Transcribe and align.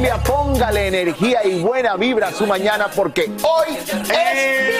Familia, 0.00 0.16
póngale 0.22 0.88
energía 0.88 1.44
y 1.44 1.60
buena 1.60 1.94
vibra 1.96 2.28
a 2.28 2.32
su 2.32 2.46
mañana 2.46 2.88
porque 2.94 3.30
hoy 3.42 3.76
es 3.76 4.74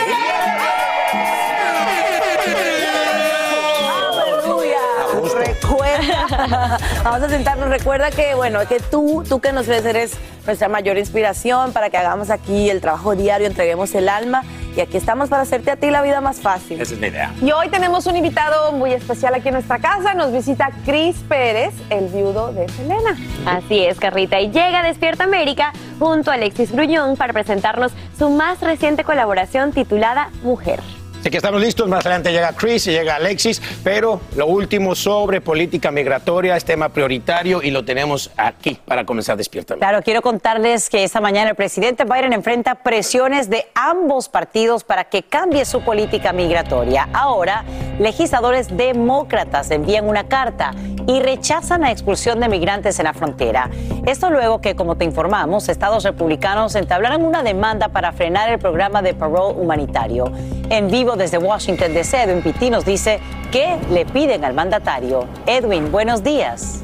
Vamos 7.04 7.22
a 7.22 7.28
sentarnos, 7.28 7.68
recuerda 7.68 8.10
que, 8.10 8.34
bueno, 8.34 8.60
que 8.68 8.80
tú, 8.80 9.24
tú 9.28 9.40
que 9.40 9.52
nos 9.52 9.66
ves, 9.66 9.84
eres 9.84 10.12
nuestra 10.46 10.68
mayor 10.68 10.98
inspiración 10.98 11.72
para 11.72 11.90
que 11.90 11.96
hagamos 11.96 12.30
aquí 12.30 12.70
el 12.70 12.80
trabajo 12.80 13.14
diario, 13.14 13.46
entreguemos 13.46 13.94
el 13.94 14.08
alma 14.08 14.42
y 14.76 14.80
aquí 14.80 14.96
estamos 14.96 15.28
para 15.28 15.42
hacerte 15.42 15.70
a 15.70 15.76
ti 15.76 15.90
la 15.90 16.02
vida 16.02 16.20
más 16.20 16.40
fácil. 16.40 16.80
Esa 16.80 16.94
es 16.94 17.00
la 17.00 17.08
idea. 17.08 17.34
Y 17.42 17.50
hoy 17.52 17.68
tenemos 17.68 18.06
un 18.06 18.16
invitado 18.16 18.72
muy 18.72 18.92
especial 18.92 19.34
aquí 19.34 19.48
en 19.48 19.54
nuestra 19.54 19.78
casa. 19.78 20.14
Nos 20.14 20.32
visita 20.32 20.70
Cris 20.84 21.16
Pérez, 21.28 21.74
el 21.90 22.06
viudo 22.06 22.52
de 22.52 22.68
Selena. 22.68 23.16
Así 23.46 23.80
es, 23.80 23.98
Carrita. 23.98 24.40
Y 24.40 24.50
llega 24.50 24.80
a 24.80 24.82
Despierta 24.82 25.24
América 25.24 25.72
junto 25.98 26.30
a 26.30 26.34
Alexis 26.34 26.72
Gruñón 26.72 27.16
para 27.16 27.32
presentarnos 27.32 27.92
su 28.18 28.30
más 28.30 28.60
reciente 28.60 29.04
colaboración 29.04 29.72
titulada 29.72 30.30
Mujer. 30.42 30.80
Así 31.20 31.28
que 31.28 31.36
estamos 31.36 31.60
listos, 31.60 31.86
más 31.86 32.06
adelante 32.06 32.32
llega 32.32 32.54
Chris 32.54 32.86
y 32.86 32.92
llega 32.92 33.16
Alexis, 33.16 33.60
pero 33.84 34.22
lo 34.36 34.46
último 34.46 34.94
sobre 34.94 35.42
política 35.42 35.90
migratoria 35.90 36.56
es 36.56 36.64
tema 36.64 36.88
prioritario 36.88 37.62
y 37.62 37.70
lo 37.70 37.84
tenemos 37.84 38.30
aquí 38.38 38.78
para 38.86 39.04
comenzar 39.04 39.36
Despierta. 39.36 39.74
Claro, 39.76 40.00
quiero 40.02 40.22
contarles 40.22 40.88
que 40.88 41.04
esta 41.04 41.20
mañana 41.20 41.50
el 41.50 41.56
presidente 41.56 42.04
Biden 42.04 42.32
enfrenta 42.32 42.76
presiones 42.76 43.50
de 43.50 43.66
ambos 43.74 44.30
partidos 44.30 44.82
para 44.82 45.04
que 45.04 45.22
cambie 45.22 45.66
su 45.66 45.82
política 45.82 46.32
migratoria. 46.32 47.10
Ahora, 47.12 47.66
legisladores 47.98 48.74
demócratas 48.74 49.70
envían 49.70 50.08
una 50.08 50.26
carta 50.26 50.72
y 51.06 51.20
rechazan 51.20 51.82
la 51.82 51.90
expulsión 51.90 52.40
de 52.40 52.48
migrantes 52.48 52.98
en 52.98 53.04
la 53.04 53.14
frontera. 53.14 53.70
Esto 54.06 54.30
luego 54.30 54.60
que, 54.60 54.74
como 54.74 54.96
te 54.96 55.04
informamos, 55.04 55.68
estados 55.68 56.04
republicanos 56.04 56.74
entablaron 56.74 57.22
una 57.22 57.42
demanda 57.42 57.88
para 57.88 58.12
frenar 58.12 58.48
el 58.50 58.58
programa 58.58 59.02
de 59.02 59.14
parole 59.14 59.54
humanitario. 59.60 60.32
En 60.68 60.90
vivo 60.90 61.16
desde 61.16 61.38
Washington 61.38 61.94
DC, 61.94 62.22
Edwin 62.22 62.42
Pitti 62.42 62.70
nos 62.70 62.84
dice 62.84 63.20
qué 63.50 63.78
le 63.90 64.04
piden 64.06 64.44
al 64.44 64.54
mandatario. 64.54 65.26
Edwin, 65.46 65.90
buenos 65.90 66.22
días. 66.22 66.82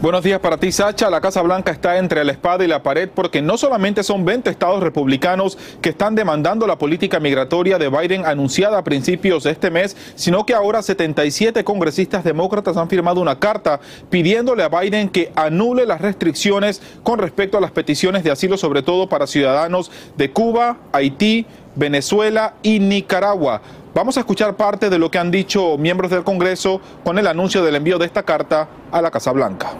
Buenos 0.00 0.22
días 0.22 0.38
para 0.38 0.58
ti, 0.58 0.70
Sacha. 0.70 1.10
La 1.10 1.20
Casa 1.20 1.42
Blanca 1.42 1.72
está 1.72 1.98
entre 1.98 2.22
la 2.22 2.30
espada 2.30 2.64
y 2.64 2.68
la 2.68 2.84
pared 2.84 3.08
porque 3.12 3.42
no 3.42 3.58
solamente 3.58 4.04
son 4.04 4.24
20 4.24 4.48
estados 4.48 4.80
republicanos 4.80 5.58
que 5.82 5.88
están 5.88 6.14
demandando 6.14 6.68
la 6.68 6.78
política 6.78 7.18
migratoria 7.18 7.78
de 7.78 7.88
Biden 7.88 8.24
anunciada 8.24 8.78
a 8.78 8.84
principios 8.84 9.42
de 9.42 9.50
este 9.50 9.72
mes, 9.72 9.96
sino 10.14 10.46
que 10.46 10.54
ahora 10.54 10.82
77 10.82 11.64
congresistas 11.64 12.22
demócratas 12.22 12.76
han 12.76 12.88
firmado 12.88 13.20
una 13.20 13.40
carta 13.40 13.80
pidiéndole 14.08 14.62
a 14.62 14.68
Biden 14.68 15.08
que 15.08 15.32
anule 15.34 15.84
las 15.84 16.00
restricciones 16.00 16.80
con 17.02 17.18
respecto 17.18 17.58
a 17.58 17.60
las 17.60 17.72
peticiones 17.72 18.22
de 18.22 18.30
asilo, 18.30 18.56
sobre 18.56 18.82
todo 18.82 19.08
para 19.08 19.26
ciudadanos 19.26 19.90
de 20.16 20.30
Cuba, 20.30 20.76
Haití, 20.92 21.44
Venezuela 21.74 22.54
y 22.62 22.78
Nicaragua. 22.78 23.62
Vamos 23.98 24.16
a 24.16 24.20
escuchar 24.20 24.54
parte 24.54 24.90
de 24.90 24.96
lo 24.96 25.10
que 25.10 25.18
han 25.18 25.32
dicho 25.32 25.76
miembros 25.76 26.12
del 26.12 26.22
Congreso 26.22 26.80
con 27.02 27.18
el 27.18 27.26
anuncio 27.26 27.64
del 27.64 27.74
envío 27.74 27.98
de 27.98 28.06
esta 28.06 28.22
carta 28.22 28.68
a 28.92 29.02
la 29.02 29.10
Casa 29.10 29.32
Blanca. 29.32 29.72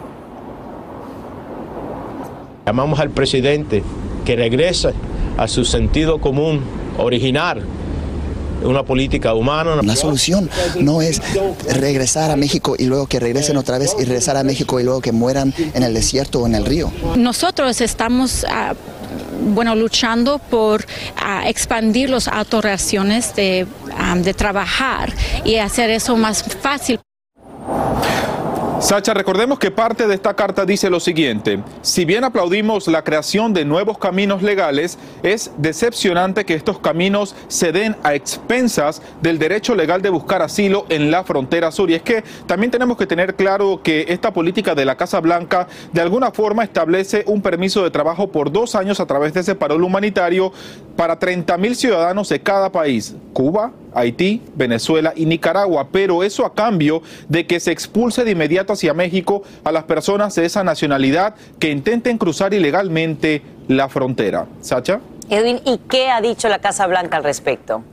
Llamamos 2.66 2.98
al 2.98 3.10
presidente 3.10 3.84
que 4.24 4.34
regrese 4.34 4.92
a 5.36 5.46
su 5.46 5.64
sentido 5.64 6.20
común 6.20 6.64
original, 6.98 7.62
una 8.64 8.82
política 8.82 9.34
humana. 9.34 9.76
La 9.84 9.94
solución 9.94 10.50
no 10.80 11.00
es 11.00 11.22
regresar 11.78 12.32
a 12.32 12.36
México 12.36 12.74
y 12.76 12.86
luego 12.86 13.06
que 13.06 13.20
regresen 13.20 13.56
otra 13.56 13.78
vez 13.78 13.94
y 14.00 14.04
regresar 14.04 14.36
a 14.36 14.42
México 14.42 14.80
y 14.80 14.82
luego 14.82 15.00
que 15.00 15.12
mueran 15.12 15.54
en 15.74 15.84
el 15.84 15.94
desierto 15.94 16.40
o 16.40 16.46
en 16.48 16.56
el 16.56 16.66
río. 16.66 16.90
Nosotros 17.16 17.80
estamos 17.80 18.44
ah, 18.50 18.74
bueno, 19.40 19.74
luchando 19.74 20.38
por 20.38 20.84
ah, 21.16 21.48
expandir 21.48 22.10
las 22.10 22.28
autorizaciones 22.28 23.34
de, 23.34 23.66
ah, 23.96 24.16
de 24.16 24.34
trabajar 24.34 25.12
y 25.44 25.56
hacer 25.56 25.90
eso 25.90 26.16
más 26.16 26.42
fácil. 26.42 27.00
Sacha, 28.80 29.12
recordemos 29.12 29.58
que 29.58 29.72
parte 29.72 30.06
de 30.06 30.14
esta 30.14 30.34
carta 30.34 30.64
dice 30.64 30.88
lo 30.88 31.00
siguiente, 31.00 31.58
si 31.82 32.04
bien 32.04 32.22
aplaudimos 32.22 32.86
la 32.86 33.02
creación 33.02 33.52
de 33.52 33.64
nuevos 33.64 33.98
caminos 33.98 34.40
legales, 34.40 34.98
es 35.24 35.50
decepcionante 35.58 36.44
que 36.44 36.54
estos 36.54 36.78
caminos 36.78 37.34
se 37.48 37.72
den 37.72 37.96
a 38.04 38.14
expensas 38.14 39.02
del 39.20 39.40
derecho 39.40 39.74
legal 39.74 40.00
de 40.00 40.10
buscar 40.10 40.42
asilo 40.42 40.86
en 40.90 41.10
la 41.10 41.24
frontera 41.24 41.72
sur. 41.72 41.90
Y 41.90 41.94
es 41.94 42.02
que 42.02 42.22
también 42.46 42.70
tenemos 42.70 42.96
que 42.96 43.06
tener 43.06 43.34
claro 43.34 43.80
que 43.82 44.06
esta 44.08 44.32
política 44.32 44.76
de 44.76 44.84
la 44.84 44.96
Casa 44.96 45.18
Blanca 45.18 45.66
de 45.92 46.00
alguna 46.00 46.30
forma 46.30 46.62
establece 46.62 47.24
un 47.26 47.42
permiso 47.42 47.82
de 47.82 47.90
trabajo 47.90 48.28
por 48.28 48.52
dos 48.52 48.76
años 48.76 49.00
a 49.00 49.06
través 49.06 49.34
de 49.34 49.40
ese 49.40 49.56
parol 49.56 49.82
humanitario 49.82 50.52
para 50.96 51.18
30 51.18 51.58
mil 51.58 51.74
ciudadanos 51.74 52.28
de 52.28 52.40
cada 52.40 52.70
país, 52.70 53.14
Cuba, 53.38 53.70
Haití, 53.94 54.42
Venezuela 54.56 55.12
y 55.14 55.24
Nicaragua, 55.24 55.90
pero 55.92 56.24
eso 56.24 56.44
a 56.44 56.54
cambio 56.54 57.02
de 57.28 57.46
que 57.46 57.60
se 57.60 57.70
expulse 57.70 58.24
de 58.24 58.32
inmediato 58.32 58.72
hacia 58.72 58.94
México 58.94 59.44
a 59.62 59.70
las 59.70 59.84
personas 59.84 60.34
de 60.34 60.44
esa 60.44 60.64
nacionalidad 60.64 61.36
que 61.60 61.70
intenten 61.70 62.18
cruzar 62.18 62.52
ilegalmente 62.52 63.42
la 63.68 63.88
frontera. 63.88 64.48
Sacha. 64.60 64.98
Edwin, 65.30 65.60
¿y 65.64 65.78
qué 65.88 66.10
ha 66.10 66.20
dicho 66.20 66.48
la 66.48 66.58
Casa 66.58 66.88
Blanca 66.88 67.18
al 67.18 67.22
respecto? 67.22 67.84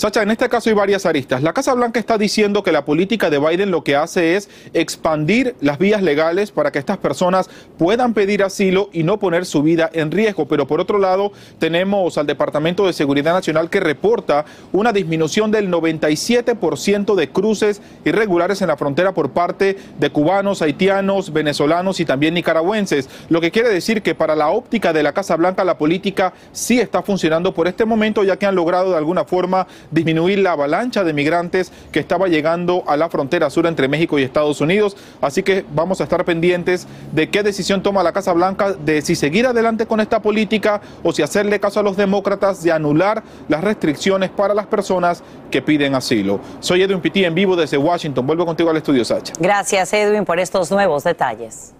Sacha, 0.00 0.22
en 0.22 0.30
este 0.30 0.48
caso 0.48 0.70
hay 0.70 0.74
varias 0.74 1.04
aristas. 1.04 1.42
La 1.42 1.52
Casa 1.52 1.74
Blanca 1.74 2.00
está 2.00 2.16
diciendo 2.16 2.62
que 2.62 2.72
la 2.72 2.86
política 2.86 3.28
de 3.28 3.38
Biden 3.38 3.70
lo 3.70 3.84
que 3.84 3.96
hace 3.96 4.34
es 4.34 4.48
expandir 4.72 5.54
las 5.60 5.78
vías 5.78 6.00
legales 6.00 6.52
para 6.52 6.72
que 6.72 6.78
estas 6.78 6.96
personas 6.96 7.50
puedan 7.76 8.14
pedir 8.14 8.42
asilo 8.42 8.88
y 8.94 9.02
no 9.02 9.18
poner 9.18 9.44
su 9.44 9.62
vida 9.62 9.90
en 9.92 10.10
riesgo. 10.10 10.48
Pero 10.48 10.66
por 10.66 10.80
otro 10.80 10.98
lado, 10.98 11.32
tenemos 11.58 12.16
al 12.16 12.26
Departamento 12.26 12.86
de 12.86 12.94
Seguridad 12.94 13.34
Nacional 13.34 13.68
que 13.68 13.78
reporta 13.78 14.46
una 14.72 14.94
disminución 14.94 15.50
del 15.50 15.70
97% 15.70 17.14
de 17.14 17.28
cruces 17.28 17.82
irregulares 18.06 18.62
en 18.62 18.68
la 18.68 18.78
frontera 18.78 19.12
por 19.12 19.32
parte 19.32 19.76
de 19.98 20.10
cubanos, 20.10 20.62
haitianos, 20.62 21.30
venezolanos 21.30 22.00
y 22.00 22.06
también 22.06 22.32
nicaragüenses. 22.32 23.10
Lo 23.28 23.42
que 23.42 23.50
quiere 23.50 23.68
decir 23.68 24.00
que 24.00 24.14
para 24.14 24.34
la 24.34 24.48
óptica 24.48 24.94
de 24.94 25.02
la 25.02 25.12
Casa 25.12 25.36
Blanca 25.36 25.62
la 25.62 25.76
política 25.76 26.32
sí 26.52 26.80
está 26.80 27.02
funcionando 27.02 27.52
por 27.52 27.68
este 27.68 27.84
momento, 27.84 28.24
ya 28.24 28.38
que 28.38 28.46
han 28.46 28.54
logrado 28.54 28.92
de 28.92 28.96
alguna 28.96 29.26
forma 29.26 29.66
disminuir 29.90 30.38
la 30.38 30.52
avalancha 30.52 31.04
de 31.04 31.12
migrantes 31.12 31.72
que 31.92 32.00
estaba 32.00 32.28
llegando 32.28 32.84
a 32.86 32.96
la 32.96 33.08
frontera 33.08 33.50
sur 33.50 33.66
entre 33.66 33.88
México 33.88 34.18
y 34.18 34.22
Estados 34.22 34.60
Unidos. 34.60 34.96
Así 35.20 35.42
que 35.42 35.64
vamos 35.74 36.00
a 36.00 36.04
estar 36.04 36.24
pendientes 36.24 36.86
de 37.12 37.28
qué 37.28 37.42
decisión 37.42 37.82
toma 37.82 38.02
la 38.02 38.12
Casa 38.12 38.32
Blanca 38.32 38.72
de 38.72 39.02
si 39.02 39.14
seguir 39.14 39.46
adelante 39.46 39.86
con 39.86 40.00
esta 40.00 40.20
política 40.20 40.80
o 41.02 41.12
si 41.12 41.22
hacerle 41.22 41.60
caso 41.60 41.80
a 41.80 41.82
los 41.82 41.96
demócratas 41.96 42.62
de 42.62 42.72
anular 42.72 43.22
las 43.48 43.62
restricciones 43.62 44.30
para 44.30 44.54
las 44.54 44.66
personas 44.66 45.22
que 45.50 45.62
piden 45.62 45.94
asilo. 45.94 46.40
Soy 46.60 46.82
Edwin 46.82 47.00
Pitti 47.00 47.24
en 47.24 47.34
vivo 47.34 47.56
desde 47.56 47.76
Washington. 47.76 48.26
Vuelvo 48.26 48.46
contigo 48.46 48.70
al 48.70 48.76
estudio, 48.76 49.04
Sacha. 49.04 49.32
Gracias, 49.38 49.92
Edwin, 49.92 50.24
por 50.24 50.38
estos 50.38 50.70
nuevos 50.70 51.04
detalles. 51.04 51.74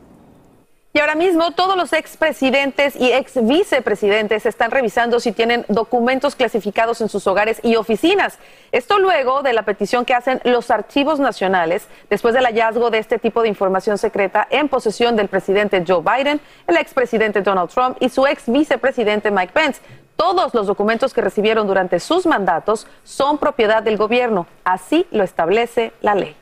Y 0.92 0.98
ahora 0.98 1.14
mismo 1.14 1.52
todos 1.52 1.76
los 1.76 1.92
expresidentes 1.92 2.96
y 2.96 3.12
ex 3.12 3.46
vicepresidentes 3.46 4.44
están 4.44 4.72
revisando 4.72 5.20
si 5.20 5.30
tienen 5.30 5.64
documentos 5.68 6.34
clasificados 6.34 7.00
en 7.00 7.08
sus 7.08 7.28
hogares 7.28 7.60
y 7.62 7.76
oficinas. 7.76 8.40
Esto 8.72 8.98
luego 8.98 9.42
de 9.42 9.52
la 9.52 9.62
petición 9.62 10.04
que 10.04 10.14
hacen 10.14 10.40
los 10.42 10.68
archivos 10.68 11.20
nacionales 11.20 11.86
después 12.08 12.34
del 12.34 12.44
hallazgo 12.44 12.90
de 12.90 12.98
este 12.98 13.20
tipo 13.20 13.42
de 13.42 13.48
información 13.48 13.98
secreta 13.98 14.48
en 14.50 14.68
posesión 14.68 15.14
del 15.14 15.28
presidente 15.28 15.84
Joe 15.86 16.02
Biden, 16.02 16.40
el 16.66 16.76
expresidente 16.76 17.40
Donald 17.40 17.70
Trump 17.70 17.96
y 18.00 18.08
su 18.08 18.26
ex 18.26 18.50
vicepresidente 18.50 19.30
Mike 19.30 19.52
Pence. 19.52 19.80
Todos 20.16 20.52
los 20.54 20.66
documentos 20.66 21.14
que 21.14 21.20
recibieron 21.20 21.68
durante 21.68 22.00
sus 22.00 22.26
mandatos 22.26 22.88
son 23.04 23.38
propiedad 23.38 23.84
del 23.84 23.96
gobierno. 23.96 24.48
Así 24.64 25.06
lo 25.12 25.22
establece 25.22 25.92
la 26.00 26.16
ley. 26.16 26.39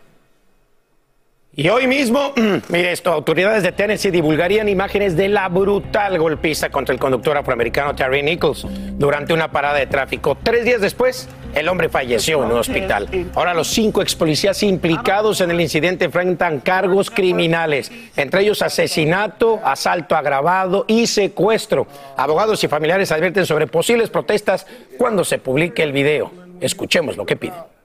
Y 1.58 1.70
hoy 1.70 1.88
mismo, 1.88 2.32
mire 2.68 2.92
esto, 2.92 3.12
autoridades 3.12 3.64
de 3.64 3.72
Tennessee 3.72 4.12
divulgarían 4.12 4.68
imágenes 4.68 5.16
de 5.16 5.28
la 5.28 5.48
brutal 5.48 6.16
golpiza 6.16 6.70
contra 6.70 6.92
el 6.92 7.00
conductor 7.00 7.36
afroamericano 7.36 7.96
Terry 7.96 8.22
Nichols 8.22 8.64
durante 8.92 9.34
una 9.34 9.50
parada 9.50 9.76
de 9.76 9.88
tráfico. 9.88 10.38
Tres 10.40 10.64
días 10.64 10.80
después, 10.80 11.28
el 11.56 11.68
hombre 11.68 11.88
falleció 11.88 12.44
en 12.44 12.52
un 12.52 12.58
hospital. 12.58 13.08
Ahora 13.34 13.54
los 13.54 13.66
cinco 13.66 14.02
ex 14.02 14.14
policías 14.14 14.62
implicados 14.62 15.40
en 15.40 15.50
el 15.50 15.60
incidente 15.60 16.04
enfrentan 16.04 16.60
cargos 16.60 17.10
criminales, 17.10 17.90
entre 18.14 18.42
ellos 18.42 18.62
asesinato, 18.62 19.58
asalto 19.64 20.14
agravado 20.14 20.84
y 20.86 21.08
secuestro. 21.08 21.88
Abogados 22.16 22.62
y 22.62 22.68
familiares 22.68 23.10
advierten 23.10 23.46
sobre 23.46 23.66
posibles 23.66 24.10
protestas 24.10 24.64
cuando 24.96 25.24
se 25.24 25.38
publique 25.38 25.82
el 25.82 25.90
video. 25.90 26.30
Escuchemos 26.60 27.16
lo 27.16 27.26
que 27.26 27.34
piden. 27.34 27.77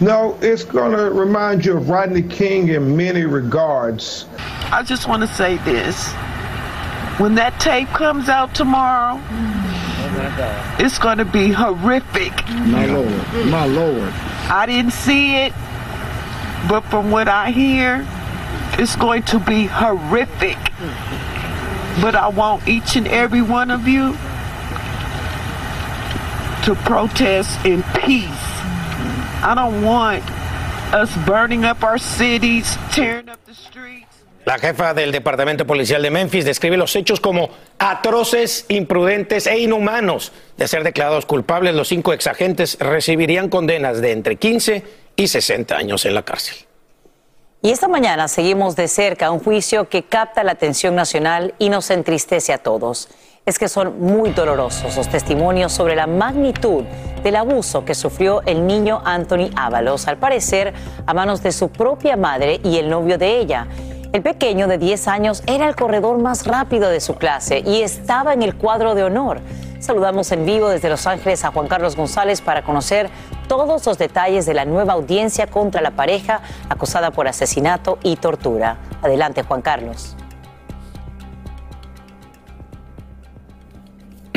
No, 0.00 0.38
it's 0.42 0.62
going 0.62 0.92
to 0.92 1.10
remind 1.10 1.64
you 1.64 1.78
of 1.78 1.88
Rodney 1.88 2.20
King 2.20 2.68
in 2.68 2.96
many 2.96 3.24
regards. 3.24 4.26
I 4.70 4.82
just 4.82 5.08
want 5.08 5.22
to 5.22 5.26
say 5.26 5.56
this. 5.58 6.12
When 7.18 7.34
that 7.36 7.58
tape 7.60 7.88
comes 7.88 8.28
out 8.28 8.54
tomorrow, 8.54 9.18
it's 10.78 10.98
going 10.98 11.16
to 11.16 11.24
be 11.24 11.50
horrific. 11.50 12.32
My 12.66 12.84
Lord, 12.84 13.46
my 13.46 13.64
Lord. 13.64 14.12
I 14.50 14.66
didn't 14.66 14.92
see 14.92 15.36
it, 15.36 15.52
but 16.68 16.82
from 16.90 17.10
what 17.10 17.26
I 17.26 17.50
hear, 17.50 18.06
it's 18.78 18.96
going 18.96 19.22
to 19.24 19.38
be 19.38 19.64
horrific. 19.64 20.58
But 22.02 22.14
I 22.14 22.28
want 22.28 22.68
each 22.68 22.96
and 22.96 23.08
every 23.08 23.40
one 23.40 23.70
of 23.70 23.88
you 23.88 24.12
to 26.64 26.74
protest 26.84 27.64
in 27.64 27.82
peace. 28.04 28.55
I 29.42 29.54
don't 29.54 29.84
want 29.84 30.22
us 30.92 31.10
burning 31.26 31.64
up 31.64 31.82
our 31.82 31.98
cities, 31.98 32.78
tearing 32.92 33.28
up 33.28 33.38
the 33.44 33.54
streets. 33.54 34.06
La 34.46 34.58
jefa 34.58 34.94
del 34.94 35.10
Departamento 35.10 35.66
Policial 35.66 36.00
de 36.00 36.10
Memphis 36.10 36.44
describe 36.44 36.76
los 36.76 36.94
hechos 36.94 37.18
como 37.18 37.50
atroces, 37.78 38.64
imprudentes 38.68 39.48
e 39.48 39.58
inhumanos. 39.58 40.32
De 40.56 40.68
ser 40.68 40.84
declarados 40.84 41.26
culpables, 41.26 41.74
los 41.74 41.88
cinco 41.88 42.12
exagentes 42.12 42.78
recibirían 42.78 43.48
condenas 43.48 44.00
de 44.00 44.12
entre 44.12 44.36
15 44.36 44.84
y 45.16 45.26
60 45.26 45.76
años 45.76 46.04
en 46.06 46.14
la 46.14 46.22
cárcel. 46.22 46.56
Y 47.60 47.70
esta 47.70 47.88
mañana 47.88 48.28
seguimos 48.28 48.76
de 48.76 48.86
cerca 48.86 49.32
un 49.32 49.40
juicio 49.40 49.88
que 49.88 50.04
capta 50.04 50.44
la 50.44 50.52
atención 50.52 50.94
nacional 50.94 51.54
y 51.58 51.68
nos 51.68 51.90
entristece 51.90 52.52
a 52.52 52.58
todos. 52.58 53.08
Es 53.46 53.60
que 53.60 53.68
son 53.68 54.00
muy 54.00 54.32
dolorosos 54.32 54.96
los 54.96 55.08
testimonios 55.08 55.70
sobre 55.70 55.94
la 55.94 56.08
magnitud 56.08 56.82
del 57.22 57.36
abuso 57.36 57.84
que 57.84 57.94
sufrió 57.94 58.42
el 58.42 58.66
niño 58.66 59.00
Anthony 59.04 59.50
Ábalos, 59.54 60.08
al 60.08 60.16
parecer 60.16 60.74
a 61.06 61.14
manos 61.14 61.44
de 61.44 61.52
su 61.52 61.68
propia 61.68 62.16
madre 62.16 62.60
y 62.64 62.78
el 62.78 62.90
novio 62.90 63.18
de 63.18 63.38
ella. 63.38 63.68
El 64.12 64.22
pequeño 64.22 64.66
de 64.66 64.78
10 64.78 65.06
años 65.06 65.44
era 65.46 65.68
el 65.68 65.76
corredor 65.76 66.18
más 66.18 66.44
rápido 66.44 66.90
de 66.90 67.00
su 67.00 67.14
clase 67.14 67.62
y 67.64 67.82
estaba 67.82 68.32
en 68.32 68.42
el 68.42 68.56
cuadro 68.56 68.96
de 68.96 69.04
honor. 69.04 69.38
Saludamos 69.78 70.32
en 70.32 70.44
vivo 70.44 70.68
desde 70.68 70.88
Los 70.88 71.06
Ángeles 71.06 71.44
a 71.44 71.52
Juan 71.52 71.68
Carlos 71.68 71.94
González 71.94 72.40
para 72.40 72.64
conocer 72.64 73.10
todos 73.46 73.86
los 73.86 73.96
detalles 73.96 74.44
de 74.46 74.54
la 74.54 74.64
nueva 74.64 74.94
audiencia 74.94 75.46
contra 75.46 75.80
la 75.82 75.92
pareja 75.92 76.40
acusada 76.68 77.12
por 77.12 77.28
asesinato 77.28 78.00
y 78.02 78.16
tortura. 78.16 78.78
Adelante, 79.02 79.44
Juan 79.44 79.62
Carlos. 79.62 80.16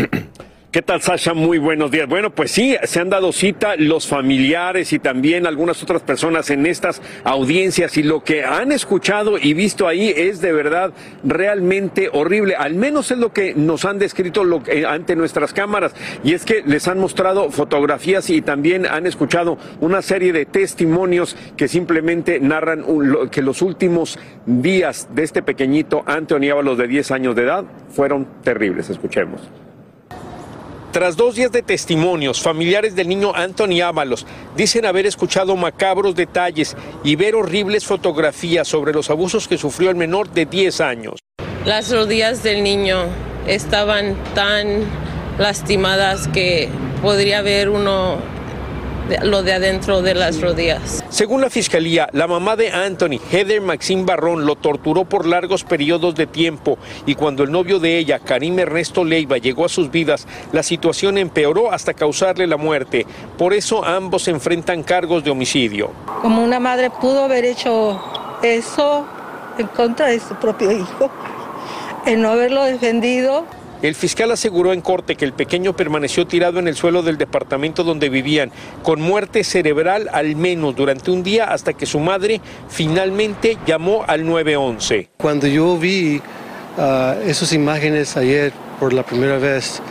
¿Qué 0.71 0.83
tal, 0.83 1.01
Sasha? 1.01 1.33
Muy 1.33 1.57
buenos 1.57 1.89
días. 1.89 2.07
Bueno, 2.07 2.29
pues 2.29 2.51
sí, 2.51 2.77
se 2.83 2.99
han 2.99 3.09
dado 3.09 3.31
cita 3.31 3.75
los 3.75 4.05
familiares 4.05 4.93
y 4.93 4.99
también 4.99 5.47
algunas 5.47 5.81
otras 5.81 6.03
personas 6.03 6.51
en 6.51 6.67
estas 6.67 7.01
audiencias 7.23 7.97
y 7.97 8.03
lo 8.03 8.23
que 8.23 8.43
han 8.43 8.71
escuchado 8.71 9.39
y 9.39 9.55
visto 9.55 9.87
ahí 9.87 10.13
es 10.15 10.41
de 10.41 10.51
verdad 10.53 10.93
realmente 11.23 12.11
horrible. 12.13 12.55
Al 12.55 12.75
menos 12.75 13.09
es 13.09 13.17
lo 13.17 13.33
que 13.33 13.55
nos 13.55 13.83
han 13.83 13.97
descrito 13.97 14.43
eh, 14.67 14.85
ante 14.85 15.15
nuestras 15.15 15.53
cámaras 15.53 15.95
y 16.23 16.33
es 16.35 16.45
que 16.45 16.61
les 16.63 16.87
han 16.87 16.99
mostrado 16.99 17.49
fotografías 17.49 18.29
y 18.29 18.43
también 18.43 18.85
han 18.85 19.07
escuchado 19.07 19.57
una 19.81 20.03
serie 20.03 20.33
de 20.33 20.45
testimonios 20.45 21.35
que 21.57 21.67
simplemente 21.67 22.39
narran 22.39 22.83
un- 22.85 23.29
que 23.31 23.41
los 23.41 23.63
últimos 23.63 24.19
días 24.45 25.07
de 25.15 25.23
este 25.23 25.41
pequeñito 25.41 26.03
Anthony 26.05 26.51
Ábalos 26.51 26.77
de 26.77 26.87
10 26.87 27.09
años 27.09 27.35
de 27.35 27.41
edad 27.41 27.65
fueron 27.89 28.27
terribles. 28.43 28.91
Escuchemos. 28.91 29.41
Tras 30.91 31.15
dos 31.15 31.35
días 31.35 31.51
de 31.51 31.61
testimonios, 31.61 32.41
familiares 32.41 32.95
del 32.95 33.07
niño 33.07 33.31
Anthony 33.35 33.81
Ábalos 33.83 34.25
dicen 34.57 34.87
haber 34.87 35.05
escuchado 35.05 35.55
macabros 35.55 36.15
detalles 36.15 36.75
y 37.03 37.15
ver 37.15 37.35
horribles 37.35 37.85
fotografías 37.85 38.67
sobre 38.67 38.91
los 38.91 39.11
abusos 39.11 39.47
que 39.47 39.59
sufrió 39.59 39.91
el 39.91 39.95
menor 39.95 40.31
de 40.31 40.47
10 40.47 40.81
años. 40.81 41.19
Las 41.63 41.91
rodillas 41.91 42.41
del 42.41 42.63
niño 42.63 43.03
estaban 43.45 44.15
tan 44.33 44.81
lastimadas 45.37 46.27
que 46.27 46.69
podría 47.03 47.43
ver 47.43 47.69
uno 47.69 48.17
de- 49.09 49.19
lo 49.25 49.43
de 49.43 49.53
adentro 49.53 50.01
de 50.01 50.13
las 50.15 50.39
rodillas. 50.39 51.03
Según 51.09 51.41
la 51.41 51.49
fiscalía, 51.49 52.07
la 52.13 52.27
mamá 52.27 52.55
de 52.55 52.71
Anthony, 52.71 53.19
Heather 53.31 53.59
Maxine 53.61 54.03
Barrón, 54.03 54.45
lo 54.45 54.55
torturó 54.55 55.05
por 55.05 55.25
largos 55.25 55.63
periodos 55.63 56.15
de 56.15 56.27
tiempo 56.27 56.77
y 57.05 57.15
cuando 57.15 57.43
el 57.43 57.51
novio 57.51 57.79
de 57.79 57.97
ella, 57.97 58.19
Karim 58.19 58.57
Ernesto 58.59 59.03
Leiva, 59.03 59.37
llegó 59.37 59.65
a 59.65 59.69
sus 59.69 59.91
vidas, 59.91 60.27
la 60.53 60.63
situación 60.63 61.17
empeoró 61.17 61.71
hasta 61.71 61.93
causarle 61.93 62.47
la 62.47 62.57
muerte. 62.57 63.05
Por 63.37 63.53
eso 63.53 63.83
ambos 63.83 64.27
enfrentan 64.27 64.83
cargos 64.83 65.23
de 65.23 65.31
homicidio. 65.31 65.91
Como 66.21 66.43
una 66.43 66.59
madre 66.59 66.89
pudo 66.89 67.23
haber 67.25 67.45
hecho 67.45 67.99
eso 68.43 69.05
en 69.57 69.67
contra 69.67 70.07
de 70.07 70.19
su 70.19 70.35
propio 70.35 70.71
hijo, 70.71 71.09
el 72.05 72.21
no 72.21 72.29
haberlo 72.29 72.63
defendido. 72.63 73.45
El 73.81 73.95
fiscal 73.95 74.31
aseguró 74.31 74.73
en 74.73 74.81
corte 74.81 75.15
que 75.15 75.23
el 75.23 75.31
pequeño 75.31 75.73
permaneció 75.73 76.27
tirado 76.27 76.59
en 76.59 76.67
el 76.67 76.75
suelo 76.75 77.01
del 77.01 77.17
departamento 77.17 77.85
donde 77.85 78.09
vivían, 78.09 78.51
con 78.83 78.99
muerte 78.99 79.45
cerebral 79.45 80.09
al 80.11 80.35
menos 80.35 80.75
durante 80.75 81.11
un 81.11 81.23
día 81.23 81.45
hasta 81.45 81.73
que 81.73 81.85
su 81.85 81.99
madre 81.99 82.41
finalmente 82.67 83.57
llamó 83.65 84.03
al 84.05 84.25
911. 84.25 85.11
Cuando 85.17 85.47
yo 85.47 85.77
vi 85.77 86.21
ah, 86.77 87.15
esas 87.25 87.53
imágenes 87.53 88.17
ayer 88.17 88.51
por 88.81 88.91
la 88.91 89.03
primera 89.03 89.37
vez, 89.37 89.81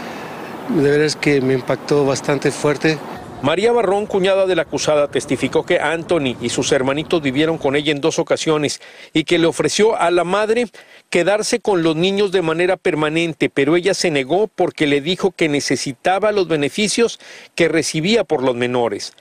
de 0.68 0.90
veras 0.90 1.16
que 1.16 1.40
me 1.40 1.54
impactó 1.54 2.04
bastante 2.04 2.50
fuerte. 2.50 2.99
María 3.40 3.71
Barrón, 3.71 4.07
cuñada 4.07 4.47
de 4.47 4.57
la 4.57 4.62
acusada, 4.62 5.09
testificó 5.09 5.64
que 5.64 5.78
Anthony 5.78 6.37
y 6.40 6.49
sus 6.49 6.73
hermanitos 6.73 7.23
vivieron 7.23 7.57
con 7.57 7.76
ella 7.76 7.92
en 7.92 8.00
dos 8.00 8.18
ocasiones 8.18 8.80
y 9.12 9.23
que 9.23 9.38
le 9.38 9.47
ofreció 9.47 9.97
a 9.97 10.11
la 10.11 10.25
madre 10.25 10.66
quedarse 11.09 11.61
con 11.61 11.85
los 11.85 11.95
niños 11.95 12.33
de 12.33 12.42
manera 12.42 12.76
permanente, 12.76 13.49
pero 13.49 13.76
ella 13.76 13.95
se 13.95 14.11
negó 14.11 14.49
porque 14.49 14.88
le 14.88 15.00
dijo 15.00 15.30
que 15.30 15.49
necesitaba 15.49 16.33
los 16.33 16.49
beneficios 16.49 17.21
que 17.54 17.68
recibía 17.68 18.25
por 18.25 18.42
los 18.42 18.57
menores. 18.57 19.12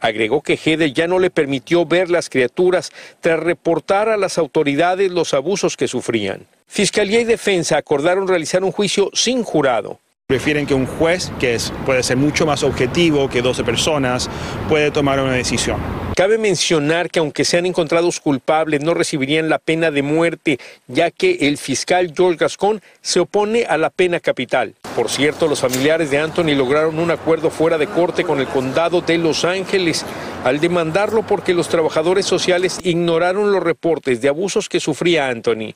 Agregó 0.00 0.42
que 0.42 0.58
Heather 0.62 0.92
ya 0.92 1.06
no 1.06 1.18
le 1.18 1.30
permitió 1.30 1.86
ver 1.86 2.10
las 2.10 2.28
criaturas 2.28 2.92
tras 3.20 3.40
reportar 3.40 4.10
a 4.10 4.18
las 4.18 4.36
autoridades 4.36 5.10
los 5.10 5.32
abusos 5.32 5.78
que 5.78 5.88
sufrían. 5.88 6.46
Fiscalía 6.66 7.20
y 7.20 7.24
defensa 7.24 7.78
acordaron 7.78 8.28
realizar 8.28 8.64
un 8.64 8.72
juicio 8.72 9.10
sin 9.14 9.42
jurado. 9.42 10.01
Prefieren 10.32 10.64
que 10.64 10.72
un 10.72 10.86
juez, 10.86 11.30
que 11.38 11.54
es, 11.54 11.74
puede 11.84 12.02
ser 12.02 12.16
mucho 12.16 12.46
más 12.46 12.62
objetivo 12.62 13.28
que 13.28 13.42
12 13.42 13.64
personas, 13.64 14.30
puede 14.66 14.90
tomar 14.90 15.20
una 15.20 15.34
decisión. 15.34 15.76
Cabe 16.16 16.38
mencionar 16.38 17.10
que 17.10 17.18
aunque 17.18 17.44
sean 17.44 17.66
encontrados 17.66 18.18
culpables, 18.18 18.80
no 18.80 18.94
recibirían 18.94 19.50
la 19.50 19.58
pena 19.58 19.90
de 19.90 20.00
muerte, 20.00 20.58
ya 20.86 21.10
que 21.10 21.36
el 21.42 21.58
fiscal 21.58 22.14
George 22.16 22.38
Gascon 22.38 22.80
se 23.02 23.20
opone 23.20 23.66
a 23.66 23.76
la 23.76 23.90
pena 23.90 24.20
capital. 24.20 24.74
Por 24.96 25.10
cierto, 25.10 25.48
los 25.48 25.60
familiares 25.60 26.10
de 26.10 26.16
Anthony 26.16 26.54
lograron 26.56 26.98
un 26.98 27.10
acuerdo 27.10 27.50
fuera 27.50 27.76
de 27.76 27.88
corte 27.88 28.24
con 28.24 28.40
el 28.40 28.46
condado 28.46 29.02
de 29.02 29.18
Los 29.18 29.44
Ángeles 29.44 30.02
al 30.44 30.60
demandarlo 30.60 31.26
porque 31.26 31.52
los 31.52 31.68
trabajadores 31.68 32.24
sociales 32.24 32.80
ignoraron 32.82 33.52
los 33.52 33.62
reportes 33.62 34.22
de 34.22 34.30
abusos 34.30 34.70
que 34.70 34.80
sufría 34.80 35.28
Anthony. 35.28 35.74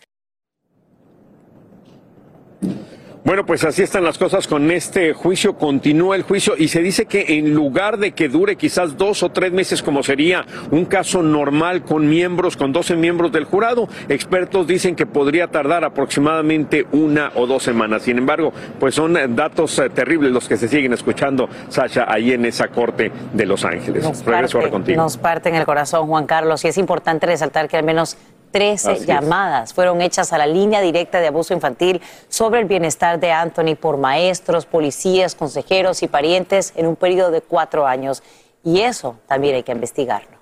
Bueno, 3.26 3.44
pues 3.44 3.64
así 3.64 3.82
están 3.82 4.04
las 4.04 4.18
cosas 4.18 4.46
con 4.46 4.70
este 4.70 5.12
juicio. 5.12 5.54
Continúa 5.54 6.14
el 6.14 6.22
juicio 6.22 6.54
y 6.56 6.68
se 6.68 6.80
dice 6.80 7.06
que 7.06 7.38
en 7.38 7.54
lugar 7.54 7.98
de 7.98 8.12
que 8.12 8.28
dure 8.28 8.54
quizás 8.54 8.96
dos 8.96 9.24
o 9.24 9.30
tres 9.30 9.50
meses 9.50 9.82
como 9.82 10.04
sería 10.04 10.46
un 10.70 10.84
caso 10.84 11.24
normal 11.24 11.82
con 11.82 12.08
miembros, 12.08 12.56
con 12.56 12.72
12 12.72 12.94
miembros 12.94 13.32
del 13.32 13.42
jurado, 13.42 13.88
expertos 14.08 14.68
dicen 14.68 14.94
que 14.94 15.06
podría 15.06 15.48
tardar 15.48 15.82
aproximadamente 15.82 16.86
una 16.92 17.32
o 17.34 17.48
dos 17.48 17.64
semanas. 17.64 18.02
Sin 18.02 18.16
embargo, 18.16 18.52
pues 18.78 18.94
son 18.94 19.18
datos 19.34 19.76
eh, 19.80 19.90
terribles 19.90 20.30
los 20.30 20.46
que 20.46 20.56
se 20.56 20.68
siguen 20.68 20.92
escuchando, 20.92 21.48
Sasha, 21.68 22.06
ahí 22.08 22.30
en 22.30 22.44
esa 22.44 22.68
corte 22.68 23.10
de 23.32 23.44
Los 23.44 23.64
Ángeles. 23.64 24.04
Nos 24.04 24.24
Regreso 24.24 24.58
ahora 24.58 24.66
parte, 24.66 24.70
contigo. 24.70 25.02
nos 25.02 25.16
parte 25.16 25.48
en 25.48 25.56
el 25.56 25.64
corazón, 25.64 26.06
Juan 26.06 26.26
Carlos, 26.26 26.64
y 26.64 26.68
es 26.68 26.78
importante 26.78 27.26
resaltar 27.26 27.66
que 27.66 27.76
al 27.76 27.84
menos 27.84 28.16
13 28.50 28.90
Así 28.90 29.00
es. 29.00 29.06
llamadas 29.06 29.74
fueron 29.74 30.00
hechas 30.02 30.32
a 30.32 30.38
la 30.38 30.46
línea 30.46 30.80
directa 30.80 31.20
de 31.20 31.28
abuso 31.28 31.54
infantil 31.54 32.00
sobre 32.28 32.60
el 32.60 32.66
bienestar 32.66 33.20
de 33.20 33.32
Anthony 33.32 33.76
por 33.80 33.96
maestros, 33.96 34.66
policías, 34.66 35.34
consejeros 35.34 36.02
y 36.02 36.08
parientes 36.08 36.72
en 36.76 36.86
un 36.86 36.96
periodo 36.96 37.30
de 37.30 37.42
cuatro 37.42 37.86
años. 37.86 38.22
Y 38.64 38.80
eso 38.80 39.16
también 39.26 39.54
hay 39.54 39.62
que 39.62 39.72
investigarlo. 39.72 40.36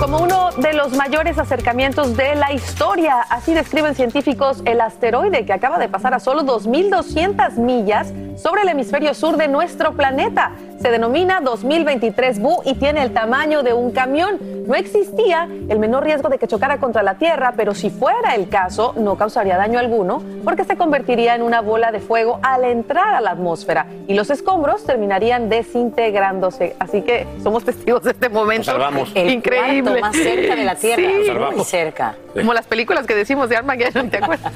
Como 0.00 0.18
uno 0.22 0.50
de 0.56 0.72
los 0.72 0.92
mayores 0.92 1.38
acercamientos 1.38 2.16
de 2.16 2.34
la 2.34 2.52
historia, 2.52 3.20
así 3.30 3.52
describen 3.52 3.94
científicos 3.94 4.62
el 4.64 4.80
asteroide 4.80 5.44
que 5.44 5.52
acaba 5.52 5.78
de 5.78 5.88
pasar 5.88 6.14
a 6.14 6.20
solo 6.20 6.44
2.200 6.44 7.56
millas 7.56 8.12
sobre 8.40 8.62
el 8.62 8.68
hemisferio 8.68 9.12
sur 9.12 9.36
de 9.36 9.48
nuestro 9.48 9.92
planeta. 9.92 10.52
Se 10.80 10.90
denomina 10.92 11.40
2023 11.40 12.38
Bu 12.40 12.62
y 12.64 12.74
tiene 12.74 13.02
el 13.02 13.12
tamaño 13.12 13.64
de 13.64 13.72
un 13.72 13.90
camión. 13.90 14.38
No 14.68 14.74
existía 14.76 15.48
el 15.68 15.78
menor 15.78 16.04
riesgo 16.04 16.28
de 16.28 16.38
que 16.38 16.46
chocara 16.46 16.78
contra 16.78 17.02
la 17.02 17.14
Tierra, 17.14 17.54
pero 17.56 17.74
si 17.74 17.90
fuera 17.90 18.34
el 18.36 18.48
caso, 18.48 18.92
no 18.96 19.16
causaría 19.16 19.56
daño 19.56 19.78
alguno 19.80 20.22
porque 20.44 20.62
se 20.64 20.76
convertiría 20.76 21.34
en 21.34 21.42
una 21.42 21.62
bola 21.62 21.90
de 21.90 21.98
fuego 21.98 22.38
al 22.42 22.64
entrar 22.64 23.14
a 23.14 23.20
la 23.20 23.30
atmósfera 23.32 23.86
y 24.06 24.14
los 24.14 24.30
escombros 24.30 24.84
terminarían 24.84 25.48
desintegrándose. 25.48 26.76
Así 26.78 27.02
que 27.02 27.26
somos 27.42 27.64
testigos 27.64 28.04
de 28.04 28.12
este 28.12 28.28
momento. 28.28 28.64
salvamos. 28.64 29.10
El 29.16 29.30
Increíble. 29.30 30.00
más 30.00 30.14
cerca 30.14 30.54
de 30.54 30.64
la 30.64 30.74
Tierra, 30.76 31.02
Sí. 31.24 31.30
muy 31.56 31.64
cerca. 31.64 32.14
Como 32.34 32.52
las 32.54 32.66
películas 32.66 33.04
que 33.04 33.16
decimos 33.16 33.48
de 33.48 33.56
Armageddon, 33.56 34.10
¿te 34.10 34.18
acuerdas? 34.18 34.52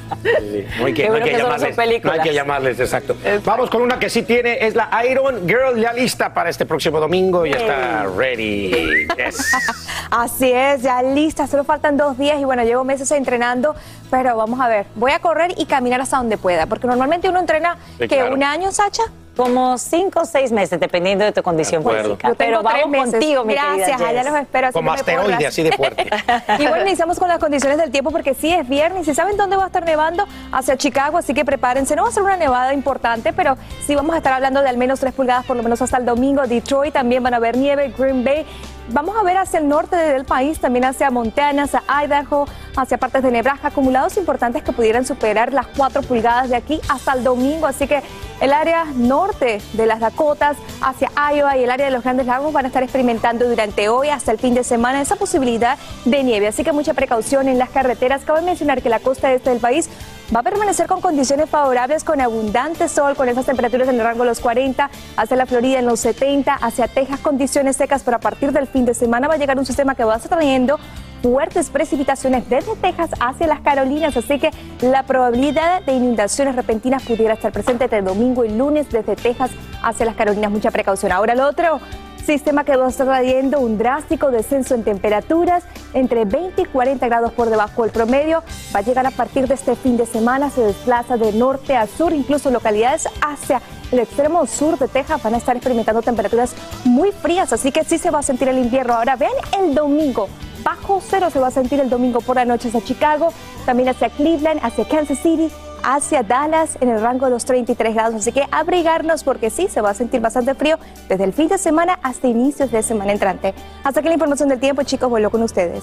No 0.78 0.86
hay 0.86 0.94
que, 0.94 1.08
no 1.08 1.14
hay 1.14 1.20
bueno 1.20 1.26
que 1.26 1.32
llamarles. 1.38 1.76
No 2.04 2.12
hay 2.12 2.20
que 2.20 2.32
llamarles, 2.34 2.78
exacto. 2.78 3.16
Vamos 3.44 3.70
con 3.70 3.82
una 3.82 3.98
que 3.98 4.08
sí 4.08 4.22
tiene, 4.22 4.64
es 4.64 4.76
la 4.76 4.88
Iron 5.10 5.48
Girl 5.48 5.80
ya 5.80 5.92
lista 5.92 6.11
para 6.16 6.50
este 6.50 6.66
próximo 6.66 7.00
domingo. 7.00 7.46
Ya 7.46 7.56
está 7.56 8.04
ready. 8.16 9.06
Yes. 9.16 9.52
Así 10.10 10.52
es, 10.52 10.82
ya 10.82 11.02
lista, 11.02 11.46
solo 11.46 11.64
faltan 11.64 11.96
dos 11.96 12.18
días 12.18 12.38
y 12.40 12.44
bueno, 12.44 12.62
llevo 12.64 12.84
meses 12.84 13.10
entrenando, 13.12 13.74
pero 14.10 14.36
vamos 14.36 14.60
a 14.60 14.68
ver, 14.68 14.86
voy 14.94 15.12
a 15.12 15.20
correr 15.20 15.54
y 15.56 15.64
caminar 15.66 16.00
hasta 16.00 16.18
donde 16.18 16.36
pueda, 16.36 16.66
porque 16.66 16.86
normalmente 16.86 17.28
uno 17.28 17.40
entrena 17.40 17.76
Sí, 17.98 18.08
que 18.08 18.16
claro. 18.16 18.34
un 18.34 18.42
año, 18.44 18.70
Sacha. 18.72 19.04
Como 19.36 19.78
cinco 19.78 20.20
o 20.20 20.24
seis 20.26 20.52
meses, 20.52 20.78
dependiendo 20.78 21.24
de 21.24 21.32
tu 21.32 21.42
condición 21.42 21.80
acuerdo. 21.80 22.10
física. 22.10 22.28
Yo 22.28 22.34
Pero 22.34 22.60
tres 22.60 22.72
vamos 22.74 22.90
meses. 22.90 23.10
contigo, 23.12 23.44
mi 23.44 23.54
Gracias, 23.54 23.90
querida 23.98 24.08
allá 24.08 24.24
los 24.30 24.40
espero. 24.40 24.66
así 24.66 24.72
Como 24.74 24.90
me 24.90 24.96
asteroide, 24.98 25.46
así 25.46 25.62
de 25.62 25.72
fuerte. 25.72 26.10
y 26.58 26.66
bueno, 26.66 26.82
iniciamos 26.86 27.18
con 27.18 27.28
las 27.28 27.38
condiciones 27.38 27.78
del 27.78 27.90
tiempo 27.90 28.10
porque 28.10 28.34
sí 28.34 28.52
es 28.52 28.68
viernes 28.68 29.08
y 29.08 29.14
saben 29.14 29.36
dónde 29.38 29.56
va 29.56 29.64
a 29.64 29.66
estar 29.68 29.84
nevando 29.84 30.26
hacia 30.52 30.76
Chicago, 30.76 31.16
así 31.16 31.32
que 31.32 31.44
prepárense. 31.46 31.96
No 31.96 32.02
va 32.02 32.10
a 32.10 32.12
ser 32.12 32.22
una 32.22 32.36
nevada 32.36 32.74
importante, 32.74 33.32
pero 33.32 33.56
sí 33.86 33.94
vamos 33.94 34.14
a 34.14 34.18
estar 34.18 34.34
hablando 34.34 34.60
de 34.62 34.68
al 34.68 34.76
menos 34.76 35.00
3 35.00 35.14
pulgadas 35.14 35.46
por 35.46 35.56
lo 35.56 35.62
menos 35.62 35.80
hasta 35.80 35.96
el 35.96 36.04
domingo. 36.04 36.46
Detroit 36.46 36.92
también 36.92 37.22
van 37.22 37.32
a 37.34 37.38
ver 37.38 37.56
nieve, 37.56 37.92
Green 37.96 38.22
Bay. 38.24 38.44
Vamos 38.92 39.16
a 39.16 39.22
ver 39.22 39.38
hacia 39.38 39.58
el 39.58 39.68
norte 39.68 39.96
del 39.96 40.26
país, 40.26 40.60
también 40.60 40.84
hacia 40.84 41.10
Montana, 41.10 41.62
hacia 41.62 41.82
Idaho, 41.88 42.46
hacia 42.76 42.98
partes 42.98 43.22
de 43.22 43.30
Nebraska, 43.30 43.68
acumulados 43.68 44.18
importantes 44.18 44.62
que 44.62 44.72
pudieran 44.72 45.06
superar 45.06 45.54
las 45.54 45.66
4 45.68 46.02
pulgadas 46.02 46.50
de 46.50 46.56
aquí 46.56 46.78
hasta 46.90 47.14
el 47.14 47.24
domingo. 47.24 47.66
Así 47.66 47.86
que 47.86 48.02
el 48.42 48.52
área 48.52 48.84
norte 48.94 49.62
de 49.72 49.86
las 49.86 50.00
Dakotas, 50.00 50.58
hacia 50.82 51.10
Iowa 51.34 51.56
y 51.56 51.64
el 51.64 51.70
área 51.70 51.86
de 51.86 51.92
los 51.92 52.02
Grandes 52.02 52.26
Lagos 52.26 52.52
van 52.52 52.66
a 52.66 52.68
estar 52.68 52.82
experimentando 52.82 53.48
durante 53.48 53.88
hoy 53.88 54.10
hasta 54.10 54.30
el 54.30 54.38
fin 54.38 54.52
de 54.52 54.62
semana 54.62 55.00
esa 55.00 55.16
posibilidad 55.16 55.78
de 56.04 56.22
nieve. 56.22 56.48
Así 56.48 56.62
que 56.62 56.72
mucha 56.72 56.92
precaución 56.92 57.48
en 57.48 57.58
las 57.58 57.70
carreteras. 57.70 58.26
Cabe 58.26 58.42
mencionar 58.42 58.82
que 58.82 58.90
la 58.90 59.00
costa 59.00 59.32
este 59.32 59.48
del 59.48 59.60
país 59.60 59.88
va 60.34 60.40
a 60.40 60.42
permanecer 60.42 60.86
con 60.86 61.00
condiciones 61.00 61.50
favorables, 61.50 62.04
con 62.04 62.20
abundante 62.20 62.88
sol, 62.88 63.14
con 63.16 63.28
esas 63.28 63.44
temperaturas 63.44 63.88
en 63.88 63.96
el 63.96 64.02
rango 64.02 64.20
de 64.20 64.30
los 64.30 64.40
40, 64.40 64.90
hacia 65.16 65.36
la 65.36 65.46
Florida 65.46 65.78
en 65.78 65.86
los 65.86 66.00
70, 66.00 66.54
hacia 66.54 66.88
Texas 66.88 67.20
condiciones 67.20 67.76
secas, 67.76 68.02
pero 68.02 68.16
a 68.16 68.20
partir 68.20 68.52
del 68.52 68.66
fin 68.66 68.84
de 68.84 68.94
semana 68.94 69.28
va 69.28 69.34
a 69.34 69.36
llegar 69.36 69.58
un 69.58 69.66
sistema 69.66 69.94
que 69.94 70.04
va 70.04 70.14
a 70.14 70.16
estar 70.16 70.30
trayendo 70.30 70.78
fuertes 71.22 71.70
precipitaciones 71.70 72.48
desde 72.48 72.74
Texas 72.76 73.10
hacia 73.20 73.46
las 73.46 73.60
Carolinas, 73.60 74.16
así 74.16 74.38
que 74.38 74.50
la 74.80 75.04
probabilidad 75.04 75.82
de 75.82 75.92
inundaciones 75.92 76.56
repentinas 76.56 77.02
pudiera 77.02 77.34
estar 77.34 77.52
presente 77.52 77.84
entre 77.84 78.02
domingo 78.02 78.44
y 78.44 78.50
lunes 78.50 78.90
desde 78.90 79.14
Texas 79.14 79.50
hacia 79.82 80.06
las 80.06 80.16
Carolinas. 80.16 80.50
Mucha 80.50 80.70
precaución. 80.70 81.12
Ahora 81.12 81.34
lo 81.34 81.46
otro, 81.46 81.80
sistema 82.22 82.64
que 82.64 82.76
va 82.76 82.86
a 82.86 82.88
estar 82.88 83.06
trayendo 83.06 83.60
un 83.60 83.78
drástico 83.78 84.30
descenso 84.30 84.74
en 84.74 84.84
temperaturas 84.84 85.64
entre 85.94 86.24
20 86.24 86.62
y 86.62 86.64
40 86.64 87.06
grados 87.06 87.32
por 87.32 87.50
debajo 87.50 87.82
del 87.82 87.92
promedio. 87.92 88.42
Va 88.74 88.80
a 88.80 88.82
llegar 88.82 89.06
a 89.06 89.10
partir 89.10 89.48
de 89.48 89.54
este 89.54 89.76
fin 89.76 89.96
de 89.96 90.06
semana, 90.06 90.50
se 90.50 90.62
desplaza 90.62 91.16
de 91.16 91.32
norte 91.32 91.76
a 91.76 91.86
sur, 91.86 92.12
incluso 92.12 92.50
localidades 92.50 93.08
hacia 93.20 93.60
el 93.92 93.98
extremo 93.98 94.46
sur 94.46 94.78
de 94.78 94.88
Texas 94.88 95.22
van 95.22 95.34
a 95.34 95.36
estar 95.36 95.54
experimentando 95.54 96.00
temperaturas 96.00 96.54
muy 96.84 97.12
frías, 97.12 97.52
así 97.52 97.70
que 97.72 97.84
sí 97.84 97.98
se 97.98 98.10
va 98.10 98.20
a 98.20 98.22
sentir 98.22 98.48
el 98.48 98.58
invierno. 98.58 98.94
Ahora 98.94 99.16
vean 99.16 99.32
el 99.60 99.74
domingo. 99.74 100.28
Bajo 100.64 101.02
cero 101.06 101.28
se 101.30 101.40
va 101.40 101.48
a 101.48 101.50
sentir 101.50 101.80
el 101.80 101.90
domingo 101.90 102.20
por 102.20 102.36
la 102.36 102.44
noche 102.44 102.68
hacia 102.68 102.80
Chicago, 102.80 103.32
también 103.66 103.88
hacia 103.88 104.08
Cleveland, 104.08 104.60
hacia 104.62 104.86
Kansas 104.86 105.18
City, 105.18 105.50
hacia 105.82 106.22
Dallas 106.22 106.76
en 106.80 106.88
el 106.88 107.00
rango 107.00 107.26
de 107.26 107.32
los 107.32 107.44
33 107.44 107.94
grados. 107.94 108.14
Así 108.14 108.32
que 108.32 108.44
abrigarnos 108.50 109.24
porque 109.24 109.50
sí 109.50 109.68
se 109.68 109.80
va 109.80 109.90
a 109.90 109.94
sentir 109.94 110.20
bastante 110.20 110.54
frío 110.54 110.78
desde 111.08 111.24
el 111.24 111.32
fin 111.32 111.48
de 111.48 111.58
semana 111.58 111.98
hasta 112.02 112.28
inicios 112.28 112.70
de 112.70 112.82
semana 112.82 113.12
entrante. 113.12 113.54
Hasta 113.84 114.00
aquí 114.00 114.08
la 114.08 114.14
información 114.14 114.48
del 114.48 114.60
tiempo, 114.60 114.82
chicos, 114.82 115.08
vuelvo 115.08 115.30
con 115.30 115.42
ustedes. 115.42 115.82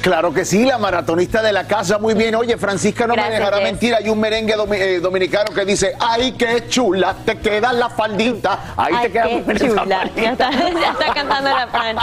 Claro 0.00 0.32
que 0.32 0.44
sí, 0.46 0.64
la 0.64 0.78
maratonista 0.78 1.42
de 1.42 1.52
la 1.52 1.66
casa, 1.66 1.98
muy 1.98 2.14
bien. 2.14 2.34
Oye, 2.34 2.56
Francisca 2.56 3.06
no 3.06 3.12
Gracias, 3.14 3.32
me 3.34 3.38
dejará 3.38 3.56
Jess. 3.58 3.64
mentir. 3.66 3.94
Hay 3.94 4.08
un 4.08 4.18
merengue 4.18 4.56
domi- 4.56 4.78
eh, 4.80 4.98
dominicano 5.00 5.52
que 5.54 5.64
dice, 5.64 5.94
ay, 6.00 6.32
qué 6.32 6.66
chula, 6.68 7.14
te 7.24 7.38
queda 7.38 7.72
la 7.72 7.90
faldita. 7.90 8.74
Ahí 8.76 8.94
te 9.02 9.12
queda 9.12 9.24
muy 9.28 9.40
bien 9.42 9.56
esa 9.56 9.66
chula. 9.66 10.10
Ya 10.16 10.30
está, 10.32 10.50
ya 10.50 10.90
está 10.92 11.14
cantando 11.14 11.50
la 11.50 11.66
Fran. 11.68 11.96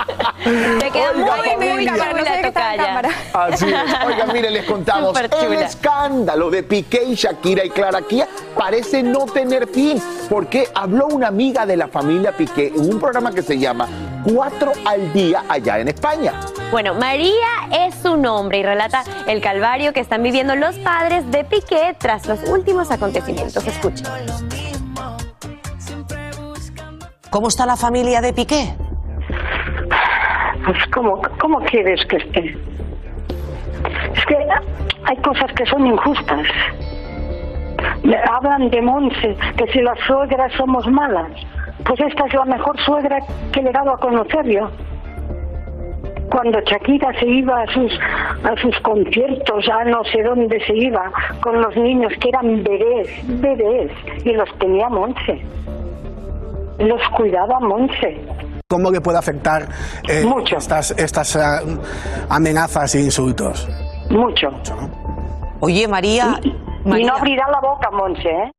Te 0.80 0.92
queda 0.92 1.12
Oiga, 1.12 1.36
muy, 1.38 1.56
muy 1.56 1.88
familia. 1.88 1.94
chula, 1.96 2.42
tocaya. 2.44 3.02
Así 3.34 3.66
es. 3.66 4.06
Oigan, 4.06 4.34
mire, 4.34 4.52
les 4.52 4.66
contamos. 4.66 5.18
El 5.42 5.54
escándalo 5.54 6.50
de 6.52 6.64
Piqué 6.64 7.04
y 7.04 7.16
Shakira 7.16 7.66
y 7.66 7.70
Clara 7.72 8.02
Kia 8.04 8.28
parece 8.56 9.02
no 9.02 9.26
tener 9.26 9.68
fin, 9.68 10.02
porque 10.30 10.68
habló 10.76 11.08
una 11.08 11.28
amiga 11.30 11.66
de 11.66 11.78
la 11.78 11.88
familia 11.88 12.32
Piqué 12.32 12.68
en 12.76 12.80
un 12.94 13.00
programa 13.00 13.32
que 13.32 13.42
se 13.42 13.58
llama 13.58 13.88
Cuatro 14.34 14.74
al 14.86 15.14
Día 15.14 15.44
allá 15.48 15.80
en 15.80 15.88
España. 15.88 16.34
Bueno, 16.70 16.94
María 16.96 17.48
es 17.72 17.96
su 17.96 18.18
nombre 18.18 18.58
y 18.58 18.64
relata 18.64 19.04
el 19.26 19.42
calvario 19.42 19.94
que 19.94 20.02
están 20.02 20.22
viviendo 20.22 20.54
los 20.56 20.78
padres 20.80 21.30
de 21.32 21.46
Piqué 21.46 21.96
tras 21.98 22.28
los 22.28 22.44
últimos 22.50 22.92
acontecimientos. 22.92 23.66
Escuchen. 23.66 24.06
¿Cómo 27.30 27.48
está 27.48 27.66
la 27.66 27.78
familia 27.78 28.20
de 28.20 28.34
Piqué? 28.34 28.76
Pues, 30.66 30.78
¿cómo, 30.94 31.22
¿cómo 31.40 31.60
quieres 31.62 32.06
que 32.08 32.18
esté? 32.18 32.58
Es 34.14 34.26
que 34.26 34.38
hay 35.06 35.18
cosas 35.18 35.54
que 35.54 35.66
son 35.68 35.88
injustas. 35.88 36.46
Me 38.04 38.18
hablan 38.30 38.70
de 38.72 38.82
Monse, 38.82 39.38
que 39.56 39.72
si 39.72 39.80
las 39.82 39.98
suegras 40.06 40.52
somos 40.58 40.86
malas. 40.88 41.32
Pues 41.88 42.02
esta 42.02 42.26
es 42.26 42.34
la 42.34 42.46
mejor 42.46 42.78
suegra 42.82 43.18
que 43.54 43.62
le 43.62 43.70
he 43.70 43.74
dado 43.74 43.92
a 43.92 43.98
conocer 43.98 44.46
yo. 44.46 44.70
Cuando 46.30 46.60
Shakira 46.60 47.18
se 47.18 47.26
iba 47.26 47.62
a 47.62 47.68
sus, 47.68 47.92
a 48.44 48.62
sus 48.62 48.78
conciertos, 48.82 49.70
a 49.70 49.86
no 49.86 50.04
sé 50.04 50.22
dónde 50.22 50.60
se 50.66 50.76
iba, 50.76 51.10
con 51.42 51.62
los 51.62 51.76
niños 51.78 52.12
que 52.20 52.28
eran 52.28 52.62
bebés, 52.64 53.08
bebés, 53.42 53.92
y 54.26 54.34
los 54.34 54.50
tenía 54.60 54.90
Monse. 54.90 55.42
Los 56.80 57.02
cuidaba 57.16 57.60
Monse. 57.62 58.20
¿Cómo 58.70 58.92
que 58.92 59.00
puede 59.00 59.18
afectar 59.18 59.70
eh, 60.10 60.26
estas, 60.52 60.92
estas 60.92 61.36
eh, 61.38 61.40
amenazas 62.30 62.96
e 62.96 63.00
insultos? 63.00 63.66
Mucho. 64.10 64.50
Oye, 65.62 65.88
María. 65.88 66.38
Y 66.44 67.04
no 67.06 67.16
abrirá 67.16 67.48
la 67.50 67.62
boca, 67.62 67.90
Monse, 67.92 68.30
¿eh? 68.30 68.52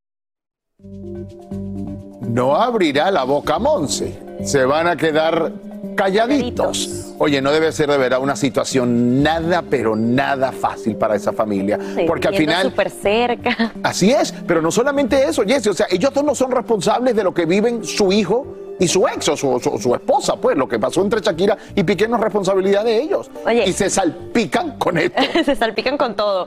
No 2.38 2.54
abrirá 2.54 3.10
la 3.10 3.24
boca 3.24 3.58
Monse. 3.58 4.16
Se 4.44 4.64
van 4.64 4.86
a 4.86 4.94
quedar 4.96 5.50
calladitos. 5.96 7.06
Oye, 7.18 7.42
no 7.42 7.50
debe 7.50 7.72
ser 7.72 7.90
de 7.90 7.98
verdad 7.98 8.20
una 8.20 8.36
situación 8.36 9.24
nada, 9.24 9.64
pero 9.68 9.96
nada 9.96 10.52
fácil 10.52 10.94
para 10.94 11.16
esa 11.16 11.32
familia. 11.32 11.76
Porque 12.06 12.28
al 12.28 12.36
final. 12.36 12.62
súper 12.70 12.90
cerca. 12.90 13.72
Así 13.82 14.12
es, 14.12 14.32
pero 14.46 14.62
no 14.62 14.70
solamente 14.70 15.20
eso, 15.28 15.42
Jesse, 15.44 15.66
o 15.66 15.74
sea, 15.74 15.88
ellos 15.90 16.14
dos 16.14 16.22
no 16.22 16.36
son 16.36 16.52
responsables 16.52 17.16
de 17.16 17.24
lo 17.24 17.34
que 17.34 17.44
viven 17.44 17.82
su 17.84 18.12
hijo 18.12 18.46
y 18.78 18.86
su 18.86 19.08
ex 19.08 19.28
o 19.30 19.36
su, 19.36 19.58
su- 19.58 19.76
su 19.76 19.92
esposa, 19.96 20.36
pues 20.36 20.56
lo 20.56 20.68
que 20.68 20.78
pasó 20.78 21.02
entre 21.02 21.20
Shakira 21.20 21.58
y 21.74 21.82
Piqué 21.82 22.06
no 22.06 22.14
es 22.18 22.22
responsabilidad 22.22 22.84
de 22.84 23.02
ellos. 23.02 23.32
Y 23.66 23.72
se 23.72 23.90
salpican 23.90 24.78
con 24.78 24.96
esto. 24.96 25.20
Se 25.44 25.56
salpican 25.56 25.96
con 25.98 26.14
todo. 26.14 26.46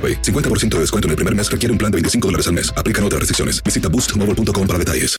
AroPay. 0.00 0.22
50% 0.22 0.76
de 0.76 0.80
descuento 0.80 1.08
en 1.08 1.10
el 1.10 1.16
primer 1.16 1.34
mes 1.34 1.50
requiere 1.50 1.72
un 1.72 1.78
plan 1.78 1.92
de 1.92 1.96
25 1.96 2.28
dólares 2.28 2.46
al 2.46 2.54
mes. 2.54 2.72
Aplican 2.74 3.04
otras 3.04 3.20
restricciones. 3.20 3.62
Visita 3.62 3.88
boostmobile.com 3.88 4.66
para 4.66 4.78
detalles. 4.78 5.16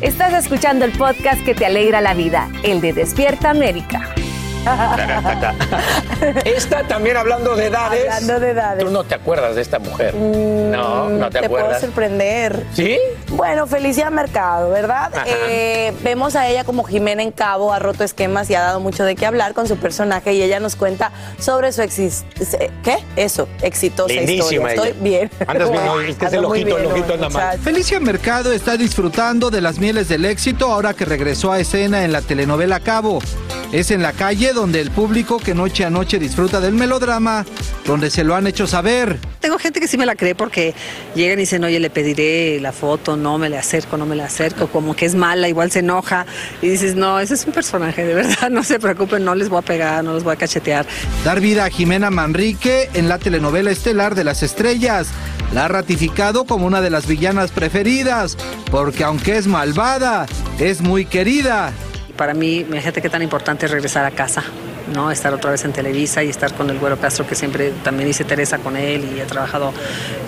Estás 0.00 0.32
escuchando 0.32 0.86
el 0.86 0.92
podcast 0.92 1.44
que 1.44 1.54
te 1.54 1.66
alegra 1.66 2.00
la 2.00 2.14
vida, 2.14 2.50
el 2.62 2.80
de 2.80 2.94
Despierta 2.94 3.50
América. 3.50 4.14
Esta 6.44 6.82
también 6.86 7.16
hablando 7.16 7.56
de 7.56 7.66
edades. 7.66 8.04
Hablando 8.10 8.40
de 8.40 8.50
edades. 8.50 8.84
Tú 8.84 8.90
no 8.90 9.04
te 9.04 9.14
acuerdas 9.14 9.54
de 9.56 9.62
esta 9.62 9.78
mujer. 9.78 10.14
no, 10.14 11.08
no 11.08 11.30
te, 11.30 11.40
Te 11.40 11.48
puedo 11.48 11.64
acuerdas. 11.64 11.80
sorprender. 11.80 12.66
¿Sí? 12.74 12.98
Bueno, 13.28 13.66
Felicia 13.66 14.10
Mercado, 14.10 14.70
¿verdad? 14.70 15.10
Eh, 15.26 15.92
vemos 16.02 16.36
a 16.36 16.48
ella 16.48 16.64
como 16.64 16.84
Jimena 16.84 17.22
en 17.22 17.30
Cabo, 17.32 17.72
ha 17.72 17.78
roto 17.78 18.04
esquemas 18.04 18.50
y 18.50 18.54
ha 18.54 18.60
dado 18.60 18.80
mucho 18.80 19.04
de 19.04 19.16
qué 19.16 19.26
hablar 19.26 19.54
con 19.54 19.66
su 19.68 19.76
personaje 19.76 20.32
y 20.34 20.42
ella 20.42 20.60
nos 20.60 20.76
cuenta 20.76 21.12
sobre 21.38 21.72
su 21.72 21.82
exis... 21.82 22.24
¿Qué? 22.82 22.98
Eso, 23.16 23.48
exitosa 23.62 24.12
Lindísima 24.12 24.70
historia. 24.70 24.92
Estoy 24.92 25.02
bien. 25.02 25.30
Andas 25.46 25.70
bien 25.70 25.84
es 26.08 26.16
que 26.16 26.26
es 26.26 26.32
el 26.32 26.44
ojito, 26.44 26.78
el 26.78 26.86
ojito 26.86 27.14
anda 27.14 27.28
mal. 27.28 27.58
Felicia 27.58 28.00
Mercado 28.00 28.52
está 28.52 28.76
disfrutando 28.76 29.50
de 29.50 29.60
las 29.60 29.78
mieles 29.78 30.08
del 30.08 30.24
éxito 30.24 30.70
ahora 30.70 30.94
que 30.94 31.04
regresó 31.04 31.52
a 31.52 31.60
escena 31.60 32.04
en 32.04 32.12
la 32.12 32.20
telenovela 32.22 32.80
Cabo. 32.80 33.20
Es 33.72 33.90
en 33.92 34.02
la 34.02 34.12
calle 34.12 34.49
donde 34.52 34.80
el 34.80 34.90
público 34.90 35.38
que 35.38 35.54
noche 35.54 35.84
a 35.84 35.90
noche 35.90 36.18
disfruta 36.18 36.60
del 36.60 36.74
melodrama, 36.74 37.44
donde 37.86 38.10
se 38.10 38.24
lo 38.24 38.34
han 38.34 38.46
hecho 38.46 38.66
saber. 38.66 39.18
Tengo 39.40 39.58
gente 39.58 39.80
que 39.80 39.88
sí 39.88 39.96
me 39.96 40.06
la 40.06 40.16
cree 40.16 40.34
porque 40.34 40.74
llegan 41.14 41.38
y 41.38 41.42
dicen, 41.42 41.64
oye, 41.64 41.80
le 41.80 41.90
pediré 41.90 42.60
la 42.60 42.72
foto, 42.72 43.16
no 43.16 43.38
me 43.38 43.48
le 43.48 43.58
acerco, 43.58 43.96
no 43.96 44.06
me 44.06 44.16
le 44.16 44.22
acerco, 44.22 44.68
como 44.68 44.94
que 44.94 45.06
es 45.06 45.14
mala, 45.14 45.48
igual 45.48 45.70
se 45.70 45.80
enoja. 45.80 46.26
Y 46.62 46.68
dices, 46.68 46.94
no, 46.94 47.20
ese 47.20 47.34
es 47.34 47.46
un 47.46 47.52
personaje, 47.52 48.04
de 48.04 48.14
verdad, 48.14 48.50
no 48.50 48.62
se 48.62 48.78
preocupen, 48.78 49.24
no 49.24 49.34
les 49.34 49.48
voy 49.48 49.58
a 49.58 49.62
pegar, 49.62 50.04
no 50.04 50.14
les 50.14 50.22
voy 50.22 50.34
a 50.34 50.36
cachetear. 50.36 50.86
Dar 51.24 51.40
vida 51.40 51.64
a 51.64 51.70
Jimena 51.70 52.10
Manrique 52.10 52.90
en 52.94 53.08
la 53.08 53.18
telenovela 53.18 53.70
estelar 53.70 54.14
de 54.14 54.24
las 54.24 54.42
estrellas. 54.42 55.08
La 55.52 55.64
ha 55.64 55.68
ratificado 55.68 56.44
como 56.44 56.66
una 56.66 56.80
de 56.80 56.90
las 56.90 57.06
villanas 57.06 57.50
preferidas, 57.50 58.36
porque 58.70 59.02
aunque 59.02 59.36
es 59.36 59.48
malvada, 59.48 60.26
es 60.60 60.80
muy 60.80 61.06
querida. 61.06 61.72
Para 62.20 62.34
mí, 62.34 62.58
imagínate 62.58 63.00
qué 63.00 63.08
tan 63.08 63.22
importante 63.22 63.64
es 63.64 63.72
regresar 63.72 64.04
a 64.04 64.10
casa, 64.10 64.44
¿no? 64.94 65.10
Estar 65.10 65.32
otra 65.32 65.52
vez 65.52 65.64
en 65.64 65.72
Televisa 65.72 66.22
y 66.22 66.28
estar 66.28 66.52
con 66.52 66.68
el 66.68 66.78
Güero 66.78 66.98
Castro, 67.00 67.26
que 67.26 67.34
siempre 67.34 67.72
también 67.82 68.10
hice 68.10 68.24
Teresa 68.24 68.58
con 68.58 68.76
él 68.76 69.08
y 69.16 69.20
he 69.20 69.24
trabajado. 69.24 69.72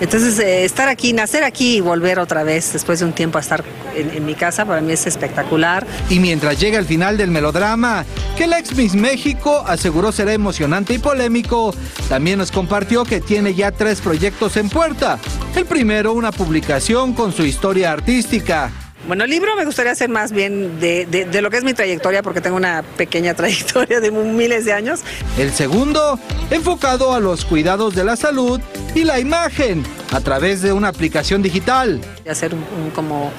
Entonces, 0.01 0.39
eh, 0.39 0.65
estar 0.65 0.89
aquí, 0.89 1.13
nacer 1.13 1.43
aquí 1.43 1.75
y 1.77 1.81
volver 1.81 2.17
otra 2.17 2.41
vez 2.41 2.73
después 2.73 2.97
de 2.97 3.05
un 3.05 3.13
tiempo 3.13 3.37
a 3.37 3.41
estar 3.41 3.63
en, 3.95 4.09
en 4.09 4.25
mi 4.25 4.33
casa, 4.33 4.65
para 4.65 4.81
mí 4.81 4.91
es 4.91 5.05
espectacular. 5.05 5.85
Y 6.09 6.17
mientras 6.17 6.59
llega 6.59 6.79
el 6.79 6.85
final 6.85 7.15
del 7.15 7.29
melodrama, 7.29 8.05
que 8.35 8.47
la 8.47 8.57
ex 8.57 8.75
Miss 8.75 8.95
México 8.95 9.63
aseguró 9.67 10.11
será 10.11 10.33
emocionante 10.33 10.95
y 10.95 10.97
polémico, 10.97 11.75
también 12.09 12.39
nos 12.39 12.51
compartió 12.51 13.03
que 13.03 13.21
tiene 13.21 13.53
ya 13.53 13.69
tres 13.69 14.01
proyectos 14.01 14.57
en 14.57 14.69
puerta. 14.69 15.19
El 15.55 15.65
primero, 15.65 16.13
una 16.13 16.31
publicación 16.31 17.13
con 17.13 17.31
su 17.31 17.45
historia 17.45 17.91
artística. 17.91 18.71
Bueno, 19.07 19.25
libro 19.25 19.55
me 19.57 19.65
gustaría 19.65 19.91
hacer 19.91 20.09
más 20.09 20.31
bien 20.31 20.79
de, 20.79 21.05
de- 21.05 21.25
de 21.25 21.41
lo 21.41 21.49
que 21.49 21.57
es 21.57 21.63
mi 21.63 21.73
trayectoria, 21.73 22.23
porque 22.23 22.39
tengo 22.41 22.55
una 22.55 22.83
pequeña 22.97 23.33
trayectoria 23.35 23.99
de 23.99 24.11
miles 24.11 24.63
de 24.65 24.73
años. 24.73 25.01
El 25.37 25.51
segundo, 25.51 26.17
enfocado 26.51 27.13
a 27.13 27.19
los 27.19 27.43
cuidados 27.43 27.95
de 27.95 28.03
la 28.05 28.15
salud 28.15 28.61
y 28.95 29.03
la 29.03 29.19
imagen 29.19 29.83
a 30.11 30.21
través 30.21 30.61
de 30.61 30.71
una 30.71 30.87
aplicación 30.87 31.41
digital. 31.41 31.99
Hacer 32.29 32.53
un, 32.53 32.63
un 32.81 32.91
como 32.91 33.31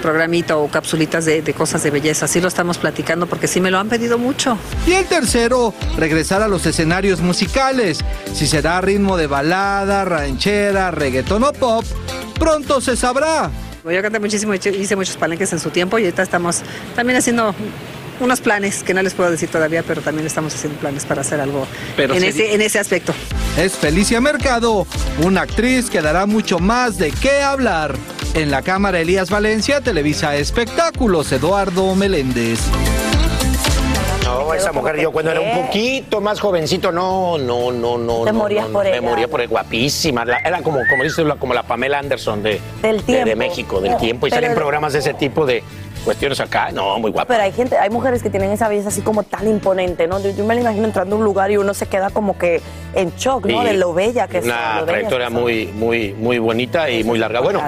programita 0.00 0.56
o 0.56 0.68
capsulitas 0.68 1.24
de, 1.26 1.42
de 1.42 1.52
cosas 1.54 1.82
de 1.82 1.90
belleza. 1.90 2.26
Sí 2.28 2.40
lo 2.40 2.48
estamos 2.48 2.78
platicando 2.78 3.26
porque 3.26 3.46
sí 3.48 3.60
me 3.60 3.70
lo 3.70 3.78
han 3.78 3.88
pedido 3.88 4.16
mucho. 4.16 4.56
Y 4.86 4.92
el 4.92 5.04
tercero, 5.06 5.74
regresar 5.98 6.40
a 6.40 6.48
los 6.48 6.64
escenarios 6.66 7.20
musicales. 7.20 7.98
Si 8.32 8.46
será 8.46 8.78
a 8.78 8.80
ritmo 8.80 9.16
de 9.18 9.26
balada, 9.26 10.04
ranchera, 10.04 10.90
reggaetón 10.90 11.42
o 11.44 11.52
pop, 11.52 11.84
pronto 12.38 12.80
se 12.80 12.96
sabrá. 12.96 13.50
Yo 13.84 14.02
canté 14.02 14.18
muchísimo, 14.20 14.54
hice 14.54 14.70
hice 14.76 14.94
muchos 14.96 15.16
palenques 15.16 15.52
en 15.52 15.58
su 15.60 15.70
tiempo 15.70 15.98
y 15.98 16.04
ahorita 16.04 16.22
estamos 16.22 16.62
también 16.94 17.18
haciendo 17.18 17.54
unos 18.20 18.40
planes 18.42 18.82
que 18.82 18.92
no 18.92 19.02
les 19.02 19.14
puedo 19.14 19.30
decir 19.30 19.48
todavía, 19.48 19.82
pero 19.82 20.02
también 20.02 20.26
estamos 20.26 20.54
haciendo 20.54 20.78
planes 20.78 21.06
para 21.06 21.22
hacer 21.22 21.40
algo 21.40 21.66
Pero 21.96 22.12
en, 22.14 22.20
sería- 22.20 22.44
ese, 22.44 22.54
en 22.54 22.60
ese 22.60 22.78
aspecto. 22.78 23.14
Es 23.56 23.72
Felicia 23.76 24.20
Mercado, 24.20 24.86
una 25.22 25.42
actriz 25.42 25.88
que 25.88 26.02
dará 26.02 26.26
mucho 26.26 26.58
más 26.58 26.98
de 26.98 27.10
qué 27.12 27.40
hablar. 27.42 27.96
En 28.34 28.50
la 28.50 28.62
cámara 28.62 29.00
Elías 29.00 29.28
Valencia, 29.30 29.80
Televisa 29.80 30.36
Espectáculos, 30.36 31.32
Eduardo 31.32 31.94
Meléndez. 31.96 32.60
No, 34.40 34.54
esa 34.54 34.72
mujer, 34.72 34.98
yo 35.00 35.12
cuando 35.12 35.30
era 35.30 35.40
un 35.40 35.66
poquito 35.66 36.20
más 36.20 36.40
jovencito, 36.40 36.90
no, 36.92 37.38
no, 37.38 37.70
no, 37.72 37.98
no. 37.98 38.24
Te 38.24 38.32
no, 38.32 38.38
morías 38.38 38.66
no, 38.66 38.72
por 38.72 38.84
Me 38.84 38.90
ella. 38.90 39.00
moría 39.02 39.28
por 39.28 39.40
ella, 39.40 39.50
guapísima. 39.50 40.24
La- 40.24 40.38
era 40.38 40.62
como, 40.62 40.80
como 40.88 41.02
dices, 41.02 41.24
como 41.38 41.54
la 41.54 41.62
Pamela 41.62 41.98
Anderson 41.98 42.42
de, 42.42 42.60
Del 42.82 43.04
de- 43.04 43.36
México, 43.36 43.80
del 43.80 43.96
tiempo. 43.96 44.26
Y 44.26 44.30
salen 44.30 44.54
programas 44.54 44.92
de 44.92 45.00
ese 45.00 45.14
tipo 45.14 45.46
de 45.46 45.62
cuestiones 46.04 46.40
acá, 46.40 46.70
no, 46.72 46.98
muy 46.98 47.10
guapa. 47.10 47.28
Pero 47.28 47.42
hay 47.42 47.52
gente, 47.52 47.76
hay 47.76 47.90
mujeres 47.90 48.22
que 48.22 48.30
tienen 48.30 48.50
esa 48.50 48.68
belleza 48.68 48.88
así 48.88 49.02
como 49.02 49.22
tan 49.22 49.46
imponente, 49.48 50.06
¿no? 50.06 50.20
Yo, 50.20 50.44
me 50.44 50.54
la 50.54 50.60
imagino 50.60 50.84
entrando 50.84 51.16
a 51.16 51.18
un 51.18 51.24
lugar 51.24 51.50
y 51.50 51.56
uno 51.56 51.74
se 51.74 51.86
queda 51.86 52.10
como 52.10 52.38
que 52.38 52.60
en 52.94 53.14
shock, 53.16 53.46
¿no? 53.46 53.62
de 53.62 53.74
lo 53.74 53.94
bella 53.94 54.26
que 54.26 54.38
es. 54.38 54.44
Una 54.44 54.82
trayectoria 54.84 55.30
muy, 55.30 55.66
muy, 55.66 56.12
muy 56.14 56.38
bonita 56.38 56.90
y 56.90 57.04
muy 57.04 57.18
larga. 57.18 57.40
Bueno, 57.40 57.62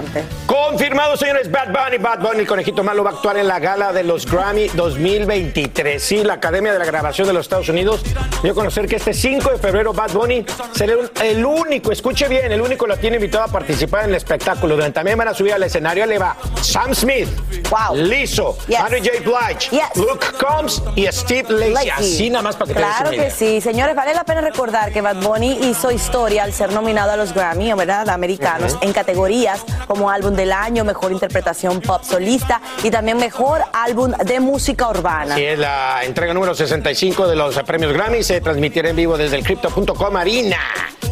confirmado, 0.46 1.16
señores, 1.16 1.50
Bad 1.50 1.68
Bunny, 1.68 1.98
Bad 1.98 2.20
Bunny, 2.20 2.40
el 2.40 2.46
conejito 2.46 2.82
malo 2.82 3.04
va 3.04 3.10
a 3.10 3.12
actuar 3.14 3.36
en 3.36 3.46
la 3.46 3.58
gala 3.58 3.92
de 3.92 4.02
los 4.02 4.30
Grammy 4.30 4.68
2023. 4.68 6.02
Sí, 6.02 6.24
la 6.24 6.34
Academia 6.34 6.72
de 6.72 6.78
la 6.78 6.84
Grabación 6.84 7.26
de 7.26 7.34
los 7.34 7.46
Estados 7.46 7.68
Unidos 7.68 8.02
dio 8.42 8.52
a 8.52 8.54
conocer 8.54 8.86
que 8.86 8.96
este 8.96 9.14
5 9.14 9.50
de 9.50 9.58
febrero 9.58 9.92
Bad 9.92 10.12
Bunny 10.12 10.44
será 10.72 10.94
el 11.22 11.44
único, 11.44 11.92
escuche 11.92 12.28
bien, 12.28 12.50
el 12.50 12.60
único 12.60 12.86
latino 12.86 13.16
invitado 13.16 13.44
a 13.44 13.48
participar 13.48 14.04
en 14.04 14.10
el 14.10 14.16
espectáculo. 14.16 14.76
Donde 14.76 14.92
también 14.92 15.18
van 15.18 15.28
a 15.28 15.34
subir 15.34 15.52
al 15.52 15.62
escenario 15.62 16.06
le 16.06 16.18
va 16.18 16.36
Sam 16.60 16.94
Smith, 16.94 17.28
wow. 17.70 17.94
Lizzo, 18.22 18.56
Andrew 18.78 19.02
J. 19.02 19.18
Blige, 19.24 19.82
Luke 19.96 20.26
Combs 20.38 20.80
y 20.94 21.06
Steve 21.10 21.70
Lacey. 21.70 21.90
Así 21.90 22.30
nada 22.30 22.42
más 22.42 22.54
para 22.54 22.68
que 22.68 22.78
Claro 22.78 23.10
que 23.10 23.30
sí, 23.30 23.60
señores, 23.60 23.96
vale 23.96 24.14
la 24.14 24.22
pena 24.22 24.40
recordar 24.40 24.92
que 24.92 25.00
Bad 25.00 25.16
Bunny 25.16 25.68
hizo 25.68 25.90
historia 25.90 26.44
al 26.44 26.52
ser 26.52 26.72
nominado 26.72 27.10
a 27.10 27.16
los 27.16 27.34
Grammy, 27.34 27.72
¿verdad? 27.74 28.08
Americanos, 28.10 28.78
en 28.80 28.92
categorías 28.92 29.64
como 29.88 30.08
álbum 30.08 30.34
del 30.34 30.52
año, 30.52 30.84
mejor 30.84 31.10
interpretación 31.10 31.80
pop 31.80 32.04
solista 32.04 32.60
y 32.84 32.90
también 32.90 33.16
mejor 33.16 33.62
álbum 33.72 34.12
de 34.12 34.38
música 34.38 34.88
urbana. 34.88 35.34
Sí, 35.34 35.44
es 35.44 35.58
la 35.58 36.04
entrega 36.04 36.32
número 36.32 36.54
65 36.54 37.26
de 37.26 37.34
los 37.34 37.56
premios 37.64 37.92
Grammy. 37.92 38.22
Se 38.22 38.40
transmitirá 38.40 38.90
en 38.90 38.96
vivo 38.96 39.18
desde 39.18 39.36
el 39.36 39.44
Crypto.com 39.44 40.16
Arena 40.16 40.58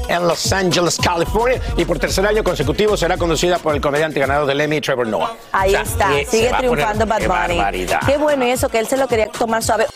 en 0.09 0.27
Los 0.27 0.53
Angeles, 0.53 0.99
California. 1.03 1.61
Y 1.77 1.85
por 1.85 1.99
tercer 1.99 2.27
año 2.27 2.43
consecutivo 2.43 2.97
será 2.97 3.17
conducida 3.17 3.59
por 3.59 3.75
el 3.75 3.81
comediante 3.81 4.21
ganador 4.21 4.47
del 4.47 4.61
Emmy, 4.61 4.81
Trevor 4.81 5.07
Noah. 5.07 5.37
Ahí 5.53 5.75
está, 5.75 6.11
sigue 6.29 6.51
triunfando 6.59 7.07
Bad 7.07 7.27
Bunny. 7.27 7.87
Qué 8.07 8.17
bueno 8.17 8.47
y 8.47 8.51
eso, 8.51 8.69
que 8.69 8.79
él 8.79 8.87
se 8.87 8.97
lo 8.97 9.09
quería 9.09 9.29
tomar 9.29 9.63
suave. 9.63 9.87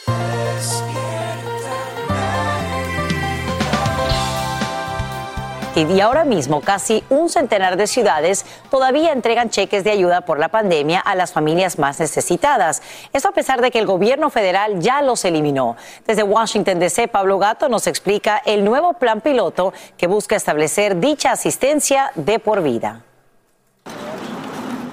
Y 5.77 6.01
ahora 6.01 6.25
mismo 6.25 6.61
casi 6.61 7.03
un 7.11 7.29
centenar 7.29 7.77
de 7.77 7.89
ciudades 7.89 8.47
todavía 8.71 9.13
entregan 9.13 9.51
cheques 9.51 9.83
de 9.83 9.91
ayuda 9.91 10.21
por 10.21 10.39
la 10.39 10.49
pandemia 10.49 11.01
a 11.01 11.17
las 11.17 11.33
familias 11.33 11.81
más 11.81 11.99
necesitadas. 11.99 12.81
Esto 13.13 13.29
a 13.29 13.33
pesar 13.33 13.61
de 13.61 13.73
que 13.73 13.81
el 13.81 13.87
gobierno 13.87 14.31
federal 14.31 14.79
ya 14.79 15.03
los 15.03 15.25
eliminó. 15.25 15.77
Desde 16.07 16.23
Washington 16.23 16.79
DC, 16.79 17.09
Pablo 17.09 17.41
Gato 17.41 17.69
nos 17.69 17.89
explica 17.89 18.41
el 18.47 18.65
nuevo 18.65 18.95
plan 18.95 19.21
piloto 19.21 19.73
que 19.97 20.07
busca 20.07 20.37
establecer 20.37 21.01
dicha 21.01 21.33
asistencia 21.33 22.13
de 22.15 22.39
por 22.39 22.63
vida. 22.63 23.03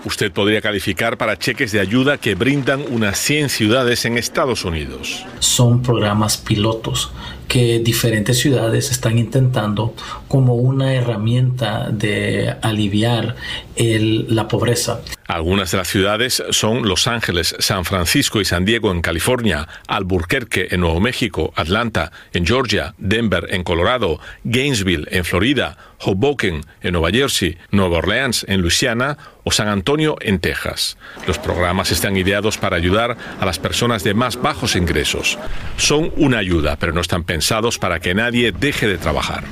Usted 0.03 0.31
podría 0.31 0.61
calificar 0.61 1.15
para 1.15 1.37
cheques 1.37 1.71
de 1.71 1.79
ayuda 1.79 2.17
que 2.17 2.33
brindan 2.33 2.83
unas 2.91 3.19
100 3.19 3.49
ciudades 3.49 4.03
en 4.05 4.17
Estados 4.17 4.65
Unidos. 4.65 5.27
Son 5.37 5.83
programas 5.83 6.37
pilotos 6.37 7.13
que 7.51 7.79
diferentes 7.79 8.39
ciudades 8.39 8.91
están 8.91 9.17
intentando 9.17 9.93
como 10.29 10.55
una 10.55 10.93
herramienta 10.93 11.89
de 11.91 12.55
aliviar 12.61 13.35
la 13.75 14.47
pobreza. 14.47 15.01
Algunas 15.27 15.71
de 15.71 15.77
las 15.77 15.87
ciudades 15.87 16.43
son 16.51 16.87
Los 16.87 17.07
Ángeles, 17.07 17.55
San 17.59 17.83
Francisco 17.83 18.39
y 18.39 18.45
San 18.45 18.63
Diego 18.63 18.91
en 18.91 19.01
California, 19.01 19.67
Albuquerque 19.87 20.67
en 20.71 20.81
Nuevo 20.81 21.01
México, 21.01 21.51
Atlanta 21.55 22.11
en 22.31 22.45
Georgia, 22.45 22.93
Denver 22.99 23.47
en 23.49 23.63
Colorado, 23.63 24.19
Gainesville 24.43 25.07
en 25.09 25.25
Florida, 25.25 25.77
Hoboken 25.99 26.61
en 26.81 26.93
Nueva 26.93 27.09
Jersey, 27.11 27.57
Nueva 27.71 27.97
Orleans 27.97 28.45
en 28.47 28.61
Luisiana 28.61 29.17
o 29.43 29.51
San 29.51 29.67
Antonio 29.67 30.15
en 30.21 30.39
Texas. 30.39 30.97
Los 31.25 31.39
programas 31.39 31.91
están 31.91 32.17
ideados 32.17 32.57
para 32.57 32.75
ayudar 32.75 33.17
a 33.39 33.45
las 33.45 33.57
personas 33.57 34.03
de 34.03 34.13
más 34.13 34.39
bajos 34.39 34.75
ingresos. 34.75 35.39
Son 35.77 36.11
una 36.17 36.37
ayuda, 36.37 36.75
pero 36.75 36.93
no 36.93 37.01
están 37.01 37.23
pensados 37.23 37.40
para 37.79 37.99
que 37.99 38.13
nadie 38.13 38.51
deje 38.51 38.87
de 38.87 38.97
trabajar. 38.97 39.43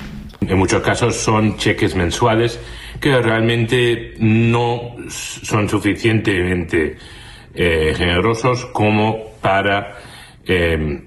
En 0.41 0.58
muchos 0.58 0.82
casos 0.82 1.15
son 1.15 1.58
cheques 1.58 1.95
mensuales 1.95 2.60
que 2.99 3.21
realmente 3.21 4.15
no 4.19 4.95
son 5.10 5.69
suficientemente 5.69 6.97
eh, 7.54 7.93
generosos 7.95 8.65
como 8.67 9.36
para 9.41 9.97
eh, 10.45 11.02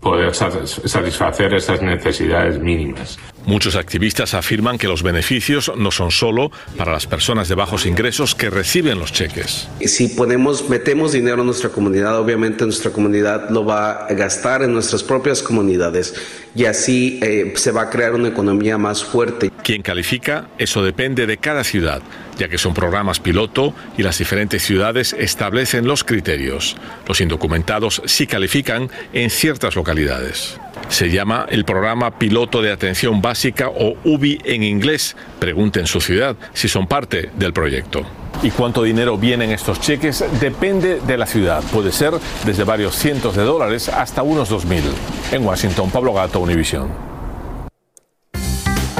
poder 0.00 0.34
satisfacer 0.34 1.54
esas 1.54 1.82
necesidades 1.82 2.58
mínimas. 2.58 3.18
Muchos 3.46 3.76
activistas 3.76 4.34
afirman 4.34 4.76
que 4.76 4.88
los 4.88 5.04
beneficios 5.04 5.70
no 5.76 5.92
son 5.92 6.10
solo 6.10 6.50
para 6.76 6.90
las 6.90 7.06
personas 7.06 7.48
de 7.48 7.54
bajos 7.54 7.86
ingresos 7.86 8.34
que 8.34 8.50
reciben 8.50 8.98
los 8.98 9.12
cheques. 9.12 9.68
Si 9.80 10.08
ponemos, 10.08 10.68
metemos 10.68 11.12
dinero 11.12 11.42
en 11.42 11.46
nuestra 11.46 11.70
comunidad, 11.70 12.18
obviamente 12.18 12.64
nuestra 12.64 12.90
comunidad 12.90 13.48
lo 13.50 13.64
va 13.64 14.06
a 14.06 14.14
gastar 14.14 14.64
en 14.64 14.72
nuestras 14.72 15.04
propias 15.04 15.44
comunidades 15.44 16.14
y 16.56 16.64
así 16.64 17.20
eh, 17.22 17.52
se 17.54 17.70
va 17.70 17.82
a 17.82 17.90
crear 17.90 18.14
una 18.14 18.28
economía 18.28 18.78
más 18.78 19.04
fuerte. 19.04 19.52
¿Quién 19.62 19.82
califica? 19.82 20.48
Eso 20.58 20.82
depende 20.82 21.28
de 21.28 21.36
cada 21.36 21.62
ciudad, 21.62 22.02
ya 22.38 22.48
que 22.48 22.58
son 22.58 22.74
programas 22.74 23.20
piloto 23.20 23.74
y 23.96 24.02
las 24.02 24.18
diferentes 24.18 24.64
ciudades 24.64 25.14
establecen 25.16 25.86
los 25.86 26.02
criterios. 26.02 26.76
Los 27.06 27.20
indocumentados 27.20 28.02
sí 28.06 28.26
califican 28.26 28.90
en 29.12 29.30
ciertas 29.30 29.76
localidades. 29.76 30.58
Se 30.88 31.10
llama 31.10 31.46
el 31.48 31.64
programa 31.64 32.18
Piloto 32.18 32.62
de 32.62 32.72
Atención 32.72 33.20
Básica 33.20 33.68
o 33.68 33.96
UBI 34.04 34.40
en 34.44 34.62
inglés. 34.62 35.16
Pregunte 35.38 35.80
en 35.80 35.86
su 35.86 36.00
ciudad 36.00 36.36
si 36.52 36.68
son 36.68 36.86
parte 36.86 37.30
del 37.36 37.52
proyecto. 37.52 38.02
¿Y 38.42 38.50
cuánto 38.50 38.82
dinero 38.82 39.16
viene 39.16 39.46
en 39.46 39.50
estos 39.50 39.80
cheques? 39.80 40.24
Depende 40.40 41.00
de 41.00 41.16
la 41.16 41.26
ciudad. 41.26 41.62
Puede 41.72 41.90
ser 41.90 42.14
desde 42.44 42.64
varios 42.64 42.94
cientos 42.94 43.34
de 43.34 43.42
dólares 43.42 43.88
hasta 43.88 44.22
unos 44.22 44.48
dos 44.48 44.64
mil. 44.64 44.84
En 45.32 45.44
Washington, 45.44 45.90
Pablo 45.90 46.12
Gato, 46.12 46.40
Univisión. 46.40 46.88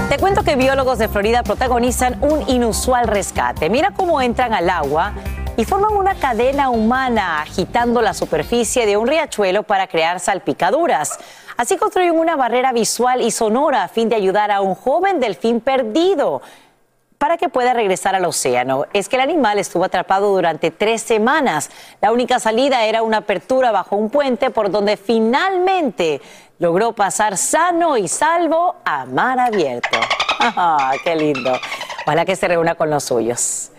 Te 0.09 0.19
cuento 0.19 0.43
que 0.43 0.57
biólogos 0.57 0.99
de 0.99 1.09
Florida 1.09 1.43
protagonizan 1.43 2.19
un 2.23 2.49
inusual 2.49 3.09
rescate. 3.09 3.69
Mira 3.69 3.91
cómo 3.91 4.21
entran 4.23 4.55
al 4.55 4.71
agua 4.71 5.13
y 5.57 5.65
forman 5.65 5.95
una 5.95 6.15
cadena 6.15 6.71
humana 6.71 7.43
agitando 7.43 8.03
la 8.03 8.15
superficie 8.15 8.87
de 8.87 8.97
un 8.97 9.07
riachuelo 9.07 9.63
para 9.65 9.87
crear 9.87 10.21
salpicaduras. 10.21 11.19
Así 11.57 11.77
construyen 11.79 12.19
una 12.19 12.37
barrera 12.37 12.73
visual 12.73 13.23
y 13.23 13.31
sonora 13.31 13.85
a 13.85 13.89
fin 13.89 14.09
de 14.09 14.17
ayudar 14.17 14.51
a 14.51 14.61
un 14.61 14.75
joven 14.75 15.21
delfín 15.21 15.61
perdido 15.61 16.43
para 17.19 17.39
que 17.39 17.49
pueda 17.49 17.73
regresar 17.73 18.15
al 18.15 18.27
océano. 18.27 18.85
Es 18.93 19.09
que 19.09 19.17
el 19.17 19.23
animal 19.23 19.59
estuvo 19.59 19.85
atrapado 19.85 20.35
durante 20.35 20.71
tres 20.71 21.01
semanas. 21.01 21.71
La 22.03 22.13
única 22.13 22.39
salida 22.41 22.85
era 22.85 23.03
una 23.03 23.19
apertura 23.19 23.73
bajo 23.73 23.97
un 23.97 24.11
puente 24.11 24.51
por 24.51 24.71
donde 24.71 24.99
finalmente 24.99 26.21
logró 26.59 26.93
pasar 26.93 27.39
sano 27.39 27.97
y 27.97 28.07
salvo 28.09 28.77
a 28.85 29.07
mar 29.07 29.41
abierto. 29.41 29.99
¡Qué 31.05 31.17
lindo! 31.17 31.53
Ojalá 32.03 32.25
que 32.27 32.37
se 32.37 32.49
reúna 32.49 32.75
con 32.75 32.91
los 32.91 33.05
suyos. 33.05 33.71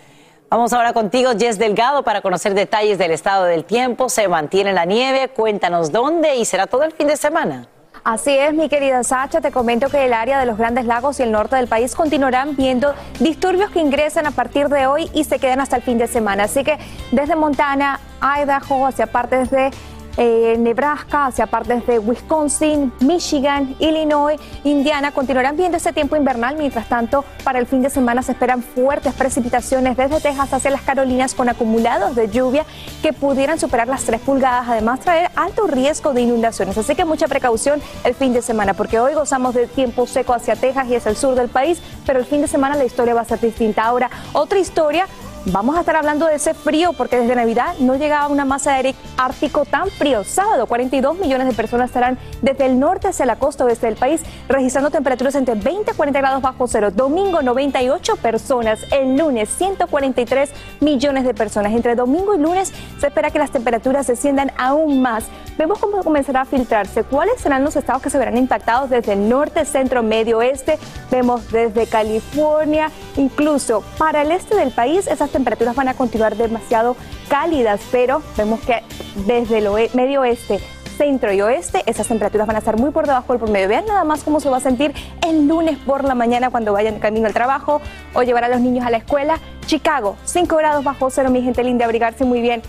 Vamos 0.50 0.72
ahora 0.72 0.94
contigo, 0.94 1.32
Jess 1.38 1.60
Delgado, 1.60 2.04
para 2.04 2.22
conocer 2.22 2.54
detalles 2.54 2.98
del 2.98 3.12
estado 3.12 3.44
del 3.44 3.66
tiempo. 3.66 4.08
Se 4.08 4.30
mantiene 4.30 4.72
la 4.72 4.86
nieve, 4.86 5.28
cuéntanos 5.28 5.92
dónde 5.92 6.38
y 6.38 6.46
será 6.46 6.68
todo 6.68 6.84
el 6.84 6.94
fin 6.94 7.08
de 7.08 7.18
semana. 7.18 7.68
Así 8.06 8.32
es, 8.32 8.54
mi 8.54 8.70
querida 8.70 9.04
Sacha, 9.04 9.42
te 9.42 9.52
comento 9.52 9.90
que 9.90 10.06
el 10.06 10.14
área 10.14 10.40
de 10.40 10.46
los 10.46 10.58
Grandes 10.58 10.86
Lagos 10.86 11.20
y 11.20 11.24
el 11.24 11.34
norte 11.34 11.58
del 11.58 11.68
país 11.68 11.94
continuarán 11.94 12.56
viendo 12.56 12.94
disturbios 13.20 13.72
que 13.72 13.82
ingresan 13.82 14.26
a 14.26 14.32
partir 14.32 14.70
de 14.70 14.88
hoy 14.88 15.12
y 15.14 15.26
se 15.26 15.38
quedan 15.38 15.60
hasta 15.60 15.76
el 15.76 15.82
fin 15.82 15.98
de 15.98 16.08
semana. 16.08 16.46
Así 16.46 16.64
que 16.64 16.78
desde 17.12 17.36
Montana, 17.36 18.00
Idaho, 18.22 18.86
hacia 18.86 19.08
partes 19.08 19.52
de 19.52 19.72
eh, 20.18 20.56
Nebraska, 20.58 21.28
hacia 21.28 21.46
partes 21.48 21.86
de 21.86 22.00
Wisconsin, 22.00 22.92
Michigan, 23.00 23.76
Illinois, 23.80 24.40
Indiana, 24.64 25.12
continuarán 25.12 25.56
viendo 25.56 25.78
ese 25.78 25.94
tiempo 25.94 26.16
invernal. 26.16 26.58
Mientras 26.58 26.90
tanto, 26.90 27.24
para 27.44 27.60
el 27.60 27.68
fin 27.68 27.82
de 27.82 27.90
semana 27.90 28.22
se 28.24 28.32
esperan 28.32 28.64
fuertes 28.64 29.14
precipitaciones 29.14 29.96
desde 29.96 30.20
Texas 30.20 30.54
hacia 30.54 30.72
las 30.72 30.82
Carolinas 30.82 31.36
con 31.36 31.50
acumulados 31.50 32.16
de 32.16 32.30
lluvia 32.30 32.66
que 33.02 33.14
pudieran 33.14 33.60
superar 33.60 33.88
las 33.88 34.04
3 34.04 34.20
pulgadas, 34.22 34.68
además 34.68 35.00
traer 35.00 35.30
alto 35.36 35.68
riesgo 35.68 36.14
de 36.14 36.22
inundaciones. 36.22 36.78
Así 36.78 36.96
que 36.96 37.06
mucha 37.06 37.28
precaución 37.28 37.82
el 38.04 38.16
fin 38.16 38.34
de 38.34 38.42
semana, 38.42 38.74
porque 38.74 39.00
hoy 39.00 39.14
gozamos 39.14 39.54
de 39.54 39.68
tiempo 39.68 40.08
seco 40.08 40.34
hacia 40.34 40.56
Texas 40.56 40.88
y 40.90 40.96
hacia 40.96 41.10
el 41.10 41.18
sur 41.18 41.36
del 41.36 41.50
país, 41.50 41.80
pero 42.06 42.20
el 42.20 42.26
fin 42.26 42.42
de 42.42 42.48
semana 42.48 42.76
la 42.76 42.86
historia 42.86 43.14
va 43.14 43.22
a 43.22 43.26
ser 43.26 43.40
distinta. 43.40 43.84
Ahora, 43.84 44.10
otra 44.34 44.60
historia 44.60 45.08
Vamos 45.50 45.78
a 45.78 45.80
estar 45.80 45.96
hablando 45.96 46.28
de 46.28 46.36
ese 46.36 46.54
frío 46.54 46.92
porque 46.92 47.18
desde 47.18 47.34
Navidad 47.34 47.76
no 47.80 47.96
llegaba 47.96 48.28
una 48.28 48.44
masa 48.44 48.72
de 48.72 48.76
aire 48.78 48.96
ártico 49.16 49.64
tan 49.64 49.90
frío. 49.90 50.26
Sábado, 50.26 50.68
42 50.68 51.18
millones 51.20 51.48
de 51.48 51.54
personas 51.54 51.88
estarán 51.88 52.18
desde 52.42 52.66
el 52.66 52.78
norte 52.78 53.08
hacia 53.08 53.26
la 53.26 53.38
costa 53.38 53.64
oeste 53.64 53.86
del 53.88 53.96
país 53.96 54.24
registrando 54.50 54.92
temperaturas 54.92 55.36
entre 55.36 55.56
20 55.56 55.92
y 55.92 55.94
40 55.94 56.20
grados 56.20 56.42
bajo 56.42 56.68
cero. 56.68 56.92
Domingo, 56.92 57.42
98 57.42 58.18
personas. 58.18 58.82
El 58.92 59.16
lunes, 59.16 59.48
143 59.58 60.50
millones 60.82 61.24
de 61.24 61.34
personas. 61.34 61.72
Entre 61.72 61.96
domingo 61.96 62.36
y 62.36 62.40
lunes 62.40 62.74
se 63.00 63.08
espera 63.08 63.32
que 63.32 63.40
las 63.40 63.52
temperaturas 63.52 64.06
desciendan 64.06 64.52
aún 64.58 65.02
más. 65.02 65.24
Vemos 65.58 65.80
cómo 65.80 66.04
comenzará 66.04 66.42
a 66.42 66.46
filtrarse. 66.46 67.04
¿Cuáles 67.04 67.40
serán 67.40 67.64
los 67.64 67.76
estados 67.76 68.02
que 68.02 68.10
se 68.10 68.20
verán 68.20 68.38
impactados 68.38 68.90
desde 68.90 69.14
el 69.14 69.28
norte, 69.28 69.66
centro, 69.66 70.04
medio, 70.04 70.40
oeste? 70.40 70.78
Vemos 71.10 71.52
desde 71.52 71.88
California, 71.88 72.92
incluso 73.16 73.84
para 73.98 74.22
el 74.22 74.32
este 74.32 74.56
del 74.56 74.72
país, 74.72 75.08
esas 75.08 75.32
temperaturas 75.38 75.76
van 75.76 75.88
a 75.88 75.94
continuar 75.94 76.36
demasiado 76.36 76.98
cálidas, 77.30 77.80
pero 77.92 78.24
vemos 78.36 78.60
que 78.62 78.82
desde 79.28 79.60
el 79.60 79.70
medio 79.94 80.22
oeste 80.22 80.60
centro 80.98 81.32
y 81.32 81.42
oeste, 81.42 81.84
esas 81.86 82.08
temperaturas 82.08 82.48
van 82.48 82.56
a 82.56 82.60
estar 82.60 82.76
muy 82.76 82.90
por 82.90 83.06
debajo 83.06 83.32
del 83.32 83.40
promedio. 83.40 83.68
Vean 83.68 83.86
nada 83.86 84.04
más 84.04 84.24
cómo 84.24 84.40
se 84.40 84.50
va 84.50 84.58
a 84.58 84.60
sentir 84.60 84.94
el 85.28 85.48
lunes 85.48 85.78
por 85.78 86.04
la 86.04 86.16
mañana 86.16 86.50
cuando 86.50 86.74
vayan 86.74 87.00
camino 87.00 87.28
al 87.28 87.34
trabajo 87.34 87.82
o 88.16 88.24
llevar 88.24 88.44
a 88.46 88.50
los 88.50 88.62
niños 88.62 88.84
a 88.84 88.90
la 88.90 88.98
escuela. 88.98 89.40
Chicago, 89.68 90.18
5 90.26 90.56
grados 90.58 90.84
bajo 90.84 91.12
cero, 91.12 91.30
mi 91.30 91.44
gente 91.44 91.64
linda, 91.64 91.86
abrigarse 91.86 92.26
muy 92.26 92.42
bien. 92.42 92.64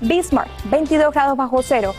Bismarck, 0.00 0.48
22 0.70 1.12
grados 1.12 1.36
bajo 1.36 1.60
cero. 1.62 1.92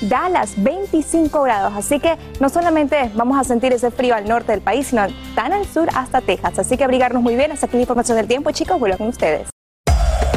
Dallas, 0.00 0.54
25 0.56 1.42
grados. 1.42 1.72
Así 1.76 2.00
que 2.00 2.16
no 2.40 2.48
solamente 2.48 3.10
vamos 3.14 3.38
a 3.38 3.44
sentir 3.44 3.72
ese 3.72 3.90
frío 3.90 4.14
al 4.14 4.26
norte 4.26 4.52
del 4.52 4.60
país, 4.60 4.88
sino 4.88 5.06
tan 5.34 5.52
al 5.52 5.66
sur 5.66 5.88
hasta 5.94 6.20
Texas. 6.20 6.58
Así 6.58 6.76
que 6.76 6.84
abrigarnos 6.84 7.22
muy 7.22 7.36
bien. 7.36 7.52
Hasta 7.52 7.66
aquí 7.66 7.76
la 7.76 7.82
información 7.82 8.16
del 8.16 8.26
tiempo, 8.26 8.50
chicos. 8.50 8.78
Vuelvo 8.78 8.98
con 8.98 9.08
ustedes. 9.08 9.55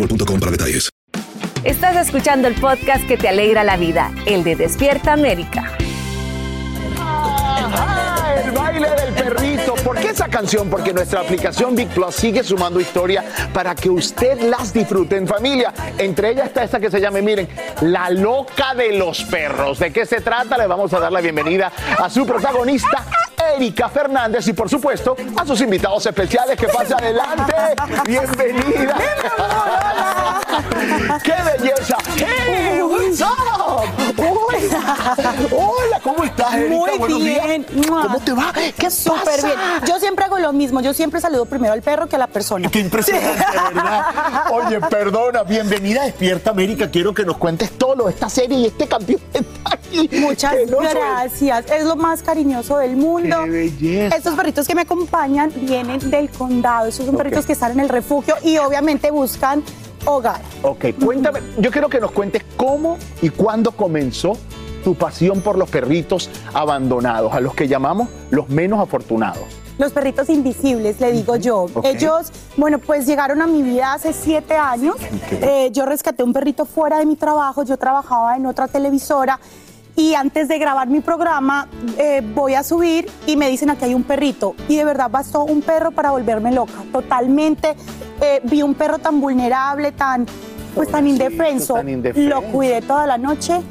boostmobile.com 0.00 0.40
para 0.40 0.52
detalles. 0.52 0.88
Estás 1.64 1.96
escuchando 1.96 2.48
el 2.48 2.54
podcast 2.54 3.06
que 3.06 3.18
te 3.18 3.28
alegra 3.28 3.64
la 3.64 3.76
vida, 3.76 4.12
el 4.26 4.42
de 4.44 4.56
Despierta 4.56 5.12
América. 5.12 5.76
Ah, 6.98 8.34
el 8.42 8.50
baile 8.52 8.88
del 8.88 9.14
perrito. 9.14 9.74
¿Por 10.10 10.16
qué 10.16 10.22
esa 10.24 10.28
canción? 10.28 10.68
Porque 10.68 10.92
nuestra 10.92 11.20
aplicación 11.20 11.76
Big 11.76 11.88
Plus 11.90 12.16
sigue 12.16 12.42
sumando 12.42 12.80
historia 12.80 13.24
para 13.54 13.76
que 13.76 13.88
usted 13.88 14.40
las 14.40 14.72
disfrute 14.72 15.16
en 15.16 15.28
familia. 15.28 15.72
Entre 15.98 16.30
ellas 16.30 16.48
está 16.48 16.64
esta 16.64 16.80
que 16.80 16.90
se 16.90 17.00
llama, 17.00 17.20
miren, 17.20 17.48
La 17.82 18.10
Loca 18.10 18.74
de 18.74 18.92
los 18.92 19.22
Perros. 19.22 19.78
¿De 19.78 19.92
qué 19.92 20.04
se 20.06 20.20
trata? 20.20 20.58
Le 20.58 20.66
vamos 20.66 20.92
a 20.94 20.98
dar 20.98 21.12
la 21.12 21.20
bienvenida 21.20 21.70
a 21.96 22.10
su 22.10 22.26
protagonista, 22.26 23.04
Erika 23.56 23.88
Fernández, 23.88 24.48
y 24.48 24.52
por 24.52 24.68
supuesto 24.68 25.14
a 25.36 25.46
sus 25.46 25.60
invitados 25.60 26.04
especiales. 26.04 26.58
Que 26.58 26.66
pase 26.66 26.92
adelante. 26.92 27.54
Bienvenida. 28.04 28.96
¡Qué 31.22 31.34
belleza! 31.56 31.96
¡Hey, 32.16 32.82
what's 32.82 33.20
up? 33.20 33.84
Hola. 34.18 34.50
Hola, 35.52 35.99
Muy 36.68 37.22
días. 37.22 37.46
bien. 37.46 37.66
¿Cómo 37.88 38.20
te 38.20 38.32
va? 38.32 38.52
¿Qué 38.78 38.90
Súper 38.90 39.42
bien. 39.44 39.56
Yo 39.86 39.98
siempre 39.98 40.24
hago 40.24 40.38
lo 40.38 40.52
mismo. 40.52 40.80
Yo 40.80 40.92
siempre 40.94 41.20
saludo 41.20 41.46
primero 41.46 41.72
al 41.72 41.82
perro 41.82 42.06
que 42.08 42.16
a 42.16 42.18
la 42.18 42.26
persona. 42.26 42.70
Qué 42.70 42.80
impresionante, 42.80 43.44
¿verdad? 43.74 44.44
Oye, 44.52 44.80
perdona, 44.80 45.42
bienvenida 45.44 46.02
a 46.02 46.04
Despierta 46.06 46.50
América. 46.50 46.90
Quiero 46.90 47.14
que 47.14 47.24
nos 47.24 47.36
cuentes 47.36 47.70
todo 47.72 47.94
lo 47.94 48.04
de 48.06 48.12
esta 48.12 48.28
serie 48.28 48.58
y 48.58 48.66
este 48.66 48.86
campeón 48.86 49.20
está 49.32 49.74
aquí. 49.74 50.08
Muchas 50.20 50.54
Que 50.54 50.68
soy- 50.68 50.86
gracias. 50.90 51.70
Es 51.70 51.84
lo 51.84 51.96
más 51.96 52.22
cariñoso 52.22 52.78
del 52.78 52.96
mundo. 52.96 53.36
Qué 53.44 53.50
belleza. 53.50 54.16
Estos 54.16 54.34
perritos 54.34 54.66
que 54.66 54.74
me 54.74 54.82
acompañan 54.82 55.52
vienen 55.56 56.10
del 56.10 56.30
condado. 56.30 56.86
Estos 56.88 57.06
son 57.06 57.16
perritos 57.16 57.46
que 57.46 57.52
están 57.52 57.72
en 57.72 57.80
el 57.80 57.88
refugio 57.88 58.36
y 58.42 58.58
obviamente 58.58 59.10
buscan 59.10 59.62
hogar. 60.06 60.40
Ok, 60.62 60.86
cuéntame, 61.04 61.40
yo 61.58 61.70
quiero 61.70 61.88
que 61.88 62.00
nos 62.00 62.10
cuentes 62.12 62.42
cómo 62.56 62.96
y 63.20 63.28
cuándo 63.30 63.70
comenzó 63.72 64.36
tu 64.82 64.94
pasión 64.94 65.40
por 65.40 65.58
los 65.58 65.68
perritos 65.70 66.30
abandonados, 66.52 67.32
a 67.32 67.40
los 67.40 67.54
que 67.54 67.68
llamamos 67.68 68.08
los 68.30 68.48
menos 68.48 68.80
afortunados. 68.80 69.44
Los 69.78 69.92
perritos 69.92 70.28
invisibles, 70.28 71.00
le 71.00 71.10
digo 71.10 71.36
yo. 71.36 71.62
Ok. 71.72 71.86
Ellos, 71.86 72.30
bueno, 72.58 72.78
pues 72.78 73.06
llegaron 73.06 73.40
a 73.40 73.46
mi 73.46 73.62
vida 73.62 73.94
hace 73.94 74.12
siete 74.12 74.54
años. 74.54 74.96
Eh, 75.30 75.70
yo 75.72 75.86
rescaté 75.86 76.22
un 76.22 76.34
perrito 76.34 76.66
fuera 76.66 76.98
de 76.98 77.06
mi 77.06 77.16
trabajo. 77.16 77.62
Yo 77.62 77.78
trabajaba 77.78 78.36
en 78.36 78.44
otra 78.44 78.68
televisora. 78.68 79.40
Y 79.96 80.14
antes 80.14 80.48
de 80.48 80.58
grabar 80.58 80.88
mi 80.88 81.00
programa, 81.00 81.66
eh, 81.96 82.22
voy 82.34 82.54
a 82.54 82.62
subir 82.62 83.10
y 83.26 83.36
me 83.36 83.48
dicen 83.48 83.70
aquí 83.70 83.86
hay 83.86 83.94
un 83.94 84.04
perrito. 84.04 84.54
Y 84.68 84.76
de 84.76 84.84
verdad 84.84 85.10
bastó 85.10 85.44
un 85.44 85.62
perro 85.62 85.92
para 85.92 86.10
volverme 86.10 86.52
loca. 86.52 86.84
Totalmente. 86.92 87.74
Eh, 88.20 88.40
vi 88.44 88.62
un 88.62 88.74
perro 88.74 88.98
tan 88.98 89.18
vulnerable, 89.18 89.92
tan, 89.92 90.26
pues 90.74 90.90
tan 90.90 91.06
indefenso. 91.06 91.74
tan 91.74 91.88
indefenso. 91.88 92.28
Lo 92.28 92.42
cuidé 92.52 92.82
toda 92.82 93.06
la 93.06 93.16
noche. 93.16 93.62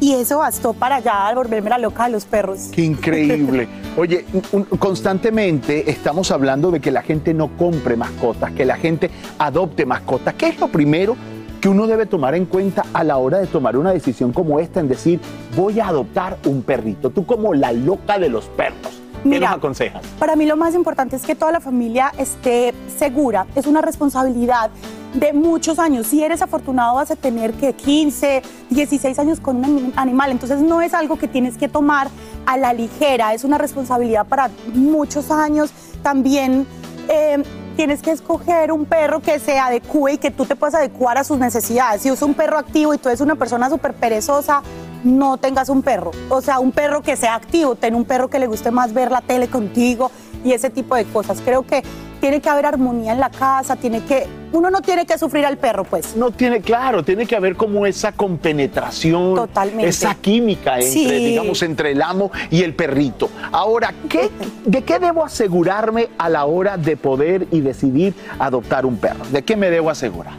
Y 0.00 0.12
eso 0.12 0.38
bastó 0.38 0.72
para 0.74 1.00
ya 1.00 1.32
volverme 1.34 1.70
la 1.70 1.78
loca 1.78 2.04
de 2.04 2.10
los 2.10 2.24
perros. 2.26 2.68
Qué 2.72 2.82
increíble. 2.82 3.66
Oye, 3.96 4.26
un- 4.52 4.64
constantemente 4.64 5.90
estamos 5.90 6.30
hablando 6.30 6.70
de 6.70 6.80
que 6.80 6.90
la 6.90 7.02
gente 7.02 7.32
no 7.32 7.48
compre 7.56 7.96
mascotas, 7.96 8.52
que 8.52 8.64
la 8.64 8.76
gente 8.76 9.10
adopte 9.38 9.86
mascotas. 9.86 10.34
¿Qué 10.34 10.48
es 10.48 10.60
lo 10.60 10.68
primero 10.68 11.16
que 11.60 11.68
uno 11.70 11.86
debe 11.86 12.04
tomar 12.04 12.34
en 12.34 12.44
cuenta 12.44 12.84
a 12.92 13.02
la 13.04 13.16
hora 13.16 13.38
de 13.38 13.46
tomar 13.46 13.76
una 13.76 13.92
decisión 13.92 14.32
como 14.32 14.60
esta 14.60 14.80
en 14.80 14.88
decir, 14.88 15.20
voy 15.56 15.80
a 15.80 15.88
adoptar 15.88 16.36
un 16.46 16.62
perrito? 16.62 17.08
Tú 17.10 17.24
como 17.24 17.54
la 17.54 17.72
loca 17.72 18.18
de 18.18 18.28
los 18.28 18.44
perros. 18.46 19.00
¿Qué 19.22 19.30
Mira, 19.30 19.48
nos 19.48 19.56
aconsejas? 19.58 20.02
Para 20.18 20.36
mí 20.36 20.44
lo 20.44 20.56
más 20.56 20.74
importante 20.74 21.16
es 21.16 21.22
que 21.24 21.34
toda 21.34 21.52
la 21.52 21.60
familia 21.60 22.12
esté 22.18 22.74
segura. 22.98 23.46
Es 23.56 23.66
una 23.66 23.80
responsabilidad 23.80 24.70
de 25.16 25.32
muchos 25.32 25.78
años. 25.78 26.06
Si 26.06 26.22
eres 26.22 26.42
afortunado 26.42 26.94
vas 26.94 27.10
a 27.10 27.16
tener 27.16 27.52
que 27.54 27.72
15, 27.74 28.42
16 28.70 29.18
años 29.18 29.40
con 29.40 29.56
un 29.56 29.64
anim- 29.64 29.92
animal. 29.96 30.30
Entonces 30.30 30.60
no 30.60 30.82
es 30.82 30.94
algo 30.94 31.16
que 31.18 31.26
tienes 31.28 31.56
que 31.56 31.68
tomar 31.68 32.08
a 32.46 32.56
la 32.56 32.72
ligera. 32.72 33.34
Es 33.34 33.42
una 33.44 33.58
responsabilidad 33.58 34.26
para 34.26 34.50
muchos 34.74 35.30
años. 35.30 35.70
También 36.02 36.66
eh, 37.08 37.42
tienes 37.76 38.02
que 38.02 38.10
escoger 38.10 38.72
un 38.72 38.84
perro 38.84 39.20
que 39.20 39.38
se 39.38 39.58
adecue 39.58 40.14
y 40.14 40.18
que 40.18 40.30
tú 40.30 40.44
te 40.44 40.54
puedas 40.56 40.74
adecuar 40.74 41.18
a 41.18 41.24
sus 41.24 41.38
necesidades. 41.38 42.02
Si 42.02 42.08
es 42.08 42.22
un 42.22 42.34
perro 42.34 42.58
activo 42.58 42.92
y 42.94 42.98
tú 42.98 43.08
eres 43.08 43.20
una 43.20 43.36
persona 43.36 43.70
súper 43.70 43.94
perezosa, 43.94 44.62
no 45.04 45.36
tengas 45.36 45.68
un 45.68 45.82
perro. 45.82 46.10
O 46.30 46.40
sea, 46.40 46.58
un 46.58 46.72
perro 46.72 47.00
que 47.02 47.16
sea 47.16 47.34
activo, 47.36 47.74
ten 47.76 47.94
un 47.94 48.04
perro 48.04 48.28
que 48.28 48.38
le 48.38 48.46
guste 48.48 48.70
más 48.70 48.92
ver 48.92 49.10
la 49.12 49.20
tele 49.20 49.48
contigo 49.48 50.10
y 50.46 50.52
ese 50.52 50.70
tipo 50.70 50.94
de 50.94 51.04
cosas. 51.04 51.40
Creo 51.44 51.64
que 51.66 51.82
tiene 52.20 52.40
que 52.40 52.48
haber 52.48 52.64
armonía 52.66 53.12
en 53.12 53.20
la 53.20 53.30
casa, 53.30 53.76
tiene 53.76 54.02
que, 54.04 54.26
uno 54.52 54.70
no 54.70 54.80
tiene 54.80 55.04
que 55.04 55.18
sufrir 55.18 55.44
al 55.44 55.58
perro, 55.58 55.84
pues. 55.84 56.16
No 56.16 56.30
tiene, 56.30 56.60
claro, 56.60 57.04
tiene 57.04 57.26
que 57.26 57.36
haber 57.36 57.56
como 57.56 57.84
esa 57.84 58.12
compenetración, 58.12 59.34
Totalmente. 59.34 59.88
esa 59.88 60.14
química 60.14 60.76
entre, 60.76 60.90
Sí. 60.90 61.10
digamos, 61.10 61.62
entre 61.62 61.92
el 61.92 62.00
amo 62.00 62.30
y 62.50 62.62
el 62.62 62.74
perrito. 62.74 63.28
Ahora, 63.52 63.92
¿qué, 64.08 64.30
¿de 64.64 64.82
qué 64.82 64.98
debo 64.98 65.24
asegurarme 65.24 66.08
a 66.16 66.28
la 66.28 66.46
hora 66.46 66.76
de 66.78 66.96
poder 66.96 67.46
y 67.50 67.60
decidir 67.60 68.14
adoptar 68.38 68.86
un 68.86 68.96
perro? 68.96 69.24
¿De 69.30 69.42
qué 69.42 69.56
me 69.56 69.68
debo 69.68 69.90
asegurar? 69.90 70.34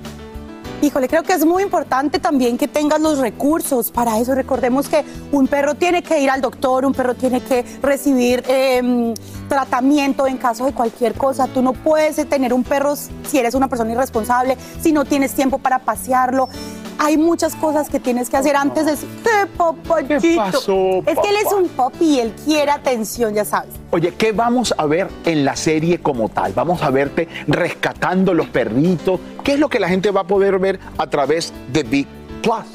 Híjole, 0.79 1.07
creo 1.07 1.23
que 1.23 1.33
es 1.33 1.43
muy 1.43 1.63
importante 1.63 2.19
también 2.19 2.55
que 2.55 2.67
tengas 2.67 3.01
los 3.01 3.17
recursos 3.17 3.89
para 3.89 4.19
eso. 4.19 4.35
Recordemos 4.35 4.87
que 4.87 5.03
un 5.31 5.47
perro 5.47 5.73
tiene 5.73 6.03
que 6.03 6.19
ir 6.19 6.29
al 6.29 6.39
doctor, 6.39 6.85
un 6.85 6.93
perro 6.93 7.15
tiene 7.15 7.41
que 7.41 7.65
recibir 7.81 8.43
em, 8.47 9.15
tratamiento 9.49 10.27
en 10.27 10.37
caso 10.37 10.65
de 10.65 10.73
cualquier 10.73 11.15
cosa. 11.15 11.47
Tú 11.47 11.63
no 11.63 11.73
puedes 11.73 12.17
tener 12.29 12.53
un 12.53 12.63
perro 12.63 12.95
si 12.95 13.39
eres 13.39 13.55
una 13.55 13.67
persona 13.67 13.91
irresponsable, 13.91 14.55
si 14.79 14.91
no 14.91 15.03
tienes 15.03 15.33
tiempo 15.33 15.57
para 15.57 15.79
pasearlo. 15.79 16.47
Hay 16.99 17.17
muchas 17.17 17.55
cosas 17.55 17.89
que 17.89 17.99
tienes 17.99 18.29
que 18.29 18.37
hacer 18.37 18.55
antes 18.55 18.85
de 18.85 18.93
¿qué? 18.95 20.19
¿Qué 20.19 20.35
pasó, 20.35 20.99
es 21.05 21.19
que 21.19 21.29
él 21.29 21.35
es 21.45 21.51
un 21.51 21.67
puppy 21.69 22.05
y 22.05 22.19
él 22.19 22.33
quiere 22.43 22.71
atención, 22.71 23.33
ya 23.33 23.45
sabes. 23.45 23.69
Oye, 23.91 24.13
¿qué 24.15 24.31
vamos 24.31 24.73
a 24.77 24.85
ver 24.85 25.07
en 25.25 25.45
la 25.45 25.55
serie 25.55 25.99
como 25.99 26.29
tal? 26.29 26.53
Vamos 26.53 26.81
a 26.81 26.89
verte 26.89 27.27
rescatando 27.47 28.33
los 28.33 28.47
perritos. 28.47 29.19
¿Qué 29.43 29.53
es 29.53 29.59
lo 29.59 29.69
que 29.69 29.79
la 29.79 29.89
gente 29.89 30.11
va 30.11 30.21
a 30.21 30.27
poder 30.27 30.57
ver 30.59 30.79
a 30.97 31.07
través 31.07 31.53
de 31.71 31.83
Big 31.83 32.07
Plus? 32.41 32.65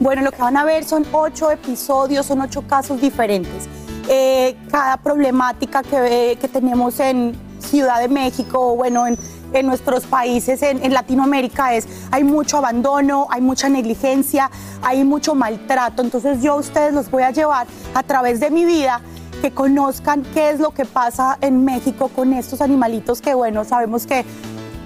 Bueno, 0.00 0.22
lo 0.22 0.30
que 0.30 0.42
van 0.42 0.56
a 0.56 0.64
ver 0.64 0.84
son 0.84 1.06
ocho 1.12 1.50
episodios, 1.50 2.26
son 2.26 2.40
ocho 2.40 2.62
casos 2.62 3.00
diferentes. 3.00 3.68
Eh, 4.08 4.56
cada 4.70 4.96
problemática 4.98 5.82
que, 5.82 6.32
eh, 6.32 6.36
que 6.36 6.48
tenemos 6.48 7.00
en 7.00 7.34
Ciudad 7.58 8.00
de 8.00 8.08
México, 8.08 8.76
bueno, 8.76 9.06
en, 9.06 9.18
en 9.60 9.66
nuestros 9.66 10.06
países, 10.06 10.62
en, 10.62 10.92
Latinoamérica, 10.92 11.74
es 11.74 11.86
hay 12.10 12.24
mucho 12.24 12.58
abandono, 12.58 13.26
hay 13.30 13.40
mucha 13.40 13.68
negligencia, 13.68 14.50
hay 14.82 15.04
mucho 15.04 15.34
maltrato. 15.34 16.02
Entonces 16.02 16.42
yo 16.42 16.54
a 16.54 16.56
ustedes 16.56 16.92
los 16.92 17.10
voy 17.10 17.22
a 17.22 17.30
llevar 17.30 17.66
a 17.94 18.02
través 18.02 18.40
de 18.40 18.50
mi 18.50 18.64
vida 18.64 19.00
que 19.40 19.50
conozcan 19.50 20.22
qué 20.34 20.50
es 20.50 20.60
lo 20.60 20.70
que 20.70 20.84
pasa 20.84 21.38
en 21.40 21.64
México 21.64 22.08
con 22.08 22.32
estos 22.32 22.60
animalitos 22.60 23.20
que, 23.20 23.34
bueno, 23.34 23.64
sabemos 23.64 24.06
que 24.06 24.24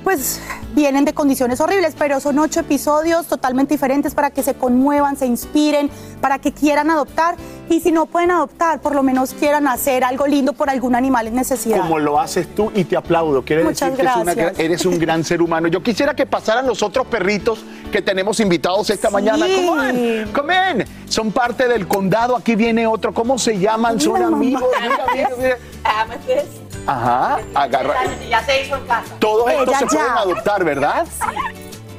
pues 0.04 0.40
vienen 0.74 1.04
de 1.04 1.12
condiciones 1.12 1.60
horribles, 1.60 1.94
pero 1.98 2.20
son 2.20 2.38
ocho 2.38 2.60
episodios 2.60 3.26
totalmente 3.26 3.74
diferentes 3.74 4.14
para 4.14 4.30
que 4.30 4.42
se 4.42 4.54
conmuevan, 4.54 5.16
se 5.16 5.26
inspiren, 5.26 5.90
para 6.20 6.38
que 6.38 6.52
quieran 6.52 6.90
adoptar 6.90 7.36
y 7.68 7.80
si 7.80 7.92
no 7.92 8.06
pueden 8.06 8.30
adoptar, 8.30 8.80
por 8.80 8.94
lo 8.94 9.02
menos 9.02 9.32
quieran 9.34 9.66
hacer 9.68 10.02
algo 10.04 10.26
lindo 10.26 10.52
por 10.52 10.70
algún 10.70 10.94
animal 10.94 11.26
en 11.28 11.34
necesidad. 11.34 11.78
Como 11.80 11.98
lo 11.98 12.18
haces 12.20 12.52
tú 12.54 12.70
y 12.74 12.84
te 12.84 12.96
aplaudo. 12.96 13.42
Quiere 13.44 13.62
Muchas 13.64 13.90
decir 13.90 14.04
que 14.04 14.10
es 14.10 14.16
una 14.16 14.34
gracias. 14.34 14.56
gra- 14.58 14.60
eres 14.64 14.86
un 14.86 14.98
gran 14.98 15.22
ser 15.24 15.40
humano. 15.42 15.68
Yo 15.68 15.82
quisiera 15.82 16.14
que 16.14 16.26
pasaran 16.26 16.66
los 16.66 16.82
otros 16.82 17.06
perritos 17.06 17.60
que 17.92 18.02
tenemos 18.02 18.40
invitados 18.40 18.90
esta 18.90 19.10
mañana. 19.10 19.46
Come 19.46 19.68
on, 19.68 20.32
come 20.32 20.54
on. 20.58 20.84
Son 21.08 21.30
parte 21.32 21.68
del 21.68 21.86
condado. 21.86 22.36
Aquí 22.36 22.54
viene 22.56 22.86
otro. 22.86 23.12
¿Cómo 23.14 23.38
se 23.38 23.58
llaman? 23.58 24.00
Son 24.00 24.20
amigos. 24.22 24.62
Mira, 24.82 25.06
mira, 25.14 25.28
mira. 25.38 25.56
Ajá, 26.86 27.38
agarra. 27.54 27.94
Ya 28.28 28.42
se 28.44 28.62
hizo 28.62 28.76
en 28.76 28.86
casa. 28.86 29.14
Todos 29.18 29.50
estos 29.50 29.68
Ella 29.68 29.78
se 29.78 29.84
ya. 29.84 29.88
pueden 29.90 30.12
adoptar, 30.12 30.64
¿verdad? 30.64 31.06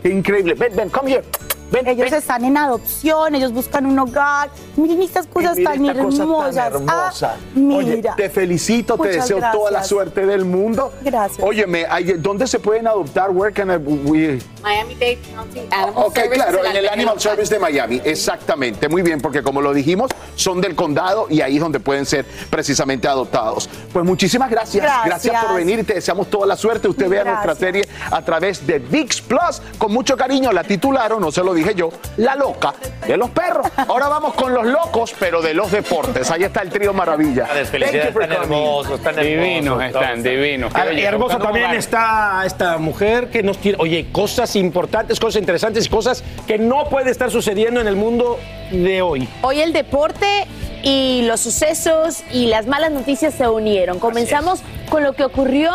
Qué 0.02 0.10
increíble. 0.10 0.54
Ven, 0.56 0.76
ven, 0.76 0.90
come 0.90 1.12
here. 1.12 1.24
Ven, 1.72 1.88
ellos 1.88 2.12
están 2.12 2.44
en 2.44 2.58
adopción, 2.58 3.34
ellos 3.34 3.54
buscan 3.54 3.86
un 3.86 3.98
hogar. 3.98 4.50
Miren 4.76 5.02
estas 5.02 5.26
cosas 5.28 5.56
Mira 5.58 5.72
tan 5.72 5.86
esta 5.86 6.04
cosa 6.04 6.18
tan 6.18 6.28
hermosas. 6.28 6.58
hermosa. 6.74 7.34
Ah, 7.34 7.38
mira. 7.56 7.78
Oye, 7.78 8.04
te 8.18 8.30
felicito, 8.30 8.98
te 8.98 9.08
deseo 9.10 9.40
toda 9.54 9.72
la 9.72 9.84
suerte 9.84 10.26
del 10.26 10.44
mundo. 10.46 10.92
Gracias. 11.02 11.40
Óyeme, 11.42 11.86
¿dónde 12.18 12.48
se 12.48 12.60
pueden 12.60 12.88
adoptar? 12.88 13.30
Where 13.32 13.54
can 13.54 13.70
I- 13.72 13.78
we- 13.78 14.40
Miami-Dade 14.62 15.20
County 15.34 15.60
Animal 15.72 15.94
Ok, 15.96 16.20
claro, 16.34 16.64
en 16.66 16.76
el 16.76 16.88
Animal 16.90 17.20
Service 17.20 17.52
de 17.52 17.60
Miami, 17.60 18.00
exactamente, 18.04 18.88
muy 18.88 19.02
bien, 19.02 19.20
porque 19.20 19.42
como 19.42 19.60
lo 19.60 19.74
dijimos, 19.74 20.12
son 20.36 20.62
del 20.62 20.76
condado 20.76 21.26
y 21.30 21.42
ahí 21.42 21.56
es 21.56 21.62
donde 21.62 21.80
pueden 21.80 22.06
ser 22.06 22.26
precisamente 22.50 23.08
adoptados. 23.08 23.68
Pues 23.92 24.06
muchísimas 24.06 24.52
gracias, 24.52 24.86
Gracias. 25.06 25.46
por 25.46 25.56
venir 25.56 25.80
y 25.80 25.84
te 25.84 25.96
deseamos 25.96 26.30
toda 26.30 26.46
la 26.46 26.56
suerte. 26.56 26.88
Usted 26.88 27.10
vea 27.10 27.24
nuestra 27.24 27.56
serie 27.56 27.88
a 28.12 28.22
través 28.24 28.66
de 28.68 28.78
VIX 28.78 29.22
Plus, 29.22 29.62
con 29.80 29.92
mucho 29.92 30.16
cariño, 30.16 30.52
la 30.52 30.64
titularon, 30.64 31.20
no 31.22 31.32
se 31.32 31.44
lo 31.44 31.54
dije 31.64 31.76
yo, 31.76 31.90
La 32.18 32.36
Loca 32.36 32.74
de 33.08 33.18
los 33.18 33.30
Perros. 33.32 33.68
Ahora 33.88 34.08
vamos 34.08 34.34
con 34.34 34.54
los 34.54 34.66
locos, 34.66 35.14
pero 35.20 35.42
de 35.42 35.54
los 35.54 35.72
deportes. 35.72 36.30
Ahí 36.32 36.44
está 36.44 36.62
el 36.62 36.70
trío 36.70 36.94
Maravilla. 36.94 37.46
Felicidades, 37.46 38.16
están 38.16 38.32
hermosos, 38.32 39.00
están 39.00 39.16
Divinos 39.16 39.82
están, 39.84 40.24
divinos. 40.24 40.72
Ah, 40.76 40.86
hermosa 40.86 41.40
también 41.40 41.72
está 41.72 42.44
esta 42.46 42.78
mujer 42.78 43.30
que 43.30 43.44
nos 43.44 43.58
tiene, 43.58 43.78
oye, 43.80 44.08
cosas 44.12 44.56
importantes, 44.56 45.20
cosas 45.20 45.40
interesantes 45.40 45.86
y 45.86 45.90
cosas 45.90 46.24
que 46.48 46.58
no 46.58 46.86
puede 46.90 47.12
estar 47.12 47.32
sucediendo 47.32 47.82
en 47.82 47.88
el 47.88 47.96
mundo 47.96 48.40
de 48.72 49.02
hoy. 49.02 49.28
Hoy 49.42 49.62
el 49.62 49.74
deporte 49.74 50.48
y 50.84 51.24
los 51.24 51.42
sucesos 51.42 52.24
y 52.32 52.48
las 52.48 52.68
malas 52.68 52.92
noticias 52.92 53.34
se 53.34 53.48
unieron. 53.48 54.00
Comenzamos 54.00 54.62
con 54.90 55.04
lo 55.04 55.14
que 55.14 55.24
ocurrió 55.24 55.72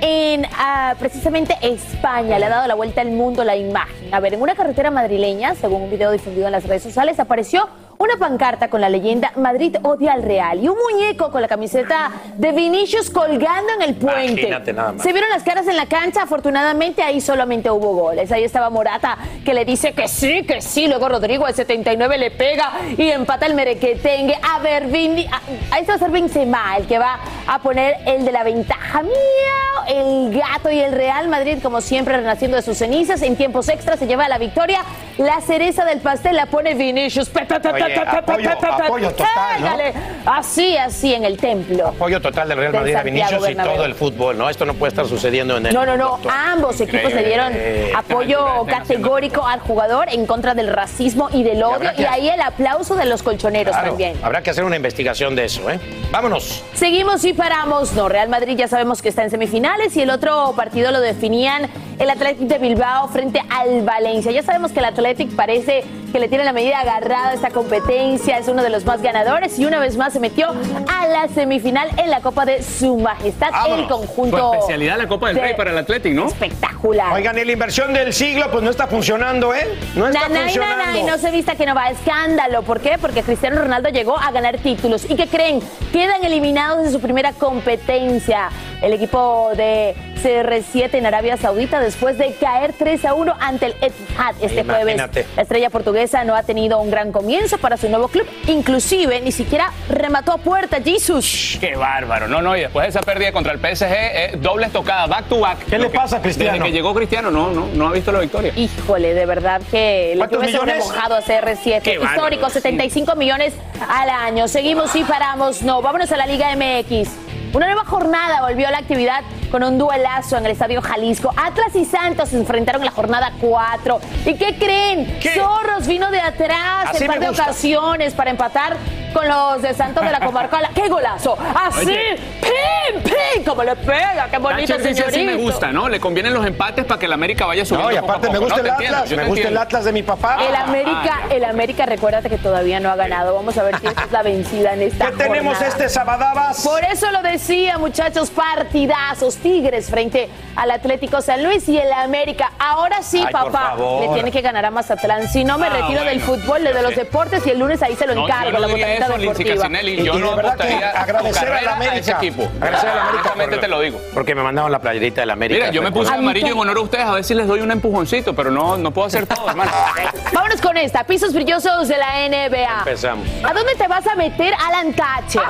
en 0.00 0.46
ah, 0.56 0.94
precisamente 0.98 1.56
España. 1.62 2.38
Le 2.38 2.46
ha 2.46 2.48
dado 2.48 2.66
la 2.66 2.74
vuelta 2.74 3.00
al 3.00 3.10
mundo 3.10 3.44
la 3.44 3.56
imagen. 3.56 4.12
A 4.12 4.20
ver, 4.20 4.34
en 4.34 4.42
una 4.42 4.54
carretera 4.54 4.90
madrileña, 4.90 5.54
según 5.54 5.82
un 5.82 5.90
video 5.90 6.10
difundido 6.10 6.46
en 6.46 6.52
las 6.52 6.64
redes 6.64 6.82
sociales, 6.82 7.18
apareció 7.18 7.68
una 7.98 8.16
pancarta 8.18 8.68
con 8.68 8.80
la 8.80 8.88
leyenda 8.88 9.32
Madrid 9.36 9.76
odia 9.82 10.12
al 10.12 10.22
Real 10.22 10.62
y 10.62 10.68
un 10.68 10.76
muñeco 10.78 11.30
con 11.30 11.40
la 11.42 11.48
camiseta 11.48 12.10
de 12.36 12.52
Vinicius 12.52 13.10
colgando 13.10 13.72
en 13.74 13.82
el 13.82 13.94
puente. 13.94 14.32
Imagínate 14.32 14.72
nada 14.72 14.92
más. 14.92 15.02
Se 15.02 15.12
vieron 15.12 15.30
las 15.30 15.42
caras 15.42 15.66
en 15.66 15.76
la 15.76 15.86
cancha, 15.86 16.22
afortunadamente 16.22 17.02
ahí 17.02 17.20
solamente 17.20 17.70
hubo 17.70 17.94
goles. 17.94 18.30
Ahí 18.32 18.44
estaba 18.44 18.70
Morata 18.70 19.16
que 19.44 19.54
le 19.54 19.64
dice 19.64 19.92
que 19.92 20.08
sí, 20.08 20.42
que 20.44 20.60
sí. 20.60 20.86
Luego 20.88 21.08
Rodrigo 21.08 21.46
al 21.46 21.54
79 21.54 22.18
le 22.18 22.30
pega 22.30 22.72
y 22.96 23.10
empata 23.10 23.46
el 23.46 23.54
merequetengue. 23.54 24.38
A 24.42 24.58
ver, 24.60 24.86
Vini, 24.86 25.26
a- 25.26 25.74
ahí 25.74 25.84
va 25.84 25.94
a 25.94 25.98
ser 25.98 26.10
Benzema 26.10 26.76
el 26.76 26.86
que 26.86 26.98
va 26.98 27.18
a 27.46 27.58
poner 27.60 27.96
el 28.06 28.24
de 28.24 28.32
la 28.32 28.44
ventaja. 28.44 29.02
Miau, 29.02 29.86
el 29.88 30.38
gato 30.38 30.70
y 30.70 30.78
el 30.80 30.92
Real 30.92 31.28
Madrid 31.28 31.58
como 31.62 31.80
siempre 31.80 32.16
renaciendo 32.16 32.56
de 32.56 32.62
sus 32.62 32.76
cenizas. 32.78 33.22
En 33.22 33.36
tiempos 33.36 33.68
extras 33.68 33.98
se 33.98 34.06
lleva 34.06 34.28
la 34.28 34.38
victoria. 34.38 34.80
La 35.18 35.40
cereza 35.40 35.84
del 35.84 36.00
pastel 36.00 36.36
la 36.36 36.46
pone 36.46 36.74
Vinicius. 36.74 37.28
Pe, 37.30 37.46
pe, 37.46 37.60
pe, 37.60 37.72
Apoyo- 37.94 39.10
total. 39.10 39.94
Así, 40.26 40.76
así 40.76 41.14
en 41.14 41.24
el 41.24 41.36
templo. 41.36 41.88
Apoyo 41.88 42.20
total 42.20 42.48
del 42.48 42.58
Real 42.58 42.72
Madrid 42.72 42.94
a 42.94 43.02
Vinicius 43.02 43.48
y 43.48 43.54
todo 43.54 43.84
el 43.84 43.94
fútbol, 43.94 44.36
¿no? 44.36 44.48
Esto 44.50 44.64
no 44.64 44.74
puede 44.74 44.90
estar 44.90 45.06
sucediendo 45.06 45.56
en 45.56 45.66
el 45.66 45.74
No, 45.74 45.86
no, 45.86 45.96
no. 45.96 46.08
doctor. 46.10 46.32
Ambos 46.32 46.80
equipos 46.80 47.12
le 47.12 47.22
dieron 47.24 47.52
apoyo 47.96 48.66
categórico 48.66 49.46
al 49.46 49.60
jugador 49.60 50.08
en 50.10 50.26
contra 50.26 50.54
del 50.54 50.68
racismo 50.68 51.28
y 51.32 51.42
del 51.42 51.62
odio. 51.62 51.90
Y 51.98 52.04
ahí 52.04 52.28
el 52.28 52.40
aplauso 52.40 52.94
de 52.96 53.04
los 53.06 53.22
colchoneros 53.22 53.74
Claro, 53.74 53.90
también. 53.90 54.16
Habrá 54.22 54.42
que 54.42 54.50
hacer 54.50 54.64
una 54.64 54.76
investigación 54.76 55.34
de 55.36 55.44
eso, 55.44 55.68
¿eh? 55.70 55.78
Vámonos. 56.10 56.64
Seguimos 56.74 57.24
y 57.24 57.32
paramos. 57.32 57.92
No, 57.92 58.08
Real 58.08 58.28
Madrid 58.28 58.56
ya 58.56 58.68
sabemos 58.68 59.02
que 59.02 59.08
está 59.08 59.22
en 59.22 59.30
semifinales 59.30 59.96
y 59.96 60.02
el 60.02 60.10
otro 60.10 60.52
partido 60.56 60.90
lo 60.90 61.00
definían 61.00 61.68
el 61.98 62.10
Athletic 62.10 62.46
de 62.48 62.58
Bilbao 62.58 63.08
frente 63.08 63.40
al 63.48 63.82
Valencia. 63.82 64.30
Ya 64.32 64.42
sabemos 64.42 64.72
que 64.72 64.80
el 64.80 64.84
Athletic 64.86 65.34
parece 65.34 65.84
que 66.16 66.20
le 66.20 66.28
tiene 66.28 66.44
la 66.44 66.54
medida 66.54 66.80
agarrada 66.80 67.28
a 67.28 67.34
esta 67.34 67.50
competencia, 67.50 68.38
es 68.38 68.48
uno 68.48 68.62
de 68.62 68.70
los 68.70 68.86
más 68.86 69.02
ganadores 69.02 69.58
y 69.58 69.66
una 69.66 69.78
vez 69.80 69.98
más 69.98 70.14
se 70.14 70.18
metió 70.18 70.48
a 70.48 71.06
la 71.08 71.28
semifinal 71.28 71.90
en 71.98 72.08
la 72.08 72.20
Copa 72.22 72.46
de 72.46 72.62
Su 72.62 72.96
Majestad, 72.96 73.50
el 73.68 73.86
conjunto. 73.86 74.38
Su 74.38 74.54
especialidad 74.54 74.96
la 74.96 75.08
Copa 75.08 75.26
del 75.26 75.36
de- 75.36 75.42
Rey 75.42 75.54
para 75.58 75.72
el 75.72 75.76
Athletic, 75.76 76.14
¿no? 76.14 76.28
Espectacular. 76.28 77.12
Oigan, 77.12 77.36
y 77.38 77.44
la 77.44 77.52
inversión 77.52 77.92
del 77.92 78.14
siglo, 78.14 78.50
pues 78.50 78.64
no 78.64 78.70
está 78.70 78.86
funcionando, 78.86 79.54
¿eh? 79.54 79.68
No 79.94 80.06
está 80.06 80.20
Nanay, 80.20 80.44
funcionando. 80.44 80.84
nanay, 80.86 81.02
no 81.04 81.18
se 81.18 81.30
vista 81.30 81.54
que 81.54 81.66
no 81.66 81.74
va. 81.74 81.90
Escándalo. 81.90 82.62
¿Por 82.62 82.80
qué? 82.80 82.96
Porque 82.98 83.22
Cristiano 83.22 83.60
Ronaldo 83.60 83.90
llegó 83.90 84.18
a 84.18 84.30
ganar 84.30 84.56
títulos. 84.56 85.04
¿Y 85.10 85.16
qué 85.16 85.26
creen? 85.26 85.60
Quedan 85.92 86.24
eliminados 86.24 86.82
de 86.84 86.92
su 86.92 87.00
primera 87.00 87.32
competencia. 87.32 88.48
El 88.80 88.92
equipo 88.92 89.50
de 89.56 89.94
CR7 90.22 90.94
en 90.94 91.06
Arabia 91.06 91.36
Saudita 91.36 91.80
después 91.80 92.18
de 92.18 92.34
caer 92.34 92.74
3 92.78 93.04
a 93.06 93.14
1 93.14 93.34
ante 93.40 93.66
el 93.66 93.72
Etihad 93.80 94.34
este 94.40 94.64
jueves. 94.64 94.94
Imagínate. 94.94 95.26
La 95.34 95.42
estrella 95.42 95.70
portuguesa 95.70 96.05
no 96.24 96.34
ha 96.34 96.42
tenido 96.42 96.78
un 96.80 96.90
gran 96.90 97.12
comienzo 97.12 97.58
para 97.58 97.76
su 97.76 97.88
nuevo 97.88 98.08
club. 98.08 98.26
Inclusive 98.46 99.20
ni 99.20 99.32
siquiera 99.32 99.72
remató 99.88 100.32
a 100.32 100.38
puerta 100.38 100.78
Jesus. 100.82 101.58
Qué 101.60 101.76
bárbaro. 101.76 102.28
No, 102.28 102.40
no, 102.42 102.56
y 102.56 102.60
después 102.60 102.84
de 102.84 102.90
esa 102.90 103.00
pérdida 103.00 103.32
contra 103.32 103.52
el 103.52 103.58
PSG, 103.58 103.84
eh, 103.88 104.32
doble 104.38 104.66
estocada, 104.66 105.06
back 105.06 105.28
to 105.28 105.40
back. 105.40 105.64
¿Qué 105.66 105.78
le 105.78 105.90
pasa 105.90 106.18
a 106.18 106.22
Cristiano? 106.22 106.52
Desde 106.52 106.64
que 106.66 106.72
llegó 106.72 106.94
Cristiano, 106.94 107.30
no, 107.30 107.50
no, 107.50 107.66
no 107.66 107.88
ha 107.88 107.92
visto 107.92 108.12
la 108.12 108.20
victoria. 108.20 108.52
Híjole, 108.56 109.14
de 109.14 109.26
verdad 109.26 109.60
que 109.70 110.10
le 110.12 110.18
¿Cuántos 110.18 110.38
tuve 110.38 110.46
millones? 110.48 110.84
sobremojado 110.84 111.16
a 111.16 111.22
CR7. 111.22 111.82
Qué 111.82 111.98
bárbaro, 111.98 112.14
Histórico, 112.16 112.46
sí. 112.48 112.54
75 112.54 113.16
millones 113.16 113.54
al 113.88 114.08
año. 114.10 114.48
Seguimos 114.48 114.94
y 114.96 115.04
paramos. 115.04 115.62
No, 115.62 115.82
vámonos 115.82 116.10
a 116.12 116.16
la 116.16 116.26
Liga 116.26 116.48
MX. 116.56 117.25
Una 117.52 117.66
nueva 117.66 117.84
jornada 117.84 118.42
volvió 118.42 118.68
a 118.68 118.70
la 118.70 118.78
actividad 118.78 119.22
con 119.50 119.62
un 119.62 119.78
duelazo 119.78 120.36
en 120.36 120.44
el 120.46 120.52
Estadio 120.52 120.82
Jalisco. 120.82 121.32
Atlas 121.36 121.74
y 121.74 121.84
Santos 121.84 122.30
se 122.30 122.36
enfrentaron 122.36 122.82
en 122.82 122.86
la 122.86 122.92
jornada 122.92 123.32
4. 123.40 124.00
¿Y 124.26 124.34
qué 124.34 124.56
creen? 124.58 125.18
Zorros 125.34 125.86
vino 125.86 126.10
de 126.10 126.20
atrás 126.20 126.90
Así 126.90 127.04
en 127.04 127.10
par 127.10 127.20
de 127.20 127.28
ocasiones 127.28 128.14
para 128.14 128.30
empatar 128.30 128.76
con 129.16 129.26
los 129.28 129.62
de 129.62 129.72
Santos 129.74 130.04
de 130.04 130.10
la 130.10 130.20
Comarca. 130.20 130.60
¡Qué 130.74 130.88
golazo! 130.88 131.38
Así, 131.54 131.86
Oye. 131.86 132.16
¡Pim! 132.42 133.02
¡Pim! 133.02 133.44
¿Cómo 133.44 133.64
le 133.64 133.74
pega? 133.76 134.28
¡Qué 134.30 134.38
bonito, 134.38 134.76
dice, 134.76 134.94
señorito! 134.94 135.10
sí 135.18 135.24
me 135.24 135.34
gusta, 135.36 135.72
¿no? 135.72 135.88
Le 135.88 135.98
convienen 136.00 136.34
los 136.34 136.44
empates 136.46 136.84
para 136.84 136.98
que 137.00 137.06
el 137.06 137.12
América 137.12 137.46
vaya 137.46 137.64
subiendo 137.64 137.88
No, 137.90 137.96
y 137.96 137.98
poco 138.00 138.12
aparte 138.12 138.30
me 138.30 138.38
gusta 138.38 138.56
¿no? 138.56 138.62
el 138.62 138.68
entiendo, 138.68 138.96
Atlas, 138.98 139.16
me 139.16 139.24
gusta 139.24 139.48
el. 139.48 139.56
Atlas 139.56 139.84
de 139.84 139.92
mi 139.92 140.02
papá. 140.02 140.36
El 140.46 140.54
América, 140.54 141.20
el 141.30 141.44
América, 141.44 141.86
recuérdate 141.86 142.28
que 142.28 142.38
todavía 142.38 142.78
no 142.80 142.90
ha 142.90 142.96
ganado. 142.96 143.34
Vamos 143.34 143.56
a 143.56 143.62
ver 143.62 143.78
si 143.80 143.86
esta 143.86 144.04
es 144.04 144.12
la 144.12 144.22
vencida 144.22 144.74
en 144.74 144.82
esta 144.82 145.06
¿Qué 145.06 145.12
tenemos 145.16 145.54
jornada. 145.56 145.66
este 145.66 145.88
sabadabas? 145.88 146.62
Por 146.62 146.84
eso 146.84 147.10
lo 147.10 147.22
decía, 147.22 147.78
muchachos, 147.78 148.30
partidazos, 148.30 149.36
Tigres 149.36 149.88
frente 149.90 150.28
al 150.56 150.70
Atlético 150.70 151.20
San 151.22 151.42
Luis 151.42 151.68
y 151.68 151.78
el 151.78 151.92
América. 151.92 152.52
Ahora 152.58 153.02
sí, 153.02 153.22
Ay, 153.24 153.32
papá, 153.32 153.76
le 154.00 154.08
tiene 154.14 154.30
que 154.30 154.40
ganar 154.42 154.64
a 154.66 154.70
Mazatlán. 154.70 155.28
Si 155.28 155.42
no, 155.44 155.56
me 155.58 155.66
Ah, 155.66 155.70
retiro 155.70 156.04
del 156.04 156.20
fútbol, 156.20 156.62
de 156.62 156.82
los 156.82 156.94
deportes 156.94 157.44
y 157.46 157.50
el 157.50 157.58
lunes 157.58 157.82
ahí 157.82 157.96
se 157.96 158.06
lo 158.06 158.14
No, 158.14 158.24
encargo, 158.24 158.46
yo 158.46 158.52
no 158.52 158.60
la 158.60 159.05
Lindsay. 159.16 159.44
Casinelli. 159.56 159.92
Y- 160.00 160.04
Yo 160.04 160.12
y 160.14 160.16
de 160.16 160.22
no 160.24 160.32
apostaría 160.32 160.90
agradecer 160.90 161.38
a 161.38 161.44
la 161.44 161.50
carrera 161.52 161.70
a 161.70 161.74
América. 161.76 161.96
ese 161.98 162.10
equipo. 162.12 162.48
Agradecer 162.60 162.88
a 162.90 162.94
la 162.94 163.00
América 163.02 163.16
Honestamente 163.26 163.56
te 163.58 163.68
lo 163.68 163.80
digo. 163.80 164.00
Porque 164.14 164.34
me 164.34 164.42
mandaron 164.42 164.70
la 164.72 164.78
playerita 164.78 165.20
de 165.22 165.26
la 165.26 165.32
América. 165.34 165.60
Mira, 165.60 165.72
yo 165.72 165.82
me 165.82 165.92
puse 165.92 166.12
amarillo 166.12 166.48
en 166.52 166.58
honor 166.58 166.76
a 166.76 166.80
ustedes, 166.80 167.04
a 167.06 167.12
ver 167.12 167.24
si 167.24 167.34
les 167.34 167.46
doy 167.46 167.60
un 167.60 167.70
empujoncito, 167.70 168.34
pero 168.34 168.50
no, 168.50 168.76
no 168.76 168.90
puedo 168.90 169.06
hacer 169.08 169.26
todo, 169.26 169.48
hermano. 169.48 169.70
Vámonos 170.32 170.60
con 170.60 170.76
esta, 170.76 171.04
pisos 171.04 171.32
brillosos 171.32 171.88
de 171.88 171.96
la 171.98 172.26
NBA. 172.28 172.78
Empezamos. 172.80 173.26
¿A 173.44 173.52
dónde 173.52 173.74
te 173.76 173.86
vas 173.88 174.06
a 174.06 174.14
meter, 174.14 174.52
Alan 174.66 174.92
Thatcher? 174.92 175.42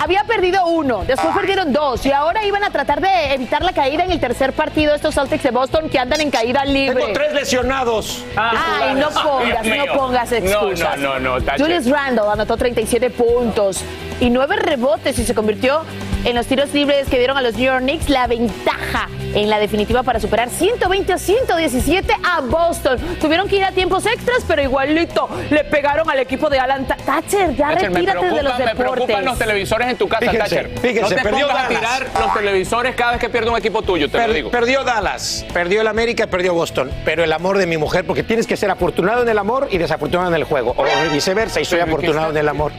Había 0.00 0.24
perdido 0.24 0.66
uno, 0.66 1.04
después 1.06 1.34
perdieron 1.36 1.72
dos 1.72 2.04
y 2.06 2.12
ahora 2.12 2.44
iban 2.44 2.64
a 2.64 2.70
tratar 2.70 3.00
de 3.00 3.34
evitar 3.34 3.62
la 3.62 3.72
caída 3.72 4.04
en 4.04 4.10
el 4.12 4.20
tercer 4.20 4.52
partido 4.52 4.94
estos 4.94 5.14
Celtics 5.14 5.42
de 5.44 5.50
Boston 5.50 5.88
que 5.88 5.98
andan 5.98 6.20
en 6.20 6.30
caída 6.30 6.64
libre. 6.64 7.00
Tengo 7.00 7.12
tres 7.12 7.32
lesionados. 7.34 8.24
Ay, 8.36 8.94
no 8.94 9.08
pongas, 9.10 9.64
no 9.66 9.94
pongas 9.94 10.30
No, 10.30 10.36
excusas. 10.36 10.98
no, 10.98 11.18
no, 11.18 11.38
no. 11.38 11.52
Julius 11.58 11.88
Randle 11.88 12.24
anotó 12.32 12.56
37 12.92 13.10
puntos 13.10 13.82
y 14.20 14.28
9 14.28 14.56
rebotes 14.56 15.18
y 15.18 15.24
se 15.24 15.34
convirtió 15.34 15.82
en 16.24 16.36
los 16.36 16.46
tiros 16.46 16.72
libres 16.72 17.08
que 17.08 17.18
dieron 17.18 17.36
a 17.36 17.42
los 17.42 17.54
New 17.54 17.64
York 17.64 17.80
Knicks 17.80 18.08
la 18.08 18.26
ventaja 18.28 19.08
en 19.34 19.48
la 19.48 19.58
definitiva 19.58 20.02
para 20.02 20.20
superar 20.20 20.50
120 20.50 21.12
a 21.12 21.18
117 21.18 22.12
a 22.22 22.40
Boston. 22.42 22.98
Tuvieron 23.20 23.48
que 23.48 23.56
ir 23.56 23.64
a 23.64 23.72
tiempos 23.72 24.04
extras, 24.06 24.44
pero 24.46 24.62
igualito 24.62 25.28
le 25.50 25.64
pegaron 25.64 26.08
al 26.10 26.18
equipo 26.20 26.50
de 26.50 26.58
Alan 26.58 26.86
Thatcher. 26.86 27.56
Ya 27.56 27.70
Thatcher, 27.70 27.92
retírate 27.92 28.26
de 28.26 28.42
los 28.42 28.52
preocupan, 28.52 28.64
me 28.66 28.74
preocupan 28.74 29.06
deportes. 29.06 29.24
los 29.24 29.38
televisores 29.38 29.88
en 29.88 29.96
tu 29.96 30.08
casa, 30.08 30.20
Fíjense, 30.20 30.38
Thatcher. 30.38 30.78
fíjense, 30.78 31.00
no 31.00 31.08
te 31.08 31.14
perdió 31.16 31.46
pongas 31.48 31.64
a 31.64 31.68
Dallas. 31.68 31.80
tirar 31.80 32.20
los 32.20 32.34
televisores 32.34 32.94
cada 32.94 33.12
vez 33.12 33.20
que 33.20 33.30
pierde 33.30 33.50
un 33.50 33.56
equipo 33.56 33.82
tuyo, 33.82 34.10
te 34.10 34.26
lo 34.26 34.32
digo. 34.32 34.50
perdió 34.50 34.84
Dallas, 34.84 35.44
perdió 35.52 35.80
el 35.80 35.88
América 35.88 36.24
y 36.24 36.26
perdió 36.26 36.52
Boston. 36.54 36.90
Pero 37.04 37.24
el 37.24 37.32
amor 37.32 37.58
de 37.58 37.66
mi 37.66 37.78
mujer, 37.78 38.04
porque 38.06 38.22
tienes 38.22 38.46
que 38.46 38.56
ser 38.56 38.70
afortunado 38.70 39.22
en 39.22 39.28
el 39.28 39.38
amor 39.38 39.66
y 39.70 39.78
desafortunado 39.78 40.28
en 40.28 40.36
el 40.36 40.44
juego. 40.44 40.74
O 40.76 40.84
viceversa, 41.12 41.60
y 41.60 41.64
soy 41.64 41.78
Pero, 41.78 41.86
¿qué 41.86 41.90
afortunado 41.90 42.30
en 42.30 42.36
el 42.36 42.48
amor. 42.48 42.72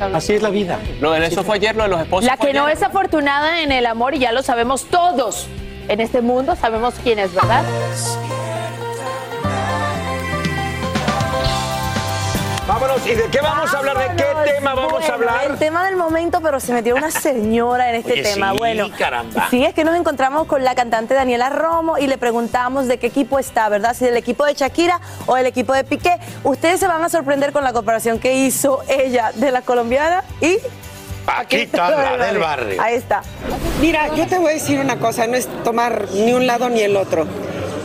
Así 0.00 0.34
es 0.34 0.42
la 0.42 0.50
vida. 0.50 0.78
Lo 1.00 1.12
de 1.12 1.26
eso 1.26 1.44
fue 1.44 1.56
ayer, 1.56 1.76
lo 1.76 1.84
de 1.84 1.88
los 1.90 2.00
esposos. 2.00 2.24
La 2.24 2.36
que 2.36 2.52
no 2.52 2.68
es 2.68 2.82
afortunada 2.82 3.62
en 3.62 3.72
el 3.72 3.86
amor, 3.86 4.14
y 4.14 4.18
ya 4.18 4.32
lo 4.32 4.42
sabemos 4.42 4.84
todos 4.86 5.46
en 5.88 6.00
este 6.00 6.20
mundo, 6.20 6.56
sabemos 6.56 6.94
quién 7.02 7.18
es, 7.18 7.34
¿verdad? 7.34 7.64
Vámonos, 13.00 13.06
¿y 13.06 13.14
de 13.14 13.30
qué 13.30 13.40
vamos 13.40 13.74
a 13.74 13.78
hablar? 13.78 13.98
¿De 13.98 14.16
qué 14.16 14.52
tema 14.56 14.74
vamos 14.74 15.08
a 15.08 15.14
hablar? 15.14 15.50
El 15.50 15.58
tema 15.58 15.86
del 15.86 15.96
momento, 15.96 16.40
pero 16.40 16.60
se 16.60 16.72
metió 16.72 16.94
una 16.94 17.10
señora 17.10 17.88
en 17.90 17.96
este 17.96 18.12
Oye, 18.12 18.22
tema. 18.22 18.52
sí, 18.52 18.58
bueno, 18.58 18.88
caramba. 18.96 19.48
sí, 19.50 19.64
es 19.64 19.74
que 19.74 19.84
nos 19.84 19.96
encontramos 19.96 20.46
con 20.46 20.64
la 20.64 20.74
cantante 20.74 21.14
Daniela 21.14 21.50
Romo 21.50 21.98
y 21.98 22.06
le 22.06 22.18
preguntamos 22.18 22.86
de 22.88 22.98
qué 22.98 23.06
equipo 23.08 23.38
está, 23.38 23.68
¿verdad? 23.68 23.94
Si 23.94 24.04
del 24.04 24.16
equipo 24.16 24.44
de 24.44 24.54
Shakira 24.54 25.00
o 25.26 25.34
del 25.36 25.46
equipo 25.46 25.72
de 25.72 25.84
Piqué. 25.84 26.18
Ustedes 26.44 26.80
se 26.80 26.86
van 26.86 27.02
a 27.02 27.08
sorprender 27.08 27.52
con 27.52 27.64
la 27.64 27.72
comparación 27.72 28.18
que 28.18 28.34
hizo 28.34 28.82
ella 28.88 29.32
de 29.34 29.50
la 29.50 29.62
colombiana 29.62 30.24
y 30.40 30.58
Paquita, 31.24 31.90
la 31.90 32.26
del 32.26 32.38
barrio. 32.38 32.80
Ahí 32.82 32.94
está. 32.96 33.22
Mira, 33.80 34.08
yo 34.14 34.26
te 34.26 34.38
voy 34.38 34.50
a 34.50 34.54
decir 34.54 34.80
una 34.80 34.96
cosa, 34.98 35.26
no 35.26 35.36
es 35.36 35.46
tomar 35.62 36.06
ni 36.12 36.32
un 36.32 36.46
lado 36.46 36.68
ni 36.70 36.80
el 36.80 36.96
otro. 36.96 37.26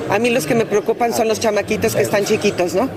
A 0.10 0.20
mí 0.20 0.30
los 0.30 0.46
que 0.46 0.56
me 0.56 0.66
preocupan 0.66 1.14
son 1.14 1.28
los 1.28 1.40
chamaquitos 1.40 1.96
que 1.96 2.02
están 2.02 2.26
chiquitos, 2.26 2.74
¿no? 2.76 2.90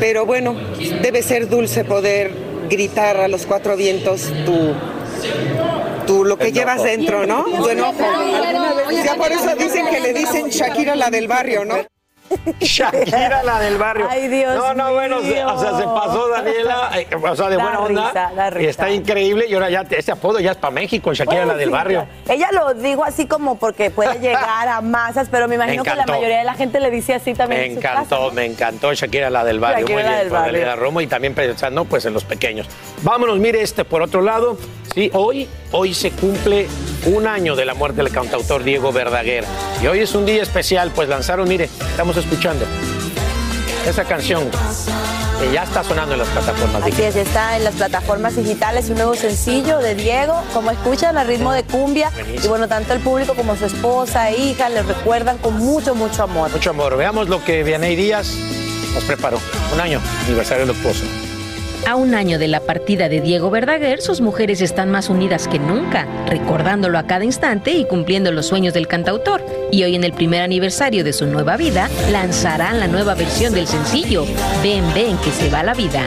Pero 0.00 0.26
bueno, 0.26 0.56
debe 1.00 1.22
ser 1.22 1.48
dulce 1.48 1.84
poder 1.84 2.32
gritar 2.68 3.16
a 3.18 3.28
los 3.28 3.46
cuatro 3.46 3.76
vientos 3.76 4.32
tu, 4.44 4.74
tu 6.06 6.24
lo 6.24 6.38
que 6.38 6.52
llevas 6.52 6.82
dentro, 6.82 7.26
¿no? 7.26 7.44
Tu 7.44 7.68
enojo. 7.68 8.04
Ya 9.04 9.14
por 9.14 9.30
eso 9.30 9.54
dicen 9.56 9.86
que 9.90 10.00
le 10.00 10.12
dicen 10.12 10.48
Shakira 10.48 10.96
la 10.96 11.10
del 11.10 11.28
barrio, 11.28 11.64
¿no? 11.64 11.91
Shakira, 12.60 13.42
la 13.42 13.60
del 13.60 13.78
barrio. 13.78 14.06
Ay, 14.10 14.28
Dios 14.28 14.54
No, 14.56 14.74
no, 14.74 14.92
bueno, 14.92 15.18
o 15.18 15.22
sea, 15.22 15.76
se 15.76 15.84
pasó 15.84 16.28
Daniela, 16.28 16.90
eh, 16.98 17.06
o 17.14 17.36
sea, 17.36 17.48
de 17.48 17.56
Da 17.56 17.62
buena 17.62 17.80
onda. 17.80 18.06
risa, 18.08 18.30
da 18.34 18.50
risa. 18.50 18.62
Y 18.62 18.66
está 18.68 18.90
increíble. 18.90 19.46
Y 19.48 19.54
ahora 19.54 19.70
ya, 19.70 19.84
te- 19.84 19.98
este 19.98 20.12
apodo 20.12 20.40
ya 20.40 20.52
es 20.52 20.56
para 20.56 20.70
México, 20.72 21.12
Shakira, 21.12 21.44
la 21.46 21.54
del 21.54 21.70
barrio. 21.70 22.06
Ella 22.28 22.48
lo 22.52 22.74
dijo 22.74 23.04
así 23.04 23.26
como 23.26 23.56
porque 23.58 23.90
puede 23.90 24.18
llegar 24.20 24.68
a 24.68 24.80
masas, 24.80 25.28
pero 25.30 25.48
me 25.48 25.54
imagino 25.56 25.82
que 25.82 25.94
la 25.94 26.06
mayoría 26.06 26.38
de 26.38 26.44
la 26.44 26.54
gente 26.54 26.80
le 26.80 26.90
dice 26.90 27.14
así 27.14 27.34
también. 27.34 27.60
Me 27.60 27.66
en 27.66 27.78
encantó, 27.78 28.02
casa, 28.16 28.16
¿no? 28.22 28.30
me 28.32 28.44
encantó 28.46 28.92
Shakira 28.94 29.30
la 29.30 29.44
del 29.44 29.60
barrio. 29.60 29.80
Shakira 29.86 29.94
Muy 29.98 30.02
la 30.04 30.08
bien, 30.10 30.20
del 30.20 30.28
por 30.28 30.38
barrio. 30.38 30.52
Daniela 30.60 30.76
Romo 30.76 31.00
y 31.00 31.06
también 31.06 31.34
pensando 31.34 31.84
pues 31.84 32.04
en 32.06 32.14
los 32.14 32.24
pequeños. 32.24 32.66
Vámonos, 33.02 33.38
mire 33.38 33.62
este 33.62 33.84
por 33.84 34.02
otro 34.02 34.22
lado. 34.22 34.56
Sí, 34.94 35.10
hoy, 35.14 35.48
hoy 35.70 35.94
se 35.94 36.10
cumple 36.10 36.66
un 37.06 37.26
año 37.26 37.56
de 37.56 37.64
la 37.64 37.74
muerte 37.74 38.02
del 38.02 38.12
cantautor 38.12 38.64
Diego 38.64 38.92
Verdaguer. 38.92 39.44
Y 39.82 39.86
hoy 39.86 40.00
es 40.00 40.14
un 40.14 40.26
día 40.26 40.42
especial, 40.42 40.92
pues 40.94 41.08
lanzaron, 41.08 41.48
mire, 41.48 41.64
estamos 41.64 42.16
escuchando 42.16 42.64
esa 43.86 44.04
canción 44.04 44.48
que 45.40 45.52
ya 45.52 45.64
está 45.64 45.82
sonando 45.82 46.12
en 46.12 46.20
las 46.20 46.28
plataformas. 46.28 46.82
Así 46.82 47.02
es, 47.02 47.14
ya 47.14 47.22
está 47.22 47.56
en 47.56 47.64
las 47.64 47.74
plataformas 47.74 48.36
digitales 48.36 48.88
un 48.90 48.96
nuevo 48.96 49.14
sencillo 49.14 49.78
de 49.78 49.94
Diego, 49.94 50.40
como 50.52 50.70
escuchan, 50.70 51.18
a 51.18 51.24
ritmo 51.24 51.52
de 51.52 51.64
cumbia. 51.64 52.10
Buenísimo. 52.10 52.44
Y 52.44 52.48
bueno, 52.48 52.68
tanto 52.68 52.92
el 52.92 53.00
público 53.00 53.34
como 53.34 53.56
su 53.56 53.66
esposa 53.66 54.30
e 54.30 54.38
hija 54.40 54.68
le 54.68 54.82
recuerdan 54.82 55.38
con 55.38 55.54
mucho, 55.58 55.94
mucho 55.94 56.22
amor. 56.22 56.50
Mucho 56.50 56.70
amor. 56.70 56.96
Veamos 56.96 57.28
lo 57.28 57.44
que 57.44 57.64
Vianey 57.64 57.96
Díaz 57.96 58.34
nos 58.94 59.02
preparó. 59.04 59.40
Un 59.72 59.80
año, 59.80 60.00
aniversario 60.26 60.66
del 60.66 60.76
esposo. 60.76 61.04
A 61.86 61.96
un 61.96 62.14
año 62.14 62.38
de 62.38 62.46
la 62.46 62.60
partida 62.60 63.08
de 63.08 63.20
Diego 63.20 63.50
Verdaguer, 63.50 64.00
sus 64.00 64.20
mujeres 64.20 64.60
están 64.60 64.90
más 64.90 65.08
unidas 65.08 65.48
que 65.48 65.58
nunca, 65.58 66.06
recordándolo 66.28 66.96
a 66.96 67.06
cada 67.06 67.24
instante 67.24 67.72
y 67.72 67.84
cumpliendo 67.84 68.30
los 68.30 68.46
sueños 68.46 68.72
del 68.72 68.86
cantautor. 68.86 69.44
Y 69.72 69.82
hoy 69.82 69.96
en 69.96 70.04
el 70.04 70.12
primer 70.12 70.42
aniversario 70.42 71.02
de 71.02 71.12
su 71.12 71.26
nueva 71.26 71.56
vida, 71.56 71.90
lanzarán 72.10 72.78
la 72.78 72.86
nueva 72.86 73.14
versión 73.14 73.52
del 73.52 73.66
sencillo, 73.66 74.24
Ven, 74.62 74.84
ven, 74.94 75.16
que 75.18 75.32
se 75.32 75.50
va 75.50 75.64
la 75.64 75.74
vida. 75.74 76.06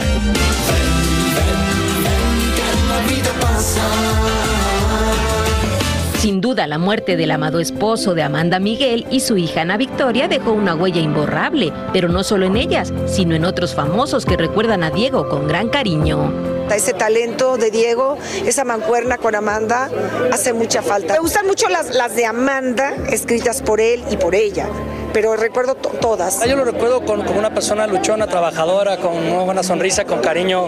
Sin 6.26 6.42
duda, 6.42 6.66
la 6.66 6.80
muerte 6.80 7.18
del 7.18 7.30
amado 7.30 7.60
esposo 7.60 8.16
de 8.16 8.24
Amanda 8.24 8.58
Miguel 8.58 9.06
y 9.12 9.20
su 9.20 9.38
hija 9.38 9.62
Ana 9.62 9.78
Victoria 9.78 10.28
dejó 10.28 10.54
una 10.54 10.74
huella 10.74 11.00
imborrable, 11.00 11.72
pero 11.94 12.10
no 12.10 12.24
solo 12.24 12.48
en 12.48 12.58
ellas, 12.58 12.92
sino 13.06 13.36
en 13.36 13.46
otros 13.46 13.76
famosos 13.76 14.26
que 14.26 14.36
recuerdan 14.36 14.82
a 14.82 14.90
Diego 14.90 15.30
con 15.30 15.48
gran 15.48 15.70
cariño. 15.70 16.34
Ese 16.74 16.94
talento 16.94 17.58
de 17.58 17.70
Diego, 17.70 18.18
esa 18.44 18.64
mancuerna 18.66 19.20
con 19.20 19.36
Amanda, 19.36 19.92
hace 20.32 20.52
mucha 20.52 20.82
falta. 20.82 21.14
Me 21.14 21.20
gustan 21.20 21.46
mucho 21.46 21.70
las, 21.70 21.94
las 21.94 22.16
de 22.16 22.26
Amanda, 22.26 22.96
escritas 23.12 23.62
por 23.62 23.80
él 23.80 24.04
y 24.10 24.18
por 24.18 24.34
ella, 24.34 24.68
pero 25.16 25.34
recuerdo 25.38 25.76
to- 25.76 25.91
todas. 26.01 26.41
Ah, 26.41 26.45
Yo 26.45 26.57
lo 26.57 26.66
recuerdo 26.66 26.99
con- 27.05 27.22
como 27.24 27.39
una 27.39 27.51
persona 27.53 27.88
luchona, 27.88 28.28
trabajadora, 28.28 28.97
con 28.97 29.16
una 29.16 29.43
buena 29.43 29.63
sonrisa, 29.63 30.03
con 30.03 30.20
cariño. 30.20 30.68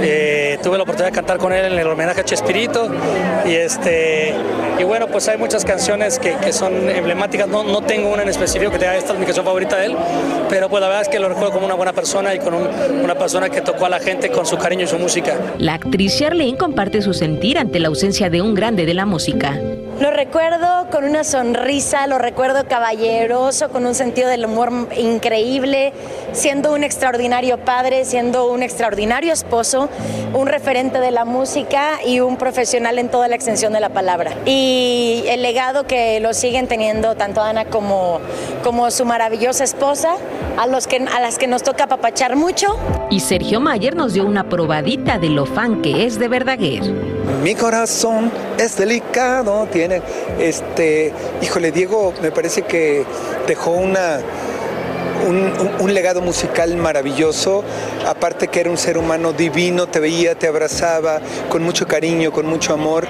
Eh, 0.00 0.58
tuve 0.62 0.76
la 0.76 0.84
oportunidad 0.84 1.10
de 1.10 1.16
cantar 1.16 1.38
con 1.38 1.52
él 1.52 1.72
en 1.72 1.76
el 1.76 1.86
homenaje 1.88 2.20
a 2.20 2.24
Chespirito. 2.24 2.88
Y, 3.44 3.54
este, 3.54 4.32
y 4.78 4.84
bueno, 4.84 5.08
pues 5.08 5.26
hay 5.26 5.38
muchas 5.38 5.64
canciones 5.64 6.20
que, 6.20 6.36
que 6.36 6.52
son 6.52 6.88
emblemáticas. 6.88 7.48
No, 7.48 7.64
no 7.64 7.82
tengo 7.82 8.10
una 8.12 8.22
en 8.22 8.28
específico 8.28 8.70
que 8.70 8.78
te 8.78 8.84
diga 8.84 8.96
esta 8.96 9.12
es 9.12 9.18
mi 9.18 9.24
canción 9.24 9.44
favorita 9.44 9.76
de 9.78 9.86
él, 9.86 9.96
pero 10.48 10.68
pues 10.68 10.80
la 10.80 10.86
verdad 10.86 11.02
es 11.02 11.08
que 11.08 11.18
lo 11.18 11.28
recuerdo 11.28 11.50
como 11.52 11.66
una 11.66 11.74
buena 11.74 11.92
persona 11.92 12.32
y 12.32 12.38
con 12.38 12.54
un- 12.54 12.68
una 13.02 13.16
persona 13.16 13.48
que 13.50 13.60
tocó 13.60 13.86
a 13.86 13.88
la 13.88 13.98
gente 13.98 14.30
con 14.30 14.46
su 14.46 14.56
cariño 14.56 14.84
y 14.84 14.86
su 14.86 15.00
música. 15.00 15.34
La 15.58 15.74
actriz 15.74 16.16
Charlene 16.16 16.56
comparte 16.56 17.02
su 17.02 17.12
sentir 17.12 17.58
ante 17.58 17.80
la 17.80 17.88
ausencia 17.88 18.30
de 18.30 18.40
un 18.40 18.54
grande 18.54 18.86
de 18.86 18.94
la 18.94 19.04
música. 19.04 19.58
Lo 20.00 20.10
recuerdo 20.10 20.86
con 20.90 21.04
una 21.04 21.24
sonrisa, 21.24 22.06
lo 22.06 22.16
recuerdo 22.16 22.66
caballeroso, 22.66 23.68
con 23.68 23.84
un 23.84 23.94
sentido 23.94 24.30
del 24.30 24.46
humor 24.46 24.88
increíble, 24.96 25.92
siendo 26.32 26.72
un 26.72 26.84
extraordinario 26.84 27.58
padre, 27.58 28.06
siendo 28.06 28.50
un 28.50 28.62
extraordinario 28.62 29.30
esposo, 29.30 29.90
un 30.32 30.46
referente 30.46 31.00
de 31.00 31.10
la 31.10 31.26
música 31.26 32.00
y 32.02 32.20
un 32.20 32.38
profesional 32.38 32.98
en 32.98 33.10
toda 33.10 33.28
la 33.28 33.34
extensión 33.34 33.74
de 33.74 33.80
la 33.80 33.90
palabra. 33.90 34.32
Y 34.46 35.24
el 35.26 35.42
legado 35.42 35.86
que 35.86 36.18
lo 36.20 36.32
siguen 36.32 36.66
teniendo 36.66 37.14
tanto 37.14 37.42
Ana 37.42 37.66
como, 37.66 38.20
como 38.64 38.90
su 38.90 39.04
maravillosa 39.04 39.64
esposa, 39.64 40.14
a, 40.56 40.66
los 40.66 40.86
que, 40.86 40.96
a 40.96 41.20
las 41.20 41.36
que 41.36 41.46
nos 41.46 41.62
toca 41.62 41.84
apapachar 41.84 42.36
mucho. 42.36 42.78
Y 43.10 43.20
Sergio 43.20 43.60
Mayer 43.60 43.96
nos 43.96 44.14
dio 44.14 44.24
una 44.24 44.48
probadita 44.48 45.18
de 45.18 45.28
lo 45.28 45.44
fan 45.44 45.82
que 45.82 46.06
es 46.06 46.18
de 46.18 46.28
Verdaguer. 46.28 46.82
Mi 47.42 47.54
corazón 47.54 48.30
es 48.58 48.76
delicado, 48.76 49.66
tiene, 49.72 49.89
este, 50.38 51.12
híjole, 51.42 51.72
Diego 51.72 52.12
me 52.22 52.30
parece 52.30 52.62
que 52.62 53.04
dejó 53.46 53.72
una, 53.72 54.20
un, 55.26 55.94
legado 55.94 56.20
musical 56.20 56.76
maravilloso, 56.76 57.64
aparte 58.06 58.48
que 58.48 58.60
era 58.60 58.70
un 58.70 58.78
ser 58.78 58.96
humano 58.96 59.32
divino, 59.32 59.86
te 59.86 59.98
veía, 59.98 60.34
te 60.36 60.46
abrazaba 60.46 61.20
con 61.48 61.62
mucho 61.62 61.86
cariño, 61.86 62.30
con 62.30 62.46
mucho 62.46 62.72
amor, 62.72 63.08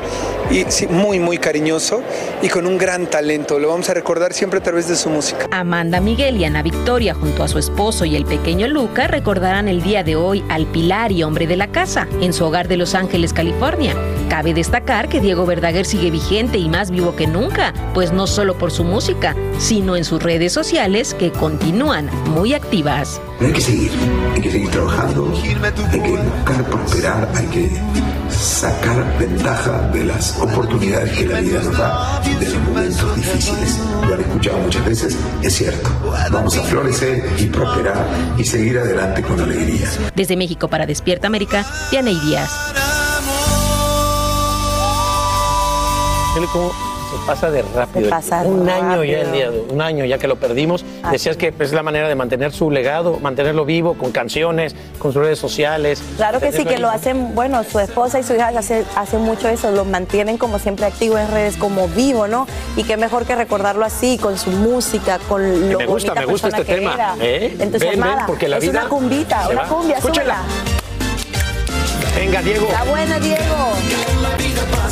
y 0.50 0.64
muy, 0.86 1.20
muy 1.20 1.38
cariñoso 1.38 2.02
y 2.42 2.48
con 2.48 2.66
un 2.66 2.78
gran 2.78 3.06
talento. 3.06 3.58
Lo 3.58 3.68
vamos 3.68 3.88
a 3.90 3.94
recordar 3.94 4.32
siempre 4.32 4.58
a 4.58 4.62
través 4.62 4.88
de 4.88 4.96
su 4.96 5.08
música. 5.11 5.46
Amanda 5.52 6.00
Miguel 6.00 6.36
y 6.38 6.44
Ana 6.44 6.62
Victoria, 6.62 7.14
junto 7.14 7.42
a 7.42 7.48
su 7.48 7.58
esposo 7.58 8.04
y 8.04 8.16
el 8.16 8.24
pequeño 8.24 8.66
Luca, 8.66 9.06
recordarán 9.06 9.68
el 9.68 9.82
día 9.82 10.02
de 10.02 10.16
hoy 10.16 10.44
al 10.48 10.66
pilar 10.66 11.12
y 11.12 11.22
hombre 11.22 11.46
de 11.46 11.56
la 11.56 11.68
casa 11.68 12.08
en 12.20 12.32
su 12.32 12.44
hogar 12.44 12.66
de 12.68 12.76
Los 12.76 12.94
Ángeles, 12.94 13.32
California. 13.32 13.94
Cabe 14.28 14.54
destacar 14.54 15.08
que 15.08 15.20
Diego 15.20 15.46
Verdaguer 15.46 15.86
sigue 15.86 16.11
vigente 16.11 16.58
y 16.58 16.68
más 16.68 16.90
vivo 16.90 17.14
que 17.14 17.26
nunca, 17.26 17.74
pues 17.94 18.12
no 18.12 18.26
solo 18.26 18.56
por 18.56 18.70
su 18.70 18.84
música, 18.84 19.34
sino 19.58 19.96
en 19.96 20.04
sus 20.04 20.22
redes 20.22 20.52
sociales 20.52 21.14
que 21.14 21.30
continúan 21.30 21.99
muy 22.07 22.55
activas. 22.55 23.20
hay 23.40 23.53
que 23.53 23.61
seguir, 23.61 23.90
hay 24.34 24.40
que 24.40 24.51
seguir 24.51 24.70
trabajando, 24.70 25.32
hay 25.34 26.01
que 26.01 26.11
buscar 26.11 26.64
prosperar, 26.64 27.28
hay 27.34 27.46
que 27.46 27.70
sacar 28.30 29.18
ventaja 29.18 29.88
de 29.92 30.05
las 30.05 30.38
oportunidades 30.38 31.16
que 31.16 31.26
la 31.26 31.40
vida 31.40 31.62
nos 31.62 31.76
da 31.76 32.20
de 32.22 32.48
los 32.48 32.62
momentos 32.62 33.16
difíciles. 33.16 33.78
Lo 34.07 34.14
han 34.14 34.20
escuchado 34.20 34.59
muchas 34.59 34.84
veces, 34.84 35.18
es 35.42 35.55
cierto. 35.55 35.90
Vamos 36.30 36.57
a 36.57 36.62
florecer 36.62 37.28
y 37.38 37.46
prosperar 37.46 38.07
y 38.38 38.44
seguir 38.44 38.78
adelante 38.78 39.22
con 39.22 39.40
alegría. 39.40 39.88
Desde 40.14 40.36
México 40.36 40.68
para 40.68 40.86
Despierta 40.86 41.26
América, 41.26 41.66
Diana 41.90 42.11
Díaz. 42.11 42.51
Pasa 47.26 47.50
de 47.50 47.62
rápido. 47.62 48.11
un 48.44 48.68
año 48.68 49.04
ya 49.04 49.20
el 49.20 49.32
día, 49.32 49.50
un 49.68 49.80
año 49.80 50.04
ya 50.04 50.18
que 50.18 50.28
lo 50.28 50.36
perdimos. 50.36 50.84
Decías 51.11 51.36
que 51.36 51.52
es 51.58 51.72
la 51.72 51.82
manera 51.82 52.08
de 52.08 52.14
mantener 52.14 52.52
su 52.52 52.70
legado, 52.70 53.18
mantenerlo 53.20 53.64
vivo 53.64 53.94
con 53.94 54.12
canciones, 54.12 54.74
con 54.98 55.12
sus 55.12 55.22
redes 55.22 55.38
sociales. 55.38 56.02
Claro 56.16 56.40
que 56.40 56.52
sí, 56.52 56.64
que 56.64 56.78
lo 56.78 56.88
hacen, 56.88 57.34
bueno, 57.34 57.62
su 57.64 57.78
esposa 57.78 58.18
y 58.18 58.22
su 58.22 58.34
hija 58.34 58.52
hacen, 58.96 59.20
mucho 59.20 59.48
eso, 59.48 59.70
lo 59.70 59.84
mantienen 59.84 60.38
como 60.38 60.58
siempre 60.58 60.86
activo 60.86 61.18
en 61.18 61.30
redes, 61.30 61.56
como 61.56 61.88
vivo, 61.88 62.26
¿no? 62.26 62.46
Y 62.76 62.84
qué 62.84 62.96
mejor 62.96 63.26
que 63.26 63.34
recordarlo 63.34 63.84
así, 63.84 64.18
con 64.18 64.38
su 64.38 64.50
música, 64.50 65.18
con 65.28 65.70
lo 65.70 65.78
Me 65.78 65.86
gusta, 65.86 66.14
me 66.14 66.26
gusta 66.26 66.48
este 66.48 66.64
tema. 66.64 67.16
¿eh? 67.20 67.56
Entonces, 67.58 67.90
ven, 67.90 68.00
ven, 68.00 68.18
porque 68.26 68.48
la 68.48 68.58
es 68.58 68.62
vida 68.62 68.80
una 68.80 68.88
cumbita, 68.88 69.48
una 69.48 69.64
cumbia, 69.64 69.98
Escúchala. 69.98 70.42
Venga, 72.14 72.42
Diego. 72.42 72.66
Está 72.66 72.84
buena, 72.84 73.18
Diego. 73.18 73.72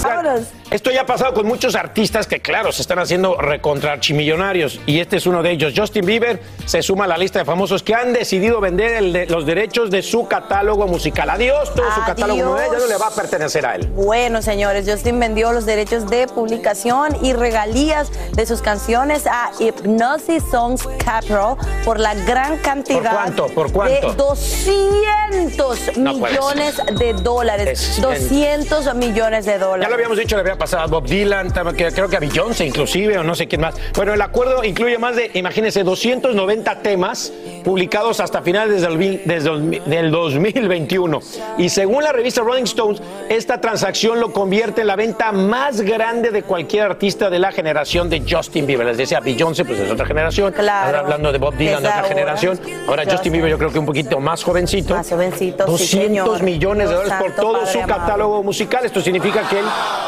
Vámonos. 0.02 0.57
Esto 0.70 0.90
ya 0.90 1.00
ha 1.00 1.06
pasado 1.06 1.32
con 1.32 1.46
muchos 1.46 1.74
artistas 1.74 2.26
que, 2.26 2.40
claro, 2.40 2.72
se 2.72 2.82
están 2.82 2.98
haciendo 2.98 3.40
recontra 3.40 3.92
archimillonarios. 3.92 4.80
Y 4.84 5.00
este 5.00 5.16
es 5.16 5.24
uno 5.24 5.42
de 5.42 5.52
ellos. 5.52 5.72
Justin 5.74 6.04
Bieber 6.04 6.42
se 6.66 6.82
suma 6.82 7.04
a 7.04 7.06
la 7.06 7.16
lista 7.16 7.38
de 7.38 7.46
famosos 7.46 7.82
que 7.82 7.94
han 7.94 8.12
decidido 8.12 8.60
vender 8.60 9.30
los 9.30 9.46
derechos 9.46 9.90
de 9.90 10.02
su 10.02 10.28
catálogo 10.28 10.86
musical. 10.86 11.30
Adiós, 11.30 11.74
todo 11.74 11.90
su 11.94 12.04
catálogo 12.04 12.58
ya 12.58 12.78
no 12.78 12.86
le 12.86 12.98
va 12.98 13.06
a 13.06 13.10
pertenecer 13.10 13.64
a 13.64 13.76
él. 13.76 13.86
Bueno, 13.94 14.42
señores, 14.42 14.84
Justin 14.86 15.18
vendió 15.18 15.52
los 15.52 15.64
derechos 15.64 16.10
de 16.10 16.26
publicación 16.26 17.16
y 17.24 17.32
regalías 17.32 18.12
de 18.32 18.44
sus 18.44 18.60
canciones 18.60 19.26
a 19.26 19.50
Hypnosis 19.58 20.44
Songs 20.50 20.86
Capital 21.02 21.56
por 21.82 21.98
la 21.98 22.14
gran 22.14 22.58
cantidad. 22.58 23.00
¿Por 23.00 23.10
cuánto? 23.10 23.46
¿Por 23.46 23.72
cuánto? 23.72 24.10
De 24.10 24.16
200 24.16 25.96
millones 25.96 26.76
de 26.98 27.14
dólares. 27.14 27.98
200 28.02 28.94
millones 28.96 29.46
de 29.46 29.58
dólares. 29.58 29.86
Ya 29.86 29.88
lo 29.88 29.94
habíamos 29.94 30.18
dicho, 30.18 30.36
le 30.36 30.42
había 30.42 30.57
pasado 30.58 30.82
a 30.82 30.86
Bob 30.86 31.06
Dylan, 31.06 31.50
creo 31.50 32.08
que 32.08 32.16
a 32.16 32.20
Beyoncé 32.20 32.66
inclusive, 32.66 33.18
o 33.18 33.22
no 33.22 33.34
sé 33.34 33.46
quién 33.46 33.60
más. 33.60 33.74
Bueno, 33.94 34.14
el 34.14 34.20
acuerdo 34.20 34.64
incluye 34.64 34.98
más 34.98 35.16
de, 35.16 35.30
imagínense, 35.34 35.84
290 35.84 36.82
temas 36.82 37.32
publicados 37.64 38.20
hasta 38.20 38.42
finales 38.42 38.82
del 38.82 40.10
2021. 40.10 41.20
Y 41.58 41.68
según 41.68 42.04
la 42.04 42.12
revista 42.12 42.42
Rolling 42.42 42.64
Stones, 42.64 43.00
esta 43.28 43.60
transacción 43.60 44.20
lo 44.20 44.32
convierte 44.32 44.80
en 44.82 44.88
la 44.88 44.96
venta 44.96 45.32
más 45.32 45.80
grande 45.80 46.30
de 46.30 46.42
cualquier 46.42 46.84
artista 46.84 47.30
de 47.30 47.38
la 47.38 47.52
generación 47.52 48.10
de 48.10 48.24
Justin 48.28 48.66
Bieber. 48.66 48.86
Les 48.86 48.96
decía, 48.96 49.20
Beyoncé, 49.20 49.64
pues 49.64 49.78
es 49.80 49.90
otra 49.90 50.06
generación. 50.06 50.52
Ahora 50.56 51.00
hablando 51.00 51.32
de 51.32 51.38
Bob 51.38 51.56
Dylan, 51.56 51.82
de 51.82 51.88
otra 51.88 52.04
generación. 52.04 52.60
Ahora 52.86 53.04
Justin 53.08 53.32
Bieber, 53.32 53.50
yo 53.50 53.58
creo 53.58 53.70
que 53.70 53.78
un 53.78 53.86
poquito 53.86 54.18
más 54.20 54.42
jovencito. 54.42 54.94
Más 54.94 55.08
jovencito, 55.08 55.64
200 55.66 56.42
millones 56.42 56.88
de 56.88 56.94
dólares 56.96 57.18
por 57.20 57.32
todo 57.34 57.66
su 57.66 57.80
catálogo 57.80 58.42
musical. 58.42 58.84
Esto 58.84 59.00
significa 59.00 59.48
que 59.48 59.60
él, 59.60 59.66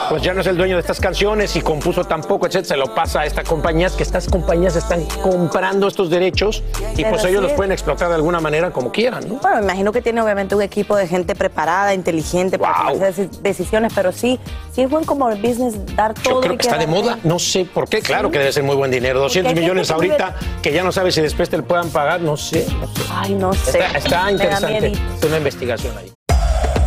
pues 0.09 0.23
ya 0.23 0.35
no 0.35 0.40
es 0.41 0.47
el 0.47 0.57
dueño 0.57 0.77
de 0.77 0.81
estas 0.81 1.01
canciones 1.01 1.55
y 1.57 1.61
compuso 1.61 2.05
tampoco, 2.05 2.47
etcétera, 2.47 2.69
se 2.69 2.77
lo 2.77 2.95
pasa 2.95 3.21
a 3.21 3.27
estas 3.27 3.47
compañías, 3.47 3.93
que 3.93 4.03
estas 4.03 4.27
compañías 4.27 4.77
están 4.77 5.05
comprando 5.23 5.89
estos 5.89 6.11
derechos 6.11 6.63
y 6.97 7.05
pues 7.05 7.25
ellos 7.25 7.43
los 7.43 7.53
pueden 7.53 7.73
explotar 7.73 8.09
de 8.09 8.15
alguna 8.15 8.41
manera 8.41 8.71
como 8.71 8.91
quieran, 8.91 9.29
¿no? 9.29 9.35
Bueno, 9.37 9.59
me 9.59 9.65
imagino 9.65 9.93
que 9.93 10.03
tiene 10.03 10.21
obviamente 10.23 10.55
un 10.55 10.63
equipo 10.63 10.97
de 10.97 11.07
gente 11.07 11.35
preparada, 11.35 11.95
inteligente 11.95 12.59
para 12.59 12.89
hacer 12.89 13.31
decisiones, 13.43 13.93
pero 13.95 14.13
sí, 14.13 14.39
sí 14.73 14.83
es 14.83 14.91
buen 14.91 15.05
como 15.05 15.29
el 15.29 15.41
business 15.41 15.75
dar 15.95 16.15
todo. 16.15 16.35
Yo 16.35 16.41
creo 16.41 16.57
que 16.57 16.67
está 16.67 16.79
de 16.79 16.87
moda, 16.87 17.19
no 17.23 17.39
sé 17.39 17.65
por 17.65 17.89
qué, 17.89 18.01
claro 18.01 18.31
que 18.31 18.39
debe 18.39 18.53
ser 18.53 18.63
muy 18.63 18.77
buen 18.77 18.91
dinero. 18.91 19.21
200 19.21 19.55
millones 19.55 19.91
ahorita, 19.91 20.37
que 20.63 20.73
ya 20.73 20.83
no 20.83 20.93
sabes 20.93 21.15
si 21.15 21.21
después 21.21 21.51
te 21.51 21.57
lo 21.57 21.65
puedan 21.65 21.91
pagar, 21.91 22.21
no 22.21 22.37
sé, 22.37 22.67
no 22.81 22.87
sé. 22.87 23.03
Ay, 23.13 23.35
no 23.35 23.53
sé. 23.53 23.81
Está, 23.95 24.31
interesante. 24.31 24.93
Es 24.93 25.25
una 25.25 25.37
investigación 25.37 25.97
ahí. 25.99 26.13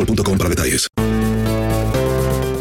boostmobile.com 0.00 0.38
para 0.38 0.50
detalles. 0.50 0.86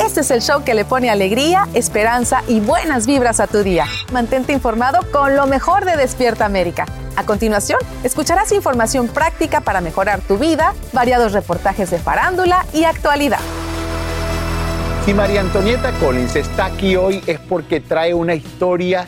Este 0.03 0.21
es 0.21 0.31
el 0.31 0.41
show 0.41 0.63
que 0.63 0.73
le 0.73 0.85
pone 0.85 1.09
alegría, 1.09 1.67
esperanza 1.75 2.41
y 2.47 2.59
buenas 2.59 3.05
vibras 3.05 3.39
a 3.39 3.47
tu 3.47 3.63
día. 3.63 3.85
Mantente 4.11 4.53
informado 4.53 4.99
con 5.11 5.35
lo 5.35 5.45
mejor 5.45 5.85
de 5.85 5.95
Despierta 5.97 6.45
América. 6.45 6.85
A 7.15 7.25
continuación, 7.25 7.79
escucharás 8.03 8.51
información 8.51 9.07
práctica 9.07 9.61
para 9.61 9.81
mejorar 9.81 10.21
tu 10.21 10.37
vida, 10.37 10.73
variados 10.93 11.33
reportajes 11.33 11.91
de 11.91 11.99
farándula 11.99 12.65
y 12.73 12.85
actualidad. 12.85 13.39
Si 15.05 15.13
María 15.13 15.41
Antonieta 15.41 15.91
Collins 15.99 16.35
está 16.35 16.65
aquí 16.65 16.95
hoy 16.95 17.21
es 17.27 17.39
porque 17.39 17.79
trae 17.79 18.13
una 18.13 18.33
historia 18.33 19.05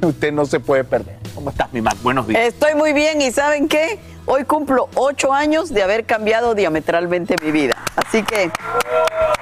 que 0.00 0.06
usted 0.06 0.32
no 0.32 0.44
se 0.44 0.60
puede 0.60 0.84
perder. 0.84 1.18
¿Cómo 1.34 1.50
estás, 1.50 1.72
mi 1.72 1.80
Mac? 1.80 1.96
Buenos 2.02 2.26
días. 2.28 2.42
Estoy 2.42 2.74
muy 2.74 2.92
bien 2.92 3.20
y 3.22 3.30
¿saben 3.30 3.66
qué? 3.66 3.98
Hoy 4.26 4.44
cumplo 4.44 4.88
ocho 4.94 5.34
años 5.34 5.68
de 5.68 5.82
haber 5.82 6.06
cambiado 6.06 6.54
diametralmente 6.54 7.36
mi 7.42 7.50
vida. 7.50 7.76
Así 7.94 8.22
que 8.22 8.50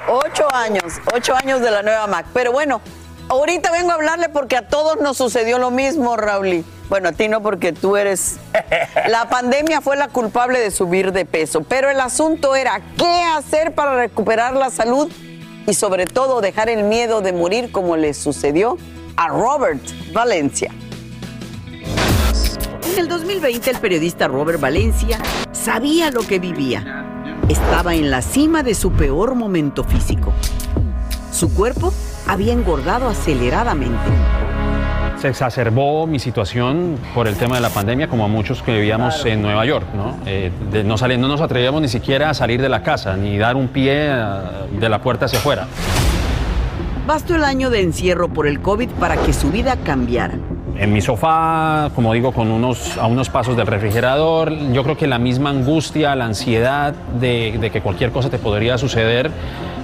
ocho 0.09 0.45
años, 0.53 0.95
ocho 1.13 1.33
años 1.35 1.61
de 1.61 1.71
la 1.71 1.83
nueva 1.83 2.05
Mac. 2.07 2.25
Pero 2.33 2.51
bueno, 2.51 2.81
ahorita 3.29 3.71
vengo 3.71 3.91
a 3.91 3.93
hablarle 3.93 4.27
porque 4.27 4.57
a 4.57 4.67
todos 4.67 4.99
nos 4.99 5.15
sucedió 5.15 5.57
lo 5.57 5.71
mismo, 5.71 6.17
Raúl. 6.17 6.65
Bueno, 6.89 7.09
a 7.09 7.11
ti 7.13 7.29
no 7.29 7.41
porque 7.41 7.71
tú 7.71 7.95
eres... 7.95 8.35
La 9.07 9.29
pandemia 9.29 9.79
fue 9.79 9.95
la 9.95 10.09
culpable 10.09 10.59
de 10.59 10.69
subir 10.69 11.13
de 11.13 11.23
peso, 11.23 11.63
pero 11.63 11.89
el 11.89 11.99
asunto 12.01 12.55
era 12.55 12.81
qué 12.97 13.23
hacer 13.37 13.73
para 13.73 13.95
recuperar 13.95 14.53
la 14.53 14.69
salud 14.69 15.09
y 15.65 15.73
sobre 15.73 16.05
todo 16.05 16.41
dejar 16.41 16.69
el 16.69 16.83
miedo 16.83 17.21
de 17.21 17.31
morir 17.31 17.71
como 17.71 17.95
le 17.95 18.13
sucedió 18.13 18.77
a 19.15 19.29
Robert 19.29 19.81
Valencia. 20.11 20.71
En 22.91 22.99
el 22.99 23.07
2020 23.07 23.69
el 23.71 23.77
periodista 23.77 24.27
Robert 24.27 24.59
Valencia 24.59 25.17
sabía 25.51 26.11
lo 26.11 26.21
que 26.21 26.39
vivía. 26.39 27.05
Estaba 27.49 27.95
en 27.95 28.09
la 28.11 28.21
cima 28.21 28.63
de 28.63 28.73
su 28.75 28.91
peor 28.91 29.35
momento 29.35 29.83
físico. 29.83 30.33
Su 31.31 31.53
cuerpo 31.53 31.93
había 32.27 32.53
engordado 32.53 33.07
aceleradamente. 33.09 33.99
Se 35.19 35.29
exacerbó 35.29 36.05
mi 36.05 36.19
situación 36.19 36.97
por 37.15 37.27
el 37.27 37.35
tema 37.35 37.55
de 37.55 37.61
la 37.61 37.69
pandemia, 37.69 38.09
como 38.09 38.25
a 38.25 38.27
muchos 38.27 38.61
que 38.61 38.73
vivíamos 38.73 39.25
en 39.25 39.41
Nueva 39.41 39.65
York. 39.65 39.85
¿no? 39.95 40.17
Eh, 40.25 40.51
de- 40.71 40.83
no, 40.83 40.97
sali- 40.97 41.17
no 41.17 41.27
nos 41.29 41.39
atrevíamos 41.41 41.81
ni 41.81 41.87
siquiera 41.87 42.29
a 42.29 42.33
salir 42.33 42.61
de 42.61 42.69
la 42.69 42.83
casa, 42.83 43.15
ni 43.15 43.37
dar 43.37 43.55
un 43.55 43.69
pie 43.69 44.09
eh, 44.11 44.15
de 44.79 44.89
la 44.89 45.01
puerta 45.01 45.25
hacia 45.25 45.39
afuera. 45.39 45.67
Bastó 47.07 47.35
el 47.35 47.43
año 47.45 47.69
de 47.69 47.81
encierro 47.81 48.29
por 48.29 48.47
el 48.47 48.61
COVID 48.61 48.89
para 48.99 49.15
que 49.17 49.33
su 49.33 49.49
vida 49.49 49.77
cambiara. 49.83 50.35
En 50.77 50.91
mi 50.91 51.01
sofá, 51.01 51.91
como 51.93 52.13
digo, 52.13 52.31
con 52.31 52.49
unos, 52.49 52.97
a 52.97 53.07
unos 53.07 53.29
pasos 53.29 53.55
del 53.55 53.67
refrigerador, 53.67 54.51
yo 54.71 54.83
creo 54.83 54.97
que 54.97 55.07
la 55.07 55.19
misma 55.19 55.51
angustia, 55.51 56.15
la 56.15 56.25
ansiedad 56.25 56.93
de, 57.19 57.69
que 57.71 57.81
cualquier 57.81 58.11
cosa 58.11 58.29
te 58.29 58.39
podría 58.39 58.77
suceder, 58.77 59.29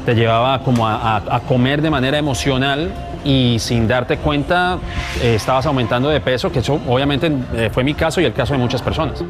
te 0.06 0.16
llevaba 0.16 0.60
como 0.64 0.88
a 0.88 1.42
comer 1.48 1.82
de 1.82 1.90
manera 1.90 2.18
emocional 2.18 2.92
y 3.24 3.58
sin 3.60 3.88
darte 3.88 4.18
cuenta 4.18 4.78
eh, 5.22 5.36
estabas 5.36 5.66
aumentando 5.66 6.10
de 6.10 6.22
peso, 6.22 6.52
que 6.52 6.60
eso 6.60 6.80
obviamente 6.88 7.32
eh, 7.56 7.70
fue 7.72 7.84
mi 7.84 7.94
caso 7.94 8.22
y 8.22 8.26
el 8.26 8.34
caso 8.34 8.54
de 8.54 8.60
muchas 8.60 8.82
personas. 8.82 9.24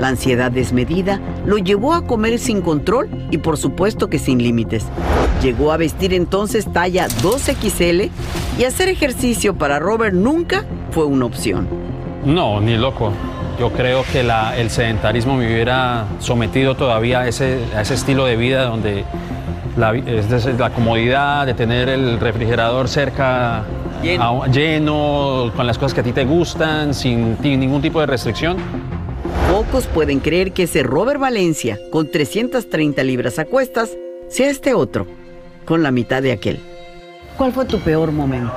La 0.00 0.08
ansiedad 0.08 0.50
desmedida 0.50 1.20
lo 1.44 1.58
llevó 1.58 1.92
a 1.92 2.06
comer 2.06 2.38
sin 2.38 2.62
control 2.62 3.10
y 3.30 3.36
por 3.36 3.58
supuesto 3.58 4.08
que 4.08 4.18
sin 4.18 4.42
límites. 4.42 4.86
Llegó 5.42 5.72
a 5.72 5.76
vestir 5.76 6.14
entonces 6.14 6.66
talla 6.72 7.06
2XL 7.22 8.08
y 8.58 8.64
hacer 8.64 8.88
ejercicio 8.88 9.54
para 9.56 9.78
Robert 9.78 10.14
nunca 10.14 10.64
fue 10.90 11.04
una 11.04 11.26
opción. 11.26 11.68
No, 12.24 12.60
ni 12.62 12.76
loco. 12.78 13.12
Yo 13.58 13.70
creo 13.72 14.02
que 14.10 14.22
la- 14.22 14.56
el 14.56 14.70
sedentarismo 14.70 15.36
me 15.36 15.46
hubiera 15.46 16.06
sometido 16.18 16.74
todavía 16.76 17.20
a 17.20 17.28
ese, 17.28 17.58
a 17.76 17.82
ese 17.82 17.92
estilo 17.92 18.24
de 18.24 18.36
vida 18.36 18.64
donde 18.64 19.04
la, 19.76 19.94
es 19.94 20.30
decir, 20.30 20.54
la 20.58 20.70
comodidad 20.70 21.44
de 21.44 21.52
tener 21.52 21.90
el 21.90 22.18
refrigerador 22.18 22.88
cerca, 22.88 23.58
a- 24.18 24.46
lleno, 24.50 25.52
con 25.54 25.66
las 25.66 25.76
cosas 25.76 25.92
que 25.92 26.00
a 26.00 26.04
ti 26.04 26.12
te 26.12 26.24
gustan, 26.24 26.94
sin 26.94 27.36
ningún 27.42 27.82
tipo 27.82 28.00
de 28.00 28.06
restricción. 28.06 28.56
Pocos 29.50 29.88
pueden 29.88 30.20
creer 30.20 30.52
que 30.52 30.62
ese 30.62 30.84
Robert 30.84 31.18
Valencia, 31.18 31.76
con 31.90 32.08
330 32.08 33.02
libras 33.02 33.40
a 33.40 33.46
cuestas, 33.46 33.90
sea 34.28 34.48
este 34.48 34.74
otro, 34.74 35.08
con 35.64 35.82
la 35.82 35.90
mitad 35.90 36.22
de 36.22 36.30
aquel. 36.30 36.60
¿Cuál 37.36 37.52
fue 37.52 37.64
tu 37.64 37.80
peor 37.80 38.12
momento? 38.12 38.52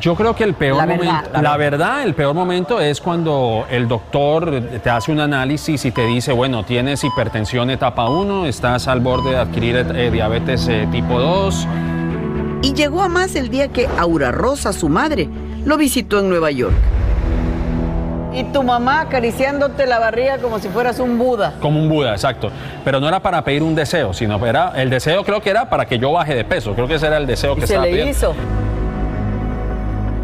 Yo 0.00 0.14
creo 0.14 0.34
que 0.34 0.44
el 0.44 0.54
peor 0.54 0.78
La 0.78 0.86
verdad, 0.86 1.04
momento, 1.04 1.30
la 1.34 1.42
la 1.42 1.56
verdad, 1.58 2.02
el 2.02 2.14
peor 2.14 2.34
momento 2.34 2.80
es 2.80 2.98
cuando 2.98 3.66
el 3.70 3.88
doctor 3.88 4.58
te 4.82 4.88
hace 4.88 5.12
un 5.12 5.20
análisis 5.20 5.84
y 5.84 5.90
te 5.90 6.06
dice, 6.06 6.32
bueno, 6.32 6.64
tienes 6.64 7.04
hipertensión 7.04 7.68
etapa 7.68 8.08
1, 8.08 8.46
estás 8.46 8.88
al 8.88 9.00
borde 9.00 9.32
de 9.32 9.36
adquirir 9.36 9.76
eh, 9.76 10.10
diabetes 10.10 10.66
eh, 10.68 10.88
tipo 10.90 11.20
2. 11.20 11.66
Y 12.62 12.72
llegó 12.72 13.02
a 13.02 13.08
más 13.08 13.34
el 13.34 13.50
día 13.50 13.68
que 13.68 13.86
Aura 13.98 14.32
Rosa, 14.32 14.72
su 14.72 14.88
madre, 14.88 15.28
lo 15.66 15.76
visitó 15.76 16.20
en 16.20 16.30
Nueva 16.30 16.50
York. 16.50 16.74
Y 18.38 18.44
tu 18.52 18.62
mamá 18.62 19.00
acariciándote 19.00 19.84
la 19.86 19.98
barriga 19.98 20.38
como 20.38 20.60
si 20.60 20.68
fueras 20.68 21.00
un 21.00 21.18
Buda. 21.18 21.54
Como 21.60 21.80
un 21.80 21.88
Buda, 21.88 22.12
exacto. 22.12 22.50
Pero 22.84 23.00
no 23.00 23.08
era 23.08 23.18
para 23.20 23.42
pedir 23.42 23.64
un 23.64 23.74
deseo, 23.74 24.12
sino 24.14 24.44
era 24.46 24.72
el 24.76 24.90
deseo 24.90 25.24
creo 25.24 25.40
que 25.40 25.50
era 25.50 25.68
para 25.68 25.86
que 25.86 25.98
yo 25.98 26.12
baje 26.12 26.36
de 26.36 26.44
peso. 26.44 26.72
Creo 26.74 26.86
que 26.86 26.94
ese 26.94 27.08
era 27.08 27.16
el 27.16 27.26
deseo 27.26 27.56
que 27.56 27.62
Y 27.64 27.66
se 27.66 27.72
estaba 27.74 27.86
le 27.86 27.90
pidiendo. 27.90 28.12
hizo. 28.12 28.34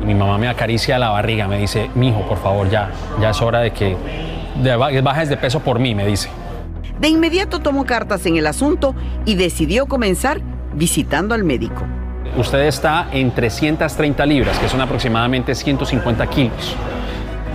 Y 0.03 0.05
mi 0.07 0.15
mamá 0.15 0.39
me 0.39 0.49
acaricia 0.49 0.97
la 0.99 1.09
barriga, 1.11 1.49
me 1.49 1.59
dice, 1.59 1.91
mijo, 1.97 2.21
por 2.29 2.39
favor, 2.39 2.71
ya, 2.71 2.91
ya 3.21 3.31
es 3.31 3.43
hora 3.43 3.61
de 3.61 3.73
que 3.73 3.97
de- 4.63 5.01
bajes 5.03 5.29
de 5.29 5.37
peso 5.37 5.59
por 5.61 5.81
mí, 5.81 5.95
me 5.97 6.07
dice. 6.07 6.29
De 7.01 7.09
inmediato 7.09 7.59
tomó 7.61 7.85
cartas 7.85 8.25
en 8.27 8.37
el 8.37 8.47
asunto 8.47 8.95
y 9.25 9.35
decidió 9.35 9.87
comenzar 9.87 10.41
visitando 10.75 11.35
al 11.35 11.43
médico. 11.43 11.83
Usted 12.37 12.61
está 12.67 13.09
en 13.13 13.33
330 13.33 14.25
libras, 14.25 14.57
que 14.61 14.69
son 14.69 14.81
aproximadamente 14.81 15.55
150 15.55 16.27
kilos. 16.29 16.77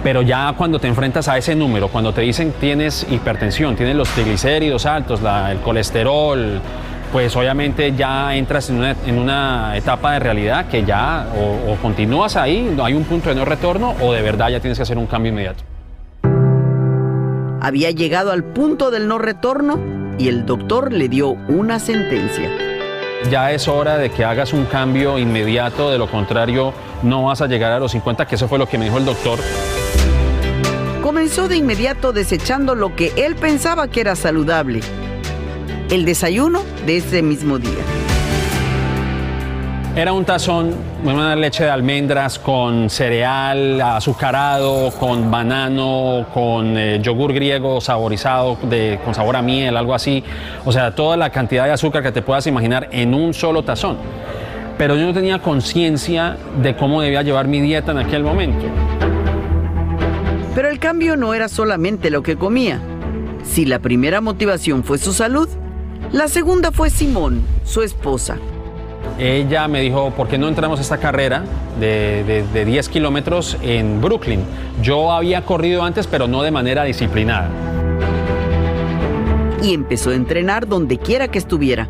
Pero 0.04 0.22
ya 0.22 0.54
cuando 0.58 0.80
te 0.80 0.88
enfrentas 0.88 1.28
a 1.28 1.38
ese 1.38 1.56
número, 1.56 1.90
cuando 1.90 2.14
te 2.14 2.22
dicen 2.22 2.54
tienes 2.60 3.06
hipertensión, 3.10 3.76
tienes 3.76 3.96
los 3.96 4.08
triglicéridos 4.10 4.86
altos, 4.86 5.22
la- 5.22 5.52
el 5.52 5.60
colesterol, 5.60 6.62
pues 7.12 7.36
obviamente 7.36 7.94
ya 7.94 8.34
entras 8.36 8.70
en 8.70 8.78
una, 8.78 8.96
en 9.06 9.18
una 9.18 9.76
etapa 9.76 10.14
de 10.14 10.20
realidad 10.20 10.68
que 10.68 10.86
ya 10.86 11.28
o, 11.36 11.74
o 11.74 11.76
continúas 11.82 12.38
ahí, 12.38 12.72
no 12.76 12.86
hay 12.86 12.94
un 12.94 13.04
punto 13.04 13.30
de 13.30 13.36
no 13.36 13.44
retorno, 13.46 13.94
o 14.02 14.14
de 14.14 14.22
verdad 14.22 14.50
ya 14.50 14.60
tienes 14.62 14.78
que 14.78 14.84
hacer 14.84 14.98
un 14.98 15.06
cambio 15.08 15.32
inmediato. 15.32 15.64
Había 17.62 17.92
llegado 17.92 18.32
al 18.32 18.44
punto 18.46 18.92
del 18.92 19.08
no 19.08 19.18
retorno 19.18 19.80
y 20.18 20.30
el 20.30 20.46
doctor 20.46 20.94
le 20.94 21.10
dio 21.10 21.30
una 21.50 21.78
sentencia. 21.80 22.50
Ya 23.30 23.52
es 23.52 23.68
hora 23.68 23.98
de 23.98 24.12
que 24.12 24.24
hagas 24.24 24.54
un 24.54 24.64
cambio 24.66 25.18
inmediato, 25.18 25.92
de 25.92 25.98
lo 25.98 26.08
contrario 26.08 26.74
no 27.04 27.26
vas 27.26 27.42
a 27.42 27.48
llegar 27.48 27.74
a 27.74 27.80
los 27.80 27.92
50, 27.92 28.26
que 28.26 28.36
eso 28.36 28.48
fue 28.48 28.58
lo 28.58 28.66
que 28.68 28.78
me 28.78 28.86
dijo 28.86 28.98
el 28.98 29.04
doctor. 29.06 29.40
Comenzó 31.10 31.48
de 31.48 31.58
inmediato 31.58 32.14
desechando 32.14 32.76
lo 32.76 32.96
que 32.96 33.12
él 33.18 33.36
pensaba 33.36 33.88
que 33.88 34.00
era 34.00 34.16
saludable. 34.16 34.82
El 35.90 36.06
desayuno 36.06 36.62
de 36.86 36.98
ese 36.98 37.24
mismo 37.24 37.58
día. 37.58 37.82
Era 39.96 40.14
un 40.14 40.24
tazón, 40.24 40.76
una 41.04 41.36
leche 41.36 41.64
de 41.64 41.72
almendras 41.72 42.38
con 42.38 42.92
cereal 42.92 43.82
azucarado, 43.82 44.92
con 45.00 45.32
banano, 45.32 46.28
con 46.32 46.78
eh, 46.78 47.00
yogur 47.02 47.34
griego 47.34 47.82
saborizado, 47.82 48.60
con 49.04 49.16
sabor 49.16 49.36
a 49.36 49.42
miel, 49.42 49.78
algo 49.78 49.96
así. 49.96 50.24
O 50.64 50.72
sea, 50.72 50.94
toda 50.94 51.18
la 51.18 51.32
cantidad 51.32 51.66
de 51.66 51.72
azúcar 51.72 52.04
que 52.04 52.12
te 52.12 52.22
puedas 52.22 52.46
imaginar 52.46 52.88
en 52.92 53.16
un 53.16 53.34
solo 53.34 53.64
tazón. 53.64 53.98
Pero 54.78 54.96
yo 54.96 55.08
no 55.08 55.14
tenía 55.16 55.40
conciencia 55.40 56.38
de 56.62 56.76
cómo 56.76 57.02
debía 57.02 57.24
llevar 57.24 57.48
mi 57.48 57.62
dieta 57.62 57.94
en 57.94 57.98
aquel 57.98 58.24
momento. 58.24 58.68
Pero 60.56 60.68
el 60.70 60.80
cambio 60.80 61.16
no 61.16 61.34
era 61.34 61.48
solamente 61.48 62.10
lo 62.10 62.24
que 62.24 62.36
comía. 62.36 62.82
Si 63.44 63.66
la 63.66 63.80
primera 63.80 64.22
motivación 64.22 64.84
fue 64.84 64.98
su 64.98 65.14
salud, 65.14 65.48
la 66.12 66.28
segunda 66.28 66.72
fue 66.72 66.90
Simón, 66.90 67.42
su 67.64 67.82
esposa. 67.82 68.38
Ella 69.18 69.68
me 69.68 69.82
dijo, 69.82 70.12
¿por 70.12 70.28
qué 70.28 70.38
no 70.38 70.48
entramos 70.48 70.80
a 70.80 70.82
esta 70.82 70.98
carrera 70.98 71.44
de, 71.80 72.24
de- 72.26 72.44
de 72.54 72.66
10 72.66 72.90
kilómetros 72.90 73.58
en 73.62 74.02
Brooklyn? 74.02 74.42
Yo 74.82 75.12
había 75.12 75.46
corrido 75.46 75.84
antes, 75.84 76.08
pero 76.08 76.28
no 76.28 76.42
de 76.42 76.52
manera 76.52 76.84
disciplinada. 76.84 77.50
Y 79.62 79.74
empezó 79.74 80.12
a 80.12 80.16
entrenar 80.16 80.68
donde 80.68 80.98
quiera 80.98 81.28
que 81.28 81.38
estuviera. 81.38 81.90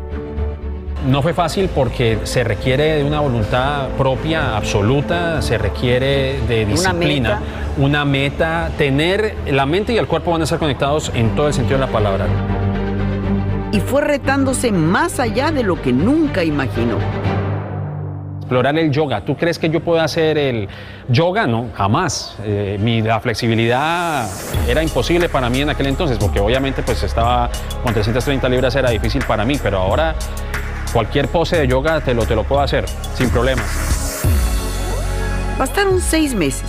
No 1.06 1.22
fue 1.22 1.32
fácil 1.32 1.70
porque 1.74 2.18
se 2.24 2.44
requiere 2.44 2.96
de 2.96 3.04
una 3.04 3.20
voluntad 3.20 3.88
propia 3.96 4.56
absoluta, 4.56 5.40
se 5.40 5.56
requiere 5.56 6.40
de 6.46 6.64
Una 6.64 6.72
disciplina, 6.72 7.40
meta. 7.40 7.42
una 7.78 8.04
meta, 8.04 8.70
tener 8.76 9.34
la 9.48 9.64
mente 9.64 9.94
y 9.94 9.98
el 9.98 10.06
cuerpo 10.06 10.32
van 10.32 10.42
a 10.42 10.44
estar 10.44 10.58
conectados 10.58 11.10
en 11.14 11.34
todo 11.34 11.48
el 11.48 11.54
sentido 11.54 11.78
de 11.78 11.86
la 11.86 11.92
palabra. 11.92 12.26
Y 13.72 13.80
fue 13.80 14.02
retándose 14.02 14.72
más 14.72 15.20
allá 15.20 15.50
de 15.50 15.62
lo 15.62 15.80
que 15.80 15.92
nunca 15.92 16.44
imaginó. 16.44 16.98
Explorar 18.40 18.76
el 18.76 18.90
yoga. 18.90 19.24
¿Tú 19.24 19.36
crees 19.36 19.58
que 19.58 19.70
yo 19.70 19.80
puedo 19.80 20.00
hacer 20.02 20.36
el 20.36 20.68
yoga? 21.08 21.46
No, 21.46 21.68
jamás. 21.74 22.36
Eh, 22.44 22.78
mi, 22.80 23.00
la 23.00 23.20
flexibilidad 23.20 24.28
era 24.68 24.82
imposible 24.82 25.28
para 25.28 25.48
mí 25.48 25.60
en 25.62 25.70
aquel 25.70 25.86
entonces, 25.86 26.18
porque 26.18 26.40
obviamente 26.40 26.82
pues 26.82 27.02
estaba 27.04 27.48
con 27.82 27.94
330 27.94 28.48
libras 28.48 28.74
era 28.74 28.90
difícil 28.90 29.24
para 29.24 29.44
mí, 29.44 29.56
pero 29.62 29.78
ahora 29.78 30.16
cualquier 30.92 31.28
pose 31.28 31.56
de 31.56 31.66
yoga 31.66 32.00
te 32.00 32.14
lo, 32.14 32.24
te 32.24 32.34
lo 32.34 32.44
puedo 32.44 32.60
hacer 32.62 32.86
sin 33.14 33.30
problemas. 33.30 34.24
Bastaron 35.58 36.00
seis 36.00 36.34
meses 36.34 36.68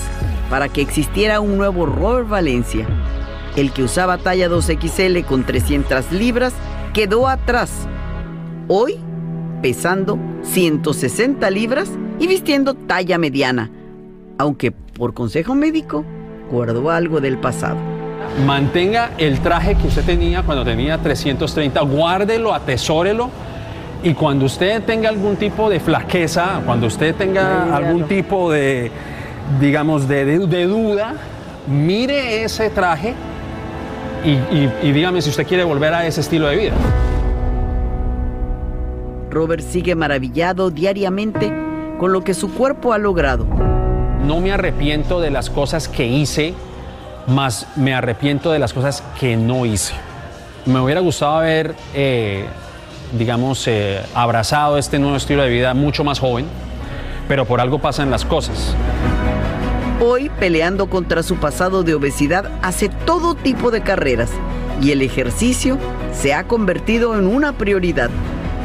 para 0.50 0.68
que 0.68 0.82
existiera 0.82 1.40
un 1.40 1.58
nuevo 1.58 1.86
Robert 1.86 2.28
Valencia. 2.28 2.86
El 3.56 3.72
que 3.72 3.84
usaba 3.84 4.18
talla 4.18 4.50
2XL 4.50 5.26
con 5.26 5.46
300 5.46 6.12
libras 6.12 6.54
quedó 6.94 7.28
atrás. 7.28 7.88
Hoy, 8.68 8.98
pesando 9.62 10.20
160 10.44 11.50
libras 11.52 11.90
y 12.20 12.28
vistiendo 12.28 12.74
talla 12.74 13.18
mediana, 13.18 13.72
aunque 14.38 14.72
por 14.72 15.14
consejo 15.14 15.56
médico 15.56 16.04
guardó 16.52 16.92
algo 16.92 17.22
del 17.22 17.38
pasado. 17.38 17.78
Mantenga 18.46 19.12
el 19.18 19.40
traje 19.40 19.76
que 19.76 19.88
usted 19.88 20.04
tenía 20.04 20.44
cuando 20.44 20.64
tenía 20.64 20.98
330, 20.98 21.82
guárdelo, 21.82 22.54
atesórelo. 22.54 23.30
Y 24.04 24.14
cuando 24.16 24.46
usted 24.46 24.84
tenga 24.84 25.10
algún 25.10 25.36
tipo 25.36 25.70
de 25.70 25.80
flaqueza, 25.80 26.62
cuando 26.66 26.88
usted 26.88 27.14
tenga 27.16 27.76
algún 27.76 28.04
tipo 28.08 28.52
de, 28.52 28.92
digamos, 29.60 30.08
de, 30.08 30.26
de- 30.26 30.48
de 30.48 30.66
duda, 30.66 31.14
mire 31.68 32.44
ese 32.44 32.70
traje 32.72 33.14
y, 34.26 34.32
y- 34.32 34.74
y 34.82 34.92
dígame 34.92 35.22
si 35.22 35.30
usted 35.30 35.46
quiere 35.46 35.64
volver 35.64 35.94
a 35.94 36.06
ese 36.08 36.22
estilo 36.22 36.48
de 36.48 36.56
vida. 36.56 36.74
Robert 39.30 39.62
sigue 39.64 39.96
maravillado 39.96 40.72
diariamente 40.72 41.52
con 42.00 42.12
lo 42.12 42.24
que 42.24 42.34
su 42.34 42.52
cuerpo 42.54 42.94
ha 42.94 42.98
logrado. 42.98 43.46
No 44.26 44.40
me 44.42 44.52
arrepiento 44.52 45.22
de 45.22 45.30
las 45.32 45.50
cosas 45.50 45.88
que 45.88 46.06
hice, 46.08 46.54
más 47.28 47.68
me 47.76 47.94
arrepiento 47.94 48.52
de 48.52 48.60
las 48.60 48.74
cosas 48.74 49.04
que 49.20 49.38
no 49.38 49.66
hice. 49.66 49.94
Me 50.66 50.80
hubiera 50.80 51.02
gustado 51.02 51.38
haber, 51.38 51.76
eh, 51.94 52.46
digamos, 53.12 53.68
eh, 53.68 54.02
abrazado 54.14 54.78
este 54.78 55.00
nuevo 55.00 55.16
estilo 55.16 55.44
de 55.44 55.50
vida 55.50 55.74
mucho 55.74 56.04
más 56.04 56.20
joven, 56.20 56.46
pero 57.28 57.46
por 57.46 57.62
algo 57.62 57.80
pasan 57.80 58.10
las 58.12 58.26
cosas. 58.26 58.76
Hoy, 60.00 60.30
peleando 60.40 60.90
contra 60.90 61.22
su 61.22 61.36
pasado 61.36 61.84
de 61.84 61.94
obesidad, 61.94 62.50
hace 62.62 62.90
todo 62.90 63.36
tipo 63.36 63.70
de 63.70 63.82
carreras 63.82 64.32
y 64.82 64.92
el 64.92 65.02
ejercicio 65.02 65.78
se 66.12 66.34
ha 66.34 66.48
convertido 66.48 67.18
en 67.18 67.28
una 67.28 67.54
prioridad, 67.54 68.10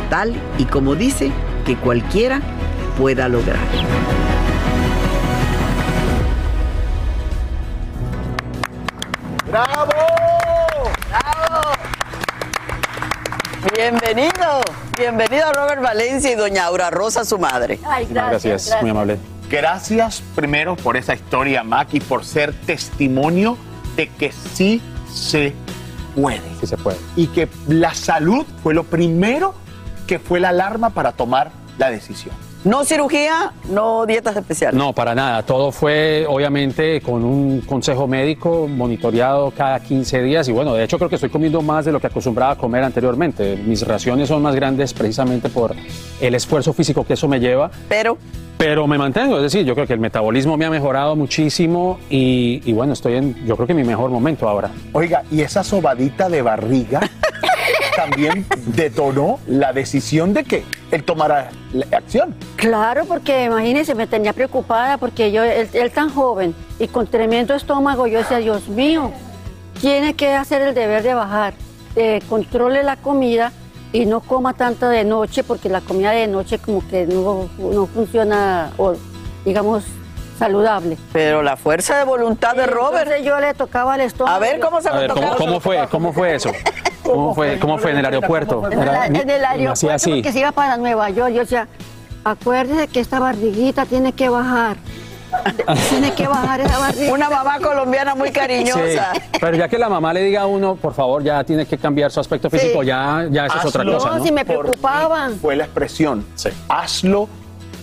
tal 0.09 0.35
y 0.59 0.65
como 0.65 0.95
dice 0.95 1.31
que 1.67 1.77
cualquiera 1.77 2.41
pueda 2.97 3.29
lograr. 3.29 3.59
¡Bravo! 9.51 9.87
¡Bravo! 9.87 9.96
Bienvenido, 13.75 14.61
bienvenido 14.97 15.53
Robert 15.53 15.83
Valencia 15.83 16.31
y 16.31 16.35
doña 16.35 16.67
Aura 16.67 16.91
Rosa, 16.91 17.25
su 17.25 17.39
madre. 17.39 17.79
Ay, 17.85 18.07
Gracias, 18.09 18.71
muy 18.81 18.91
amable. 18.91 19.19
Gracias 19.51 20.23
primero 20.35 20.77
por 20.77 20.97
esa 20.97 21.15
historia, 21.15 21.63
Mac, 21.63 21.89
y 21.93 22.01
por 22.01 22.25
ser 22.25 22.53
testimonio 22.53 23.57
de 23.97 24.09
que 24.09 24.33
sí 24.55 24.81
se 25.13 25.53
puede. 26.15 26.43
Sí 26.61 26.67
se 26.67 26.77
puede. 26.77 26.99
Y 27.17 27.27
que 27.29 27.49
la 27.67 27.95
salud 27.95 28.47
fue 28.63 28.73
lo 28.73 28.85
primero 28.85 29.55
que 30.07 30.19
fue 30.19 30.39
la 30.39 30.51
alarma 30.51 30.91
para 30.91 31.13
tomar 31.13 31.51
la 31.79 31.91
decisión. 31.91 32.35
No 32.67 32.85
cirugía, 32.85 33.53
no 33.71 34.07
dietas 34.07 34.37
especiales. 34.37 34.77
No, 34.77 34.93
para 34.93 35.15
nada. 35.15 35.45
Todo 35.45 35.71
fue 35.71 36.27
obviamente 36.29 37.01
con 37.01 37.23
un 37.23 37.61
consejo 37.61 38.09
médico 38.09 38.67
monitoreado 38.67 39.53
cada 39.53 39.79
15 39.79 40.23
días 40.23 40.49
y 40.49 40.53
bueno, 40.53 40.75
de 40.75 40.83
hecho 40.83 40.99
creo 40.99 41.09
que 41.09 41.15
estoy 41.15 41.31
comiendo 41.31 41.63
más 41.63 41.85
de 41.85 41.93
lo 41.93 42.01
que 42.01 42.09
acostumbraba 42.09 42.55
a 42.55 42.57
comer 42.57 42.83
anteriormente. 42.83 43.57
Mis 43.57 43.87
raciones 43.87 44.29
son 44.29 44.43
más 44.43 44.57
grandes 44.57 44.93
precisamente 44.95 45.49
por 45.49 45.77
el 46.21 46.35
esfuerzo 46.35 46.73
físico 46.73 47.07
que 47.07 47.13
eso 47.13 47.29
me 47.29 47.39
lleva. 47.39 47.71
Pero 47.89 48.19
pero 48.59 48.87
me 48.87 48.97
mantengo, 48.97 49.37
es 49.37 49.43
decir, 49.43 49.67
yo 49.67 49.75
creo 49.75 49.87
que 49.87 49.93
el 49.93 50.01
metabolismo 50.01 50.57
me 50.57 50.65
ha 50.65 50.71
mejorado 50.71 51.15
muchísimo 51.15 51.99
y, 52.09 52.63
y 52.65 52.73
bueno, 52.73 52.95
estoy 52.95 53.15
en, 53.15 53.47
yo 53.47 53.55
creo 53.55 53.67
que 53.67 53.75
en 53.75 53.77
mi 53.77 53.85
mejor 53.85 54.11
momento 54.11 54.49
ahora. 54.49 54.71
Oiga, 54.93 55.23
y 55.31 55.43
esa 55.43 55.63
sobadita 55.63 56.31
de 56.31 56.41
barriga 56.41 57.01
también 57.97 58.47
detonó 58.67 59.41
la 59.47 59.73
decisión 59.73 60.35
de 60.35 60.45
que 60.45 60.65
él 60.91 61.03
tomara 61.03 61.51
la 61.73 61.87
acción. 61.97 62.35
Claro, 62.57 63.07
porque 63.07 63.45
imagínese, 63.45 63.95
me 63.95 64.07
tenía 64.07 64.35
preocupada 64.35 64.99
porque 64.99 65.33
yo, 65.33 65.43
él, 65.43 65.69
él 65.73 65.91
tan 65.91 66.11
joven 66.11 66.55
y 66.79 66.89
con 66.89 67.07
tremendo 67.07 67.55
estómago, 67.55 68.07
yo 68.07 68.19
decía, 68.19 68.37
Dios 68.37 68.69
mío, 68.69 69.13
tiene 69.81 70.15
que 70.15 70.35
hacer 70.35 70.61
el 70.63 70.75
deber 70.75 71.03
de 71.03 71.15
bajar, 71.15 71.55
eh, 71.97 72.21
controle 72.29 72.83
la 72.83 72.97
comida 72.97 73.53
y 73.93 74.05
no 74.05 74.21
coma 74.21 74.53
tanto 74.53 74.89
de 74.89 75.05
noche, 75.05 75.43
porque 75.43 75.71
la 75.71 75.81
comida 75.81 76.11
de 76.11 76.27
noche 76.27 76.59
como 76.59 76.87
que 76.87 77.07
no, 77.07 77.49
no 77.59 77.87
funciona, 77.87 78.73
o 78.77 78.95
digamos, 79.45 79.85
saludable. 80.37 80.97
Pero 81.13 81.43
la 81.43 81.57
fuerza 81.57 81.99
de 81.99 82.05
voluntad 82.05 82.55
de 82.55 82.67
Robert. 82.67 83.07
Entonces 83.07 83.27
yo 83.27 83.39
le 83.41 83.55
tocaba 83.55 83.95
el 83.95 84.03
estómago. 84.03 84.37
A 84.37 84.39
ver 84.39 84.61
cómo 84.61 84.81
se 84.81 84.89
A 84.89 84.93
ver, 84.93 85.11
¿cómo, 85.11 85.37
cómo 85.37 85.61
fue? 85.61 85.87
¿Cómo 85.91 86.13
fue 86.13 86.35
eso? 86.35 86.51
¿Cómo 87.03 87.35
fue, 87.35 87.59
cómo 87.59 87.79
fue 87.79 87.93
en 87.93 87.99
el 87.99 88.05
aeropuerto? 88.05 88.71
En 88.71 88.81
el, 88.81 88.89
en 88.89 89.45
aeropuerto, 89.45 89.91
así. 89.91 90.11
porque 90.11 90.33
se 90.33 90.41
iba 90.41 90.53
para 90.53 90.77
Nueva 90.77 91.11
York. 91.11 91.33
Yo 91.33 91.41
decía, 91.41 91.69
acuérdese 92.25 92.89
que 92.89 93.01
esta 93.01 93.21
barriguita 93.21 93.87
tiene 93.87 94.13
que 94.13 94.29
bajar. 94.29 94.77
tiene 95.91 96.13
que 96.13 96.27
bajar 96.27 96.61
esa 96.61 96.79
barriga. 96.79 97.13
Una 97.13 97.31
mamá 97.31 97.59
colombiana 97.61 98.15
muy 98.15 98.31
cariñosa. 98.31 99.13
Sí, 99.15 99.21
pero 99.41 99.57
ya 99.57 99.69
que 99.69 99.79
la 99.79 99.89
mamá 99.89 100.13
le 100.13 100.23
diga 100.23 100.43
a 100.43 100.47
uno, 100.47 100.77
por 100.77 100.95
favor, 100.95 101.23
ya 101.23 101.45
tiene 101.45 101.67
que 101.67 101.79
cambiar 101.79 102.11
su 102.11 102.21
aspecto 102.21 102.49
físico, 102.51 102.83
ya, 102.83 103.27
ya 103.31 103.47
eso 103.47 103.59
es 103.59 103.65
otra 103.67 103.85
cosa, 103.85 104.11
¿no? 104.11 104.25
si 104.25 104.33
me 104.33 104.45
preocupaban. 104.45 105.37
Fue 105.39 105.57
la 105.57 105.65
expresión. 105.65 106.25
Hazlo 106.69 107.29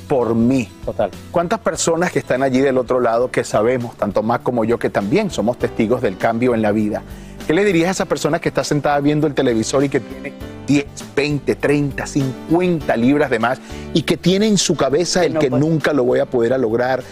por 0.07 0.35
mí. 0.35 0.67
Total. 0.85 1.09
¿Cuántas 1.31 1.59
personas 1.59 2.11
que 2.11 2.19
están 2.19 2.43
allí 2.43 2.59
del 2.59 2.77
otro 2.77 2.99
lado 2.99 3.31
que 3.31 3.43
sabemos, 3.43 3.95
tanto 3.97 4.23
más 4.23 4.39
como 4.39 4.63
yo, 4.65 4.77
que 4.79 4.89
también 4.89 5.29
somos 5.31 5.57
testigos 5.57 6.01
del 6.01 6.17
cambio 6.17 6.53
en 6.55 6.61
la 6.61 6.71
vida? 6.71 7.01
¿Qué 7.47 7.53
le 7.53 7.65
dirías 7.65 7.89
a 7.89 7.91
esa 7.91 8.05
persona 8.05 8.39
que 8.39 8.49
está 8.49 8.63
sentada 8.63 8.99
viendo 9.01 9.27
el 9.27 9.33
televisor 9.33 9.83
y 9.83 9.89
que 9.89 9.99
tiene 9.99 10.31
10, 10.65 10.85
20, 11.13 11.55
30, 11.55 12.05
50 12.07 12.95
libras 12.95 13.29
de 13.29 13.37
más 13.37 13.59
y 13.93 14.03
que 14.03 14.15
tiene 14.15 14.47
en 14.47 14.57
su 14.57 14.77
cabeza 14.77 15.25
el 15.25 15.37
que 15.37 15.49
nunca 15.49 15.91
lo 15.91 16.05
voy 16.05 16.19
a 16.19 16.25
poder 16.25 16.53
a 16.53 16.57
lograr, 16.57 17.03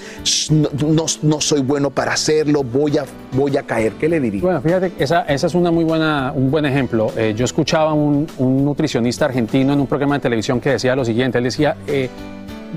no, 0.50 0.70
no- 0.88 1.06
no 1.22 1.42
soy 1.42 1.60
bueno 1.62 1.90
para 1.90 2.14
hacerlo, 2.14 2.64
voy 2.64 2.98
a, 2.98 3.04
voy 3.34 3.58
a 3.58 3.64
caer? 3.64 3.92
¿Qué 4.00 4.08
le 4.08 4.22
dirías? 4.22 4.42
Bueno, 4.44 4.62
fíjate, 4.62 4.94
esa, 5.00 5.24
esa 5.24 5.48
es 5.48 5.54
una 5.54 5.70
muy 5.70 5.84
buena, 5.84 6.32
un 6.34 6.50
buen 6.50 6.64
ejemplo. 6.66 7.12
Eh, 7.18 7.34
yo 7.36 7.44
escuchaba 7.44 7.92
un, 7.94 8.26
un 8.38 8.64
nutricionista 8.64 9.26
argentino 9.26 9.74
en 9.74 9.82
un 9.82 9.88
programa 9.88 10.16
de 10.16 10.22
televisión 10.22 10.62
que 10.62 10.70
decía 10.70 10.96
lo 10.96 11.04
siguiente, 11.04 11.40
él 11.40 11.44
decía, 11.44 11.76
eh, 11.88 12.10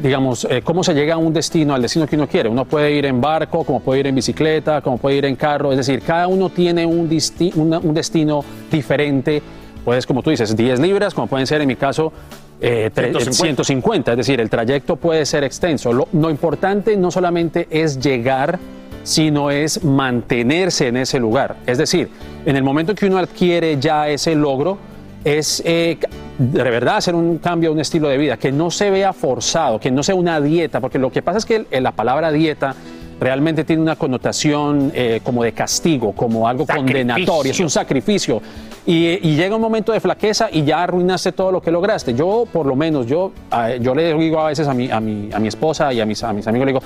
digamos, 0.02 0.46
eh, 0.50 0.62
cómo 0.62 0.82
se 0.84 0.94
llega 0.94 1.14
a 1.14 1.16
un 1.16 1.32
destino, 1.32 1.74
al 1.74 1.82
destino 1.82 2.06
que 2.06 2.16
uno 2.16 2.26
quiere. 2.26 2.48
Uno 2.48 2.64
puede 2.64 2.92
ir 2.92 3.06
en 3.06 3.20
barco, 3.20 3.64
como 3.64 3.80
puede 3.80 4.00
ir 4.00 4.06
en 4.08 4.14
bicicleta, 4.14 4.80
como 4.80 4.98
puede 4.98 5.16
ir 5.16 5.24
en 5.24 5.36
carro, 5.36 5.70
es 5.72 5.78
decir, 5.78 6.00
cada 6.02 6.26
uno 6.28 6.48
tiene 6.50 6.84
un, 6.86 7.08
disti- 7.08 7.54
una- 7.54 7.78
un 7.78 7.94
destino 7.94 8.44
diferente. 8.70 9.42
Puedes, 9.84 10.06
como 10.06 10.22
tú 10.22 10.30
dices, 10.30 10.56
10 10.56 10.80
libras, 10.80 11.14
como 11.14 11.26
pueden 11.26 11.46
ser 11.46 11.60
en 11.60 11.68
mi 11.68 11.76
caso 11.76 12.12
eh, 12.60 12.90
tre- 12.94 13.08
150. 13.12 13.32
150, 13.32 14.10
es 14.12 14.16
decir, 14.16 14.40
el 14.40 14.48
trayecto 14.48 14.96
puede 14.96 15.26
ser 15.26 15.44
extenso. 15.44 15.92
Lo, 15.92 16.08
lo 16.12 16.30
importante 16.30 16.96
no 16.96 17.10
solamente 17.10 17.68
es 17.70 17.98
llegar, 18.00 18.58
sino 19.02 19.50
es 19.50 19.84
mantenerse 19.84 20.88
en 20.88 20.96
ese 20.96 21.18
lugar. 21.20 21.56
Es 21.66 21.76
decir, 21.76 22.08
en 22.46 22.56
el 22.56 22.62
momento 22.62 22.94
que 22.94 23.04
uno 23.06 23.18
adquiere 23.18 23.78
ya 23.78 24.08
ese 24.08 24.34
logro, 24.34 24.78
es 25.24 25.62
eh, 25.64 25.98
de 26.38 26.62
verdad 26.62 26.96
hacer 26.96 27.14
un 27.14 27.38
cambio, 27.38 27.72
un 27.72 27.80
estilo 27.80 28.08
de 28.08 28.18
vida, 28.18 28.36
que 28.36 28.52
no 28.52 28.70
se 28.70 28.90
vea 28.90 29.12
forzado, 29.12 29.80
que 29.80 29.90
no 29.90 30.02
sea 30.02 30.14
una 30.14 30.40
dieta, 30.40 30.80
porque 30.80 30.98
lo 30.98 31.10
que 31.10 31.22
pasa 31.22 31.38
es 31.38 31.46
que 31.46 31.66
la 31.80 31.92
palabra 31.92 32.30
dieta 32.30 32.74
realmente 33.20 33.64
tiene 33.64 33.82
una 33.82 33.96
connotación 33.96 34.92
eh, 34.94 35.20
como 35.22 35.44
de 35.44 35.52
castigo, 35.52 36.12
como 36.12 36.48
algo 36.48 36.66
condenatorio, 36.66 37.52
es 37.52 37.60
un 37.60 37.70
sacrificio. 37.70 38.42
Y, 38.86 39.18
y 39.26 39.36
llega 39.36 39.56
un 39.56 39.62
momento 39.62 39.92
de 39.92 40.00
flaqueza 40.00 40.48
y 40.52 40.62
ya 40.62 40.82
arruinaste 40.82 41.32
todo 41.32 41.50
lo 41.50 41.62
que 41.62 41.70
lograste. 41.70 42.12
Yo, 42.14 42.46
por 42.52 42.66
lo 42.66 42.76
menos, 42.76 43.06
yo, 43.06 43.32
eh, 43.52 43.78
yo 43.80 43.94
le 43.94 44.12
digo 44.14 44.40
a 44.40 44.48
veces 44.48 44.68
a 44.68 44.74
mi, 44.74 44.90
a 44.90 45.00
mi, 45.00 45.30
a 45.32 45.38
mi 45.38 45.48
esposa 45.48 45.92
y 45.92 46.00
a 46.00 46.06
mis, 46.06 46.22
a 46.22 46.32
mis 46.32 46.46
amigos, 46.46 46.66
le 46.66 46.72
digo, 46.72 46.82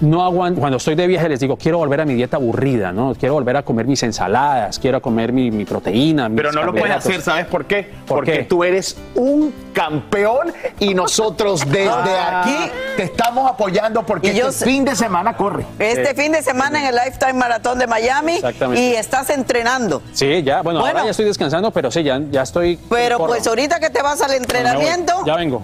no 0.00 0.24
aguanto, 0.24 0.60
cuando 0.60 0.78
estoy 0.78 0.94
de 0.94 1.06
viaje 1.06 1.28
les 1.28 1.40
digo, 1.40 1.56
quiero 1.56 1.78
volver 1.78 2.00
a 2.00 2.04
mi 2.04 2.14
dieta 2.14 2.36
aburrida, 2.36 2.92
¿no? 2.92 3.14
Quiero 3.14 3.34
volver 3.34 3.56
a 3.56 3.62
comer 3.62 3.86
mis 3.86 4.02
ensaladas, 4.02 4.78
quiero 4.78 5.00
comer 5.02 5.32
mi, 5.32 5.50
mi 5.50 5.64
proteína. 5.64 6.28
mis 6.28 6.36
Pero 6.36 6.52
no 6.52 6.64
lo 6.64 6.72
puedes 6.72 6.86
carbohidratos". 6.88 7.06
hacer, 7.10 7.20
¿sabes 7.22 7.46
por 7.46 7.64
qué? 7.66 7.82
¿Por 8.06 8.16
Porque 8.18 8.32
qué? 8.32 8.44
tú 8.44 8.64
eres 8.64 8.96
un 9.14 9.52
campeón 9.72 10.52
y 10.78 10.94
nosotros 10.94 11.62
desde 11.66 11.88
Ah. 11.90 12.42
aquí 12.42 12.70
te 12.96 13.02
estamos 13.04 13.50
apoyando 13.50 14.04
porque 14.04 14.34
yo 14.34 14.48
este 14.48 14.60
sé- 14.60 14.64
fin 14.66 14.84
de 14.84 14.94
semana 14.96 15.36
corre. 15.36 15.64
Este 15.78 16.14
fin 16.14 16.32
de 16.32 16.42
semana 16.42 16.80
en 16.80 16.86
el 16.86 16.94
Lifetime 16.94 17.32
Maratón 17.34 17.78
de 17.78 17.86
Miami 17.86 18.34
Exactamente. 18.36 18.80
y 18.82 18.94
estás 18.94 19.30
entrenando. 19.30 20.02
Sí, 20.12 20.42
ya, 20.42 20.62
bueno, 20.62 20.80
Bueno. 20.80 20.94
ahora 20.96 21.04
ya 21.04 21.10
estoy 21.10 21.26
descansando, 21.26 21.70
pero 21.70 21.90
sí, 21.90 22.02
ya, 22.02 22.18
ya 22.30 22.42
estoy. 22.42 22.76
Pero 22.88 23.18
pues 23.18 23.46
ahorita 23.46 23.80
que 23.80 23.90
te 23.90 24.02
vas 24.02 24.20
al 24.22 24.32
entrenamiento, 24.34 25.24
Ya 25.26 25.36
vengo. 25.36 25.62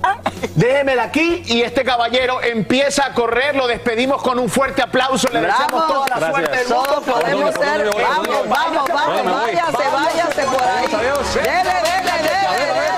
Déjemela 0.54 1.04
aquí 1.04 1.42
y 1.46 1.62
este 1.62 1.82
caballero 1.84 2.42
empieza 2.42 3.06
a 3.06 3.14
correr. 3.14 3.54
Lo 3.56 3.66
despedimos 3.66 4.22
con 4.22 4.38
un 4.38 4.48
fuerte 4.48 4.82
aplauso. 4.82 5.28
Le 5.32 5.40
deseamos 5.40 5.86
toda 5.86 6.08
la 6.08 6.16
Gracias. 6.16 6.30
suerte 6.34 6.56
del 6.58 6.68
mundo. 6.68 6.82
todos 6.84 7.04
podemos 7.04 7.50
¿Por 7.54 7.66
dónde, 7.66 7.84
ser. 7.92 8.02
Vamos, 8.02 8.48
vamos, 8.48 8.88
vamos, 8.88 9.24
váyase, 9.40 9.84
váyase 9.92 10.42
por 10.42 10.62
ahí. 10.62 10.84
Adiós, 10.86 10.94
adiós. 10.94 11.34
Dele, 11.34 11.46
dele, 11.46 12.22
dele, 12.22 12.28
dele. 12.28 12.95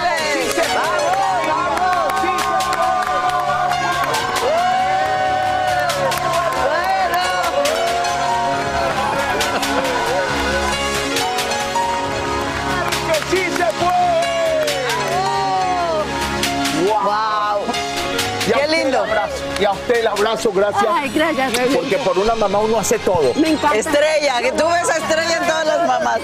Abrazo, 20.39 20.53
gracias. 20.53 20.87
Ay, 20.95 21.11
gracias, 21.15 21.53
bebé. 21.53 21.75
Porque 21.77 21.97
por 21.99 22.19
una 22.19 22.35
mamá 22.35 22.59
uno 22.59 22.79
hace 22.79 22.99
todo. 23.01 23.33
Me 23.35 23.51
encanta. 23.51 23.77
Estrella, 23.77 24.41
que 24.41 24.53
tú 24.53 24.65
ves 24.69 24.89
a 24.91 24.97
Estrella 24.97 25.37
en 25.41 25.47
todas 25.47 25.67
las 25.67 25.87
mamás. 25.87 26.19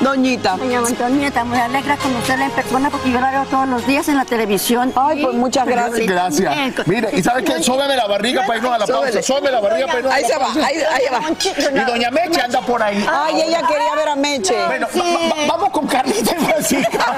Doñita. 0.00 0.56
Doña 0.56 0.78
Antonieta, 0.78 1.44
me 1.44 1.60
alegra 1.60 1.96
conocerla 1.96 2.44
en 2.46 2.50
persona 2.52 2.90
porque 2.90 3.10
yo 3.10 3.20
la 3.20 3.30
veo 3.30 3.44
todos 3.46 3.68
los 3.68 3.86
días 3.86 4.08
en 4.08 4.16
la 4.16 4.24
televisión. 4.24 4.92
Ay, 4.96 5.22
pues 5.22 5.34
muchas 5.34 5.66
gracias. 5.66 6.06
Gracias. 6.06 6.86
Mire, 6.86 7.10
¿y 7.12 7.22
sabes 7.22 7.44
qué? 7.44 7.62
Sóbeme 7.62 7.96
la 7.96 8.06
barriga 8.06 8.42
para 8.46 8.58
irnos 8.58 8.72
a 8.74 8.78
la 8.78 8.86
pausa. 8.86 9.22
Sóbeme 9.22 9.50
la 9.50 9.60
barriga 9.60 9.86
para 9.86 9.98
irnos 9.98 10.12
a 10.12 10.16
Ahí 10.16 10.22
la 10.22 10.28
se 10.28 10.34
va, 10.36 10.44
pausa. 10.46 10.66
ahí, 10.66 10.76
ahí 10.76 11.04
va. 11.12 11.80
Y 11.80 11.84
doña 11.90 12.10
Meche 12.10 12.40
anda 12.40 12.60
por 12.62 12.82
ahí. 12.82 13.06
Ay, 13.10 13.42
ella 13.42 13.62
quería 13.66 13.94
ver 13.94 14.08
a 14.08 14.16
Meche. 14.16 14.66
Bueno, 14.66 14.86
va- 14.96 15.36
va- 15.36 15.46
vamos 15.46 15.70
con 15.70 15.86
Carlita 15.86 16.34
y 16.34 16.44
Francisca. 16.44 17.16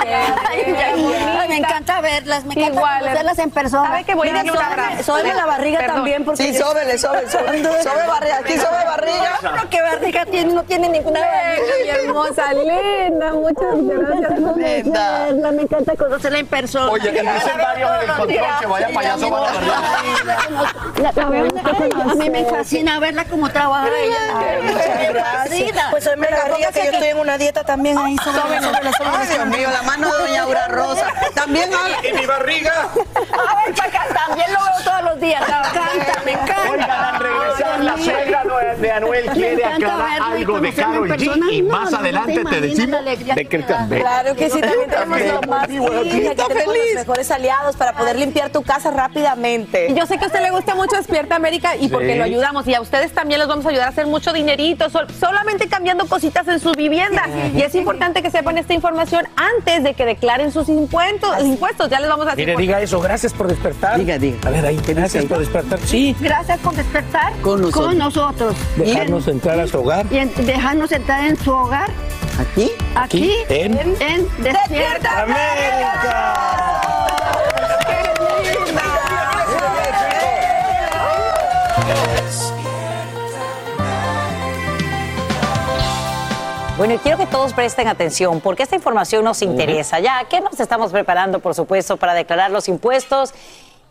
Ay, 0.00 0.74
ay, 0.76 1.48
me 1.48 1.56
encanta 1.58 2.00
verlas, 2.00 2.44
me 2.44 2.54
encanta 2.54 2.72
Igual. 2.78 3.00
conocerlas 3.00 3.38
en 3.38 3.50
persona. 3.50 3.88
¿Sabe 3.88 4.04
qué? 4.04 4.14
Voy 4.14 4.28
a 4.28 4.32
Mira, 4.32 4.44
darle 4.44 4.52
un 4.52 4.58
sóbeme- 4.58 4.72
abrazo. 4.86 5.02
sóbeme 5.04 5.34
la 5.34 5.46
barriga 5.46 5.78
Perdón. 5.80 5.96
también 5.96 6.24
porque 6.24 6.42
Sí, 6.42 6.54
sóbele, 6.58 6.98
sóbele, 6.98 7.28
sóbele. 7.30 7.62
Sobe 7.82 8.06
barriga, 8.06 8.36
aquí 8.38 8.52
sobe 8.54 8.64
barriga. 8.70 8.79
No, 9.42 9.70
que 9.70 9.80
barriga 9.82 10.26
tiene, 10.26 10.52
no 10.52 10.62
tiene 10.64 10.88
ninguna 10.88 11.20
barriga. 11.20 11.74
mi 11.82 11.88
hermosa 11.88 12.52
linda, 12.52 13.32
muchas 13.32 13.74
gracias. 13.76 14.56
Linda. 14.56 15.52
Me 15.52 15.62
encanta 15.62 15.96
conocerla 15.96 16.38
en 16.38 16.46
persona. 16.46 16.90
Oye, 16.90 17.10
que 17.12 17.22
dicen 17.22 17.58
varios 17.58 17.90
en 17.90 18.00
el 18.10 18.16
control 18.16 18.46
que 18.60 18.66
vaya 18.66 18.88
para 18.92 19.14
allá, 19.14 19.18
soba 19.18 19.40
la. 19.40 19.60
La- 19.60 21.12
la 21.12 21.12
la 21.12 22.10
a 22.10 22.14
mí 22.14 22.30
me 22.30 22.44
fascina 22.44 22.98
verla 22.98 23.24
como 23.24 23.48
trabaja 23.50 23.88
ella. 23.88 24.60
muchas 24.62 25.12
gracias. 25.12 25.84
Pues 25.90 26.04
soy 26.04 26.16
la 26.16 26.28
barriga 26.30 26.72
que 26.72 26.84
yo 26.84 26.90
estoy 26.92 27.08
en 27.08 27.18
una 27.18 27.38
dieta 27.38 27.64
también 27.64 27.98
ahí. 27.98 28.16
Sóbele, 28.18 28.60
sóbele, 28.60 28.90
Ay, 29.12 29.26
Dios 29.28 29.46
mío, 29.46 29.68
la 29.72 29.82
mano 29.82 30.12
de 30.12 30.18
doña 30.22 30.42
Aura 30.42 30.68
Rosa. 30.68 31.06
También 31.34 31.72
habla. 31.74 31.96
¿Y 32.06 32.12
mi 32.12 32.26
barriga? 32.26 32.72
A 32.92 33.64
ver, 33.64 33.74
para 33.74 33.88
acá, 33.88 34.06
también 34.26 34.52
lo 34.52 34.58
veo 34.60 34.84
todos 34.84 35.02
los 35.04 35.20
días. 35.20 35.42
Me 35.48 35.54
encanta, 35.56 36.22
me 36.24 36.32
encanta. 36.32 36.70
Oigan, 36.70 36.90
al 36.90 37.20
regresar, 37.20 37.80
la 37.80 37.96
suegra 37.96 38.44
de 38.78 38.92
Anuel 38.92 39.26
Me 39.26 39.29
quiere 39.32 39.52
encanta 39.54 39.76
aclarar 39.94 40.22
algo 40.32 40.60
de 40.60 40.72
Karol 40.72 41.08
G 41.08 41.16
persona. 41.16 41.46
y 41.52 41.62
más 41.62 41.92
adelante 41.92 42.44
te 42.44 42.60
decimos 42.60 43.04
de 43.04 43.16
que. 43.16 43.60
Claro 44.00 44.34
que 44.36 44.50
sí, 44.50 44.60
también 44.60 44.90
tenemos 44.90 45.20
lo 45.20 45.48
más 45.48 45.68
sí, 45.68 45.76
aquí 45.78 46.10
tenemos 46.20 46.46
feliz. 46.64 46.82
los 46.86 46.94
mejores 47.06 47.30
aliados 47.30 47.76
para 47.76 47.92
poder 47.96 48.16
limpiar 48.18 48.50
tu 48.50 48.62
casa 48.62 48.90
rápidamente. 48.90 49.88
Y 49.90 49.94
yo 49.94 50.06
sé 50.06 50.18
que 50.18 50.24
a 50.24 50.26
usted 50.28 50.40
le 50.42 50.50
gusta 50.50 50.74
mucho 50.74 50.96
Despierta 50.96 51.36
América 51.36 51.76
y 51.76 51.88
porque 51.88 52.16
lo 52.16 52.24
ayudamos 52.24 52.66
y 52.66 52.74
a 52.74 52.80
ustedes 52.80 53.12
también 53.12 53.38
les 53.40 53.48
vamos 53.48 53.66
a 53.66 53.70
ayudar 53.70 53.86
a 53.86 53.90
hacer 53.90 54.06
mucho 54.06 54.32
dinerito, 54.32 54.88
sol- 54.90 55.06
solamente 55.18 55.68
cambiando 55.68 56.06
cositas 56.06 56.46
en 56.48 56.60
su 56.60 56.72
vivienda. 56.72 57.24
Y 57.54 57.62
es 57.62 57.74
importante 57.74 58.22
que 58.22 58.30
sepan 58.30 58.58
esta 58.58 58.74
información 58.74 59.26
antes 59.36 59.82
de 59.82 59.94
que 59.94 60.04
declaren 60.04 60.52
sus 60.52 60.68
impuestos. 60.68 61.40
impuestos. 61.42 61.88
Ya 61.90 62.00
les 62.00 62.08
vamos 62.08 62.26
a 62.26 62.30
decir. 62.30 62.46
Mire, 62.46 62.58
diga 62.58 62.80
eso. 62.80 63.00
Gracias 63.00 63.32
por 63.32 63.48
despertar. 63.48 63.98
Diga, 63.98 64.18
diga. 64.18 64.38
A 64.46 64.50
ver, 64.50 64.66
ahí. 64.66 64.80
Gracias 64.86 65.24
por 65.26 65.38
despertar. 65.38 65.78
Sí. 65.84 66.14
Gracias 66.20 66.58
por 66.60 66.74
despertar 66.74 67.32
Con 67.42 67.60
nosotros. 67.62 67.94
nosotros. 67.96 68.54
Dejarnos 68.76 69.19
entrar 69.28 69.58
a 69.60 69.66
su 69.66 69.78
hogar. 69.78 70.06
Y 70.10 70.18
en- 70.18 70.32
dejarnos 70.46 70.90
entrar 70.92 71.24
en 71.26 71.36
su 71.36 71.52
hogar, 71.52 71.90
Aquí. 72.38 72.70
aquí, 72.94 73.32
en- 73.48 73.78
en 74.00 74.28
Despierta 74.42 75.22
América. 75.22 76.36
Bueno, 86.76 86.94
y 86.94 86.98
quiero 86.98 87.18
que 87.18 87.26
todos 87.26 87.52
presten 87.52 87.88
atención 87.88 88.40
porque 88.40 88.62
esta 88.62 88.74
información 88.74 89.22
nos 89.22 89.42
interesa. 89.42 90.00
Ya 90.00 90.24
que 90.24 90.40
nos 90.40 90.58
estamos 90.58 90.90
preparando, 90.90 91.38
por 91.40 91.54
supuesto, 91.54 91.98
para 91.98 92.14
declarar 92.14 92.50
los 92.50 92.68
impuestos 92.68 93.34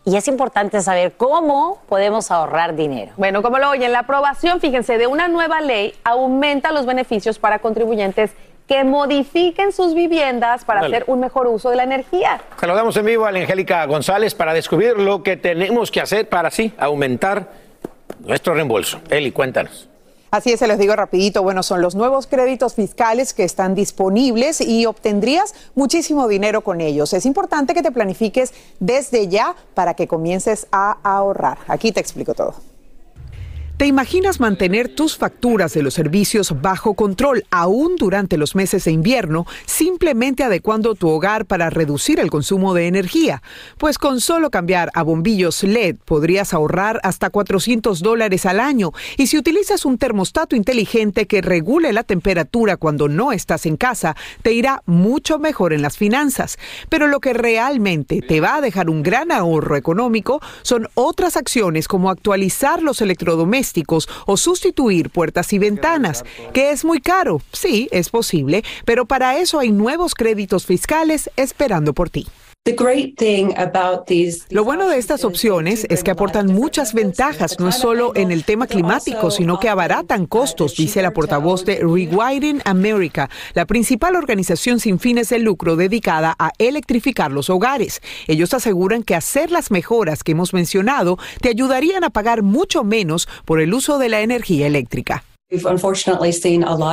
y 0.04 0.16
es 0.16 0.28
importante 0.28 0.80
saber 0.80 1.12
cómo 1.16 1.80
podemos 1.88 2.30
ahorrar 2.30 2.74
dinero. 2.74 3.12
Bueno, 3.16 3.42
como 3.42 3.58
lo 3.58 3.70
oyen, 3.70 3.92
la 3.92 4.00
aprobación, 4.00 4.60
fíjense, 4.60 4.98
de 4.98 5.06
una 5.06 5.28
nueva 5.28 5.60
ley 5.60 5.94
aumenta 6.04 6.72
los 6.72 6.86
beneficios 6.86 7.38
para 7.38 7.58
contribuyentes 7.58 8.32
que 8.66 8.84
modifiquen 8.84 9.72
sus 9.72 9.94
viviendas 9.94 10.64
para 10.64 10.80
Dale. 10.82 10.96
hacer 10.96 11.10
un 11.10 11.20
mejor 11.20 11.48
uso 11.48 11.70
de 11.70 11.76
la 11.76 11.82
energía. 11.82 12.40
Saludamos 12.56 12.96
en 12.96 13.04
vivo 13.04 13.26
a 13.26 13.32
la 13.32 13.40
Angélica 13.40 13.84
González 13.86 14.34
para 14.34 14.54
descubrir 14.54 14.96
lo 14.96 15.24
que 15.24 15.36
tenemos 15.36 15.90
que 15.90 16.00
hacer 16.00 16.28
para 16.28 16.48
así 16.48 16.72
aumentar 16.78 17.48
nuestro 18.20 18.54
reembolso. 18.54 19.00
Eli, 19.10 19.32
cuéntanos. 19.32 19.89
Así 20.30 20.52
es, 20.52 20.60
se 20.60 20.68
los 20.68 20.78
digo 20.78 20.94
rapidito. 20.94 21.42
Bueno, 21.42 21.62
son 21.62 21.82
los 21.82 21.94
nuevos 21.94 22.26
créditos 22.26 22.74
fiscales 22.74 23.34
que 23.34 23.44
están 23.44 23.74
disponibles 23.74 24.60
y 24.60 24.86
obtendrías 24.86 25.54
muchísimo 25.74 26.28
dinero 26.28 26.62
con 26.62 26.80
ellos. 26.80 27.12
Es 27.12 27.26
importante 27.26 27.74
que 27.74 27.82
te 27.82 27.90
planifiques 27.90 28.52
desde 28.78 29.28
ya 29.28 29.56
para 29.74 29.94
que 29.94 30.06
comiences 30.06 30.68
a 30.70 30.98
ahorrar. 31.02 31.58
Aquí 31.66 31.90
te 31.90 32.00
explico 32.00 32.34
todo. 32.34 32.69
¿Te 33.80 33.86
imaginas 33.86 34.40
mantener 34.40 34.94
tus 34.94 35.16
facturas 35.16 35.72
de 35.72 35.82
los 35.82 35.94
servicios 35.94 36.60
bajo 36.60 36.92
control 36.92 37.46
aún 37.50 37.96
durante 37.96 38.36
los 38.36 38.54
meses 38.54 38.84
de 38.84 38.92
invierno, 38.92 39.46
simplemente 39.64 40.44
adecuando 40.44 40.94
tu 40.94 41.08
hogar 41.08 41.46
para 41.46 41.70
reducir 41.70 42.20
el 42.20 42.28
consumo 42.28 42.74
de 42.74 42.88
energía? 42.88 43.42
Pues 43.78 43.96
con 43.96 44.20
solo 44.20 44.50
cambiar 44.50 44.90
a 44.92 45.02
bombillos 45.02 45.62
LED 45.62 45.96
podrías 46.04 46.52
ahorrar 46.52 47.00
hasta 47.04 47.30
400 47.30 48.00
dólares 48.00 48.44
al 48.44 48.60
año. 48.60 48.92
Y 49.16 49.28
si 49.28 49.38
utilizas 49.38 49.86
un 49.86 49.96
termostato 49.96 50.56
inteligente 50.56 51.26
que 51.26 51.40
regule 51.40 51.94
la 51.94 52.02
temperatura 52.02 52.76
cuando 52.76 53.08
no 53.08 53.32
estás 53.32 53.64
en 53.64 53.78
casa, 53.78 54.14
te 54.42 54.52
irá 54.52 54.82
mucho 54.84 55.38
mejor 55.38 55.72
en 55.72 55.80
las 55.80 55.96
finanzas. 55.96 56.58
Pero 56.90 57.06
lo 57.06 57.20
que 57.20 57.32
realmente 57.32 58.20
te 58.20 58.42
va 58.42 58.56
a 58.56 58.60
dejar 58.60 58.90
un 58.90 59.02
gran 59.02 59.32
ahorro 59.32 59.74
económico 59.76 60.42
son 60.60 60.86
otras 60.92 61.38
acciones 61.38 61.88
como 61.88 62.10
actualizar 62.10 62.82
los 62.82 63.00
electrodomésticos 63.00 63.69
o 64.26 64.36
sustituir 64.36 65.10
puertas 65.10 65.52
y 65.52 65.58
ventanas, 65.58 66.24
que 66.52 66.70
es 66.70 66.84
muy 66.84 67.00
caro. 67.00 67.40
Sí, 67.52 67.88
es 67.92 68.10
posible, 68.10 68.64
pero 68.84 69.06
para 69.06 69.38
eso 69.38 69.58
hay 69.58 69.70
nuevos 69.70 70.14
créditos 70.14 70.66
fiscales 70.66 71.30
esperando 71.36 71.92
por 71.92 72.10
ti. 72.10 72.26
Lo 74.50 74.64
bueno 74.64 74.86
de 74.86 74.98
estas 74.98 75.24
opciones 75.24 75.86
es 75.88 76.04
que 76.04 76.10
aportan 76.10 76.46
muchas 76.48 76.92
ventajas, 76.92 77.58
no 77.58 77.70
es 77.70 77.76
solo 77.76 78.12
en 78.14 78.30
el 78.30 78.44
tema 78.44 78.66
climático, 78.66 79.30
sino 79.30 79.58
que 79.58 79.70
abaratan 79.70 80.26
costos, 80.26 80.76
dice 80.76 81.00
la 81.00 81.12
portavoz 81.12 81.64
de 81.64 81.76
Rewiring 81.76 82.60
America, 82.66 83.30
la 83.54 83.64
principal 83.64 84.14
organización 84.14 84.78
sin 84.78 84.98
fines 84.98 85.30
de 85.30 85.38
lucro 85.38 85.74
dedicada 85.74 86.36
a 86.38 86.52
electrificar 86.58 87.32
los 87.32 87.48
hogares. 87.48 88.02
Ellos 88.26 88.52
aseguran 88.52 89.04
que 89.04 89.14
hacer 89.14 89.50
las 89.50 89.70
mejoras 89.70 90.22
que 90.22 90.32
hemos 90.32 90.52
mencionado 90.52 91.18
te 91.40 91.48
ayudarían 91.48 92.04
a 92.04 92.10
pagar 92.10 92.42
mucho 92.42 92.84
menos 92.84 93.26
por 93.46 93.62
el 93.62 93.72
uso 93.72 93.98
de 93.98 94.10
la 94.10 94.20
energía 94.20 94.66
eléctrica. 94.66 95.24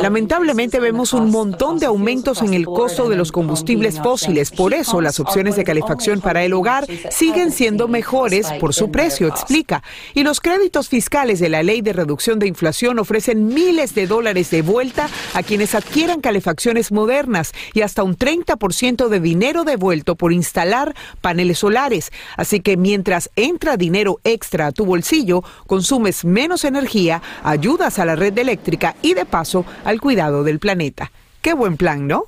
Lamentablemente 0.01 0.79
vemos 0.79 1.13
un 1.13 1.29
montón 1.29 1.77
de 1.77 1.85
aumentos 1.85 2.41
en 2.41 2.55
el 2.55 2.65
costo 2.65 3.07
de 3.07 3.15
los 3.15 3.31
combustibles 3.31 3.99
fósiles. 4.01 4.49
Por 4.49 4.73
eso 4.73 4.99
las 4.99 5.19
opciones 5.19 5.55
de 5.55 5.63
calefacción 5.63 6.21
para 6.21 6.43
el 6.43 6.53
hogar 6.53 6.87
siguen 7.11 7.51
siendo 7.51 7.87
mejores 7.87 8.51
por 8.59 8.73
su 8.73 8.89
precio, 8.89 9.27
explica. 9.27 9.83
Y 10.15 10.23
los 10.23 10.41
créditos 10.41 10.89
fiscales 10.89 11.39
de 11.39 11.49
la 11.49 11.61
Ley 11.61 11.81
de 11.81 11.93
Reducción 11.93 12.39
de 12.39 12.47
Inflación 12.47 12.97
ofrecen 12.97 13.45
miles 13.45 13.93
de 13.93 14.07
dólares 14.07 14.49
de 14.49 14.63
vuelta 14.63 15.07
a 15.35 15.43
quienes 15.43 15.75
adquieran 15.75 16.19
calefacciones 16.19 16.91
modernas 16.91 17.51
y 17.75 17.81
hasta 17.81 18.01
un 18.01 18.17
30% 18.17 19.07
de 19.07 19.19
dinero 19.19 19.65
devuelto 19.65 20.15
por 20.15 20.33
instalar 20.33 20.95
paneles 21.21 21.59
solares. 21.59 22.11
Así 22.37 22.61
que 22.61 22.75
mientras 22.75 23.29
entra 23.35 23.77
dinero 23.77 24.19
extra 24.23 24.65
a 24.65 24.71
tu 24.71 24.83
bolsillo, 24.83 25.43
consumes 25.67 26.25
menos 26.25 26.63
energía, 26.63 27.21
ayudas 27.43 27.99
a 27.99 28.05
la 28.05 28.15
red 28.15 28.33
eléctrica 28.47 28.95
y 29.01 29.13
de 29.13 29.25
paso 29.25 29.65
al 29.83 29.99
cuidado 29.99 30.43
del 30.43 30.59
planeta. 30.59 31.11
Qué 31.41 31.53
buen 31.53 31.77
plan, 31.77 32.07
¿no? 32.07 32.25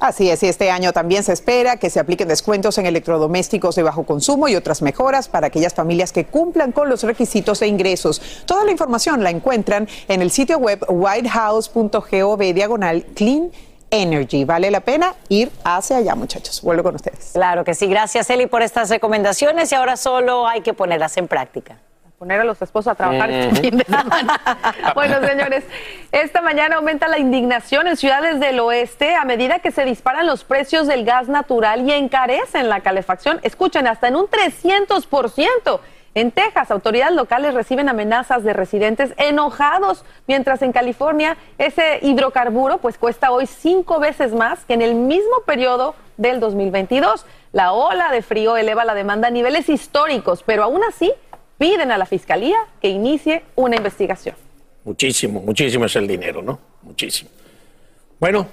Así 0.00 0.30
es, 0.30 0.44
y 0.44 0.46
este 0.46 0.70
año 0.70 0.92
también 0.92 1.24
se 1.24 1.32
espera 1.32 1.76
que 1.76 1.90
se 1.90 1.98
apliquen 1.98 2.28
descuentos 2.28 2.78
en 2.78 2.86
electrodomésticos 2.86 3.74
de 3.74 3.82
bajo 3.82 4.06
consumo 4.06 4.46
y 4.46 4.54
otras 4.54 4.80
mejoras 4.80 5.28
para 5.28 5.48
aquellas 5.48 5.74
familias 5.74 6.12
que 6.12 6.24
cumplan 6.24 6.70
con 6.70 6.88
los 6.88 7.02
requisitos 7.02 7.58
de 7.58 7.66
ingresos. 7.66 8.22
Toda 8.46 8.64
la 8.64 8.70
información 8.70 9.24
la 9.24 9.30
encuentran 9.30 9.88
en 10.06 10.22
el 10.22 10.30
sitio 10.30 10.58
web 10.58 10.84
whitehouse.gov 10.88 12.38
diagonal 12.54 13.06
clean 13.16 13.50
energy. 13.90 14.44
Vale 14.44 14.70
la 14.70 14.80
pena 14.80 15.16
ir 15.28 15.50
hacia 15.64 15.96
allá, 15.96 16.14
muchachos. 16.14 16.62
Vuelvo 16.62 16.84
con 16.84 16.94
ustedes. 16.94 17.30
Claro 17.32 17.64
que 17.64 17.74
sí. 17.74 17.88
Gracias, 17.88 18.30
Eli, 18.30 18.46
por 18.46 18.62
estas 18.62 18.90
recomendaciones 18.90 19.72
y 19.72 19.74
ahora 19.74 19.96
solo 19.96 20.46
hay 20.46 20.60
que 20.60 20.74
ponerlas 20.74 21.16
en 21.16 21.26
práctica. 21.26 21.78
Poner 22.18 22.40
a 22.40 22.44
los 22.44 22.60
esposos 22.60 22.90
a 22.90 22.96
trabajar 22.96 23.30
este 23.30 23.60
fin 23.60 23.78
de 23.78 23.84
semana. 23.84 24.40
Bueno, 24.94 25.24
señores, 25.24 25.62
esta 26.10 26.40
mañana 26.40 26.76
aumenta 26.76 27.06
la 27.06 27.20
indignación 27.20 27.86
en 27.86 27.96
ciudades 27.96 28.40
del 28.40 28.58
oeste 28.58 29.14
a 29.14 29.24
medida 29.24 29.60
que 29.60 29.70
se 29.70 29.84
disparan 29.84 30.26
los 30.26 30.42
precios 30.42 30.88
del 30.88 31.04
gas 31.04 31.28
natural 31.28 31.88
y 31.88 31.92
encarecen 31.92 32.68
la 32.68 32.80
calefacción. 32.80 33.38
Escuchen, 33.42 33.86
hasta 33.86 34.08
en 34.08 34.16
un 34.16 34.26
300%. 34.26 35.80
En 36.14 36.32
Texas, 36.32 36.72
autoridades 36.72 37.14
locales 37.14 37.54
reciben 37.54 37.88
amenazas 37.88 38.42
de 38.42 38.52
residentes 38.52 39.14
enojados, 39.16 40.04
mientras 40.26 40.62
en 40.62 40.72
California 40.72 41.36
ese 41.58 42.00
hidrocarburo 42.02 42.78
pues 42.78 42.98
cuesta 42.98 43.30
hoy 43.30 43.46
cinco 43.46 44.00
veces 44.00 44.34
más 44.34 44.64
que 44.64 44.74
en 44.74 44.82
el 44.82 44.96
mismo 44.96 45.42
periodo 45.46 45.94
del 46.16 46.40
2022. 46.40 47.24
La 47.52 47.72
ola 47.72 48.10
de 48.10 48.22
frío 48.22 48.56
eleva 48.56 48.84
la 48.84 48.94
demanda 48.94 49.28
a 49.28 49.30
niveles 49.30 49.68
históricos, 49.68 50.42
pero 50.44 50.64
aún 50.64 50.82
así 50.82 51.12
piden 51.58 51.90
a 51.92 51.98
la 51.98 52.06
fiscalía 52.06 52.56
que 52.80 52.88
inicie 52.88 53.42
una 53.56 53.76
investigación. 53.76 54.34
Muchísimo, 54.84 55.40
muchísimo 55.40 55.84
es 55.84 55.96
el 55.96 56.06
dinero, 56.06 56.40
¿no? 56.40 56.58
Muchísimo. 56.82 57.30
Bueno, 58.18 58.46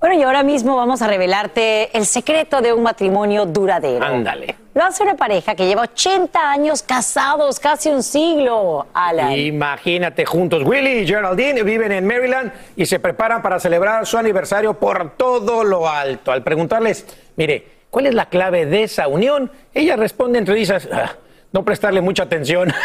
Bueno, 0.00 0.16
y 0.18 0.22
ahora 0.24 0.42
mismo 0.42 0.74
vamos 0.74 1.00
a 1.00 1.06
revelarte 1.06 1.96
el 1.96 2.06
secreto 2.06 2.60
de 2.60 2.72
un 2.72 2.82
matrimonio 2.82 3.46
duradero. 3.46 4.04
ándale. 4.04 4.56
Lo 4.74 4.82
hace 4.84 5.04
una 5.04 5.14
pareja 5.14 5.54
que 5.54 5.64
lleva 5.66 5.82
80 5.82 6.50
años 6.50 6.82
casados, 6.82 7.60
casi 7.60 7.90
un 7.90 8.02
siglo, 8.02 8.86
Alan. 8.94 9.30
Imagínate 9.32 10.24
juntos. 10.24 10.62
Willy 10.64 11.02
y 11.02 11.06
Geraldine 11.06 11.62
viven 11.62 11.92
en 11.92 12.04
Maryland 12.04 12.50
y 12.74 12.84
se 12.86 12.98
preparan 12.98 13.42
para 13.42 13.60
celebrar 13.60 14.04
su 14.04 14.18
aniversario 14.18 14.74
por 14.74 15.10
todo 15.16 15.62
lo 15.62 15.88
alto. 15.88 16.32
Al 16.32 16.42
preguntarles, 16.42 17.06
mire, 17.36 17.64
¿cuál 17.88 18.06
es 18.06 18.14
la 18.14 18.26
clave 18.26 18.66
de 18.66 18.82
esa 18.82 19.06
unión? 19.06 19.52
Ella 19.72 19.94
responde 19.94 20.40
entre 20.40 20.54
risas, 20.54 20.88
"Ah, 20.90 21.12
no 21.52 21.64
prestarle 21.64 22.00
mucha 22.00 22.24
atención. 22.24 22.72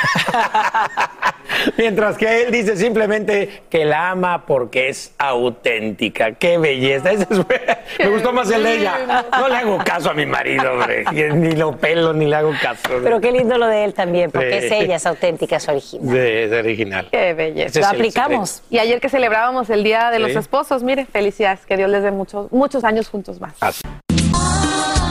Mientras 1.77 2.17
que 2.17 2.43
él 2.43 2.51
dice 2.51 2.77
simplemente 2.77 3.63
que 3.69 3.83
la 3.85 4.11
ama 4.11 4.45
porque 4.45 4.89
es 4.89 5.13
auténtica. 5.17 6.33
¡Qué 6.33 6.57
belleza! 6.57 7.11
Ese 7.11 7.27
es- 7.29 7.39
me 7.99 8.09
gustó 8.09 8.31
más 8.31 8.49
el 8.51 8.63
de 8.63 8.77
ella. 8.77 9.25
No 9.31 9.47
le 9.47 9.55
hago 9.55 9.77
caso 9.83 10.11
a 10.11 10.13
mi 10.13 10.25
marido, 10.25 10.71
hombre. 10.73 11.03
Ni 11.33 11.53
lo 11.53 11.75
pelo, 11.77 12.13
ni 12.13 12.25
le 12.27 12.35
hago 12.35 12.51
caso. 12.61 12.81
Pero 13.03 13.19
qué 13.19 13.31
lindo 13.31 13.57
lo 13.57 13.67
de 13.67 13.83
él 13.85 13.93
también, 13.93 14.29
porque 14.31 14.59
Sí. 14.61 14.65
es 14.67 14.71
ella, 14.71 14.95
es 14.97 15.05
auténtica, 15.05 15.55
es 15.57 15.67
original. 15.67 16.13
De 16.13 16.57
original. 16.59 17.07
Qué 17.11 17.33
belleza. 17.33 17.67
Ese 17.67 17.79
es 17.79 17.99
el 17.99 18.11
secreto. 18.11 18.43
Y 18.69 18.79
ayer 18.79 18.99
que 19.01 19.09
celebrábamos 19.09 19.69
el 19.69 19.83
Día 19.83 20.11
de 20.11 20.19
los. 20.19 20.31
Esposos, 20.37 20.83
mire, 20.83 21.05
felicidades, 21.05 21.65
que 21.65 21.77
Dios 21.77 21.89
les 21.89 22.03
dé 22.03 22.11
muchos, 22.11 22.51
muchos 22.51 22.83
años 22.83 23.09
juntos 23.09 23.41
más. 23.41 23.53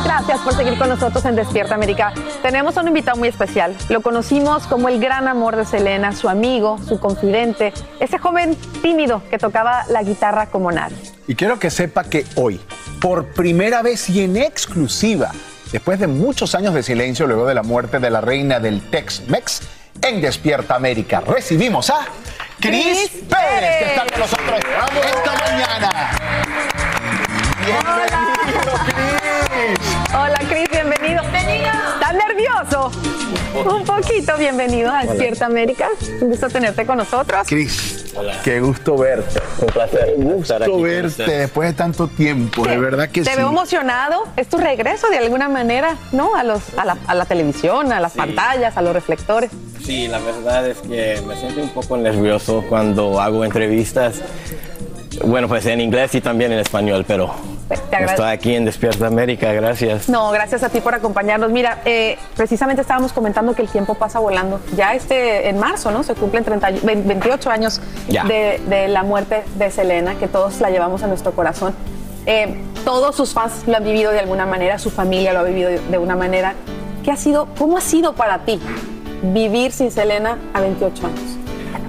Gracias 0.07 0.39
por 0.39 0.55
seguir 0.55 0.79
con 0.79 0.89
nosotros 0.89 1.25
en 1.25 1.35
Despierta 1.35 1.75
América. 1.75 2.13
Tenemos 2.41 2.77
a 2.77 2.81
un 2.81 2.87
invitado 2.87 3.17
muy 3.17 3.27
especial. 3.27 3.77
Lo 3.89 4.03
conocimos 4.03 4.65
como 4.69 4.89
el 4.89 5.01
gran 5.01 5.27
amor 5.27 5.57
de 5.57 5.65
Selena, 5.65 6.13
su 6.13 6.29
amigo, 6.29 6.79
su 6.87 7.01
confidente, 7.01 7.73
ese 7.99 8.17
joven 8.17 8.55
tímido 8.83 9.21
que 9.29 9.37
tocaba 9.37 9.85
la 9.89 10.05
guitarra 10.05 10.47
como 10.47 10.71
nadie. 10.71 10.97
Y 11.27 11.35
quiero 11.35 11.59
que 11.59 11.71
sepa 11.71 12.05
que 12.05 12.25
hoy, 12.37 12.61
por 13.01 13.33
primera 13.33 13.83
vez 13.83 14.09
y 14.09 14.23
en 14.23 14.37
exclusiva, 14.37 15.33
después 15.73 15.99
de 15.99 16.07
muchos 16.07 16.55
años 16.55 16.73
de 16.73 16.85
silencio 16.85 17.27
luego 17.27 17.45
de 17.45 17.55
la 17.55 17.65
muerte 17.65 17.99
de 17.99 18.09
la 18.09 18.21
reina 18.21 18.61
del 18.61 18.89
Tex-Mex, 18.89 19.63
en 20.03 20.21
Despierta 20.21 20.77
América 20.77 21.19
recibimos 21.19 21.91
a 21.91 22.07
Cris 22.61 23.11
Pérez, 23.29 23.79
que 23.81 23.85
está 23.87 24.07
con 24.07 24.21
nosotros 24.21 24.61
esta 24.61 25.35
mañana. 25.51 26.11
Bienvenido, 27.65 28.73
Cris. 28.85 29.16
Hola, 30.27 30.41
Cris, 30.49 30.69
bienvenido. 30.71 31.23
¿Estás 31.23 32.15
nervioso? 32.15 32.91
Un 33.65 33.85
poquito, 33.85 34.37
bienvenido 34.37 34.91
a 34.91 35.05
Despierta 35.05 35.47
América. 35.47 35.89
Un 36.21 36.31
gusto 36.31 36.49
tenerte 36.49 36.85
con 36.85 36.99
nosotros. 36.99 37.47
Cris, 37.47 38.13
qué 38.43 38.61
gusto 38.61 38.97
verte. 38.97 39.41
Un 39.61 39.67
placer. 39.69 40.15
Qué 40.17 40.23
gusto 40.23 40.81
verte 40.81 41.23
después 41.31 41.69
de 41.69 41.75
tanto 41.75 42.09
tiempo, 42.09 42.67
de 42.67 42.77
verdad 42.77 43.09
que 43.09 43.23
Te 43.23 43.31
sí. 43.31 43.37
veo 43.37 43.49
emocionado. 43.51 44.25
Es 44.37 44.49
tu 44.49 44.59
regreso 44.59 45.09
de 45.11 45.19
alguna 45.19 45.49
manera, 45.49 45.97
¿no? 46.13 46.35
A, 46.35 46.43
los, 46.43 46.61
a, 46.77 46.85
la, 46.85 46.99
a 47.07 47.15
la 47.15 47.25
televisión, 47.25 47.93
a 47.93 48.01
las 48.01 48.13
pantallas, 48.13 48.77
a 48.77 48.83
los 48.83 48.93
reflectores. 48.93 49.51
Sí, 49.85 50.09
la 50.09 50.19
verdad 50.19 50.67
es 50.69 50.79
que 50.79 51.23
me 51.27 51.37
siento 51.37 51.61
un 51.61 51.71
poco 51.71 51.97
nervioso 51.97 52.65
cuando 52.69 53.21
hago 53.21 53.45
entrevistas. 53.45 54.17
Bueno, 55.25 55.49
pues 55.49 55.67
en 55.67 55.81
inglés 55.81 56.15
y 56.15 56.21
también 56.21 56.53
en 56.53 56.59
español, 56.59 57.05
pero 57.07 57.35
estoy 57.91 58.27
aquí 58.27 58.55
en 58.55 58.65
Despierta 58.65 59.07
América, 59.07 59.53
gracias. 59.53 60.09
No, 60.09 60.31
gracias 60.31 60.63
a 60.63 60.69
ti 60.69 60.81
por 60.81 60.95
acompañarnos. 60.95 61.51
Mira, 61.51 61.81
eh, 61.85 62.19
precisamente 62.37 62.83
estábamos 62.83 63.13
comentando 63.13 63.55
que 63.55 63.63
el 63.63 63.69
tiempo 63.69 63.95
pasa 63.95 64.19
volando. 64.19 64.61
Ya 64.77 64.95
este, 64.95 65.49
en 65.49 65.59
marzo, 65.59 65.91
¿no? 65.91 66.03
Se 66.03 66.15
cumplen 66.15 66.45
30 66.45 66.71
y- 66.71 66.81
28 66.81 67.51
años 67.51 67.81
de, 68.09 68.61
de 68.69 68.89
la 68.89 69.03
muerte 69.03 69.45
de 69.57 69.71
Selena, 69.71 70.15
que 70.17 70.29
todos 70.29 70.61
la 70.61 70.71
llevamos 70.71 71.03
en 71.03 71.09
nuestro 71.09 71.33
corazón. 71.33 71.75
Eh, 72.27 72.61
todos 72.85 73.15
sus 73.15 73.33
fans 73.33 73.63
lo 73.67 73.77
han 73.77 73.85
vivido 73.85 74.11
de 74.11 74.19
alguna 74.19 74.47
manera, 74.47 74.79
su 74.79 74.91
familia 74.91 75.33
lo 75.33 75.41
ha 75.41 75.43
vivido 75.45 75.71
de, 75.71 75.99
una 75.99 76.17
manera. 76.17 76.55
¿Qué 77.05 77.13
ha 77.13 77.17
sido, 77.17 77.47
¿Cómo 77.57 77.79
ha 77.79 77.81
sido 77.81 78.15
para 78.15 78.41
ti 78.41 78.61
vivir 79.23 79.71
sin 79.71 79.93
Selena 79.93 80.37
a 80.53 80.61
28 80.61 81.07
años? 81.07 81.21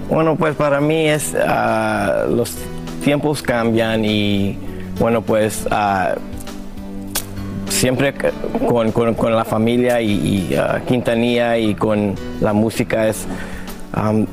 Bueno, 0.09 0.35
pues 0.35 0.55
para 0.55 0.79
mí 0.79 1.09
es, 1.09 1.35
ah, 1.35 2.25
los 2.29 2.55
tiempos 3.03 3.41
cambian 3.41 4.03
y 4.05 4.57
bueno, 4.99 5.21
pues 5.21 5.65
ah, 5.71 6.15
siempre 7.69 8.13
con, 8.67 8.91
con- 8.91 9.13
con 9.13 9.35
la 9.35 9.45
familia 9.45 10.01
y, 10.01 10.11
y, 10.11 10.55
ah, 10.55 10.81
Quintanilla 10.87 11.57
y 11.57 11.75
con 11.75 12.15
la 12.41 12.53
música 12.53 13.07
es, 13.07 13.25
am, 13.93 14.25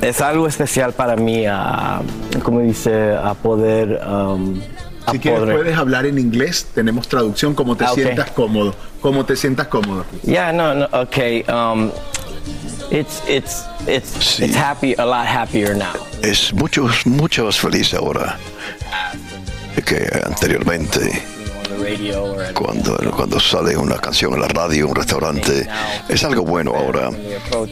es 0.00 0.20
algo 0.20 0.46
especial 0.46 0.92
para 0.92 1.16
mí, 1.16 1.44
a, 1.46 2.00
como 2.42 2.60
dice, 2.60 3.12
a 3.14 3.34
poder... 3.34 4.00
a 4.02 4.36
Si 5.10 5.18
quieres, 5.18 5.40
poder- 5.40 5.56
puedes 5.56 5.76
hablar 5.76 6.06
en 6.06 6.18
inglés, 6.18 6.68
tenemos 6.74 7.08
traducción, 7.08 7.54
como 7.54 7.76
te 7.76 7.84
Ah, 7.84 7.92
ok. 7.92 7.98
sientas 7.98 8.30
cómodo. 8.30 8.74
Como 9.00 9.24
te 9.24 9.36
sientas 9.36 9.68
cómodo. 9.68 10.04
Yeah, 10.24 10.52
no, 10.52 10.74
no, 10.74 10.86
okay. 10.92 11.44
Um, 11.48 11.90
it's 12.90 13.22
it's 13.28 13.64
it's 13.86 14.40
it's 14.40 14.54
happy, 14.54 14.94
a 14.98 15.04
lot 15.04 15.26
happier 15.26 15.74
now. 15.74 15.94
Es 16.22 16.52
mucho, 16.52 16.88
mucho 17.04 17.44
más 17.44 17.58
feliz 17.58 17.94
ahora 17.94 18.38
que 19.84 20.08
anteriormente. 20.24 21.22
Cuando, 22.54 22.96
cuando 23.14 23.38
sale 23.38 23.76
una 23.76 23.98
canción 23.98 24.34
en 24.34 24.40
la 24.40 24.48
radio, 24.48 24.88
un 24.88 24.94
restaurante, 24.94 25.66
es 26.08 26.24
algo 26.24 26.42
bueno 26.42 26.74
ahora. 26.74 27.10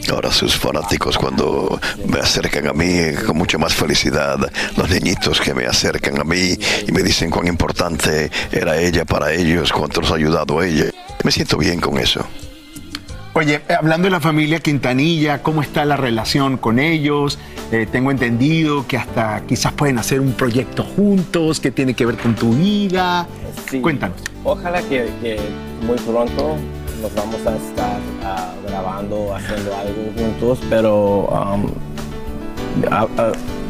Ahora 0.09 0.31
sus 0.31 0.55
fanáticos 0.55 1.17
cuando 1.17 1.79
me 2.05 2.19
acercan 2.19 2.67
a 2.67 2.73
mí 2.73 3.13
con 3.25 3.37
mucha 3.37 3.57
más 3.57 3.73
felicidad, 3.73 4.37
los 4.75 4.89
niñitos 4.89 5.41
que 5.41 5.53
me 5.53 5.65
acercan 5.65 6.19
a 6.19 6.23
mí 6.23 6.57
y 6.87 6.91
me 6.91 7.03
dicen 7.03 7.29
cuán 7.29 7.47
importante 7.47 8.31
era 8.51 8.77
ella 8.77 9.03
para 9.03 9.33
ellos, 9.33 9.71
cuánto 9.71 10.01
los 10.01 10.11
ha 10.11 10.15
ayudado 10.15 10.63
ella. 10.63 10.85
Me 11.23 11.31
siento 11.31 11.57
bien 11.57 11.79
con 11.79 11.97
eso. 11.97 12.25
Oye, 13.37 13.61
eh, 13.69 13.73
hablando 13.77 14.07
de 14.07 14.09
la 14.09 14.19
familia 14.19 14.59
Quintanilla, 14.59 15.43
¿cómo 15.43 15.61
está 15.61 15.85
la 15.85 15.95
relación 15.95 16.57
con 16.57 16.79
ellos? 16.79 17.37
Eh, 17.71 17.85
tengo 17.91 18.09
entendido 18.09 18.87
que 18.87 18.97
hasta 18.97 19.41
quizás 19.41 19.73
pueden 19.73 19.99
hacer 19.99 20.21
un 20.21 20.31
proyecto 20.31 20.83
juntos 20.83 21.59
que 21.59 21.69
tiene 21.69 21.93
que 21.93 22.07
ver 22.07 22.17
con 22.17 22.33
tu 22.33 22.55
vida. 22.55 23.27
Cuéntanos. 23.79 24.17
Ojalá 24.43 24.81
que, 24.81 25.07
que 25.21 25.39
muy 25.85 25.97
pronto 25.97 26.55
nos 26.99 27.13
vamos 27.13 27.45
a 27.45 27.55
estar 27.57 27.99
ah, 28.23 28.53
grabando, 28.67 29.35
haciendo 29.35 29.75
algo 29.75 30.11
juntos, 30.17 30.59
pero 30.67 31.27
um, 31.27 31.71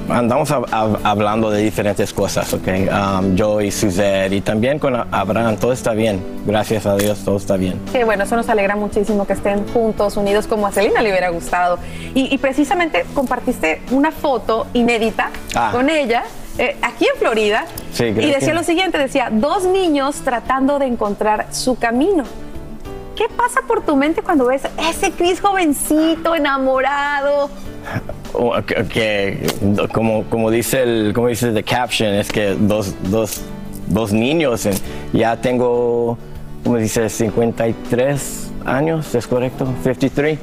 andamos 0.09 0.51
a- 0.51 0.61
a- 0.71 0.97
hablando 1.03 1.49
de 1.49 1.61
diferentes 1.61 2.13
cosas, 2.13 2.53
¿ok? 2.53 2.67
Um, 2.91 3.35
yo 3.35 3.61
y 3.61 3.71
Suzette 3.71 4.33
y 4.33 4.41
también 4.41 4.79
con 4.79 4.95
Abraham, 4.95 5.57
todo 5.57 5.73
está 5.73 5.93
bien. 5.93 6.23
Gracias 6.45 6.85
a 6.85 6.95
Dios, 6.95 7.19
todo 7.25 7.37
está 7.37 7.57
bien. 7.57 7.79
Que 7.91 8.03
bueno, 8.03 8.23
eso 8.23 8.35
nos 8.35 8.49
alegra 8.49 8.75
muchísimo 8.75 9.25
que 9.27 9.33
estén 9.33 9.67
juntos, 9.69 10.17
unidos 10.17 10.47
como 10.47 10.67
a 10.67 10.71
Celina 10.71 11.01
le 11.01 11.09
hubiera 11.11 11.29
gustado. 11.29 11.79
Y, 12.15 12.33
y 12.33 12.37
precisamente 12.37 13.05
compartiste 13.13 13.81
una 13.91 14.11
foto 14.11 14.67
inédita 14.73 15.29
Ah. 15.55 15.69
con 15.71 15.89
ella 15.89 16.23
eh, 16.59 16.75
aquí 16.81 17.05
en 17.13 17.19
Florida. 17.19 17.65
Sí, 17.93 18.05
y 18.05 18.11
decía 18.13 18.39
que- 18.39 18.53
lo 18.53 18.63
siguiente, 18.63 18.97
decía, 18.97 19.29
dos 19.31 19.65
niños 19.65 20.15
tratando 20.23 20.79
de 20.79 20.87
encontrar 20.87 21.47
su 21.51 21.77
camino. 21.77 22.23
¿Qué 23.15 23.25
pasa 23.35 23.61
por 23.67 23.81
tu 23.83 23.95
mente 23.95 24.21
cuando 24.21 24.45
ves 24.45 24.61
ese 24.89 25.11
Cris 25.11 25.39
jovencito, 25.41 26.35
enamorado? 26.35 27.49
Que, 28.93 29.47
como, 29.93 30.23
como 30.25 30.51
dice 30.51 30.83
el 30.83 31.11
como 31.13 31.27
dice 31.27 31.51
the 31.53 31.63
caption 31.63 32.13
es 32.13 32.29
que 32.29 32.55
dos, 32.55 32.93
dos, 33.09 33.41
dos 33.87 34.11
niños 34.13 34.65
en- 34.67 34.75
ya 35.11 35.35
tengo 35.37 36.17
como 36.63 36.77
dice 36.77 37.09
53 37.09 38.51
años 38.65 39.15
es 39.15 39.25
correcto 39.25 39.65
53 39.83 40.37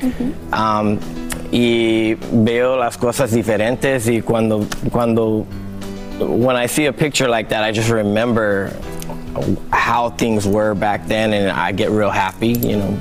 Um, 0.53 0.99
y 1.53 2.14
veo 2.32 2.76
las 2.76 2.97
cosas 2.97 3.30
diferentes 3.30 4.09
y 4.09 4.22
cuando 4.22 4.66
cuando 4.90 5.45
when 6.18 6.57
I 6.57 6.66
see 6.66 6.86
a 6.86 6.92
picture 6.92 7.28
like 7.28 7.49
that 7.51 7.62
I 7.62 7.70
just 7.72 7.90
remember 7.90 8.70
how 9.70 10.11
things 10.16 10.47
were 10.47 10.74
back 10.74 11.07
then 11.07 11.32
and 11.32 11.51
I 11.53 11.70
get 11.72 11.90
real 11.90 12.11
happy 12.11 12.55
you 12.55 12.76
know 12.76 12.97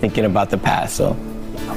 thinking 0.00 0.24
about 0.24 0.48
the 0.50 0.56
past 0.58 0.96
so 0.96 1.14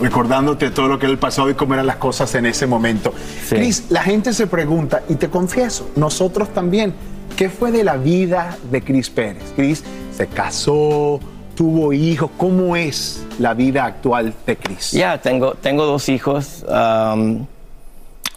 Recordándote 0.02 0.72
todo 0.72 0.88
lo 0.88 1.00
que 1.00 1.06
era 1.06 1.14
el 1.14 1.20
pasado 1.20 1.50
y 1.50 1.54
cómo 1.54 1.74
eran 1.74 1.88
las 1.88 1.98
cosas 1.98 2.34
en 2.36 2.46
ese 2.46 2.68
momento. 2.68 3.14
Cris, 3.50 3.86
la 3.90 4.04
gente 4.04 4.34
se 4.34 4.48
pregunta, 4.48 5.04
y 5.08 5.16
te 5.16 5.30
confieso, 5.30 5.90
nosotros 5.96 6.50
también, 6.50 6.94
¿qué 7.38 7.50
fue 7.50 7.72
de 7.72 7.84
la 7.84 7.98
vida 7.98 8.58
de 8.72 8.82
Cris 8.82 9.10
Pérez? 9.10 9.54
Cris 9.56 9.84
se 10.16 10.28
casó, 10.28 11.20
tuvo 11.56 11.94
hijos. 11.94 12.32
¿Cómo 12.38 12.76
es 12.76 13.26
la 13.40 13.54
vida 13.54 13.86
actual 13.86 14.34
de 14.46 14.58
Chris? 14.58 14.92
Ya, 14.92 15.20
tengo, 15.20 15.54
tengo 15.56 15.86
dos 15.86 16.10
hijos. 16.10 16.66
um, 16.68 17.46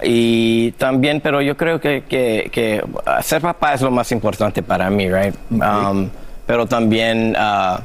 y 0.03 0.73
también, 0.73 1.23
pero 1.23 1.41
yo 1.41 1.57
creo 1.57 1.81
que, 1.81 2.05
que, 2.07 2.51
que 2.53 2.85
ser 3.23 3.41
papá 3.41 3.73
es 3.73 3.81
lo 3.81 3.91
más 3.91 4.13
importante 4.13 4.63
para 4.63 4.91
mí, 4.91 5.11
right? 5.11 5.35
Um, 5.51 6.11
pero 6.47 6.67
también 6.67 7.35
ah, 7.39 7.81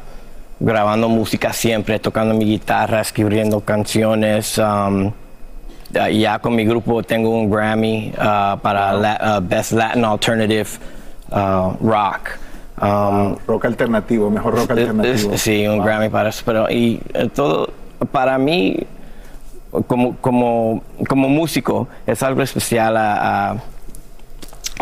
grabando 0.65 1.09
música 1.09 1.51
siempre, 1.53 1.99
tocando 1.99 2.33
mi 2.33 2.45
guitarra, 2.45 3.01
escribiendo 3.01 3.59
canciones. 3.61 4.57
um, 4.59 5.11
ya 5.93 6.39
con 6.39 6.55
mi 6.55 6.63
grupo 6.63 7.03
tengo 7.03 7.29
un 7.31 7.49
Grammy 7.51 8.13
ah, 8.17 8.57
para 8.61 8.93
la- 8.93 9.17
ah, 9.19 9.39
Best 9.41 9.73
Latin 9.73 10.05
Alternative 10.05 10.69
ah, 11.31 11.73
Rock. 11.81 12.39
Um, 12.81 13.35
rock 13.45 13.65
alternativo, 13.65 14.29
mejor 14.29 14.55
rock 14.55 14.71
alternativo. 14.71 15.37
Sí, 15.37 15.67
un 15.67 15.79
Grammy 15.83 16.09
para 16.09 16.29
eso. 16.29 16.43
Pero 16.45 16.69
y 16.69 17.01
eh, 17.13 17.27
todo, 17.33 17.69
para 18.11 18.37
mí, 18.37 18.77
como, 19.87 20.15
como, 20.17 20.81
como 21.07 21.27
músico, 21.29 21.87
es 22.07 22.23
algo 22.23 22.41
especial 22.41 22.95
a- 22.97 23.51
a- 23.51 23.55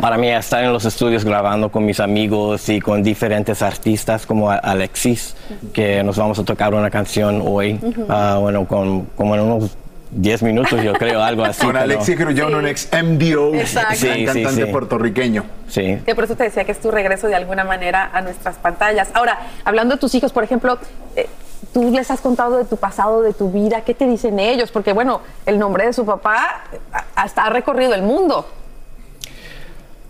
para 0.01 0.17
mí 0.17 0.29
estar 0.29 0.63
en 0.63 0.71
los 0.71 0.85
estudios 0.85 1.25
grabando 1.25 1.69
con 1.69 1.85
mis 1.85 1.99
amigos 1.99 2.69
y 2.69 2.79
con 2.79 3.03
diferentes 3.03 3.61
artistas 3.61 4.25
como 4.25 4.49
Alexis, 4.49 5.35
que 5.73 6.03
nos 6.03 6.17
vamos 6.17 6.39
a 6.39 6.43
tocar 6.43 6.73
una 6.73 6.89
canción 6.89 7.43
hoy, 7.45 7.79
ah, 8.07 8.37
bueno, 8.39 8.65
con, 8.65 9.05
como 9.15 9.35
en 9.35 9.41
unos 9.41 9.77
10 10.11 10.43
minutos 10.43 10.81
yo 10.81 10.93
creo, 10.93 11.21
algo 11.21 11.43
así. 11.43 11.65
Con 11.65 11.77
Alexis 11.77 12.17
Grullón, 12.17 12.55
un 12.55 12.65
ex 12.65 12.89
MDO, 12.91 13.53
Exacto. 13.55 13.95
Sí, 13.95 14.07
gran 14.07 14.17
sí, 14.17 14.25
cantante 14.25 14.65
sí. 14.65 14.71
puertorriqueño. 14.71 15.43
Sí. 15.67 15.99
Que 16.05 16.15
por 16.15 16.23
eso 16.23 16.35
te 16.35 16.45
decía 16.45 16.63
que 16.63 16.71
es 16.71 16.79
tu 16.79 16.91
regreso 16.91 17.27
de 17.27 17.35
alguna 17.35 17.63
manera 17.63 18.09
a 18.13 18.21
nuestras 18.21 18.55
pantallas. 18.55 19.09
Ahora, 19.13 19.39
hablando 19.65 19.95
de 19.95 19.99
tus 19.99 20.15
hijos, 20.15 20.31
por 20.31 20.43
ejemplo, 20.43 20.79
eh, 21.15 21.27
tú 21.73 21.91
les 21.91 22.09
has 22.09 22.21
contado 22.21 22.57
de 22.57 22.65
tu 22.65 22.77
pasado, 22.77 23.21
de 23.21 23.33
tu 23.33 23.51
vida, 23.51 23.81
¿qué 23.81 23.93
te 23.93 24.07
dicen 24.07 24.39
ellos? 24.39 24.71
Porque 24.71 24.93
bueno, 24.93 25.21
el 25.45 25.59
nombre 25.59 25.85
de 25.85 25.93
su 25.93 26.05
papá 26.05 26.63
eh, 26.71 26.79
hasta 27.15 27.45
ha 27.45 27.49
recorrido 27.49 27.93
el 27.93 28.01
mundo. 28.01 28.47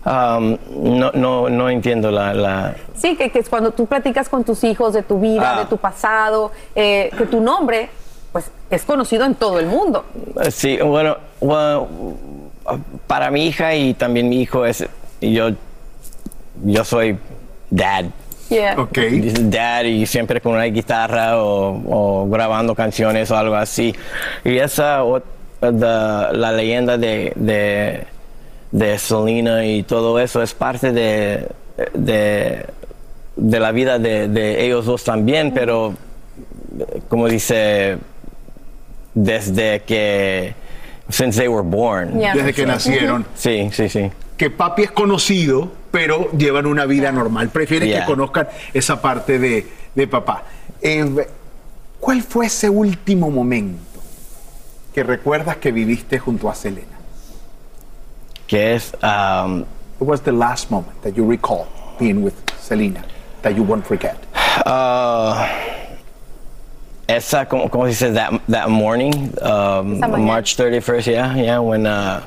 Um, 0.06 0.58
no, 0.98 1.12
no, 1.12 1.50
no 1.50 1.70
entiendo 1.70 2.10
la- 2.10 2.34
la, 2.34 2.76
Sí, 2.96 3.18
que, 3.18 3.30
que 3.32 3.40
es 3.40 3.50
cuando 3.50 3.72
tú 3.72 3.86
platicas 3.86 4.30
con 4.30 4.46
tus 4.46 4.64
hijos 4.64 4.94
de 4.94 5.04
tu 5.04 5.20
vida, 5.20 5.56
Ah. 5.58 5.60
de 5.60 5.66
tu 5.66 5.76
pasado, 5.78 6.52
eh, 6.74 7.10
que 7.18 7.26
tu 7.26 7.42
nombre, 7.42 7.90
pues, 8.32 8.50
es 8.70 8.84
conocido 8.86 9.26
en 9.26 9.36
todo 9.36 9.60
el 9.60 9.66
mundo. 9.66 10.06
Sí, 10.52 10.78
bueno, 10.78 11.18
bueno, 11.42 11.88
para 13.08 13.30
mi 13.30 13.46
hija 13.48 13.76
y 13.76 13.94
también 13.94 14.30
mi 14.30 14.42
hijo 14.42 14.66
es, 14.66 14.88
yo, 15.20 15.50
yo 16.64 16.86
soy 16.86 17.18
dad. 17.70 18.06
Yeah. 18.50 18.76
Dad 19.42 19.84
y 19.84 20.06
siempre 20.08 20.40
con 20.42 20.54
una 20.54 20.64
guitarra 20.64 21.44
o, 21.44 22.24
o 22.24 22.30
grabando 22.30 22.74
canciones 22.74 23.30
o 23.32 23.38
algo 23.38 23.56
así. 23.56 23.94
Y 24.44 24.58
esa, 24.58 25.02
the- 25.60 25.76
la 26.38 26.52
leyenda 26.54 26.98
de, 26.98 27.32
de, 27.36 28.08
de 28.72 28.98
Selena 29.00 29.66
y 29.66 29.84
todo 29.84 30.20
eso 30.20 30.42
es 30.44 30.54
parte 30.54 30.92
de, 30.92 31.48
de, 31.94 32.66
de 33.36 33.60
la 33.60 33.72
vida 33.72 33.98
de, 34.00 34.28
de 34.28 34.66
ellos 34.66 34.86
dos 34.86 35.04
también, 35.04 35.54
pero 35.54 35.96
como 37.08 37.28
dice, 37.28 37.98
desde 39.14 39.82
que, 39.82 40.54
since 41.10 41.40
they 41.40 41.48
were 41.48 41.68
born. 41.68 42.20
Yeah. 42.20 42.36
Desde 42.36 42.54
que 42.54 42.66
nacieron. 42.66 43.26
Sí, 43.36 43.70
sí, 43.72 43.90
sí. 43.90 44.12
Que 44.38 44.50
papi 44.50 44.84
es 44.84 44.92
conocido, 44.92 45.72
pero 45.92 46.32
llevan 46.32 46.66
una 46.66 46.86
vida 46.86 47.12
normal. 47.12 47.50
Prefieren 47.50 47.90
Yeah. 47.90 48.02
que 48.02 48.06
conozcan 48.06 48.48
esa 48.74 49.02
parte 49.02 49.40
de, 49.40 49.68
de 49.96 50.08
papá. 50.08 50.44
Eh, 50.82 51.28
¿Cuál 52.00 52.22
fue 52.22 52.46
ese 52.46 52.70
último 52.70 53.30
momento 53.30 53.82
que 54.94 55.04
recuerdas 55.04 55.58
que 55.58 55.72
viviste 55.72 56.20
junto 56.20 56.50
a 56.50 56.56
Selena? 56.56 56.99
Que 58.50 58.76
es... 58.76 58.92
Um, 59.04 59.66
What 60.00 60.08
was 60.08 60.22
the 60.22 60.32
last 60.32 60.72
moment 60.72 61.02
that 61.02 61.18
you 61.18 61.26
recall 61.26 61.68
being 62.00 62.24
with 62.24 62.34
Selena 62.58 63.04
that 63.42 63.56
you 63.56 63.64
won't 63.64 63.86
forget? 63.86 64.18
Uh, 64.66 65.46
esa, 67.08 67.46
como, 67.46 67.68
como 67.68 67.92
se 67.92 68.06
dice, 68.06 68.14
that, 68.14 68.42
that 68.48 68.70
morning, 68.70 69.36
um, 69.42 70.00
March 70.00 70.56
31st, 70.56 71.08
yeah, 71.12 71.36
yeah, 71.36 71.60
when, 71.60 71.86
uh, 71.86 72.24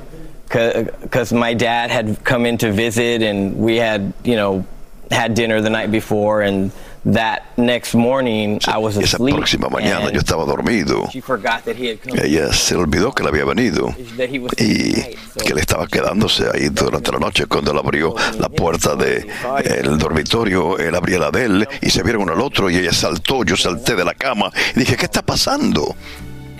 because 0.48 1.32
my 1.32 1.54
dad 1.54 1.90
had 1.90 2.22
come 2.24 2.44
in 2.44 2.58
to 2.58 2.70
visit 2.70 3.22
and 3.22 3.56
we 3.56 3.76
had, 3.76 4.12
you 4.22 4.36
know, 4.36 4.66
had 5.10 5.32
dinner 5.34 5.62
the 5.62 5.70
night 5.70 5.90
before 5.90 6.42
and 6.42 6.72
that 7.04 7.42
next 7.56 7.94
morning 7.94 8.58
I 8.66 8.78
was 8.78 8.96
Esa 8.96 9.18
próxima 9.18 9.68
mañana 9.68 10.10
yo 10.10 10.20
estaba 10.20 10.44
dormido. 10.44 11.08
She 11.10 11.20
forgot 11.20 11.64
that 11.64 11.76
he 11.76 11.90
had 11.90 12.00
come. 12.00 12.18
Ella 12.22 12.52
se 12.52 12.74
le 12.74 12.82
olvidó 12.82 13.12
que 13.12 13.22
él 13.22 13.28
había 13.28 13.44
venido 13.44 13.94
That 14.16 14.28
he 14.30 14.38
was 14.38 14.52
y 14.58 14.92
que 15.44 15.52
él 15.52 15.58
estaba 15.58 15.86
quedándose 15.86 16.44
ahí 16.52 16.68
durante 16.68 17.10
la 17.10 17.18
noche. 17.18 17.46
Cuando 17.46 17.72
él 17.72 17.78
abrió 17.78 18.14
la 18.38 18.48
puerta 18.48 18.94
del 18.94 19.98
dormitorio, 19.98 20.78
él 20.78 20.94
abría 20.94 21.18
la 21.18 21.30
de 21.30 21.44
él 21.44 21.68
y 21.80 21.90
se 21.90 22.02
vieron 22.02 22.22
uno 22.22 22.32
al 22.32 22.40
otro 22.40 22.70
y 22.70 22.76
ella 22.76 22.92
saltó, 22.92 23.44
yo 23.44 23.56
salté 23.56 23.96
de 23.96 24.04
la 24.04 24.14
cama 24.14 24.50
y 24.76 24.80
dije, 24.80 24.96
¿qué 24.96 25.06
está 25.06 25.22
pasando? 25.22 25.96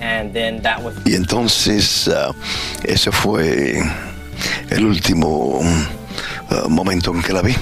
And 0.00 0.32
then 0.32 0.60
that 0.62 0.82
was 0.82 0.94
Y 1.04 1.14
entonces 1.14 2.08
ah, 2.08 2.34
ese 2.82 3.12
fue 3.12 3.80
el 4.70 4.84
último 4.84 5.60
ah, 6.50 6.64
momento 6.68 7.12
en 7.12 7.22
que 7.22 7.32
la 7.32 7.42
vi. 7.42 7.54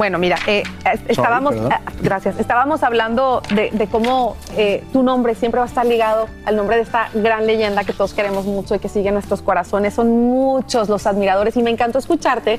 Bueno, 0.00 0.18
mira, 0.18 0.38
eh, 0.46 0.62
estábamos, 1.08 1.54
ah, 1.70 1.82
gracias, 2.00 2.40
estábamos 2.40 2.82
hablando 2.82 3.42
de, 3.54 3.68
de 3.70 3.86
cómo 3.86 4.34
eh, 4.56 4.82
tu 4.94 5.02
nombre 5.02 5.34
siempre 5.34 5.58
va 5.58 5.66
a 5.66 5.68
estar 5.68 5.84
ligado 5.84 6.26
al 6.46 6.56
nombre 6.56 6.76
de 6.76 6.82
esta 6.84 7.10
gran 7.12 7.46
leyenda 7.46 7.84
que 7.84 7.92
todos 7.92 8.14
queremos 8.14 8.46
mucho 8.46 8.74
y 8.74 8.78
que 8.78 8.88
sigue 8.88 9.08
en 9.08 9.14
nuestros 9.14 9.42
corazones. 9.42 9.92
Son 9.92 10.08
muchos 10.08 10.88
los 10.88 11.06
admiradores 11.06 11.54
y 11.58 11.62
me 11.62 11.68
encantó 11.68 11.98
escucharte 11.98 12.58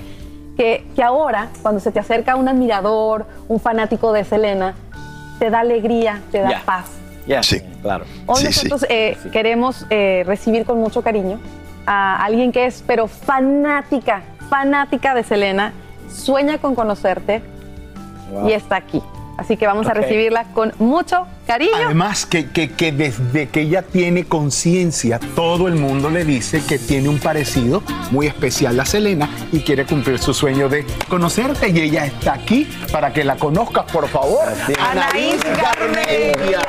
que, 0.56 0.86
que 0.96 1.02
ahora, 1.02 1.50
cuando 1.64 1.82
se 1.82 1.92
te 1.92 1.98
acerca 1.98 2.36
un 2.36 2.48
admirador, 2.48 3.26
un 3.48 3.60
fanático 3.60 4.14
de 4.14 4.24
Selena, 4.24 4.76
te 5.39 5.50
da 5.50 5.62
alegría, 5.62 6.22
te 6.32 6.42
da 6.42 6.62
paz. 6.64 6.92
Yeah, 7.26 7.42
sí, 7.42 7.60
claro. 7.82 8.06
Hoy 8.28 8.44
nosotros 8.44 8.86
eh, 8.88 9.18
queremos 9.32 9.88
eh, 9.89 10.22
recibir 10.28 10.64
con 10.64 10.80
mucho 10.80 11.02
cariño 11.02 11.39
a 11.88 12.24
alguien 12.24 12.52
que 12.52 12.68
es, 12.68 12.84
pero 12.86 13.08
fanática, 13.08 14.22
fanática 14.48 15.16
de 15.16 15.24
Selena, 15.24 15.74
sueña 16.14 16.57
con 16.59 16.76
conocerte 16.76 17.41
Wow. 18.32 18.49
y 18.49 18.53
está 18.53 18.78
aquí. 18.78 19.01
Así 19.38 19.57
que 19.57 19.66
vamos 19.66 19.88
a 19.88 19.93
recibirla 19.93 20.43
con 20.53 20.72
mucho 20.78 21.26
cariño. 21.47 21.72
Además, 21.86 22.26
que, 22.28 22.49
que- 22.51 22.72
que 22.72 22.91
desde 22.91 23.49
que 23.49 23.62
ella 23.62 23.82
tiene 23.82 24.26
conciencia, 24.26 25.20
todo 25.36 25.68
el 25.68 25.76
mundo 25.76 26.09
le 26.12 26.24
dice 26.26 26.64
que 26.64 26.78
tiene 26.78 27.09
un 27.09 27.18
parecido 27.18 27.82
muy 28.12 28.28
especial 28.28 28.80
a 28.80 28.86
Selena 28.86 29.30
y 29.51 29.62
quiere 29.62 29.86
cumplir 29.86 30.20
su 30.20 30.34
sueño 30.34 30.70
de 30.70 30.86
conocerte. 31.09 31.70
Y 31.70 31.80
ella 31.80 32.05
está 32.05 32.34
aquí 32.34 32.70
para 32.91 33.12
que 33.12 33.24
la 33.24 33.36
conozcas, 33.36 33.86
por 33.91 34.07
favor. 34.07 34.47
Anaís 34.80 35.41
Garmendia. 35.43 36.62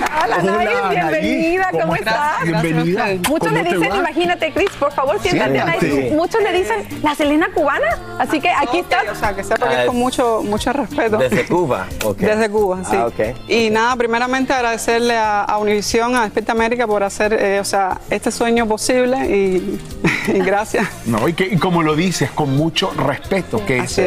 Hola, 0.00 0.38
Hola, 0.42 0.88
bienvenida, 0.90 1.68
¿cómo, 1.70 1.82
¿Cómo 1.82 1.94
estás? 1.94 2.42
Bienvenida. 2.42 3.06
Muchos 3.28 3.48
¿Cómo 3.48 3.62
le 3.62 3.64
dicen, 3.64 3.96
imagínate, 3.96 4.52
Cris, 4.52 4.70
por 4.78 4.92
favor, 4.92 5.20
siéntate. 5.20 6.12
Muchos 6.14 6.42
le 6.42 6.52
dicen, 6.52 6.86
la 7.02 7.14
Selena 7.14 7.50
cubana. 7.52 7.98
Así 8.18 8.40
que 8.40 8.48
aquí 8.48 8.78
estás. 8.78 9.04
O 9.10 9.14
sea, 9.14 9.34
que 9.34 9.44
sepa 9.44 9.68
que 9.68 9.80
es 9.80 9.86
con 9.86 9.96
mucho, 9.96 10.42
mucho 10.42 10.72
respeto. 10.72 11.18
Desde 11.18 11.46
Cuba, 11.46 11.86
ok. 12.04 12.16
Desde 12.18 12.48
Cuba, 12.48 12.82
sí. 12.84 12.96
Ah, 12.96 13.06
ok. 13.06 13.20
Y 13.48 13.70
nada, 13.70 13.94
primeramente 13.96 14.52
agradecerle 14.52 15.16
a, 15.16 15.42
a 15.42 15.58
Univisión, 15.58 16.16
a 16.16 16.22
Despierta 16.22 16.52
América 16.52 16.86
por 16.86 17.02
hacer, 17.02 17.34
eh, 17.34 17.60
o 17.60 17.64
sea, 17.64 18.00
este 18.08 18.30
sueño 18.30 18.66
posible 18.66 19.18
y, 19.26 19.80
y 20.28 20.38
gracias. 20.38 20.88
No, 21.04 21.28
y, 21.28 21.34
que, 21.34 21.44
y 21.44 21.58
como 21.58 21.82
lo 21.82 21.94
dices, 21.94 22.30
con 22.30 22.56
mucho 22.56 22.90
respeto, 22.92 23.64
que 23.66 23.78
es 23.78 24.00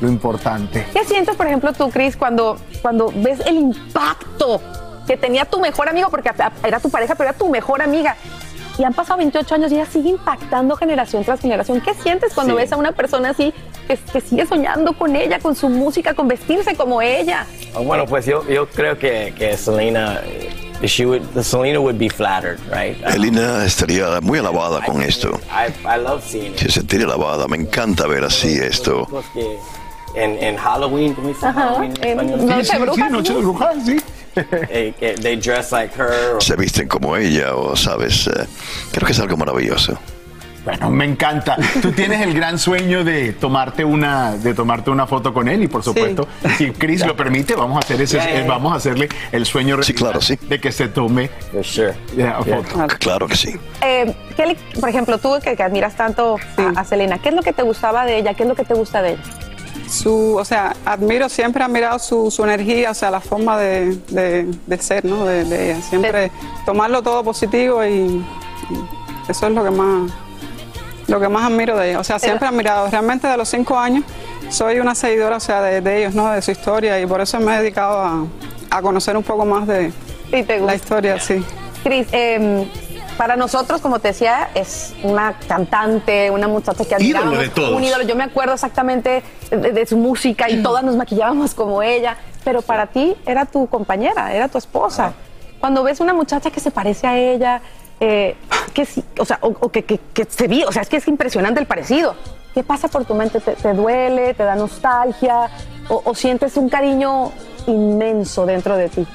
lo 0.00 0.08
importante. 0.08 0.86
¿Qué 0.92 1.04
sientes, 1.04 1.34
por 1.34 1.46
ejemplo, 1.46 1.72
tú, 1.72 1.90
Cris, 1.90 2.16
cuando, 2.16 2.56
cuando 2.82 3.12
ves 3.16 3.40
el 3.46 3.56
impacto 3.56 4.60
que 5.10 5.16
tenía 5.16 5.44
tu 5.44 5.58
mejor 5.58 5.88
amigo, 5.88 6.08
porque 6.08 6.30
era 6.62 6.78
tu 6.78 6.88
pareja, 6.88 7.16
pero 7.16 7.30
era 7.30 7.36
tu 7.36 7.48
mejor 7.48 7.82
amiga? 7.82 8.14
Y 8.78 8.84
han 8.84 8.94
pasado 8.94 9.18
28 9.18 9.56
años 9.56 9.72
y 9.72 9.74
ella 9.74 9.84
sigue 9.86 10.10
impactando 10.10 10.76
generación 10.76 11.24
tras 11.24 11.40
generación. 11.40 11.80
¿Qué 11.80 11.94
sientes 11.94 12.32
cuando 12.32 12.54
Sí. 12.54 12.60
ves 12.60 12.72
a 12.72 12.76
una 12.76 12.92
persona 12.92 13.30
así 13.30 13.52
que, 13.88 13.96
que 13.96 14.20
sigue 14.20 14.46
soñando 14.46 14.92
con 14.92 15.16
ella, 15.16 15.40
con 15.40 15.56
su 15.56 15.68
música, 15.68 16.14
con 16.14 16.28
vestirse 16.28 16.76
como 16.76 17.02
ella? 17.02 17.44
Oh, 17.74 17.82
Bueno, 17.82 18.06
pues 18.06 18.24
yo, 18.24 18.46
yo 18.48 18.68
creo 18.68 18.96
que, 18.96 19.34
que 19.36 19.56
Selena, 19.56 20.20
she 20.80 21.04
would, 21.04 21.22
Selena 21.42 21.80
would 21.80 21.98
be 21.98 22.08
flattered, 22.08 22.60
right? 22.72 22.96
Elina 23.12 23.64
estaría 23.64 24.20
muy 24.20 24.38
alabada 24.38 24.80
con 24.84 25.02
esto. 25.02 25.40
I, 25.50 25.72
I 25.84 25.98
love 26.00 26.22
seeing 26.24 26.52
it. 26.52 26.58
Se 26.58 26.70
sentiría 26.70 27.06
alabada. 27.06 27.48
Me 27.48 27.56
encanta 27.56 28.06
ver 28.06 28.22
así 28.22 28.58
esto. 28.62 29.08
En, 30.14 30.42
en 30.42 30.56
Halloween, 30.56 31.14
¿cómo 31.14 31.34
Halloween 31.34 31.94
en? 32.02 32.46
Noche 32.46 33.32
de 33.34 33.40
Brujas, 33.40 33.74
sí, 33.84 33.96
Sí. 34.50 34.56
Eh, 34.72 34.94
que 34.98 35.14
they 35.14 35.36
dress 35.36 35.72
like 35.72 35.94
her. 36.00 36.40
Se 36.40 36.54
visten 36.56 36.86
como 36.88 37.16
ella 37.16 37.54
o, 37.54 37.74
sabes, 37.76 38.26
eh, 38.28 38.46
creo 38.92 39.06
que 39.06 39.12
es 39.12 39.20
algo 39.20 39.36
maravilloso. 39.36 39.98
Bueno, 40.64 40.90
me 40.90 41.06
encanta. 41.06 41.56
Tú 41.80 41.90
tienes 41.92 42.20
el 42.20 42.34
gran 42.34 42.58
sueño 42.58 43.02
de 43.02 43.32
tomarte 43.32 43.82
una, 43.84 44.36
de 44.36 44.52
tomarte 44.52 44.90
una 44.90 45.06
foto 45.06 45.32
con 45.32 45.48
él 45.48 45.62
y 45.62 45.68
por 45.68 45.82
supuesto, 45.82 46.28
si 46.58 46.70
Chris 46.70 47.04
lo 47.06 47.16
permite, 47.16 47.54
vamos 47.54 47.76
a 47.76 47.78
hacer 47.80 48.00
ese, 48.00 48.18
Yeah, 48.18 48.30
yeah, 48.30 48.46
vamos 48.46 48.72
a 48.74 48.76
hacerle 48.76 49.08
el 49.32 49.46
sueño 49.46 49.82
Sí, 49.82 49.94
claro, 49.94 50.20
sí. 50.20 50.36
de 50.36 50.60
que 50.60 50.70
se 50.70 50.88
tome 50.88 51.30
yeah, 52.14 52.34
foto. 52.44 52.86
Claro 52.98 53.26
que 53.26 53.36
sí. 53.36 53.56
Eh, 53.82 54.14
Kelly, 54.36 54.56
por 54.78 54.90
ejemplo, 54.90 55.16
tú 55.16 55.38
que, 55.42 55.56
que 55.56 55.62
admiras 55.62 55.96
tanto 55.96 56.36
a, 56.58 56.80
a 56.80 56.84
Selena, 56.84 57.18
¿qué 57.18 57.30
es 57.30 57.34
lo 57.34 57.42
que 57.42 57.54
te 57.54 57.62
gustaba 57.62 58.04
de 58.04 58.18
ella? 58.18 58.34
¿Qué 58.34 58.42
es 58.42 58.48
lo 58.48 58.54
que 58.54 58.64
te 58.64 58.74
gusta 58.74 59.00
de 59.00 59.12
ella? 59.12 59.22
Su, 59.90 60.36
o 60.36 60.44
sea, 60.44 60.74
admiro, 60.84 61.28
siempre 61.28 61.62
he 61.62 61.66
admirado 61.66 61.98
su, 61.98 62.30
su 62.30 62.44
energía, 62.44 62.92
o 62.92 62.94
sea, 62.94 63.10
la 63.10 63.20
forma 63.20 63.58
de, 63.58 63.96
de- 64.08 64.46
de 64.66 64.78
ser, 64.78 65.04
¿no? 65.04 65.24
De, 65.24 65.44
de 65.44 65.72
ella. 65.72 65.82
Siempre 65.82 66.30
tomarlo 66.64 67.02
todo 67.02 67.24
positivo 67.24 67.84
y, 67.84 67.88
y 67.90 68.24
eso 69.28 69.48
es 69.48 69.52
lo 69.52 69.64
que 69.64 69.70
más, 69.70 70.10
lo 71.08 71.18
que 71.20 71.28
más 71.28 71.44
admiro 71.50 71.76
de 71.76 71.90
ella. 71.90 72.00
O 72.00 72.04
sea, 72.04 72.18
siempre 72.20 72.46
he 72.46 72.48
admirado. 72.50 72.88
Realmente 72.88 73.26
de 73.26 73.36
los 73.36 73.48
cinco 73.48 73.76
años 73.78 74.04
soy 74.48 74.78
una 74.78 74.94
seguidora, 74.94 75.36
o 75.36 75.40
sea, 75.40 75.60
de, 75.60 75.80
de 75.80 75.98
ellos, 75.98 76.14
¿no? 76.14 76.30
De 76.30 76.40
su 76.40 76.52
historia 76.52 77.00
y 77.00 77.06
por 77.06 77.20
eso 77.20 77.40
me 77.40 77.56
he 77.56 77.58
dedicado 77.60 77.98
a, 78.00 78.24
a 78.70 78.82
conocer 78.82 79.16
un 79.16 79.24
poco 79.24 79.44
más 79.44 79.66
de 79.66 79.92
la 80.60 80.74
historia, 80.74 81.18
sí. 81.18 81.44
Cris, 81.82 82.06
eh, 82.12 82.68
para 83.16 83.36
nosotros, 83.36 83.80
como 83.80 83.98
te 83.98 84.08
decía, 84.08 84.50
es 84.54 84.94
una 85.02 85.34
cantante, 85.46 86.30
una 86.30 86.48
muchacha 86.48 86.84
que 86.84 87.02
Ídolo 87.02 87.18
admiramos. 87.26 87.38
de 87.38 87.48
todos. 87.50 87.72
Un 87.72 87.84
ídolo. 87.84 88.04
Yo 88.04 88.16
me 88.16 88.24
acuerdo 88.24 88.54
exactamente 88.54 89.22
de, 89.50 89.72
de 89.72 89.86
su 89.86 89.96
música 89.96 90.48
y 90.50 90.62
todas 90.62 90.82
nos 90.82 90.96
maquillábamos 90.96 91.54
como 91.54 91.82
ella. 91.82 92.16
Pero 92.44 92.62
para 92.62 92.86
ti 92.86 93.14
era 93.26 93.44
tu 93.44 93.66
compañera, 93.68 94.32
era 94.34 94.48
tu 94.48 94.56
esposa. 94.58 95.12
Cuando 95.60 95.82
ves 95.82 96.00
una 96.00 96.14
muchacha 96.14 96.50
que 96.50 96.60
se 96.60 96.70
parece 96.70 97.06
a 97.06 97.18
ella, 97.18 97.60
eh, 98.00 98.34
que 98.72 98.86
sí, 98.86 99.04
o 99.18 99.24
sea, 99.26 99.38
o, 99.42 99.48
o 99.60 99.68
que, 99.70 99.84
que- 99.84 100.00
que 100.14 100.24
se 100.24 100.48
vi, 100.48 100.64
o 100.64 100.72
sea, 100.72 100.80
es 100.80 100.88
que 100.88 100.96
es 100.96 101.06
impresionante 101.08 101.60
el 101.60 101.66
parecido. 101.66 102.14
¿Qué 102.54 102.62
pasa 102.64 102.88
por 102.88 103.04
tu 103.04 103.14
mente? 103.14 103.40
¿Te, 103.40 103.52
te 103.52 103.74
duele? 103.74 104.32
¿Te 104.34 104.42
da 104.42 104.54
nostalgia? 104.56 105.50
O, 105.88 106.00
o 106.04 106.14
sientes 106.14 106.56
un 106.56 106.68
cariño 106.70 107.30
inmenso 107.66 108.46
dentro 108.46 108.76
de 108.76 108.88
ti? 108.88 109.06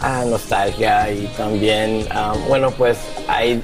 Ah, 0.00 0.24
nostalgia 0.26 1.10
y 1.10 1.26
también, 1.36 2.06
ah, 2.10 2.32
bueno, 2.48 2.70
pues 2.72 2.98
hay, 3.28 3.62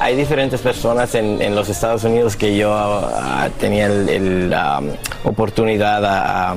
hay 0.00 0.16
diferentes 0.16 0.60
personas 0.60 1.14
en, 1.14 1.40
en 1.42 1.54
los 1.54 1.68
Estados 1.68 2.02
Unidos 2.04 2.34
que 2.36 2.56
yo 2.56 2.72
ah, 2.74 3.48
tenía 3.60 3.86
el, 3.86 4.08
el, 4.08 4.54
ah, 4.54 4.80
oportunidad 5.24 6.04
a, 6.04 6.52
a- 6.52 6.56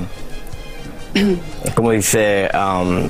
¿cómo 1.75 1.91
dice? 1.91 2.49
Um, 2.53 3.09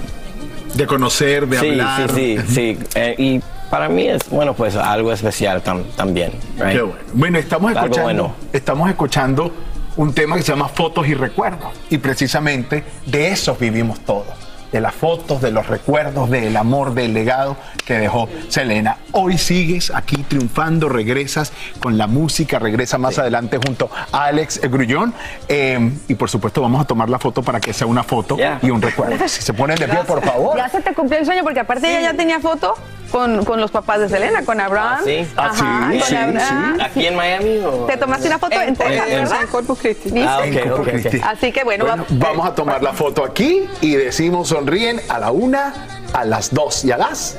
de 0.73 0.86
conocer, 0.88 1.48
de 1.48 1.60
sí, 1.60 1.69
hablar. 1.69 2.11
Sí, 2.14 2.38
sí, 2.38 2.45
sí. 2.53 2.80
Eh, 2.95 3.15
y 3.18 3.41
para 3.69 3.90
mí 3.90 4.07
es, 4.07 4.27
bueno, 4.30 4.53
pues 4.53 4.76
algo 4.76 5.11
especial 5.11 5.64
tam- 5.64 5.84
también. 5.95 6.31
right? 6.57 6.72
Qué 6.73 6.81
bueno. 6.81 6.99
Bueno, 7.14 7.38
estamos 7.40 7.69
Algo 7.72 7.81
escuchando, 7.86 8.03
bueno. 8.23 8.36
estamos 8.53 8.90
escuchando 8.90 9.52
un 10.00 10.14
tema 10.14 10.38
que 10.38 10.44
se 10.44 10.54
llama 10.54 10.70
Fotos 10.70 11.10
y 11.10 11.14
Recuerdos. 11.14 11.74
Y 11.90 11.98
precisamente 11.98 12.86
de 13.06 13.28
esos 13.28 13.60
vivimos 13.60 14.00
todos. 14.00 14.28
De 14.72 14.80
las 14.80 14.96
fotos, 14.96 15.42
de 15.42 15.52
los 15.52 15.68
recuerdos, 15.68 16.30
del 16.30 16.56
amor, 16.56 16.94
del 16.94 17.14
legado 17.14 17.58
que 17.86 17.96
dejó 17.96 18.30
Selena. 18.48 18.98
Hoy 19.12 19.38
sigues 19.38 19.92
aquí 19.94 20.24
triunfando, 20.24 20.88
regresas 20.88 21.52
con 21.82 21.98
la 21.98 22.08
música, 22.08 22.60
regresa 22.60 22.98
más 22.98 23.20
adelante 23.20 23.58
junto 23.58 23.90
a 24.14 24.26
Alex 24.26 24.62
Grullón. 24.62 25.14
Eh, 25.50 25.92
y 26.08 26.16
por 26.16 26.30
supuesto 26.30 26.62
vamos 26.62 26.82
a 26.82 26.86
tomar 26.86 27.10
la 27.10 27.20
foto 27.20 27.44
para 27.44 27.60
que 27.60 27.74
sea 27.74 27.88
una 27.88 28.04
foto 28.04 28.38
y 28.62 28.70
un 28.70 28.82
recuerdo. 28.82 29.28
Si 29.28 29.42
se 29.42 29.54
ponen 29.54 29.78
de 29.78 29.88
pie, 29.90 30.00
por 30.08 30.24
favor. 30.24 30.56
Ya 30.56 30.70
se 30.70 30.82
te 30.82 30.94
cumplió 30.94 31.20
el 31.20 31.26
sueño 31.26 31.44
porque 31.44 31.60
aparte 31.60 31.90
ella 31.90 32.12
ya 32.12 32.14
tenía 32.14 32.40
foto 32.40 32.76
con, 33.11 33.44
con 33.45 33.60
los 33.60 33.72
papás 33.72 33.99
de 33.99 34.10
Selena, 34.10 34.44
con 34.45 34.60
Abraham. 34.60 34.99
Ah, 34.99 35.02
sí. 35.03 35.27
Ajá, 35.36 35.91
con 35.91 36.18
Abraham. 36.18 36.77
¿Aquí 36.81 37.06
en 37.07 37.15
Miami 37.15 37.57
o...? 37.65 37.86
Te 37.86 37.98
tomaste 37.98 38.27
una 38.27 38.40
foto 38.40 38.60
en 38.61 38.76
Texas, 38.76 39.07
en- 39.10 39.23
¿verdad? 39.23 39.40
Corpus 39.52 39.80
Christi. 39.80 40.22
Ah, 40.22 40.40
ok, 40.40 40.72
ok, 40.80 40.80
ok. 40.80 41.15
Así 41.23 41.52
que 41.52 41.64
bueno, 41.64 41.86
Bueno, 41.86 42.06
vamos. 42.10 42.19
vamos 42.27 42.48
a 42.48 42.56
tomar 42.56 42.81
la 42.84 42.94
foto 42.94 43.23
aquí 43.26 43.68
y 43.81 43.95
decimos 43.95 44.49
sonríen 44.49 45.02
a 45.10 45.19
la 45.19 45.31
una, 45.31 45.73
a 46.14 46.26
las 46.26 46.53
dos 46.53 46.86
y 46.86 46.91
a 46.91 46.98
las. 46.98 47.38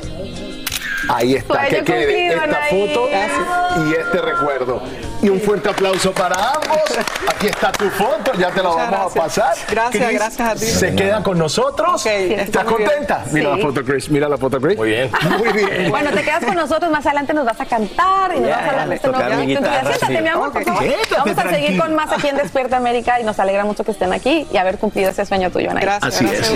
Ahí 1.08 1.34
está, 1.34 1.54
Sueño 1.54 1.68
que 1.70 1.84
quede 1.84 2.28
esta 2.28 2.44
Anaí. 2.44 2.88
foto 2.88 3.08
y 3.08 3.92
este 3.94 4.18
recuerdo. 4.20 4.82
Y 5.22 5.28
un 5.28 5.40
fuerte 5.40 5.68
aplauso 5.68 6.12
para 6.12 6.34
ambos. 6.52 6.78
Aquí 7.28 7.48
está 7.48 7.70
tu 7.72 7.88
foto, 7.90 8.32
ya 8.38 8.50
te 8.50 8.62
la 8.62 8.70
Muchas 8.70 8.90
vamos 8.90 9.16
a 9.16 9.20
pasar. 9.20 9.44
gracias. 9.68 9.70
Gracias, 9.70 10.06
Chris, 10.06 10.18
gracias 10.18 10.48
a 10.48 10.54
ti. 10.54 10.66
Se 10.66 10.94
queda 10.94 11.22
con 11.22 11.38
nosotros. 11.38 12.06
¿Estás 12.06 12.66
bien. 12.66 12.76
contenta? 12.86 13.24
Mira 13.32 13.50
Sí. 13.52 13.56
la 13.60 13.66
foto, 13.66 13.84
Chris. 13.84 14.10
Mira 14.10 14.28
la 14.28 14.38
foto, 14.38 14.60
Chris. 14.60 14.76
Muy 14.78 14.88
bien. 14.90 15.10
Muy 15.38 15.52
bien. 15.52 15.90
Bueno, 15.90 16.10
te 16.10 16.22
quedas 16.22 16.44
con 16.44 16.54
nosotros, 16.54 16.90
más 16.90 17.04
adelante 17.06 17.34
nos 17.34 17.44
vas 17.44 17.60
a 17.60 17.66
cantar 17.66 18.32
y 18.34 18.40
nos 18.40 18.48
Ya, 18.48 18.56
vas 18.56 18.64
a 18.64 18.70
hablar 18.70 18.88
de 18.88 18.94
este 18.96 19.08
nuevo 19.08 19.20
Siéntate, 19.44 20.06
sí. 20.06 20.22
mi 20.22 20.28
amor, 20.28 20.52
por 20.52 20.64
favor. 20.64 20.82
Quédate 20.82 21.14
Vamos 21.16 21.38
a 21.38 21.42
seguir 21.42 21.50
tranquilo. 21.50 21.84
con 21.84 21.94
más 21.94 22.12
aquí 22.12 22.28
en 22.28 22.36
Despierta 22.36 22.76
América 22.78 23.20
y 23.20 23.24
nos 23.24 23.38
alegra 23.38 23.64
mucho 23.64 23.84
que 23.84 23.90
estén 23.90 24.12
aquí 24.12 24.46
y 24.52 24.56
haber 24.56 24.78
cumplido 24.78 25.10
ese 25.10 25.24
sueño 25.26 25.50
tuyo, 25.50 25.70
Anaí. 25.70 25.86
Así 26.00 26.24
es. 26.24 26.52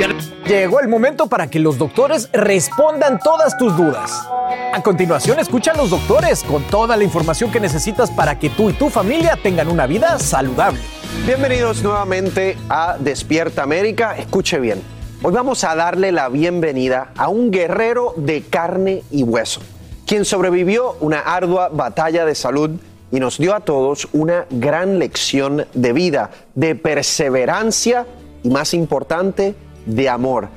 Llegó 0.47 0.81
el 0.81 0.89
momento 0.89 1.27
para 1.27 1.47
que 1.49 1.59
los 1.59 1.79
doctores 1.79 2.29
respondan 2.33 3.19
todas 3.19 3.57
tus 3.59 3.77
dudas. 3.77 4.27
A 4.73 4.83
continuación, 4.83 5.39
escucha 5.39 5.73
a 5.73 5.77
los 5.77 5.91
doctores 5.91 6.43
con 6.45 6.63
toda 6.65 6.97
la 6.97 7.05
información 7.05 7.51
que 7.51 7.61
necesitas 7.61 8.11
para 8.11 8.39
que 8.39 8.51
tú 8.57 8.71
y 8.71 8.73
tu 8.73 8.89
familia 8.89 9.39
tengan 9.43 9.69
una 9.69 9.87
vida 9.87 10.19
saludable. 10.19 10.81
Bienvenidos 11.27 11.83
nuevamente 11.83 12.57
a 12.69 12.97
Despierta 12.99 13.63
América. 13.63 14.17
Escuche 14.17 14.61
bien. 14.61 14.81
Hoy 15.23 15.33
vamos 15.33 15.65
a 15.65 15.75
darle 15.75 16.13
la 16.13 16.29
bienvenida 16.29 17.13
a 17.17 17.29
un 17.29 17.51
guerrero 17.51 18.15
de 18.17 18.43
carne 18.43 19.03
y 19.11 19.23
hueso, 19.23 19.61
quien 20.07 20.25
sobrevivió 20.25 20.97
una 21.01 21.21
ardua 21.21 21.69
batalla 21.69 22.25
de 22.25 22.35
salud 22.35 22.71
y 23.11 23.21
nos 23.21 23.39
dio 23.39 23.55
a 23.55 23.61
todos 23.61 24.09
una 24.13 24.47
gran 24.51 24.99
lección 24.99 25.67
de 25.75 25.93
vida, 25.93 26.31
de 26.55 26.75
perseverancia 26.75 28.07
y 28.43 28.51
más 28.51 28.75
importante, 28.75 29.55
de 29.87 30.09
amor. 30.09 30.49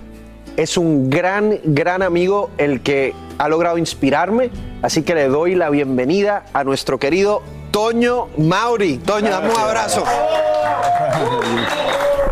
Es 0.56 0.78
un 0.78 1.10
gran, 1.10 1.60
gran 1.64 2.02
amigo 2.02 2.50
el 2.58 2.82
que 2.82 3.14
ha 3.38 3.48
logrado 3.48 3.78
inspirarme, 3.78 4.50
así 4.82 5.04
que 5.04 5.16
le 5.16 5.28
doy 5.30 5.56
la 5.56 5.70
bienvenida 5.70 6.46
a 6.54 6.64
nuestro 6.64 7.00
querido 7.00 7.42
Toño 7.78 8.30
Mauri. 8.40 8.98
Toño, 8.98 9.30
dame 9.30 9.52
un 9.52 9.60
abrazo. 9.60 10.04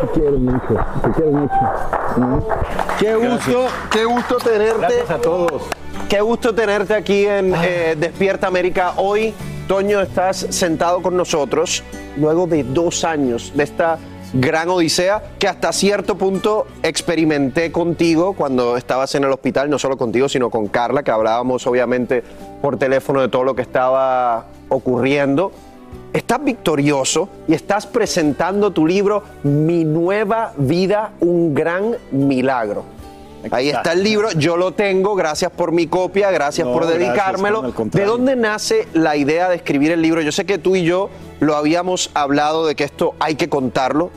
Te 0.02 0.08
quiero 0.20 0.40
mucho, 0.40 0.86
te 1.04 1.12
quiero 1.12 1.32
mucho. 1.34 2.48
Qué 2.98 3.16
gusto, 3.16 3.68
qué 3.92 4.06
gusto 4.06 4.38
tenerte. 4.38 4.80
Gracias 4.80 5.10
a 5.12 5.18
todos. 5.20 5.62
Qué 6.10 6.20
gusto 6.20 6.56
tenerte 6.56 6.96
aquí 6.96 7.28
en 7.28 7.54
eh, 7.64 7.96
Despierta 7.96 8.48
América. 8.48 8.94
Hoy, 8.98 9.36
Toño, 9.68 10.02
estás 10.02 10.48
sentado 10.50 11.04
con 11.04 11.16
nosotros 11.16 11.84
luego 12.18 12.48
de 12.48 12.64
dos 12.64 13.04
años 13.04 13.52
de 13.54 13.66
esta 13.66 14.00
gran 14.36 14.70
odisea 14.70 15.24
que 15.40 15.48
hasta 15.48 15.72
cierto 15.72 16.18
punto 16.18 16.68
experimenté 16.84 17.72
contigo 17.72 18.34
cuando 18.34 18.78
estabas 18.78 19.16
en 19.16 19.24
el 19.24 19.32
hospital, 19.32 19.70
no 19.70 19.80
solo 19.80 19.98
contigo, 19.98 20.28
sino 20.28 20.50
con 20.50 20.68
Carla, 20.68 21.04
que 21.04 21.12
hablábamos 21.12 21.66
obviamente 21.68 22.24
por 22.62 22.78
teléfono 22.78 23.22
de 23.22 23.30
todo 23.30 23.44
lo 23.44 23.56
que 23.56 23.62
estaba 23.62 24.48
ocurriendo. 24.70 25.52
Estás 26.12 26.44
victorioso 26.44 27.30
y 27.48 27.54
estás 27.54 27.88
presentando 27.88 28.72
tu 28.72 28.86
libro 28.86 29.24
Mi 29.44 29.84
nueva 29.84 30.54
vida, 30.58 31.12
un 31.20 31.54
gran 31.54 31.96
milagro. 32.12 32.96
Ahí 33.52 33.70
está 33.70 33.94
el 33.94 34.04
libro, 34.04 34.32
yo 34.32 34.58
lo 34.58 34.72
tengo, 34.72 35.16
gracias 35.16 35.52
por 35.52 35.72
mi 35.72 35.88
copia, 35.88 36.32
gracias 36.32 36.68
No, 36.68 36.74
por 36.74 36.88
dedicármelo. 36.88 37.62
¿De 37.62 38.06
dónde 38.06 38.36
nace 38.36 38.88
la 38.94 39.16
idea 39.16 39.50
de 39.50 39.58
escribir 39.58 39.92
el 39.92 40.02
libro? 40.02 40.22
Yo 40.22 40.32
sé 40.32 40.46
que 40.46 40.58
tú 40.58 40.76
y 40.76 40.84
yo 40.84 41.10
lo 41.40 41.56
habíamos 41.56 42.10
hablado 42.14 42.66
de 42.66 42.76
que 42.76 42.84
esto 42.84 43.14
hay 43.20 43.36
que 43.36 43.50
contarlo, 43.50 44.12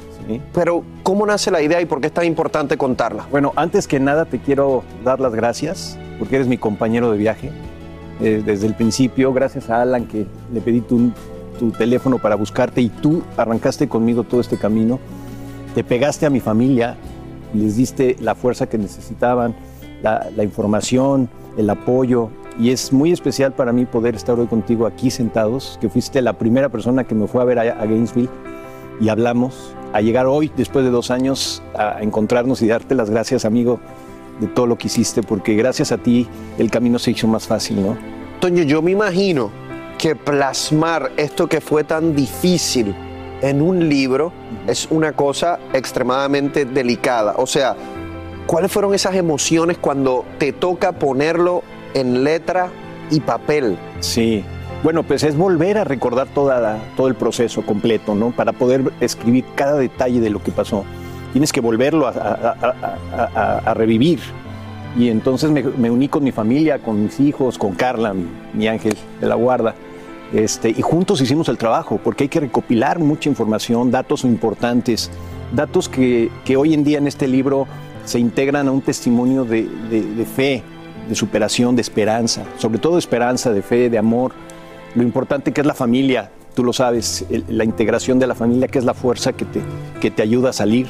pero 0.53 0.85
¿cómo 1.03 1.27
nace 1.27 1.51
la 1.51 1.63
idea 1.63 1.81
y 1.81 1.87
por 1.87 2.01
qué 2.01 2.09
es 2.09 2.13
tan 2.13 2.25
importante 2.25 2.77
contarla? 2.77 3.27
Bueno, 3.31 3.53
antes 3.57 3.87
que 3.87 4.01
nada 4.01 4.25
te 4.25 4.39
quiero 4.39 4.83
dar 5.05 5.21
las 5.21 5.35
gracias 5.35 5.99
porque 6.19 6.37
eres 6.37 6.49
mi 6.49 6.59
compañero 6.59 7.11
de 7.11 7.19
viaje. 7.19 7.51
Eh, 8.21 8.43
desde 8.45 8.67
el 8.67 8.75
principio, 8.75 9.33
gracias 9.33 9.71
a 9.71 9.81
Alan 9.81 10.07
que 10.07 10.27
le 10.53 10.61
pedí 10.61 10.81
tu, 10.81 11.13
tu 11.59 11.71
teléfono 11.71 12.19
para 12.19 12.35
buscarte 12.35 12.81
y 12.81 12.89
tú 12.89 13.23
arrancaste 13.37 13.89
conmigo 13.89 14.25
todo 14.25 14.41
este 14.41 14.57
camino. 14.57 14.99
Te 15.75 15.85
pegaste 15.85 16.27
a 16.27 16.31
mi 16.31 16.41
familia, 16.41 16.97
les 17.55 17.77
diste 17.77 18.17
la 18.21 18.35
fuerza 18.35 18.69
que 18.69 18.77
necesitaban, 18.77 19.55
la, 20.03 20.29
la 20.37 20.43
información, 20.43 21.29
el 21.57 21.71
apoyo. 21.71 22.31
Y 22.59 22.71
es 22.71 22.93
muy 22.93 23.13
especial 23.13 23.53
para 23.53 23.73
mí 23.73 23.87
poder 23.87 24.17
estar 24.17 24.37
hoy 24.37 24.49
contigo 24.49 24.87
aquí 24.87 25.11
sentados, 25.13 25.79
que 25.81 25.89
fuiste 25.89 26.21
la 26.21 26.33
primera 26.33 26.69
persona 26.71 27.05
que 27.05 27.15
me 27.15 27.29
fue 27.29 27.41
a 27.41 27.45
ver 27.45 27.61
a, 27.61 27.63
a 27.63 27.87
Gainesville 27.87 28.29
y 29.01 29.09
hablamos, 29.09 29.75
a 29.93 30.01
llegar 30.01 30.27
hoy, 30.27 30.51
después 30.57 30.85
de 30.85 30.91
dos 30.91 31.11
años, 31.11 31.63
a 31.75 32.03
encontrarnos 32.03 32.61
y 32.63 32.69
darte 32.69 32.95
las 32.95 33.11
gracias, 33.11 33.45
amigo, 33.45 33.81
de 34.41 34.47
todo 34.47 34.67
lo 34.67 34.77
que 34.77 34.89
hiciste, 34.89 35.23
porque 35.23 35.55
gracias 35.55 35.93
a 35.93 35.99
ti 35.99 36.29
el 36.59 36.71
camino 36.71 36.99
se 36.99 37.11
hizo 37.11 37.27
más 37.27 37.47
fácil, 37.47 37.83
¿no? 37.83 37.97
Toño, 38.41 38.63
yo 38.63 38.83
me 38.83 38.93
imagino 38.93 39.51
que 39.99 40.15
plasmar 40.15 41.11
esto 41.17 41.49
que 41.49 41.61
fue 41.61 41.85
tan 41.85 42.15
difícil 42.15 42.95
en 43.43 43.61
un 43.63 43.89
libro 43.89 44.33
es 44.67 44.87
una 44.91 45.13
cosa 45.13 45.59
extremadamente 45.73 46.65
delicada. 46.65 47.35
O 47.37 47.47
sea, 47.47 47.77
¿cuáles 48.47 48.71
fueron 48.71 48.95
esas 48.95 49.15
emociones 49.17 49.79
cuando 49.79 50.25
te 50.39 50.53
toca 50.53 50.93
ponerlo 50.93 51.63
en 51.95 52.23
letra 52.25 52.71
y 53.11 53.21
papel? 53.21 53.77
Sí, 54.01 54.45
Bueno, 54.83 55.03
pues 55.03 55.25
es 55.25 55.37
volver 55.37 55.77
a 55.79 55.85
recordar 55.85 56.29
toda 56.29 56.61
la- 56.61 56.79
todo 56.97 57.09
el 57.09 57.15
proceso 57.15 57.63
completo, 57.67 58.15
¿no? 58.15 58.31
Para 58.31 58.53
poder 58.53 58.93
escribir 59.01 59.45
cada 59.57 59.75
detalle 59.77 60.21
de 60.21 60.31
lo 60.31 60.41
que 60.43 60.53
pasó. 60.53 60.85
Tienes 61.33 61.53
que 61.53 61.61
volverlo 61.61 62.07
a, 62.07 62.11
a- 62.11 62.57
a- 63.35 63.59
a- 63.71 63.75
revivir. 63.75 64.21
Y 64.97 65.09
entonces 65.09 65.51
me, 65.51 65.63
me 65.63 65.91
uní 65.91 66.09
con 66.09 66.23
mi 66.25 66.33
familia, 66.33 66.79
con 66.79 67.03
mis 67.03 67.19
hijos, 67.21 67.59
con 67.59 67.73
Carla, 67.75 68.15
mi, 68.15 68.27
mi 68.55 68.69
ángel 68.69 68.97
de 69.21 69.27
la 69.27 69.35
guarda. 69.35 69.75
Este, 70.33 70.71
y 70.71 70.81
juntos 70.81 71.21
hicimos 71.21 71.49
el 71.49 71.59
trabajo, 71.59 71.99
porque 72.03 72.25
hay 72.25 72.29
que 72.29 72.41
recopilar 72.41 72.99
mucha 72.99 73.29
información, 73.29 73.91
datos 73.91 74.25
importantes, 74.25 75.11
datos 75.55 75.89
que, 75.89 76.31
que 76.45 76.57
hoy 76.57 76.73
en 76.75 76.85
día 76.85 76.99
en 76.99 77.07
este 77.07 77.27
libro 77.27 77.67
se 78.05 78.19
integran 78.21 78.69
a 78.69 78.73
un 78.73 78.81
testimonio 78.81 79.45
de, 79.45 79.69
de- 79.91 80.03
de 80.03 80.25
fe, 80.25 80.63
de 81.09 81.15
superación, 81.15 81.75
de 81.77 81.83
esperanza, 81.83 82.45
sobre 82.59 82.79
todo 82.79 82.97
esperanza, 82.99 83.51
de 83.53 83.63
fe, 83.63 83.91
de 83.91 83.99
amor, 83.99 84.33
lo 84.99 85.05
importante 85.05 85.53
que 85.53 85.61
es 85.61 85.67
la 85.67 85.75
familia, 85.75 86.31
tú 86.55 86.65
lo 86.65 86.73
sabes, 86.73 87.25
el- 87.31 87.45
la 87.49 87.65
integración 87.65 88.19
de 88.19 88.27
la 88.27 88.35
familia, 88.35 88.69
que 88.69 88.79
es 88.79 88.85
la 88.85 88.95
fuerza 88.95 89.33
que 89.33 89.45
te, 89.45 89.61
que 90.01 90.11
te 90.11 90.23
ayuda 90.23 90.51
a 90.51 90.53
salir, 90.53 90.87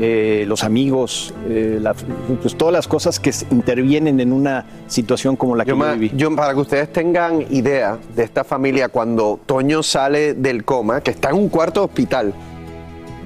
eh, 0.00 0.44
los 0.46 0.64
amigos, 0.64 1.32
eh, 1.48 1.78
la- 1.80 1.94
pues 2.42 2.56
todas 2.56 2.72
las 2.72 2.86
cosas 2.86 3.18
que 3.18 3.32
intervienen 3.50 4.20
en 4.20 4.32
una 4.32 4.66
situación 4.86 5.34
como 5.36 5.56
la 5.56 5.64
que 5.64 5.70
Yo, 5.70 5.76
yo 5.78 5.92
viví. 5.94 6.12
yo, 6.16 6.34
para 6.36 6.52
que 6.54 6.60
ustedes 6.60 6.92
tengan 6.92 7.42
idea 7.50 7.98
de 8.14 8.22
esta 8.22 8.44
familia, 8.44 8.88
cuando 8.88 9.40
Toño 9.46 9.82
sale 9.82 10.34
del 10.34 10.64
coma, 10.64 11.00
que 11.00 11.10
está 11.10 11.30
en 11.30 11.36
un 11.36 11.48
cuarto 11.48 11.80
de 11.80 11.86
hospital, 11.86 12.34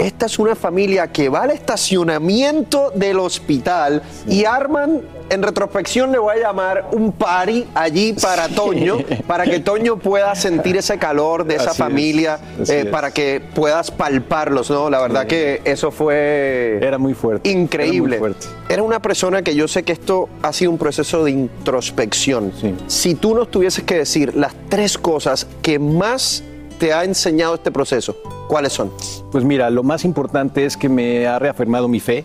esta 0.03 0.27
es 0.27 0.39
una 0.39 0.57
familia 0.57 1.07
que 1.13 1.29
va 1.29 1.43
al 1.43 1.51
estacionamiento 1.51 2.91
del 2.95 3.19
hospital 3.21 4.03
y 4.27 4.45
arman, 4.45 5.01
en 5.31 5.43
retrospección 5.43 6.11
le 6.11 6.19
voy 6.19 6.37
a 6.37 6.41
llamar 6.41 6.89
un 6.93 7.13
party 7.13 7.67
allí 7.75 8.13
para 8.15 8.49
Toño, 8.49 8.99
para 9.27 9.45
que 9.45 9.61
Toño 9.61 9.97
pueda 9.99 10.35
sentir 10.35 10.77
ese 10.77 10.99
calor 10.99 11.45
de 11.45 11.55
esa 11.55 11.71
Así 11.71 11.79
familia, 11.79 12.39
eh, 12.59 12.83
es. 12.85 12.87
para 12.87 13.13
que 13.13 13.41
puedas 13.55 13.91
palparlos, 13.91 14.71
¿no? 14.71 14.91
La 14.91 15.01
verdad 15.01 15.27
que 15.27 15.63
eso 15.65 15.91
fue... 15.91 16.79
Era 16.83 16.99
muy 16.99 17.15
fuerte. 17.15 17.49
Increíble. 17.49 18.17
Era 18.17 18.25
muy 18.25 18.35
fuerte. 18.35 18.47
Era 18.69 18.83
una 18.83 19.01
persona 19.01 19.43
que 19.43 19.55
yo 19.55 19.69
sé 19.69 19.85
que 19.85 19.93
esto 19.93 20.29
ha 20.43 20.53
sido 20.53 20.73
un 20.73 20.79
proceso 20.79 21.25
de 21.25 21.31
introspección. 21.31 22.53
Si 22.89 23.15
tú 23.15 23.35
nos 23.35 23.51
tuvieses 23.51 23.85
que 23.85 23.95
decir 23.95 24.35
las 24.35 24.53
tres 24.69 24.99
cosas 24.99 25.47
que 25.63 25.79
más 25.79 26.43
te 26.83 26.93
ha 26.93 27.05
enseñado 27.05 27.55
este 27.55 27.71
proceso, 27.71 28.17
¿cuáles 28.49 28.73
son? 28.73 28.91
Pues 29.31 29.45
mira, 29.45 29.71
lo 29.71 29.85
más 29.85 30.05
importante 30.05 30.65
es 30.65 30.77
que 30.77 30.89
me 30.89 31.29
ha 31.29 31.39
reafirmado 31.39 31.87
mi 31.87 32.01
fe. 32.01 32.25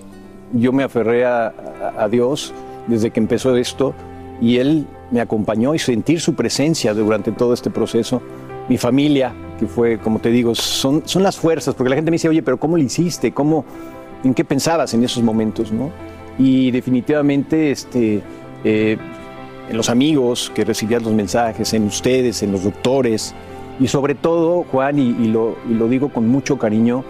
Yo 0.51 0.73
me 0.73 0.81
aferré 0.83 1.27
a, 1.27 1.53
a- 1.95 2.09
Dios 2.09 2.55
desde 2.87 3.11
que 3.11 3.19
empezó 3.19 3.55
esto 3.55 3.93
y 4.41 4.57
Él 4.57 4.87
me 5.11 5.21
acompañó 5.21 5.75
y 5.75 5.79
sentir 5.79 6.19
su 6.21 6.33
presencia 6.33 6.95
durante 6.95 7.31
todo 7.31 7.53
este 7.53 7.69
proceso. 7.69 8.19
Mi 8.67 8.79
familia, 8.79 9.31
que 9.59 9.67
fue, 9.67 9.99
como 9.99 10.17
te 10.17 10.31
digo, 10.31 10.55
son, 10.55 11.03
son 11.05 11.21
las 11.21 11.37
fuerzas, 11.37 11.75
porque 11.75 11.91
la 11.91 11.95
gente 11.95 12.09
me 12.09 12.15
dice, 12.15 12.27
oye, 12.27 12.41
pero 12.41 12.57
¿cómo 12.57 12.77
lo 12.77 12.81
hiciste? 12.83 13.31
¿Cómo, 13.35 13.63
¿En 14.23 14.33
qué 14.33 14.43
pensabas 14.43 14.91
en 14.95 15.03
esos 15.03 15.21
momentos? 15.21 15.71
¿no? 15.71 15.91
Y 16.39 16.71
definitivamente 16.71 17.69
este, 17.69 18.23
eh, 18.63 18.97
en 19.69 19.77
los 19.77 19.87
amigos 19.91 20.51
que 20.55 20.65
recibían 20.65 21.03
los 21.03 21.13
mensajes, 21.13 21.71
en 21.75 21.83
ustedes, 21.83 22.41
en 22.41 22.51
los 22.53 22.63
doctores, 22.63 23.35
y 23.79 23.87
sobre 23.87 24.15
todo, 24.15 24.63
Juan, 24.71 24.97
y, 24.99 25.27
lo, 25.27 25.55
digo 25.87 26.09
con 26.09 26.27
mucho 26.27 26.57
cariño, 26.57 27.03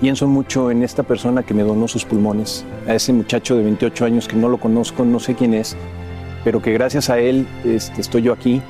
pienso 0.00 0.26
mucho 0.26 0.70
en 0.70 0.82
esta 0.82 1.02
persona 1.02 1.42
que 1.42 1.54
me 1.54 1.62
donó 1.62 1.86
sus 1.88 2.04
pulmones, 2.04 2.64
a 2.86 2.94
ese 2.94 3.12
muchacho 3.12 3.56
de 3.56 3.64
28 3.64 4.04
años 4.04 4.28
que 4.28 4.36
no 4.36 4.48
lo 4.48 4.58
conozco, 4.58 5.04
no 5.04 5.20
sé 5.20 5.34
quién 5.34 5.54
es, 5.54 5.76
pero 6.42 6.60
que 6.62 6.72
gracias 6.72 7.10
a 7.10 7.18
él 7.18 7.46
este, 7.64 8.00
estoy 8.00 8.22
yo 8.22 8.32
aquí 8.32 8.60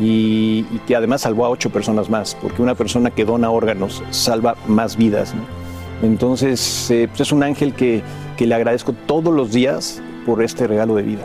y, 0.00 0.62
que 0.86 0.96
además 0.96 1.22
salvó 1.22 1.44
a 1.44 1.50
ocho 1.50 1.70
personas 1.70 2.08
más, 2.08 2.36
porque 2.40 2.62
una 2.62 2.74
persona 2.74 3.10
que 3.10 3.24
dona 3.24 3.50
órganos 3.50 4.02
salva 4.10 4.56
más 4.66 4.96
vidas. 4.96 5.34
Entonces, 6.02 6.90
eh, 6.90 7.06
pues 7.08 7.20
es 7.20 7.32
un 7.32 7.42
ángel 7.42 7.74
que, 7.74 8.02
le 8.38 8.54
agradezco 8.56 8.92
todos 9.06 9.32
los 9.32 9.52
días 9.52 10.02
por 10.26 10.42
este 10.42 10.66
regalo 10.66 10.96
de 10.96 11.02
vida. 11.04 11.24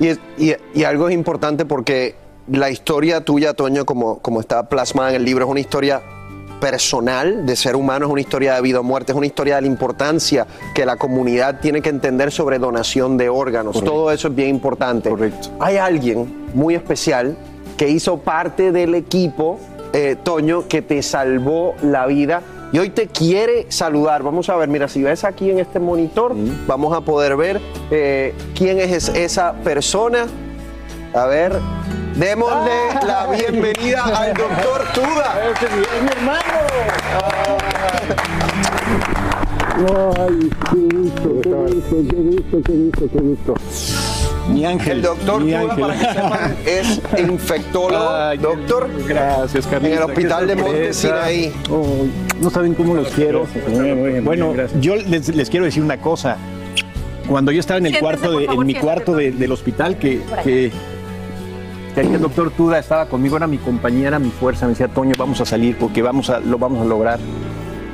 Y, 0.00 0.08
es- 0.08 0.20
y- 0.36 0.54
y 0.74 0.82
algo 0.82 1.10
importante 1.10 1.64
porque 1.64 2.16
la 2.48 2.70
historia 2.70 3.22
tuya, 3.22 3.54
Toño, 3.54 3.84
como, 3.84 4.18
como 4.18 4.40
está 4.40 4.68
plasmada 4.68 5.10
en 5.10 5.16
el 5.16 5.24
libro, 5.24 5.44
es 5.44 5.50
una 5.50 5.60
historia 5.60 6.02
personal 6.60 7.44
de 7.44 7.56
ser 7.56 7.76
humano, 7.76 8.06
es 8.06 8.12
una 8.12 8.20
historia 8.20 8.54
de 8.54 8.62
vida 8.62 8.80
o 8.80 8.82
muerte, 8.82 9.12
es 9.12 9.18
una 9.18 9.26
historia 9.26 9.56
de 9.56 9.62
la 9.62 9.66
importancia 9.66 10.46
que 10.74 10.86
la 10.86 10.96
comunidad 10.96 11.60
tiene 11.60 11.82
que 11.82 11.90
entender 11.90 12.32
sobre 12.32 12.58
donación 12.58 13.16
de 13.16 13.28
órganos. 13.28 13.82
Todo 13.84 14.10
eso 14.10 14.28
es 14.28 14.34
bien 14.34 14.50
importante. 14.50 15.12
Hay 15.60 15.76
alguien 15.76 16.46
muy 16.54 16.74
especial 16.74 17.36
que 17.76 17.88
hizo 17.88 18.18
parte 18.18 18.72
del 18.72 18.94
equipo, 18.94 19.58
eh, 19.92 20.16
Toño, 20.22 20.66
que 20.66 20.82
te 20.82 21.02
salvó 21.02 21.74
la 21.82 22.06
vida. 22.06 22.42
Y 22.72 22.78
hoy 22.78 22.90
te 22.90 23.06
quiere 23.06 23.66
saludar. 23.68 24.22
Vamos 24.22 24.48
a 24.48 24.56
ver, 24.56 24.68
mira, 24.68 24.88
si 24.88 25.02
ves 25.02 25.24
aquí 25.24 25.50
en 25.50 25.60
este 25.60 25.78
monitor, 25.78 26.34
vamos 26.66 26.96
a 26.96 27.00
poder 27.00 27.36
ver 27.36 27.60
eh, 27.90 28.34
quién 28.56 28.80
es 28.80 29.08
esa 29.08 29.52
persona. 29.52 30.26
A 31.14 31.26
ver, 31.26 31.52
démosle 32.16 32.72
la 33.06 33.26
bienvenida 33.26 34.04
al 34.04 34.34
doctor 34.34 34.84
Tuda. 34.94 35.34
¡Es 35.52 36.02
mi 36.02 36.08
hermano! 36.08 36.42
¡Ay, 40.18 40.50
qué 40.70 40.96
gusto, 40.96 41.40
qué 41.42 41.50
gusto, 41.50 41.96
qué 42.08 42.16
gusto, 42.16 42.62
qué 42.64 42.72
gusto, 42.72 43.08
qué 43.12 43.18
gusto! 43.18 43.54
Mi 44.48 44.64
ángel. 44.64 44.92
El 44.98 45.02
doctor 45.02 45.40
mi 45.42 45.50
Tuda, 45.52 45.60
ángel. 45.60 45.80
para 45.80 45.94
que 45.98 46.06
sepan, 46.06 46.56
es 46.64 47.00
infectólogo, 47.20 48.08
Ay, 48.10 48.38
doctor. 48.38 48.88
Gracias, 49.06 49.66
Carlitos. 49.66 49.96
En 49.98 50.02
el 50.04 50.10
hospital 50.10 50.46
de 50.46 50.56
Monte 50.56 50.92
sorpresa. 50.94 51.00
Sinaí. 51.26 51.52
Oh, 51.70 52.06
no 52.40 52.50
saben 52.50 52.74
cómo 52.74 52.94
los 52.94 53.08
quiero. 53.08 53.46
Muy 53.68 53.80
bien, 53.84 54.00
muy 54.00 54.10
bien, 54.12 54.24
bueno, 54.24 54.52
bien, 54.52 54.68
yo 54.80 54.96
les, 54.96 55.28
les 55.34 55.50
quiero 55.50 55.66
decir 55.66 55.82
una 55.82 56.00
cosa. 56.00 56.36
Cuando 57.28 57.50
yo 57.50 57.58
estaba 57.58 57.78
en 57.78 57.86
el 57.86 57.92
Siéntese, 57.92 58.00
cuarto, 58.20 58.38
de, 58.38 58.46
favor, 58.46 58.60
en 58.62 58.66
mi 58.66 58.72
siéntese, 58.72 58.84
cuarto 58.84 59.14
de- 59.16 59.32
del 59.32 59.50
hospital, 59.52 59.98
que 59.98 60.20
ahí 62.00 62.12
el 62.12 62.20
doctor 62.20 62.50
Tuda 62.50 62.78
estaba 62.78 63.06
conmigo, 63.06 63.36
era 63.36 63.46
mi 63.46 63.58
compañera, 63.58 64.18
mi 64.18 64.30
fuerza, 64.30 64.66
me 64.66 64.70
decía, 64.70 64.88
Toño, 64.88 65.14
vamos 65.18 65.40
a 65.40 65.46
salir 65.46 65.76
porque 65.78 66.02
vamos 66.02 66.30
a, 66.30 66.40
lo 66.40 66.58
vamos 66.58 66.82
a 66.82 66.84
lograr. 66.84 67.18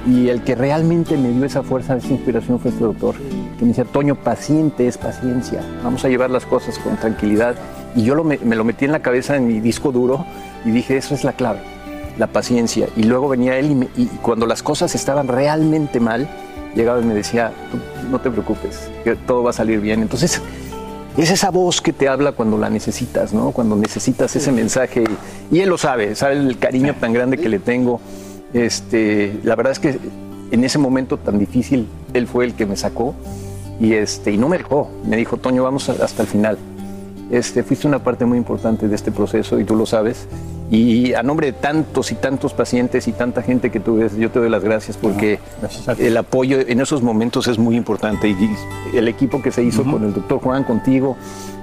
Y 0.06 0.28
el 0.28 0.42
que 0.42 0.56
realmente 0.56 1.16
me 1.16 1.28
dio 1.30 1.44
esa 1.44 1.62
fuerza, 1.62 1.96
esa 1.96 2.08
inspiración 2.08 2.58
fue 2.58 2.72
este 2.72 2.82
doctor, 2.82 3.14
que 3.58 3.62
me 3.62 3.68
decía, 3.68 3.84
Toño, 3.84 4.16
paciente 4.16 4.88
es 4.88 4.98
paciencia, 4.98 5.60
vamos 5.84 6.04
a 6.04 6.08
llevar 6.08 6.30
las 6.30 6.44
cosas 6.44 6.78
con 6.78 6.96
tranquilidad. 6.96 7.54
Y 7.94 8.04
yo 8.04 8.14
lo 8.14 8.24
me, 8.24 8.38
lo 8.38 8.64
metí 8.64 8.84
en 8.86 8.92
la 8.92 9.00
cabeza 9.00 9.36
en 9.36 9.46
mi 9.46 9.60
disco 9.60 9.92
duro 9.92 10.24
y 10.64 10.70
dije, 10.70 10.96
eso 10.96 11.14
es 11.14 11.24
la 11.24 11.34
clave, 11.34 11.60
la 12.18 12.26
paciencia. 12.26 12.88
Y 12.96 13.04
luego 13.04 13.28
venía 13.28 13.56
él 13.58 13.88
y, 13.96 14.02
y 14.02 14.06
cuando 14.22 14.46
las 14.46 14.62
cosas 14.62 14.94
estaban 14.94 15.28
realmente 15.28 16.00
mal, 16.00 16.28
llegaba 16.74 17.00
y 17.00 17.04
me 17.04 17.14
decía, 17.14 17.52
"Tú 17.70 17.78
no 18.10 18.18
te 18.20 18.30
preocupes, 18.30 18.90
que 19.04 19.14
todo 19.14 19.42
va 19.42 19.50
a 19.50 19.52
salir 19.52 19.80
bien. 19.80 20.02
Entonces, 20.02 20.40
es 21.16 21.30
esa 21.30 21.50
voz 21.50 21.80
que 21.80 21.92
te 21.92 22.08
habla 22.08 22.32
cuando 22.32 22.56
la 22.56 22.70
necesitas, 22.70 23.32
¿no? 23.32 23.50
Cuando 23.50 23.76
necesitas 23.76 24.34
ese 24.34 24.52
mensaje. 24.52 25.04
Y, 25.50 25.60
él 25.60 25.68
lo 25.68 25.78
sabe, 25.78 26.14
sabe 26.14 26.34
el 26.34 26.58
cariño 26.58 26.94
tan 26.98 27.12
grande 27.12 27.38
que 27.38 27.48
le 27.48 27.58
tengo. 27.58 28.00
Este, 28.54 29.38
la 29.44 29.54
verdad 29.54 29.72
es 29.72 29.78
que 29.78 29.98
en 30.50 30.64
ese 30.64 30.78
momento 30.78 31.18
tan 31.18 31.38
difícil, 31.38 31.86
él 32.14 32.26
fue 32.26 32.44
el 32.44 32.54
que 32.54 32.66
me 32.66 32.76
sacó 32.76 33.14
y, 33.80 33.94
este, 33.94 34.32
y 34.32 34.38
no 34.38 34.48
me 34.48 34.58
dejó. 34.58 34.90
Me 35.04 35.16
dijo, 35.16 35.36
Toño, 35.36 35.62
vamos 35.62 35.88
hasta 35.88 36.22
el 36.22 36.28
final. 36.28 36.58
Este, 37.30 37.62
fuiste 37.62 37.86
una 37.86 37.98
parte 37.98 38.24
muy 38.24 38.38
importante 38.38 38.88
de 38.88 38.94
este 38.94 39.12
proceso 39.12 39.58
y 39.60 39.64
tú 39.64 39.74
lo 39.74 39.86
sabes. 39.86 40.26
Y 40.72 41.12
a 41.12 41.22
nombre 41.22 41.48
de 41.48 41.52
tantos 41.52 42.12
y 42.12 42.14
tantos 42.14 42.54
pacientes 42.54 43.06
y 43.06 43.12
tanta 43.12 43.42
gente 43.42 43.70
que 43.70 43.78
tú 43.78 43.98
ves, 43.98 44.16
yo 44.16 44.30
te 44.30 44.38
doy 44.38 44.48
las 44.48 44.64
gracias 44.64 44.96
porque 44.96 45.38
el 45.98 46.16
apoyo 46.16 46.60
en 46.60 46.80
esos 46.80 47.02
momentos 47.02 47.46
es 47.46 47.58
muy 47.58 47.76
importante. 47.76 48.30
Y 48.30 48.96
el 48.96 49.06
equipo 49.06 49.42
que 49.42 49.52
se 49.52 49.62
hizo 49.62 49.84
con 49.84 50.02
el 50.02 50.14
doctor 50.14 50.40
Juan, 50.40 50.64
contigo, 50.64 51.18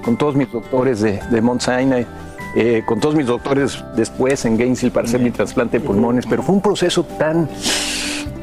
con 0.05 0.15
todos 0.15 0.35
mis 0.35 0.51
doctores 0.51 1.01
de, 1.01 1.19
de 1.31 1.41
Mount 1.41 1.61
Sinai, 1.61 2.05
eh, 2.55 2.83
con 2.85 2.99
todos 2.99 3.15
mis 3.15 3.25
doctores 3.25 3.83
después 3.95 4.45
en 4.45 4.57
Gainesville 4.57 4.91
para 4.91 5.07
hacer 5.07 5.21
mi 5.21 5.31
trasplante 5.31 5.79
de 5.79 5.85
pulmones, 5.87 6.27
pero 6.27 6.43
fue 6.43 6.53
un 6.53 6.61
proceso 6.61 7.03
tan, 7.03 7.49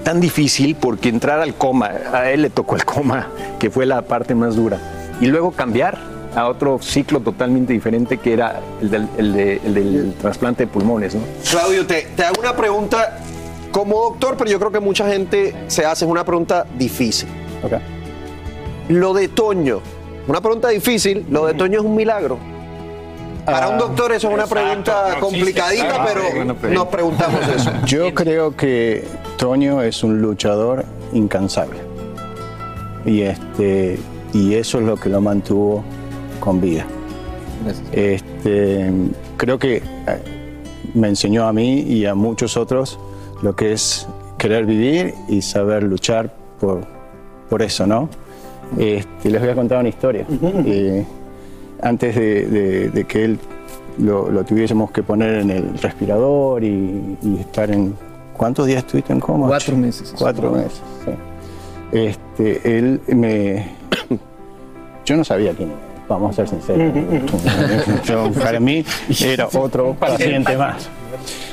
tan 0.03 0.21
difícil 0.21 0.75
porque 0.75 1.11
entrar 1.11 1.39
al 1.39 1.55
coma, 1.55 1.93
a 2.13 2.29
él 2.33 2.43
le 2.43 2.51
tocó 2.51 2.75
el 2.75 2.85
coma, 2.85 3.29
que 3.61 3.71
fue 3.71 3.87
la 3.87 4.03
parte 4.03 4.35
más 4.35 4.57
dura, 4.57 4.81
y 5.21 5.27
luego 5.27 5.53
cambiar 5.53 6.16
a 6.37 6.47
otro 6.49 6.79
ciclo 6.81 7.19
totalmente 7.21 7.73
diferente 7.73 8.19
que 8.19 8.35
era 8.35 8.61
el 8.81 8.91
del, 8.91 9.09
el 9.17 9.33
de- 9.33 9.61
el 9.65 9.75
del 9.75 10.15
trasplante 10.21 10.67
de 10.67 10.71
pulmones. 10.71 11.15
¿no? 11.15 11.23
Claudio, 11.51 11.87
te, 11.87 12.03
te 12.15 12.25
hago 12.25 12.39
una 12.41 12.55
pregunta 12.55 13.19
como 13.73 13.97
doctor, 14.11 14.37
pero 14.37 14.51
yo 14.51 14.59
creo 14.59 14.71
que 14.71 14.81
mucha 14.81 15.09
gente 15.09 15.55
se 15.67 15.85
hace 15.85 16.05
es 16.05 16.11
una 16.11 16.25
pregunta 16.25 16.67
difícil. 16.79 17.29
Lo 18.89 19.15
de 19.15 19.29
Toño, 19.29 19.81
una 20.29 20.41
pregunta 20.41 20.69
difícil, 20.69 21.27
lo 21.31 21.47
de 21.47 21.55
Toño 21.55 21.81
es 21.81 21.85
un 21.85 21.97
milagro. 21.97 22.39
Para 23.45 23.69
un 23.69 23.79
doctor 23.79 24.13
eso 24.13 24.29
es 24.29 24.35
una 24.35 24.47
pregunta 24.47 25.17
complicadita, 25.21 26.05
pero 26.05 26.45
nos 26.71 26.87
preguntamos 26.89 27.41
eso. 27.49 27.71
Yo 27.87 28.13
creo 28.15 28.55
que 28.57 29.05
Toño 29.39 29.83
es 29.83 30.03
un 30.03 30.21
luchador 30.21 30.85
incansable. 31.13 31.79
Y, 33.05 33.23
este, 33.23 33.99
y 34.33 34.55
eso 34.55 34.79
es 34.81 34.85
lo 34.85 34.97
que 34.97 35.09
lo 35.09 35.21
mantuvo 35.21 35.85
con 36.41 36.61
vida. 36.61 36.87
Este, 37.93 38.91
creo 39.37 39.59
que 39.59 39.77
eh, 39.77 39.83
me 40.95 41.09
enseñó 41.09 41.47
a 41.47 41.53
mí 41.53 41.81
y 41.81 42.07
a 42.07 42.15
muchos 42.15 42.57
otros 42.57 42.99
lo 43.43 43.55
que 43.57 43.73
es 43.73 44.07
querer 44.39 44.67
vivir 44.67 45.15
y 45.29 45.43
saber 45.43 45.83
luchar 45.83 46.33
por, 46.61 46.83
por 47.49 47.63
eso, 47.63 47.87
¿no? 47.87 48.09
Este, 48.79 49.31
les 49.31 49.41
voy 49.41 49.51
a 49.51 49.55
contar 49.55 49.81
una 49.81 49.89
historia. 49.89 50.27
Eh, 50.65 51.05
antes 51.83 52.15
de, 52.15 52.47
de- 52.47 52.89
de 52.91 53.05
que 53.05 53.25
él 53.25 53.39
lo, 53.99 54.31
lo 54.31 54.45
tuviésemos 54.45 54.91
que 54.91 55.03
poner 55.03 55.37
en 55.41 55.51
el 55.51 55.79
respirador 55.79 56.63
y, 56.65 57.17
y 57.23 57.37
estar 57.41 57.71
en... 57.71 57.95
¿Cuántos 58.37 58.67
días 58.67 58.79
estuviste 58.85 59.13
en 59.15 59.21
coma? 59.21 59.47
Cuatro 59.47 59.77
meses. 59.77 60.15
Cuatro 60.19 60.51
meses, 60.51 60.83
sí. 61.05 61.11
Este, 61.93 62.79
él 62.79 63.01
me... 63.09 63.71
Yo 65.07 65.17
no 65.17 65.25
sabía 65.25 65.53
quién 65.55 65.71
era, 65.71 65.79
vamos 66.09 66.31
a 66.39 66.47
ser 66.47 66.49
sinceros. 66.49 66.93
Yo, 68.05 68.31
para 68.33 68.61
mí 68.61 68.85
era 69.23 69.49
otro 69.55 69.95
paciente 69.95 70.57
más. 70.57 70.89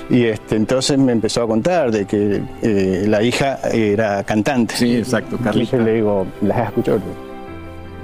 Y 0.09 0.25
este, 0.25 0.55
entonces 0.57 0.97
me 0.97 1.11
empezó 1.13 1.43
a 1.43 1.47
contar 1.47 1.89
de 1.91 2.05
que 2.05 2.41
eh, 2.61 3.05
la 3.07 3.23
hija 3.23 3.59
era 3.71 4.23
cantante. 4.23 4.75
Sí, 4.75 4.97
exacto, 4.97 5.37
Entonces 5.37 5.79
le 5.81 5.93
digo, 5.95 6.25
¿las 6.41 6.57
has 6.57 6.67
escuchado? 6.69 6.99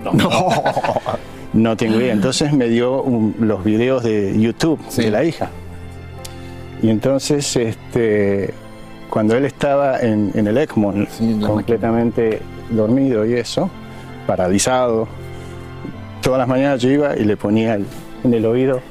No. 0.03 0.13
No 1.51 1.76
tengo 1.76 1.99
idea. 1.99 2.13
Entonces 2.13 2.53
me 2.53 2.67
dio 2.67 3.01
un- 3.01 3.35
los 3.39 3.63
videos 3.63 4.03
de 4.03 4.39
YouTube 4.39 4.80
de 4.95 5.09
la 5.09 5.23
hija. 5.23 5.49
Y 6.84 6.91
entonces, 6.91 7.55
este, 7.55 8.53
cuando 9.09 9.35
él 9.35 9.45
estaba 9.45 9.99
en, 9.99 10.31
en 10.35 10.45
el 10.45 10.57
ECMO, 10.59 10.93
completamente 11.45 12.39
dormido 12.69 13.26
y 13.26 13.34
eso, 13.34 13.67
paralizado, 14.27 15.07
todas 16.21 16.39
las 16.39 16.47
mañanas 16.47 16.81
yo 16.81 16.89
iba 16.89 17.15
y 17.15 17.23
le 17.25 17.37
ponía 17.37 17.75
el- 17.75 17.85
en 18.23 18.33
el 18.33 18.45
oído 18.45 18.81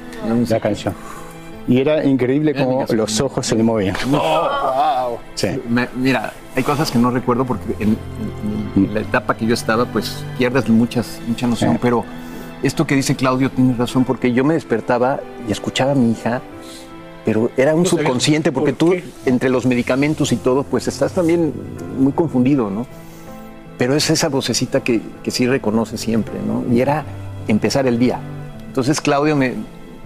la 0.48 0.60
canción. 0.60 0.94
Y 1.66 1.80
era 1.80 2.02
increíble 2.05 2.55
cómo 2.55 2.86
los 2.94 3.20
ojos 3.20 3.46
se 3.46 3.55
le 3.55 3.62
movían. 3.62 3.94
Sí. 5.34 5.48
Me- 5.68 5.88
mira, 5.96 6.32
hay 6.56 6.62
cosas 6.62 6.90
que 6.90 6.98
no 6.98 7.10
recuerdo 7.10 7.44
porque 7.44 7.74
en, 7.78 7.90
en- 8.76 8.84
en 8.86 8.94
la 8.94 9.00
etapa 9.00 9.36
que 9.36 9.46
yo 9.46 9.52
estaba, 9.55 9.84
pues 9.84 10.24
pierdes 10.38 10.68
muchas, 10.70 11.20
mucha 11.28 11.46
noción, 11.46 11.78
pero 11.80 12.05
esto 12.62 12.86
que 12.86 12.94
dice 12.94 13.14
Claudio 13.16 13.50
tiene 13.50 13.74
razón, 13.76 14.05
porque 14.05 14.32
yo 14.32 14.44
me 14.44 14.55
despertaba 14.55 15.20
y 15.46 15.52
escuchaba 15.52 15.92
a 15.92 15.94
mi 15.94 16.12
hija, 16.12 16.40
pero 17.26 17.50
era 17.59 17.74
un 17.74 17.82
No 17.82 17.88
subconsciente, 17.88 18.50
porque 18.50 18.72
tú, 18.72 18.94
entre 19.26 19.50
los 19.50 19.66
medicamentos 19.66 20.32
y 20.32 20.36
todo, 20.36 20.62
pues 20.64 20.88
estás 20.88 21.12
también 21.12 21.52
muy 21.98 22.12
confundido, 22.12 22.70
¿no? 22.70 22.86
Pero 23.78 23.94
es 23.94 24.10
esa 24.10 24.28
vocecita 24.28 24.80
que, 24.80 25.00
que 25.22 25.30
sí 25.30 25.46
reconoce 25.46 25.96
siempre, 25.96 26.34
¿no? 26.46 26.64
Y 26.72 26.80
era 26.80 27.05
empezar 27.46 27.86
el 27.86 27.98
día. 27.98 28.18
Entonces 28.66 29.00
Claudio 29.00 29.36
me, 29.36 29.55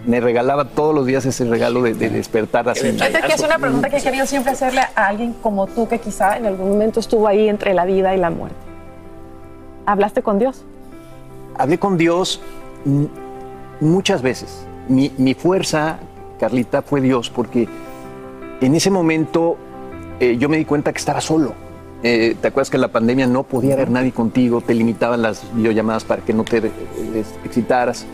me 0.06 0.20
regalaba 0.20 0.66
todos 0.66 0.94
los 0.94 1.06
días 1.06 1.24
ese 1.26 1.44
regalo 1.46 1.82
de, 1.82 1.94
de 1.94 2.10
despertar 2.10 2.68
así. 2.68 2.92
Fíjate 2.92 3.20
que 3.22 3.32
es 3.32 3.42
una 3.42 3.58
pregunta 3.58 3.88
que 3.88 3.96
he 3.96 4.02
querido 4.02 4.26
siempre 4.26 4.52
hacerle 4.52 4.82
a 4.94 5.06
alguien 5.06 5.32
como 5.42 5.66
tú 5.66 5.88
que 5.88 5.98
quizá 5.98 6.36
en 6.36 6.46
algún 6.46 6.68
momento 6.68 7.00
estuvo 7.00 7.26
ahí 7.26 7.48
entre 7.48 7.74
la 7.74 7.84
vida 7.86 8.14
y 8.14 8.18
la 8.18 8.30
muerte. 8.30 8.56
¿Hablaste 9.86 10.22
con 10.22 10.38
Dios? 10.38 10.64
hablé 11.56 11.78
con 11.78 11.96
Dios 11.96 12.40
muchas 13.80 14.22
veces. 14.22 14.66
Mi, 14.88 15.12
mi 15.18 15.34
fuerza, 15.34 15.98
Carlita, 16.38 16.82
fue 16.82 17.00
Dios, 17.00 17.30
porque 17.30 17.68
en 18.60 18.74
ese 18.74 18.90
momento 18.90 19.56
eh, 20.20 20.36
yo 20.38 20.48
me 20.48 20.56
di 20.56 20.64
cuenta 20.64 20.92
que 20.92 20.98
estaba 20.98 21.20
solo. 21.20 21.54
Eh, 22.02 22.36
¿Te 22.40 22.48
acuerdas 22.48 22.68
que 22.70 22.76
en 22.76 22.80
la 22.80 22.88
pandemia 22.88 23.26
no 23.26 23.44
podía 23.44 23.74
haber 23.74 23.90
nadie 23.90 24.10
contigo? 24.12 24.60
Te 24.60 24.74
limitaban 24.74 25.22
las 25.22 25.42
videollamadas 25.54 26.04
para 26.04 26.22
que 26.22 26.32
no 26.34 26.42
te 26.44 26.58
eh, 26.58 26.70
excitaras. 27.44 28.04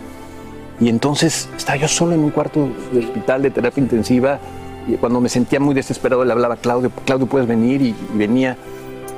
Y 0.80 0.88
entonces 0.88 1.48
estaba 1.56 1.76
yo 1.78 1.88
solo 1.88 2.12
en 2.14 2.20
un 2.20 2.30
cuarto 2.30 2.68
de 2.92 2.98
hospital 3.00 3.42
de 3.42 3.50
terapia 3.50 3.82
intensiva. 3.82 4.38
Y 4.86 4.92
cuando 4.94 5.20
me 5.20 5.28
sentía 5.28 5.58
muy 5.60 5.74
desesperado, 5.74 6.24
le 6.24 6.32
hablaba 6.32 6.54
a 6.54 6.56
Claudio, 6.58 6.90
Claudio, 7.04 7.26
puedes 7.26 7.48
venir, 7.48 7.80
y, 7.82 7.88
y 7.88 8.16
venía. 8.18 8.56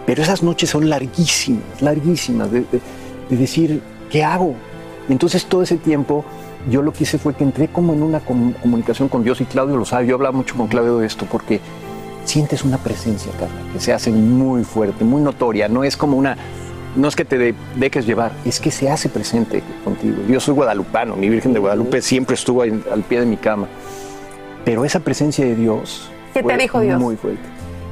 Pero 0.07 0.23
esas 0.23 0.43
noches 0.43 0.71
son 0.71 0.89
larguísimas, 0.89 1.81
larguísimas, 1.81 2.51
de, 2.51 2.61
de- 2.61 2.81
de 3.29 3.37
decir, 3.37 3.81
¿qué 4.11 4.25
hago? 4.25 4.55
Y 5.09 5.13
entonces 5.13 5.45
todo 5.47 5.63
ese 5.63 5.77
tiempo 5.77 6.25
yo 6.69 6.83
lo 6.83 6.93
que 6.93 7.05
hice 7.05 7.17
fue 7.19 7.35
que 7.35 7.45
entré 7.45 7.69
como 7.69 7.93
en 7.93 8.03
una 8.03 8.19
com- 8.21 8.53
comunicación 8.55 9.09
con 9.09 9.23
Dios 9.23 9.41
y 9.41 9.45
Claudio 9.45 9.77
lo 9.77 9.85
sabe, 9.85 10.07
yo 10.09 10.17
hablaba 10.17 10.37
mucho 10.37 10.57
con 10.57 10.67
Claudio 10.67 10.99
de 10.99 11.07
esto 11.07 11.27
porque 11.31 11.61
sientes 12.25 12.65
una 12.65 12.79
presencia, 12.79 13.33
Carla, 13.33 13.61
que 13.73 13.81
se 13.81 13.93
hace 13.93 14.11
muy 14.11 14.65
fuerte, 14.65 15.05
muy 15.05 15.21
notoria, 15.23 15.69
no 15.69 15.85
es 15.85 15.97
como 15.97 16.17
una, 16.17 16.37
no 16.97 17.09
es 17.09 17.17
que 17.17 17.25
te 17.25 17.39
de- 17.39 17.55
dejes 17.77 18.07
llevar, 18.07 18.33
es 18.45 18.61
que 18.61 18.71
se 18.71 18.91
hace 18.91 19.09
presente 19.09 19.63
contigo. 19.85 20.17
Yo 20.29 20.39
soy 20.41 20.55
guadalupano, 20.55 21.17
mi 21.17 21.29
Virgen 21.29 21.53
de 21.53 21.59
Guadalupe 21.61 22.03
siempre 22.03 22.35
estuvo 22.35 22.63
ahí 22.63 22.83
al 22.93 23.03
pie 23.03 23.21
de 23.21 23.27
mi 23.27 23.37
cama, 23.37 23.67
pero 24.65 24.85
esa 24.85 25.01
presencia 25.01 25.45
de 25.45 25.55
Dios... 25.57 26.11
¿Qué 26.33 26.41
te 26.41 26.45
fue 26.45 26.57
dijo 26.59 26.81
Dios? 26.81 27.01
Muy 27.01 27.17
fuerte. 27.17 27.41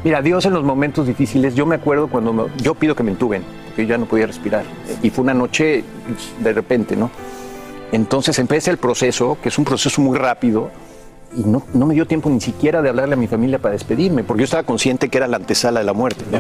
Mira, 0.04 0.22
Dios 0.22 0.44
en 0.46 0.52
los 0.54 0.62
momentos 0.62 1.06
difíciles, 1.08 1.54
yo 1.56 1.66
me 1.66 1.74
acuerdo 1.74 2.06
cuando 2.08 2.32
me- 2.32 2.44
yo 2.62 2.74
pido 2.74 2.94
que 2.94 3.02
me 3.02 3.10
entuben, 3.10 3.42
porque 3.66 3.82
yo 3.82 3.88
ya 3.88 3.98
no 3.98 4.06
podía 4.06 4.26
respirar. 4.26 4.62
Y 5.02 5.10
fue 5.10 5.24
una 5.24 5.34
noche 5.34 5.82
de 6.38 6.52
repente, 6.52 6.94
¿no? 6.94 7.10
Entonces 7.90 8.38
empieza 8.38 8.70
el 8.70 8.76
proceso, 8.76 9.38
que 9.42 9.48
es 9.48 9.58
un 9.58 9.64
proceso 9.64 10.00
muy 10.00 10.16
rápido, 10.16 10.70
y 11.36 11.40
no, 11.44 11.62
no 11.74 11.86
me 11.86 11.94
dio 11.94 12.06
tiempo 12.06 12.30
ni 12.30 12.40
siquiera 12.40 12.80
de 12.82 12.88
hablarle 12.88 13.14
a 13.14 13.16
mi 13.16 13.26
familia 13.26 13.58
para 13.58 13.72
despedirme, 13.72 14.24
porque 14.24 14.40
yo 14.40 14.44
estaba 14.44 14.62
consciente 14.62 15.08
que 15.08 15.18
era 15.18 15.26
la 15.28 15.36
antesala 15.36 15.80
de 15.80 15.86
la 15.86 15.92
muerte. 15.92 16.24
¿no? 16.30 16.38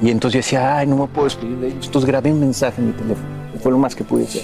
Y 0.00 0.10
entonces 0.10 0.34
yo 0.34 0.38
decía, 0.38 0.78
ay, 0.78 0.86
no 0.86 0.96
me 0.96 1.06
puedo 1.06 1.24
despedir 1.24 1.56
de 1.58 1.68
ellos. 1.68 1.86
Entonces 1.86 2.06
grabé 2.08 2.32
un 2.32 2.40
mensaje 2.40 2.80
en 2.80 2.88
mi 2.88 2.92
teléfono, 2.92 3.26
fue 3.62 3.72
lo 3.72 3.78
más 3.78 3.94
que 3.96 4.04
pude 4.04 4.24
hacer. 4.24 4.42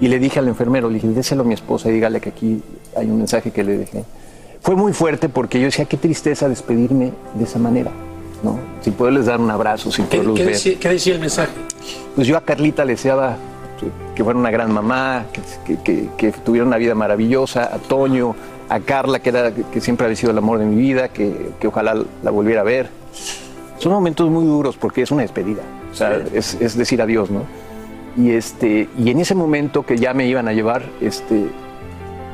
Y 0.00 0.08
le 0.08 0.18
dije 0.18 0.38
al 0.38 0.48
enfermero, 0.48 0.88
le 0.88 0.94
dije, 0.94 1.08
déselo 1.08 1.42
a 1.42 1.46
mi 1.46 1.54
esposa 1.54 1.88
y 1.88 1.92
dígale 1.92 2.20
que 2.20 2.28
aquí 2.30 2.62
hay 2.96 3.06
un 3.06 3.18
mensaje 3.18 3.50
que 3.50 3.64
le 3.64 3.78
dejé. 3.78 4.04
Fue 4.60 4.74
muy 4.76 4.92
fuerte 4.92 5.28
porque 5.28 5.58
yo 5.60 5.66
decía, 5.66 5.84
qué 5.84 5.96
tristeza 5.96 6.48
despedirme 6.48 7.12
de 7.34 7.44
esa 7.44 7.58
manera, 7.58 7.90
¿no? 8.42 8.58
Sin 8.82 8.92
poderles 8.94 9.26
dar 9.26 9.40
un 9.40 9.50
abrazo, 9.50 9.90
sin 9.92 10.06
¿Qué, 10.06 10.16
poderlos 10.18 10.36
qué 10.38 10.44
ver. 10.44 10.54
decía, 10.54 10.76
qué 10.80 10.88
decía 10.90 11.14
el 11.14 11.20
mensaje? 11.20 11.52
Pues 12.14 12.26
yo 12.26 12.36
a 12.36 12.40
Carlita 12.42 12.84
le 12.84 12.92
deseaba 12.94 13.36
que 14.14 14.24
fuera 14.24 14.38
una 14.38 14.50
gran 14.50 14.72
mamá, 14.72 15.26
que, 15.32 15.76
que- 15.76 15.82
que- 15.82 16.08
que 16.16 16.32
tuviera 16.32 16.66
una 16.66 16.78
vida 16.78 16.94
maravillosa, 16.94 17.64
a 17.64 17.78
Toño, 17.78 18.34
a 18.68 18.80
Carla, 18.80 19.20
que, 19.20 19.30
era, 19.30 19.52
que 19.52 19.80
siempre 19.80 20.06
había 20.06 20.16
sido 20.16 20.32
el 20.32 20.38
amor 20.38 20.58
de 20.58 20.64
mi 20.64 20.76
vida, 20.76 21.08
que, 21.08 21.50
que 21.60 21.68
ojalá 21.68 21.96
la 22.22 22.30
volviera 22.30 22.62
a 22.62 22.64
ver. 22.64 22.88
Son 23.78 23.92
momentos 23.92 24.28
muy 24.30 24.44
duros 24.44 24.76
porque 24.76 25.02
es 25.02 25.10
una 25.10 25.22
despedida, 25.22 25.62
o 25.92 25.94
sea, 25.94 26.16
es, 26.32 26.54
es 26.60 26.76
decir 26.76 27.02
adiós, 27.02 27.30
¿no? 27.30 27.42
Y, 28.16 28.30
este, 28.30 28.88
y 28.98 29.10
en 29.10 29.20
ese 29.20 29.34
momento 29.34 29.84
que 29.84 29.98
ya 29.98 30.14
me 30.14 30.26
iban 30.26 30.48
a 30.48 30.52
llevar, 30.54 30.82
este, 31.02 31.46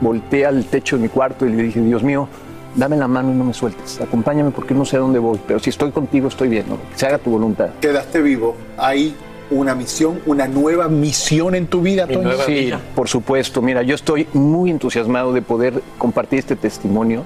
volteé 0.01 0.47
al 0.47 0.65
techo 0.67 0.97
de 0.97 1.03
mi 1.03 1.09
cuarto 1.09 1.45
y 1.45 1.51
le 1.51 1.65
dije, 1.65 1.81
Dios 1.81 2.05
mío, 2.05 2.29
dame 2.77 2.97
la 2.97 3.09
mano 3.09 3.33
y 3.33 3.35
no 3.35 3.45
me 3.45 3.53
sueltes, 3.53 4.01
acompáñame 4.01 4.53
porque 4.53 4.75
no 4.75 4.85
sé 4.85 4.97
a 4.97 5.01
dónde 5.01 5.19
voy, 5.19 5.41
pero 5.47 5.59
si 5.59 5.71
estoy 5.71 5.91
contigo 5.91 6.29
estoy 6.29 6.49
bien, 6.49 6.67
¿no? 6.69 6.77
que 6.77 6.97
se 6.99 7.07
haga 7.07 7.19
tu 7.19 7.31
voluntad. 7.31 7.71
Quedaste 7.81 8.23
vivo. 8.23 8.57
Hay 8.79 9.17
una 9.53 9.75
misión, 9.75 10.21
una 10.27 10.49
nueva 10.49 10.89
misión 10.89 11.55
en 11.55 11.67
tu 11.67 11.81
vida, 11.83 12.07
Toño. 12.07 12.33
Sí, 12.47 12.71
por 12.95 13.09
supuesto. 13.09 13.63
Mira, 13.63 13.83
yo 13.83 13.95
estoy 13.95 14.27
muy 14.33 14.71
entusiasmado 14.71 15.33
de 15.33 15.43
poder 15.43 15.83
compartir 15.99 16.41
este 16.41 16.57
testimonio, 16.57 17.25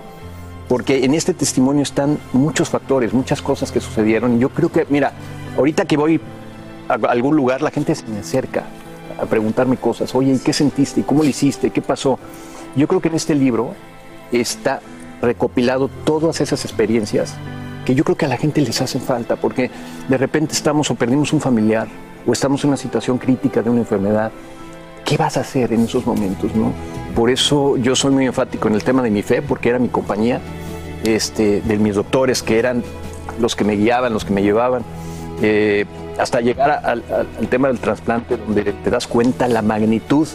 porque 0.68 1.04
en 1.04 1.14
este 1.14 1.34
testimonio 1.34 1.82
están 1.82 2.18
muchos 2.32 2.68
factores, 2.68 3.12
muchas 3.12 3.40
cosas 3.42 3.72
que 3.72 3.80
sucedieron. 3.80 4.36
Y 4.36 4.40
yo 4.40 4.48
creo 4.50 4.70
que, 4.70 4.86
mira, 4.90 5.12
ahorita 5.56 5.84
que 5.84 5.96
voy 5.96 6.20
a 6.88 6.94
algún 6.94 7.36
lugar, 7.36 7.62
la 7.62 7.70
gente 7.70 7.94
se 7.94 8.06
me 8.06 8.20
acerca 8.20 8.64
a 9.20 9.26
preguntarme 9.26 9.76
cosas. 9.76 10.14
Oye, 10.14 10.32
¿y 10.32 10.38
qué 10.38 10.52
sentiste? 10.52 11.00
¿Y 11.00 11.02
cómo 11.04 11.22
lo 11.22 11.28
hiciste? 11.28 11.70
¿Qué 11.70 11.82
pasó? 11.82 12.18
Yo 12.74 12.86
creo 12.88 13.00
que 13.00 13.08
en 13.08 13.14
este 13.14 13.34
libro 13.34 13.74
está 14.32 14.80
recopilado 15.22 15.88
todas 16.04 16.40
esas 16.40 16.64
experiencias 16.64 17.34
que 17.86 17.94
yo 17.94 18.04
creo 18.04 18.16
que 18.16 18.26
a 18.26 18.28
la 18.28 18.36
gente 18.36 18.60
les 18.60 18.82
hacen 18.82 19.00
falta, 19.00 19.36
porque 19.36 19.70
de 20.08 20.18
repente 20.18 20.52
estamos 20.52 20.90
o 20.90 20.96
perdimos 20.96 21.32
un 21.32 21.40
familiar 21.40 21.86
o 22.26 22.32
estamos 22.32 22.62
en 22.64 22.68
una 22.68 22.76
situación 22.76 23.18
crítica 23.18 23.62
de 23.62 23.70
una 23.70 23.80
enfermedad. 23.80 24.32
¿Qué 25.04 25.16
vas 25.16 25.36
a 25.36 25.40
hacer 25.40 25.72
en 25.72 25.82
esos 25.84 26.04
momentos? 26.06 26.54
No? 26.54 26.72
Por 27.14 27.30
eso 27.30 27.76
yo 27.76 27.94
soy 27.94 28.12
muy 28.12 28.26
enfático 28.26 28.68
en 28.68 28.74
el 28.74 28.82
tema 28.82 29.02
de 29.02 29.10
mi 29.10 29.22
fe, 29.22 29.40
porque 29.42 29.68
era 29.68 29.78
mi 29.78 29.88
compañía, 29.88 30.40
este, 31.04 31.60
de 31.60 31.78
mis 31.78 31.94
doctores, 31.94 32.42
que 32.42 32.58
eran 32.58 32.82
los 33.38 33.54
que 33.54 33.64
me 33.64 33.74
guiaban, 33.76 34.12
los 34.12 34.24
que 34.24 34.32
me 34.32 34.42
llevaban, 34.42 34.82
eh, 35.42 35.84
hasta 36.18 36.40
llegar 36.40 36.70
a- 36.70 36.78
al- 36.78 37.04
al 37.38 37.48
tema 37.48 37.68
del 37.68 37.78
trasplante, 37.78 38.36
donde 38.36 38.64
te 38.72 38.90
das 38.90 39.06
cuenta 39.06 39.46
la 39.48 39.62
magnitud 39.62 40.26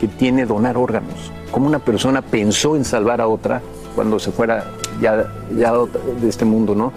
que 0.00 0.06
tiene 0.06 0.46
donar 0.46 0.76
órganos. 0.76 1.32
Cómo 1.50 1.66
una 1.66 1.78
persona 1.80 2.22
pensó 2.22 2.76
en 2.76 2.84
salvar 2.84 3.20
a 3.20 3.26
otra 3.26 3.60
cuando 3.96 4.18
se 4.20 4.30
fuera 4.30 4.64
ya, 5.00 5.26
ya 5.56 5.72
de 6.20 6.28
este 6.28 6.44
mundo, 6.44 6.74
¿no? 6.74 6.92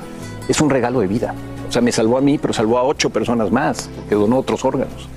Es 0.48 0.62
un 0.62 0.70
regalo 0.70 1.00
de 1.00 1.08
vida. 1.08 1.34
Sea, 1.74 1.82
me 1.82 1.92
salvó 1.92 2.18
a 2.18 2.22
mí, 2.22 2.38
pero 2.38 2.54
salvó 2.54 2.78
a 2.78 2.84
ocho 2.84 3.10
personas 3.10 3.52
más, 3.52 3.90
que 4.08 4.16
donó 4.16 4.38
otros 4.38 4.64
órganos. 4.64 5.10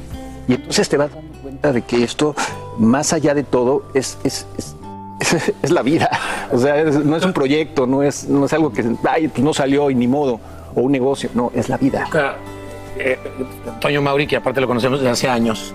Y 0.48 0.54
entonces 0.54 0.88
te 0.88 0.96
vas 0.96 1.12
dando 1.14 1.38
cuenta 1.42 1.72
de 1.72 1.82
que 1.82 2.02
esto, 2.02 2.34
más 2.78 3.12
allá 3.12 3.34
de 3.34 3.42
todo, 3.44 3.82
es, 3.94 4.16
es, 4.24 4.46
es, 4.56 4.74
es- 5.62 5.70
la 5.70 5.82
vida. 5.82 6.08
O 6.52 6.58
sea, 6.58 6.76
es- 6.80 7.04
no 7.04 7.16
es 7.16 7.24
un 7.24 7.32
proyecto, 7.32 7.86
no 7.86 8.02
es, 8.02 8.28
no 8.28 8.46
es 8.46 8.52
algo 8.52 8.72
que 8.72 8.84
ay, 9.08 9.28
pues 9.28 9.44
no 9.44 9.52
salió 9.52 9.90
y 9.90 9.94
ni 9.94 10.06
modo, 10.08 10.40
o 10.74 10.80
un 10.80 10.92
negocio. 10.92 11.28
No, 11.34 11.50
es 11.54 11.68
la 11.68 11.76
vida. 11.76 12.04
Nunca, 12.04 12.36
eh, 12.98 13.18
Toño 13.80 14.00
Mauri, 14.00 14.26
que 14.26 14.36
aparte 14.36 14.60
lo 14.60 14.66
conocemos 14.66 14.98
desde 15.00 15.10
hace 15.10 15.28
años 15.28 15.74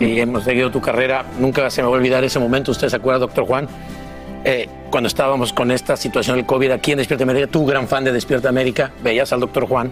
y 0.00 0.18
hemos 0.18 0.44
seguido 0.44 0.70
tu 0.70 0.80
carrera, 0.80 1.26
nunca 1.38 1.68
se 1.70 1.82
me 1.82 1.88
va 1.88 1.94
a 1.94 1.98
olvidar 1.98 2.24
ese 2.24 2.38
momento. 2.38 2.70
¿Usted 2.72 2.88
se 2.88 2.96
acuerda, 2.96 3.18
doctor 3.20 3.44
Juan? 3.46 3.68
eh, 4.44 4.68
cuando 4.90 5.06
estábamos 5.06 5.52
con 5.52 5.70
esta 5.70 5.96
situación 5.96 6.36
del 6.36 6.46
COVID 6.46 6.72
aquí 6.72 6.90
en 6.92 6.98
Despierta 6.98 7.22
América, 7.22 7.46
tú, 7.46 7.64
gran 7.64 7.86
fan 7.86 8.02
de 8.02 8.10
Despierta 8.12 8.48
América, 8.48 8.90
veías 9.02 9.32
al 9.32 9.38
doctor 9.40 9.66
Juan 9.68 9.90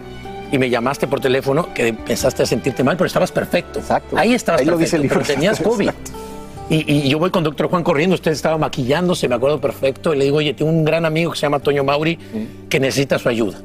y 0.53 0.59
me 0.59 0.69
llamaste 0.71 1.07
por 1.07 1.21
teléfono 1.21 1.73
que 1.75 1.89
empezaste 1.89 2.43
a 2.43 2.47
sentirte 2.47 2.83
mal, 2.85 2.97
pero 2.97 3.07
estabas 3.07 3.31
perfecto. 3.33 3.79
Exacto. 3.79 4.17
Ahí 4.19 4.35
estabas 4.35 4.61
Ahí 4.61 4.67
lo 4.67 4.73
perfecto, 4.73 4.85
dice 4.87 4.97
el 4.97 5.03
libro. 5.03 5.21
pero 5.21 5.35
tenías 5.35 5.61
COVID. 5.63 5.89
Exacto. 5.89 6.11
Y, 6.69 6.93
y 7.07 7.09
yo 7.09 7.19
voy 7.19 7.31
con 7.31 7.43
doctor 7.43 7.69
Juan 7.69 7.83
corriendo, 7.83 8.15
usted 8.15 8.31
estaba 8.31 8.57
maquillándose, 8.57 9.29
me 9.29 9.35
acuerdo 9.35 9.61
perfecto, 9.61 10.15
y 10.15 10.19
le 10.19 10.25
digo, 10.27 10.37
oye, 10.37 10.55
tengo 10.55 10.71
un 10.71 10.85
gran 10.85 11.05
amigo 11.05 11.33
que 11.33 11.37
se 11.37 11.43
llama 11.43 11.59
Toño 11.59 11.83
Mauri 11.83 12.17
que 12.69 12.79
necesita 12.79 13.19
su 13.19 13.29
ayuda. 13.29 13.59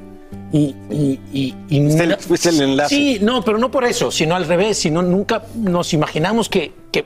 Y, 0.52 0.74
y, 0.90 1.20
y, 1.34 1.56
y 1.70 2.16
fuiste 2.20 2.50
el 2.50 2.62
enlace. 2.62 2.96
Sí, 2.96 3.20
no, 3.22 3.44
pero 3.44 3.58
no 3.58 3.70
por 3.70 3.84
eso, 3.84 4.10
sino 4.10 4.36
al 4.36 4.46
revés, 4.48 4.78
sino 4.78 5.02
nunca 5.02 5.44
nos 5.56 5.92
imaginamos 5.94 6.48
que, 6.50 6.72
que, 6.92 7.06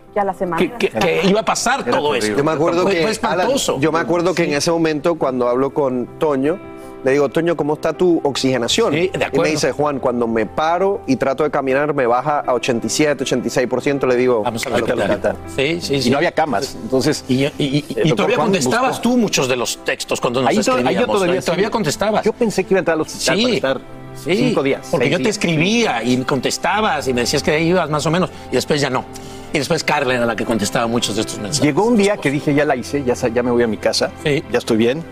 que, 0.58 0.72
que- 0.78 0.90
que 0.90 1.22
iba 1.28 1.40
a 1.42 1.46
pasar 1.46 1.84
todo 1.84 2.14
eso. 2.16 2.34
Yo 2.36 2.44
me 2.44 2.52
acuerdo 2.52 2.84
Fue- 2.84 2.94
que 2.96 3.02
fue 3.02 3.12
espantoso. 3.12 3.72
Alan, 3.74 3.82
yo 3.82 3.92
me 3.92 4.00
acuerdo 4.00 4.34
que 4.36 4.44
en 4.44 4.54
ese 4.54 4.72
momento 4.72 5.16
cuando 5.16 5.48
hablo 5.50 5.74
con 5.74 6.20
Toño 6.20 6.60
le 7.04 7.12
digo 7.12 7.30
Toño 7.30 7.56
cómo 7.56 7.76
está 7.76 7.94
tu 7.94 8.20
oxigenación 8.24 8.94
y 8.98 9.08
acuerdo. 9.08 9.42
me 9.44 9.50
dice 9.50 9.72
Juan 9.72 10.00
cuando 10.00 10.28
me 10.28 10.46
paro 10.46 11.02
y 11.08 11.16
trato 11.16 11.44
de 11.44 11.52
caminar 11.52 11.94
me 11.94 12.06
baja 12.08 12.40
a 12.40 12.54
87 12.54 13.24
86 13.24 13.68
le 14.08 14.16
digo 14.16 14.44
Vamos 14.44 14.66
a 14.66 14.70
recuperar. 14.70 15.10
hospital. 15.12 15.36
Sí, 15.56 15.80
sí, 15.82 16.02
sí. 16.02 16.08
Y 16.10 16.12
no 16.12 16.18
había 16.18 16.32
camas. 16.32 16.76
Entonces, 16.82 17.24
Y, 17.28 17.46
y- 17.46 17.54
y- 17.58 17.86
y 18.04 18.12
todavía 18.14 18.38
contestabas 18.38 19.02
tú 19.02 19.18
muchos 19.18 19.48
de 19.48 19.56
los 19.56 19.78
textos 19.84 20.20
cuando 20.20 20.42
nos 20.42 20.50
Ahí 20.50 20.56
to- 20.58 20.62
ahí 20.62 20.66
yo 20.66 20.72
escribíamos. 20.82 21.16
todavía 21.16 21.36
¿no? 21.36 21.42
todavía 21.42 21.66
sí. 21.68 21.72
contestabas. 21.72 22.26
Yo 22.26 22.34
pensé 22.34 22.64
que 22.64 22.74
iba 22.74 22.80
a 22.80 22.82
entrar 22.82 22.96
al 22.96 23.02
hospital 23.02 23.36
Sí, 23.38 23.44
para 23.44 23.56
estar 23.56 23.82
sí, 24.16 24.36
cinco 24.36 24.64
días. 24.64 24.88
Porque 24.92 25.06
seis 25.08 25.18
yo 25.18 25.24
te 25.24 25.30
escribía 25.30 26.04
y 26.04 26.18
contestabas 26.18 27.08
y 27.08 27.14
me 27.14 27.22
decías 27.22 27.44
que 27.44 27.62
ibas 27.62 27.90
más 27.90 28.06
o 28.06 28.12
menos 28.12 28.30
y 28.52 28.56
después 28.56 28.82
ya 28.82 28.90
no. 28.90 29.06
Y 29.54 29.58
después 29.58 29.84
Carla 29.84 30.14
era 30.14 30.26
la 30.26 30.36
que 30.36 30.46
contestaba 30.46 30.86
muchos 30.88 31.16
de 31.16 31.22
estos 31.22 31.40
mensajes. 31.40 31.62
Llegó 31.64 31.86
un 31.86 31.98
día 31.98 32.18
que 32.18 32.30
dije, 32.30 32.54
ya 32.54 32.66
la 32.66 32.76
hice, 32.76 33.04
ya, 33.04 33.16
ya 33.16 33.42
me 33.42 33.50
voy 33.52 33.64
a 33.64 33.68
mi 33.68 33.78
casa, 33.78 34.12
ya 34.24 34.58
estoy 34.58 34.78
bien. 34.78 35.04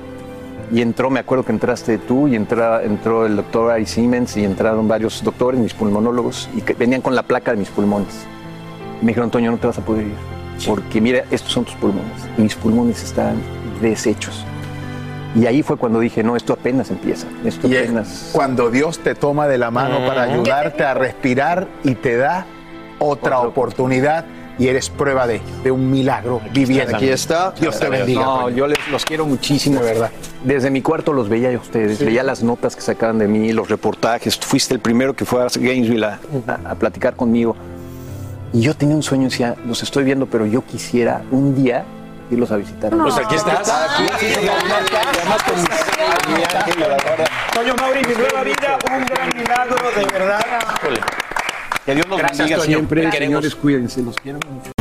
Y 0.71 0.81
entró, 0.81 1.09
me 1.09 1.19
acuerdo 1.21 1.45
que 1.45 1.51
entraste 1.53 1.97
tú 1.97 2.27
y 2.27 2.35
entra- 2.35 2.83
entró 2.83 3.25
el 3.25 3.37
doctor 3.37 3.71
Ari 3.71 3.85
Siemens 3.85 4.35
y 4.35 4.43
entraron 4.43 4.87
varios 4.87 5.23
doctores, 5.23 5.59
mis 5.59 5.73
pulmonólogos, 5.73 6.49
y 6.55 6.61
que 6.61 6.73
venían 6.73 7.01
con 7.01 7.15
la 7.15 7.23
placa 7.23 7.51
de 7.51 7.57
mis 7.57 7.69
pulmones. 7.69 8.25
Me 9.01 9.07
dijeron, 9.09 9.29
Toño, 9.31 9.51
no 9.51 9.57
te 9.57 9.67
vas 9.67 9.77
a 9.77 9.81
poder 9.85 10.07
ir, 10.07 10.15
porque 10.67 10.99
mira, 10.99 11.23
estos 11.31 11.51
son 11.53 11.63
tus 11.63 11.75
pulmones. 11.75 12.11
Y 12.37 12.41
mis 12.41 12.55
pulmones 12.55 13.01
están 13.03 13.35
deshechos. 13.81 14.43
Y 15.35 15.45
ahí 15.45 15.61
fue 15.61 15.77
cuando 15.77 15.99
dije, 15.99 16.23
no, 16.23 16.35
esto 16.35 16.53
apenas 16.53 16.89
empieza. 16.89 17.27
Esto 17.45 17.67
Y 17.67 17.75
es 17.75 17.83
apenas... 17.83 18.29
cuando 18.33 18.69
Dios 18.71 18.99
te 18.99 19.13
toma 19.13 19.47
de 19.47 19.57
la 19.57 19.69
mano 19.71 19.99
para 20.07 20.23
ayudarte 20.23 20.83
a 20.83 20.95
respirar 20.95 21.67
y 21.83 21.95
te 21.95 22.17
da 22.17 22.45
otra 22.99 23.39
oportunidad 23.41 24.25
y 24.59 24.67
eres 24.67 24.89
prueba 24.89 25.27
de, 25.27 25.41
de 25.63 25.71
un 25.71 25.89
milagro 25.91 26.41
viviendo. 26.51 26.95
Aquí 26.97 27.09
está. 27.09 27.51
Dios 27.59 27.79
te 27.79 27.89
bendiga. 27.89 28.21
No, 28.21 28.49
yo 28.49 28.67
les, 28.67 28.77
los 28.89 29.05
quiero 29.05 29.25
muchísimo. 29.25 29.79
De 29.81 29.85
verdad. 29.85 30.11
Desde 30.43 30.69
mi 30.71 30.81
cuarto 30.81 31.13
los 31.13 31.29
veía 31.29 31.51
a 31.53 31.57
ustedes, 31.57 31.99
veía 32.03 32.23
las 32.23 32.41
notas 32.43 32.75
que 32.75 32.81
sacaban 32.81 33.17
de 33.19 33.27
mí, 33.27 33.51
los 33.53 33.69
reportajes. 33.69 34.37
Fuiste 34.37 34.73
el 34.73 34.79
primero 34.79 35.13
que 35.15 35.25
fue 35.25 35.43
a 35.43 35.47
Gainesville 35.47 36.05
a, 36.05 36.19
a- 36.47 36.71
a 36.71 36.75
platicar 36.75 37.15
conmigo. 37.15 37.55
Y 38.53 38.61
yo 38.61 38.73
tenía 38.75 38.95
un 38.95 39.03
sueño, 39.03 39.25
decía, 39.25 39.55
los 39.67 39.83
estoy 39.83 40.03
viendo, 40.05 40.25
pero 40.25 40.45
yo 40.45 40.63
quisiera 40.65 41.21
un 41.31 41.53
día 41.55 41.83
irlos 42.31 42.49
a 42.51 42.55
visitar. 42.57 42.91
Pues 42.95 43.17
aquí 43.17 43.35
estás. 43.35 43.69
Aquí, 43.69 44.03
sí, 44.19 44.25
sí, 44.41 44.47
además 44.47 45.43
con 45.43 45.55
mi- 45.61 46.37
mi 46.37 46.43
ángel, 46.43 46.79
la 46.79 46.87
verdad. 46.87 47.27
Toño 47.53 47.75
Mauri, 47.75 47.99
mi 48.07 48.13
nueva 48.15 48.43
vida, 48.43 48.77
un 48.91 49.05
gran 49.05 49.37
milagro, 49.37 49.75
de 49.95 50.05
verdad. 50.19 50.39
Que 51.87 51.95
Dios 51.95 52.05
los 52.09 52.17
Gracias, 52.19 52.39
bendiga 52.39 52.57
Toño. 52.57 52.67
siempre. 52.67 53.11
Señores, 53.13 53.55
cuídense, 53.55 54.03
los 54.03 54.17
quiero 54.17 54.39
mucho. 54.51 54.71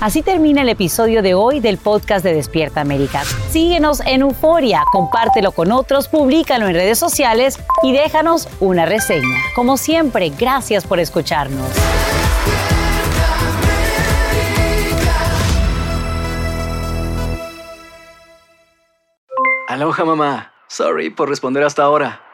Así 0.00 0.22
termina 0.22 0.62
el 0.62 0.70
episodio 0.70 1.20
de 1.20 1.34
hoy 1.34 1.60
del 1.60 1.76
podcast 1.76 2.24
de 2.24 2.32
Despierta 2.32 2.80
América. 2.80 3.24
Síguenos 3.50 4.00
en 4.06 4.22
Euforia, 4.22 4.84
compártelo 4.90 5.52
con 5.52 5.70
otros, 5.70 6.08
públicalo 6.08 6.66
en 6.66 6.72
redes 6.72 6.98
sociales 6.98 7.58
y 7.82 7.92
déjanos 7.92 8.48
una 8.58 8.86
reseña. 8.86 9.36
Como 9.54 9.76
siempre, 9.76 10.30
gracias 10.30 10.86
por 10.86 10.98
escucharnos. 10.98 11.68
Aloha 19.68 20.04
mamá. 20.06 20.52
Sorry 20.68 21.10
por 21.10 21.28
responder 21.28 21.62
hasta 21.64 21.82
ahora. 21.82 22.27